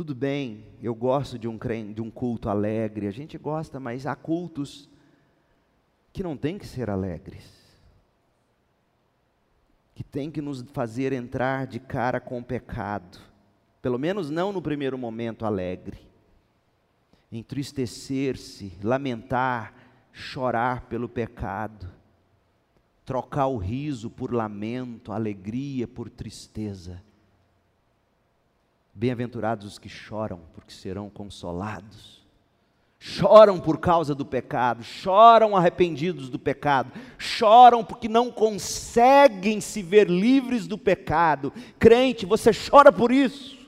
Tudo 0.00 0.14
bem, 0.14 0.64
eu 0.82 0.94
gosto 0.94 1.38
de 1.38 1.46
um, 1.46 1.58
de 1.92 2.00
um 2.00 2.10
culto 2.10 2.48
alegre, 2.48 3.06
a 3.06 3.10
gente 3.10 3.36
gosta, 3.36 3.78
mas 3.78 4.06
há 4.06 4.16
cultos 4.16 4.88
que 6.10 6.22
não 6.22 6.38
tem 6.38 6.56
que 6.56 6.66
ser 6.66 6.88
alegres 6.88 7.44
que 9.94 10.02
tem 10.02 10.30
que 10.30 10.40
nos 10.40 10.62
fazer 10.72 11.12
entrar 11.12 11.66
de 11.66 11.78
cara 11.78 12.18
com 12.18 12.38
o 12.38 12.42
pecado, 12.42 13.18
pelo 13.82 13.98
menos 13.98 14.30
não 14.30 14.54
no 14.54 14.62
primeiro 14.62 14.96
momento 14.96 15.44
alegre. 15.44 15.98
Entristecer-se, 17.30 18.78
lamentar, 18.82 19.74
chorar 20.14 20.86
pelo 20.86 21.10
pecado, 21.10 21.92
trocar 23.04 23.48
o 23.48 23.58
riso 23.58 24.08
por 24.08 24.32
lamento, 24.32 25.12
alegria 25.12 25.86
por 25.86 26.08
tristeza. 26.08 27.02
Bem-aventurados 29.00 29.66
os 29.66 29.78
que 29.78 29.88
choram, 29.88 30.40
porque 30.52 30.72
serão 30.72 31.08
consolados 31.08 32.20
choram 33.02 33.58
por 33.58 33.78
causa 33.78 34.14
do 34.14 34.26
pecado, 34.26 34.84
choram 34.84 35.56
arrependidos 35.56 36.28
do 36.28 36.38
pecado, 36.38 36.92
choram 37.16 37.82
porque 37.82 38.06
não 38.06 38.30
conseguem 38.30 39.58
se 39.58 39.82
ver 39.82 40.08
livres 40.08 40.66
do 40.66 40.76
pecado. 40.76 41.50
Crente, 41.78 42.26
você 42.26 42.50
chora 42.52 42.92
por 42.92 43.10
isso. 43.10 43.58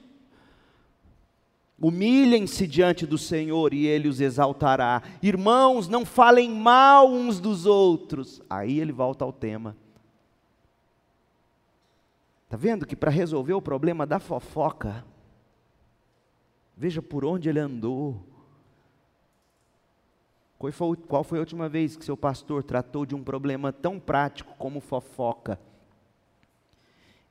Humilhem-se 1.81 2.67
diante 2.67 3.07
do 3.07 3.17
Senhor 3.17 3.73
e 3.73 3.87
Ele 3.87 4.07
os 4.07 4.21
exaltará. 4.21 5.03
Irmãos, 5.23 5.89
não 5.89 6.05
falem 6.05 6.51
mal 6.51 7.11
uns 7.11 7.41
dos 7.41 7.65
outros. 7.65 8.41
Aí 8.49 8.79
ele 8.79 8.93
volta 8.93 9.25
ao 9.25 9.33
tema. 9.33 9.75
Está 12.45 12.57
vendo 12.57 12.87
que 12.87 12.95
para 12.95 13.11
resolver 13.11 13.55
o 13.55 13.63
problema 13.63 14.07
da 14.07 14.21
fofoca, 14.21 15.05
veja 16.77 17.03
por 17.03 17.25
onde 17.25 17.49
ele 17.49 17.59
andou 17.61 18.33
qual 21.09 21.25
foi 21.25 21.39
a 21.39 21.41
última 21.41 21.69
vez 21.69 21.97
que 21.97 22.05
seu 22.05 22.17
pastor 22.17 22.63
tratou 22.63 23.05
de 23.05 23.17
um 23.17 23.25
problema 23.25 23.73
tão 23.73 23.99
prático 23.99 24.55
como 24.57 24.81
fofoca, 24.81 25.59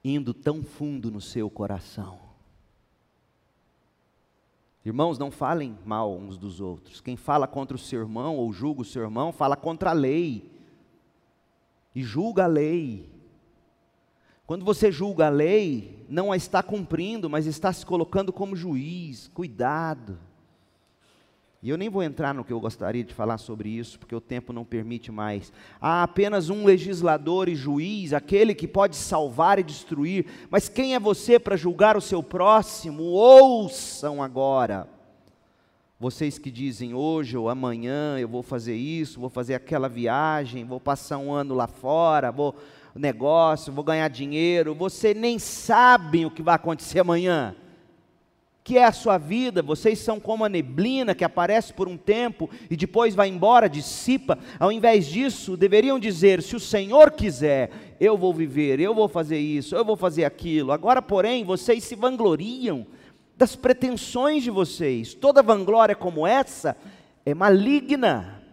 indo 0.04 0.34
tão 0.34 0.62
fundo 0.62 1.10
no 1.10 1.22
seu 1.22 1.50
coração? 1.50 2.20
Irmãos, 4.84 5.18
não 5.18 5.30
falem 5.30 5.78
mal 5.86 6.14
uns 6.14 6.38
dos 6.38 6.60
outros. 6.60 7.00
Quem 7.00 7.16
fala 7.16 7.48
contra 7.48 7.76
o 7.76 7.80
seu 7.80 8.02
irmão 8.02 8.36
ou 8.36 8.52
julga 8.52 8.82
o 8.82 8.86
seu 8.86 9.04
irmão, 9.04 9.32
fala 9.32 9.56
contra 9.56 9.92
a 9.92 9.94
lei. 9.94 10.52
E 11.94 12.02
julga 12.02 12.46
a 12.46 12.48
lei. 12.48 13.11
Quando 14.52 14.66
você 14.66 14.92
julga 14.92 15.28
a 15.28 15.30
lei, 15.30 16.06
não 16.10 16.30
a 16.30 16.36
está 16.36 16.62
cumprindo, 16.62 17.30
mas 17.30 17.46
está 17.46 17.72
se 17.72 17.86
colocando 17.86 18.34
como 18.34 18.54
juiz. 18.54 19.32
Cuidado. 19.34 20.20
E 21.64 21.70
eu 21.70 21.78
nem 21.78 21.88
vou 21.88 22.04
entrar 22.04 22.34
no 22.34 22.44
que 22.44 22.52
eu 22.52 22.60
gostaria 22.60 23.02
de 23.02 23.14
falar 23.14 23.38
sobre 23.38 23.70
isso, 23.70 23.98
porque 23.98 24.14
o 24.14 24.20
tempo 24.20 24.52
não 24.52 24.66
permite 24.66 25.10
mais. 25.10 25.54
Há 25.80 26.04
apenas 26.04 26.50
um 26.50 26.66
legislador 26.66 27.48
e 27.48 27.56
juiz, 27.56 28.12
aquele 28.12 28.54
que 28.54 28.68
pode 28.68 28.98
salvar 28.98 29.58
e 29.58 29.64
destruir. 29.64 30.26
Mas 30.50 30.68
quem 30.68 30.96
é 30.96 31.00
você 31.00 31.40
para 31.40 31.56
julgar 31.56 31.96
o 31.96 32.02
seu 32.02 32.22
próximo? 32.22 33.04
Ouçam 33.04 34.22
agora. 34.22 34.86
Vocês 35.98 36.38
que 36.38 36.52
dizem 36.52 36.94
hoje 36.94 37.38
ou 37.38 37.48
amanhã 37.48 38.20
eu 38.20 38.28
vou 38.28 38.44
fazer 38.44 38.76
isso, 38.76 39.18
vou 39.18 39.30
fazer 39.30 39.54
aquela 39.54 39.88
viagem, 39.88 40.66
vou 40.66 40.80
passar 40.82 41.20
um 41.20 41.32
ano 41.32 41.56
lá 41.56 41.68
fora, 41.68 42.34
vou 42.34 42.54
negócio, 43.00 43.74
vou 43.74 43.84
ganhar 43.84 44.08
dinheiro, 44.10 44.76
você 44.76 45.14
nem 45.14 45.40
sabem 45.40 46.26
o 46.26 46.32
que 46.32 46.42
vai 46.44 46.56
acontecer 46.56 47.00
amanhã 47.00 47.56
que 48.64 48.78
é 48.78 48.86
a 48.86 48.92
sua 48.92 49.18
vida, 49.18 49.62
vocês 49.62 50.00
são 50.00 50.20
como 50.20 50.46
a 50.46 50.50
neblina 50.50 51.16
que 51.16 51.24
aparece 51.24 51.74
por 51.74 51.88
um 51.88 51.98
tempo 51.98 52.50
e 52.70 52.78
depois 52.78 53.16
vai 53.16 53.28
embora, 53.28 53.68
dissipa. 53.68 54.38
Ao 54.60 54.72
invés 54.72 55.08
disso, 55.08 55.58
deveriam 55.58 56.00
dizer: 56.00 56.42
se 56.42 56.56
o 56.56 56.60
Senhor 56.60 57.12
quiser, 57.12 57.72
eu 58.00 58.18
vou 58.18 58.34
viver, 58.34 58.80
eu 58.80 58.94
vou 58.94 59.08
fazer 59.08 59.40
isso, 59.40 59.76
eu 59.76 59.84
vou 59.84 59.96
fazer 59.96 60.26
aquilo. 60.26 60.72
Agora, 60.72 61.02
porém, 61.02 61.44
vocês 61.44 61.84
se 61.84 61.96
vangloriam 61.96 62.86
das 63.36 63.56
pretensões 63.56 64.44
de 64.44 64.52
vocês. 64.52 65.16
Toda 65.16 65.42
vanglória 65.42 65.96
como 65.96 66.28
essa 66.28 66.78
é 67.26 67.34
maligna. 67.34 68.44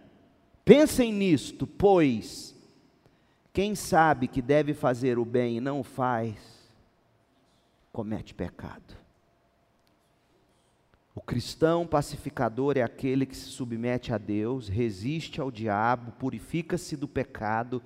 Pensem 0.65 1.13
nisto, 1.13 1.67
pois 1.67 2.48
quem 3.59 3.75
sabe 3.75 4.29
que 4.29 4.41
deve 4.41 4.73
fazer 4.73 5.19
o 5.19 5.25
bem 5.25 5.57
e 5.57 5.59
não 5.59 5.81
o 5.81 5.83
faz, 5.83 6.71
comete 7.91 8.33
pecado. 8.33 8.95
O 11.13 11.19
cristão 11.19 11.85
pacificador 11.85 12.77
é 12.77 12.83
aquele 12.83 13.25
que 13.25 13.35
se 13.35 13.49
submete 13.49 14.13
a 14.13 14.17
Deus, 14.17 14.69
resiste 14.69 15.41
ao 15.41 15.51
diabo, 15.51 16.13
purifica-se 16.13 16.95
do 16.95 17.05
pecado, 17.05 17.83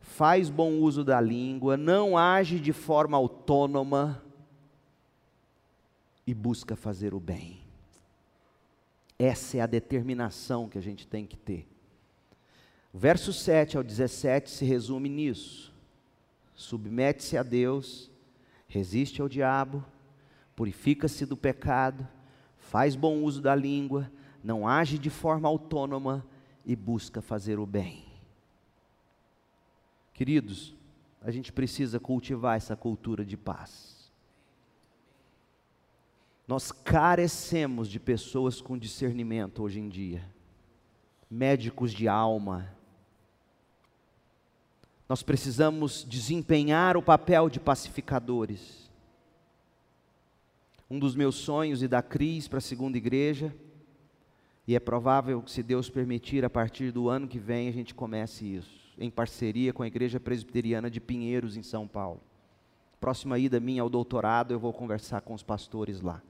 faz 0.00 0.50
bom 0.50 0.72
uso 0.80 1.04
da 1.04 1.20
língua, 1.20 1.76
não 1.76 2.18
age 2.18 2.58
de 2.58 2.72
forma 2.72 3.16
autônoma, 3.16 4.20
e 6.26 6.34
busca 6.34 6.74
fazer 6.74 7.14
o 7.14 7.20
bem. 7.20 7.60
Essa 9.16 9.58
é 9.58 9.60
a 9.60 9.66
determinação 9.66 10.68
que 10.68 10.78
a 10.78 10.82
gente 10.82 11.06
tem 11.06 11.24
que 11.24 11.36
ter. 11.36 11.77
Verso 12.92 13.32
7 13.32 13.76
ao 13.76 13.82
17 13.82 14.50
se 14.50 14.64
resume 14.64 15.08
nisso. 15.08 15.72
Submete-se 16.54 17.36
a 17.36 17.42
Deus, 17.42 18.10
resiste 18.66 19.22
ao 19.22 19.28
diabo, 19.28 19.84
purifica-se 20.56 21.24
do 21.24 21.36
pecado, 21.36 22.06
faz 22.58 22.96
bom 22.96 23.22
uso 23.22 23.40
da 23.40 23.54
língua, 23.54 24.10
não 24.42 24.66
age 24.66 24.98
de 24.98 25.10
forma 25.10 25.48
autônoma 25.48 26.26
e 26.64 26.74
busca 26.74 27.22
fazer 27.22 27.58
o 27.58 27.66
bem. 27.66 28.04
Queridos, 30.12 30.74
a 31.22 31.30
gente 31.30 31.52
precisa 31.52 32.00
cultivar 32.00 32.56
essa 32.56 32.74
cultura 32.74 33.24
de 33.24 33.36
paz. 33.36 34.10
Nós 36.46 36.72
carecemos 36.72 37.88
de 37.88 38.00
pessoas 38.00 38.60
com 38.60 38.76
discernimento 38.76 39.62
hoje 39.62 39.78
em 39.78 39.88
dia, 39.88 40.24
médicos 41.30 41.92
de 41.92 42.08
alma. 42.08 42.76
Nós 45.08 45.22
precisamos 45.22 46.04
desempenhar 46.04 46.96
o 46.96 47.02
papel 47.02 47.48
de 47.48 47.58
pacificadores. 47.58 48.90
Um 50.90 50.98
dos 50.98 51.14
meus 51.14 51.36
sonhos 51.36 51.82
e 51.82 51.88
da 51.88 52.02
Cris 52.02 52.48
para 52.48 52.58
a 52.58 52.62
segunda 52.62 52.98
igreja, 52.98 53.54
e 54.66 54.74
é 54.74 54.80
provável 54.80 55.40
que, 55.40 55.50
se 55.50 55.62
Deus 55.62 55.88
permitir, 55.88 56.44
a 56.44 56.50
partir 56.50 56.92
do 56.92 57.08
ano 57.08 57.26
que 57.26 57.38
vem 57.38 57.68
a 57.68 57.72
gente 57.72 57.94
comece 57.94 58.44
isso 58.44 58.88
em 58.98 59.10
parceria 59.10 59.72
com 59.72 59.82
a 59.82 59.86
Igreja 59.86 60.18
Presbiteriana 60.18 60.90
de 60.90 61.00
Pinheiros, 61.00 61.56
em 61.56 61.62
São 61.62 61.86
Paulo. 61.86 62.20
Próxima 63.00 63.38
ida 63.38 63.60
minha 63.60 63.80
ao 63.80 63.88
doutorado, 63.88 64.52
eu 64.52 64.58
vou 64.58 64.72
conversar 64.72 65.20
com 65.20 65.34
os 65.34 65.42
pastores 65.42 66.00
lá. 66.00 66.20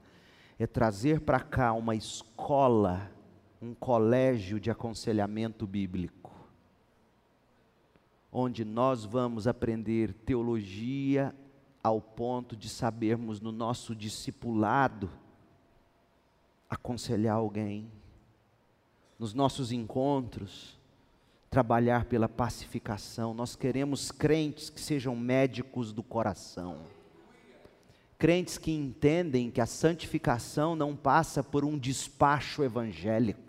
É 0.59 0.67
trazer 0.67 1.21
para 1.21 1.39
cá 1.39 1.73
uma 1.73 1.95
escola, 1.95 3.11
um 3.59 3.73
colégio 3.73 4.59
de 4.59 4.69
aconselhamento 4.69 5.65
bíblico, 5.65 6.31
onde 8.31 8.63
nós 8.63 9.05
vamos 9.05 9.47
aprender 9.47 10.13
teologia 10.13 11.33
ao 11.83 12.01
ponto 12.01 12.55
de 12.55 12.69
sabermos 12.69 13.39
no 13.39 13.51
nosso 13.51 13.95
discipulado 13.95 15.09
aconselhar 16.69 17.35
alguém, 17.35 17.91
nos 19.17 19.33
nossos 19.33 19.71
encontros, 19.71 20.77
trabalhar 21.49 22.05
pela 22.05 22.29
pacificação. 22.29 23.33
Nós 23.33 23.55
queremos 23.55 24.11
crentes 24.11 24.69
que 24.69 24.79
sejam 24.79 25.15
médicos 25.15 25.91
do 25.91 26.03
coração. 26.03 26.77
Crentes 28.19 28.57
que 28.57 28.71
entendem 28.71 29.49
que 29.49 29.61
a 29.61 29.65
santificação 29.65 30.75
não 30.75 30.95
passa 30.95 31.43
por 31.43 31.65
um 31.65 31.77
despacho 31.77 32.63
evangélico, 32.63 33.48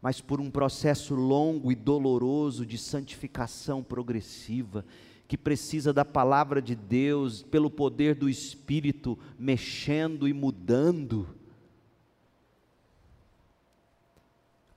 mas 0.00 0.20
por 0.20 0.40
um 0.40 0.50
processo 0.50 1.14
longo 1.14 1.72
e 1.72 1.74
doloroso 1.74 2.64
de 2.64 2.78
santificação 2.78 3.82
progressiva, 3.82 4.84
que 5.26 5.36
precisa 5.36 5.92
da 5.92 6.04
palavra 6.04 6.62
de 6.62 6.74
Deus, 6.74 7.42
pelo 7.42 7.70
poder 7.70 8.14
do 8.14 8.28
Espírito, 8.28 9.18
mexendo 9.38 10.26
e 10.26 10.32
mudando 10.32 11.38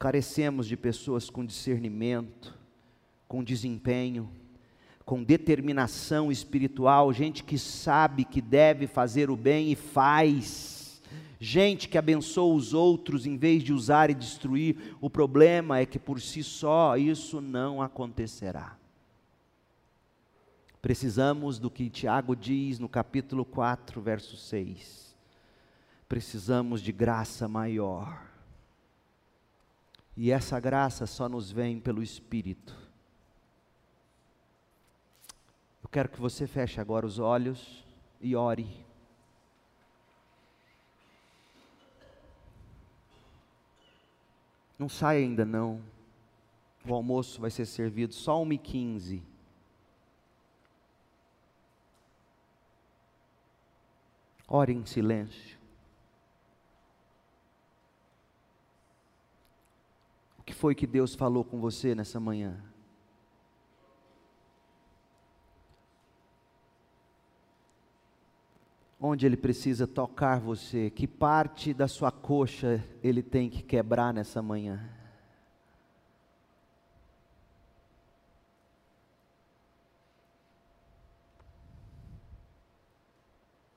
Carecemos 0.01 0.65
de 0.65 0.75
pessoas 0.75 1.29
com 1.29 1.45
discernimento, 1.45 2.57
com 3.27 3.43
desempenho, 3.43 4.27
com 5.05 5.23
determinação 5.23 6.31
espiritual, 6.31 7.13
gente 7.13 7.43
que 7.43 7.55
sabe 7.55 8.25
que 8.25 8.41
deve 8.41 8.87
fazer 8.87 9.29
o 9.29 9.35
bem 9.35 9.71
e 9.71 9.75
faz. 9.75 10.80
Gente 11.43 11.89
que 11.89 11.97
abençoa 11.97 12.53
os 12.53 12.71
outros 12.71 13.25
em 13.25 13.35
vez 13.35 13.63
de 13.63 13.73
usar 13.73 14.11
e 14.11 14.13
destruir. 14.13 14.95
O 15.01 15.09
problema 15.09 15.79
é 15.79 15.87
que 15.87 15.97
por 15.97 16.21
si 16.21 16.43
só 16.43 16.95
isso 16.95 17.41
não 17.41 17.81
acontecerá. 17.81 18.77
Precisamos 20.83 21.57
do 21.57 21.71
que 21.71 21.89
Tiago 21.89 22.35
diz 22.35 22.77
no 22.77 22.87
capítulo 22.87 23.43
4, 23.43 23.99
verso 23.99 24.37
6. 24.37 25.15
Precisamos 26.07 26.79
de 26.79 26.91
graça 26.91 27.47
maior 27.47 28.21
e 30.15 30.29
essa 30.29 30.59
graça 30.59 31.07
só 31.07 31.27
nos 31.27 31.51
vem 31.51 31.79
pelo 31.79 32.03
Espírito. 32.03 32.77
Eu 35.81 35.89
quero 35.89 36.07
que 36.07 36.21
você 36.21 36.45
feche 36.45 36.79
agora 36.79 37.03
os 37.03 37.17
olhos 37.17 37.83
e 38.21 38.35
ore. 38.35 38.90
Não 44.81 44.89
sai 44.89 45.17
ainda 45.17 45.45
não. 45.45 45.79
O 46.83 46.91
almoço 46.91 47.39
vai 47.39 47.51
ser 47.51 47.67
servido 47.67 48.15
só 48.15 48.43
1h15. 48.43 49.21
Ore 54.47 54.73
em 54.73 54.83
silêncio. 54.83 55.59
que 60.43 60.51
foi 60.51 60.73
que 60.73 60.87
Deus 60.87 61.13
falou 61.13 61.45
com 61.45 61.61
você 61.61 61.93
nessa 61.93 62.19
manhã? 62.19 62.70
Onde 69.01 69.25
Ele 69.25 69.35
precisa 69.35 69.87
tocar 69.87 70.39
você? 70.39 70.91
Que 70.91 71.07
parte 71.07 71.73
da 71.73 71.87
sua 71.87 72.11
coxa 72.11 72.83
Ele 73.03 73.23
tem 73.23 73.49
que 73.49 73.63
quebrar 73.63 74.13
nessa 74.13 74.41
manhã? 74.41 74.87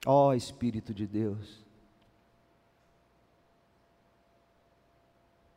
Ó 0.07 0.29
oh, 0.29 0.35
Espírito 0.35 0.93
de 0.93 1.07
Deus. 1.07 1.65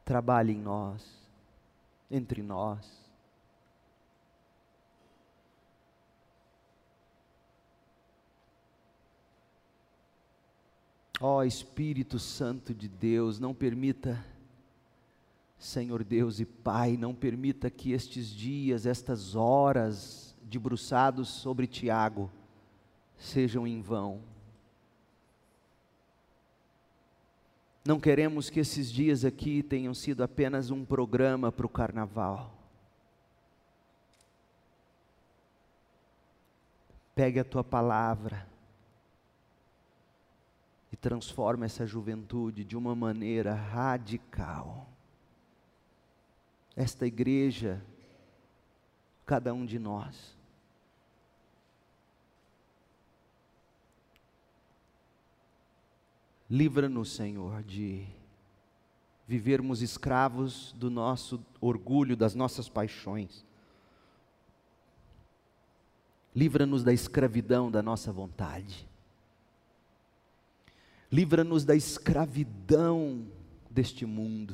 trabalhe 0.07 0.53
em 0.53 0.61
nós, 0.61 1.05
entre 2.09 2.41
nós. 2.41 3.06
Ó 11.19 11.37
oh, 11.37 11.43
Espírito 11.43 12.19
Santo 12.19 12.75
de 12.75 12.87
Deus, 12.87 13.39
não 13.39 13.51
permita, 13.53 14.23
Senhor 15.57 16.03
Deus 16.03 16.39
e 16.39 16.45
Pai, 16.45 16.95
não 16.95 17.15
permita 17.15 17.71
que 17.71 17.91
estes 17.91 18.29
dias, 18.29 18.85
estas 18.85 19.35
horas 19.35 20.35
debruçados 20.43 21.29
sobre 21.29 21.65
Tiago, 21.65 22.31
sejam 23.17 23.65
em 23.65 23.81
vão. 23.81 24.21
Não 27.83 27.99
queremos 27.99 28.51
que 28.51 28.59
esses 28.59 28.91
dias 28.91 29.25
aqui 29.25 29.63
tenham 29.63 29.95
sido 29.95 30.21
apenas 30.21 30.69
um 30.69 30.85
programa 30.85 31.51
para 31.51 31.65
o 31.65 31.69
carnaval. 31.69 32.53
Pegue 37.15 37.39
a 37.39 37.43
tua 37.43 37.63
palavra 37.63 38.56
transforma 41.01 41.65
essa 41.65 41.85
juventude 41.85 42.63
de 42.63 42.75
uma 42.75 42.95
maneira 42.95 43.53
radical. 43.53 44.87
Esta 46.75 47.05
igreja, 47.05 47.81
cada 49.25 49.53
um 49.53 49.65
de 49.65 49.79
nós, 49.79 50.37
Livra-nos, 56.49 57.11
Senhor, 57.11 57.61
de 57.63 58.05
vivermos 59.27 59.81
escravos 59.81 60.71
do 60.77 60.89
nosso 60.89 61.43
orgulho, 61.59 62.15
das 62.15 62.33
nossas 62.33 62.69
paixões. 62.69 63.45
Livra-nos 66.33 66.83
da 66.83 66.93
escravidão 66.93 67.69
da 67.69 67.81
nossa 67.83 68.13
vontade. 68.13 68.87
Livra-nos 71.11 71.63
da 71.63 71.75
escravidão 71.75 73.25
deste 73.69 74.05
mundo. 74.05 74.53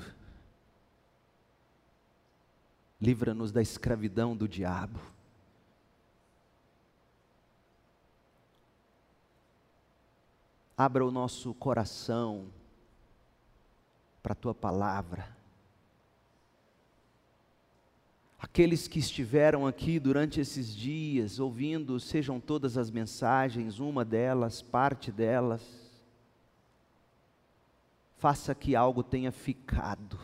Livra-nos 3.01 3.51
da 3.51 3.61
escravidão 3.61 4.35
do 4.35 4.47
diabo. 4.47 4.99
Abra 10.77 11.05
o 11.05 11.11
nosso 11.11 11.53
coração 11.55 12.47
para 14.21 14.33
a 14.33 14.35
tua 14.35 14.53
palavra. 14.53 15.35
Aqueles 18.39 18.87
que 18.87 18.99
estiveram 18.99 19.65
aqui 19.65 19.99
durante 19.99 20.39
esses 20.39 20.75
dias, 20.75 21.39
ouvindo, 21.39 21.99
sejam 21.99 22.39
todas 22.39 22.77
as 22.77 22.91
mensagens, 22.91 23.79
uma 23.79 24.05
delas, 24.05 24.61
parte 24.61 25.11
delas, 25.11 25.82
faça 28.23 28.55
que 28.55 28.73
algo 28.73 29.03
tenha 29.03 29.33
ficado. 29.33 30.17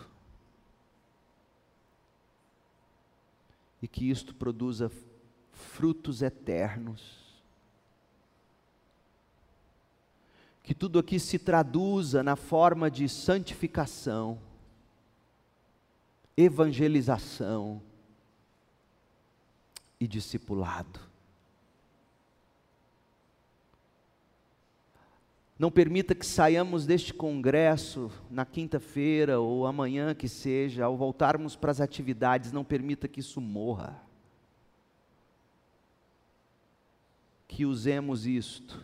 E 3.82 3.90
que 3.90 4.10
isto 4.10 4.34
produza 4.34 4.90
frutos 5.52 6.22
eternos. 6.22 7.44
Que 10.64 10.74
tudo 10.74 10.98
aqui 10.98 11.20
se 11.20 11.38
traduza 11.38 12.24
na 12.24 12.38
forma 12.38 12.90
de 12.90 13.10
santificação, 13.10 14.40
evangelização 16.38 17.82
e 20.00 20.08
discipulado. 20.08 21.09
Não 25.60 25.70
permita 25.70 26.16
que 26.16 26.26
saiamos 26.26 26.86
deste 26.86 27.14
congresso 27.14 28.10
na 28.32 28.46
quinta-feira 28.46 29.42
ou 29.42 29.68
amanhã 29.68 30.16
que 30.16 30.30
seja, 30.30 30.86
ao 30.86 30.96
voltarmos 30.96 31.54
para 31.54 31.70
as 31.70 31.82
atividades, 31.82 32.54
não 32.54 32.64
permita 32.64 33.10
que 33.10 33.20
isso 33.20 33.42
morra. 33.42 34.02
Que 37.46 37.66
usemos 37.66 38.26
isto 38.26 38.82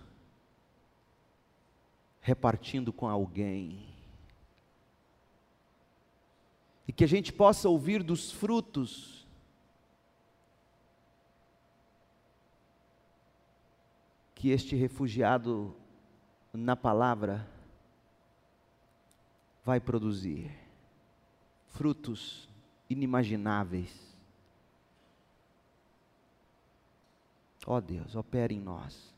repartindo 2.20 2.92
com 2.92 3.08
alguém. 3.08 3.88
E 6.86 6.92
que 6.92 7.06
a 7.06 7.08
gente 7.08 7.32
possa 7.32 7.70
ouvir 7.70 8.04
dos 8.04 8.34
frutos 8.34 9.26
que 14.34 14.50
este 14.50 14.76
refugiado 14.76 15.74
na 16.56 16.76
palavra 16.76 17.48
vai 19.64 19.80
produzir 19.80 20.52
frutos 21.68 22.48
inimagináveis. 22.90 24.16
Ó 27.66 27.78
oh 27.78 27.82
Deus, 27.82 28.16
opere 28.16 28.54
em 28.54 28.62
nós. 28.62 29.14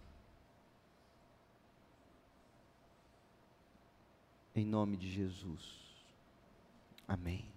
Em 4.55 4.65
nome 4.65 4.95
de 4.97 5.11
Jesus. 5.11 5.85
Amém. 7.07 7.56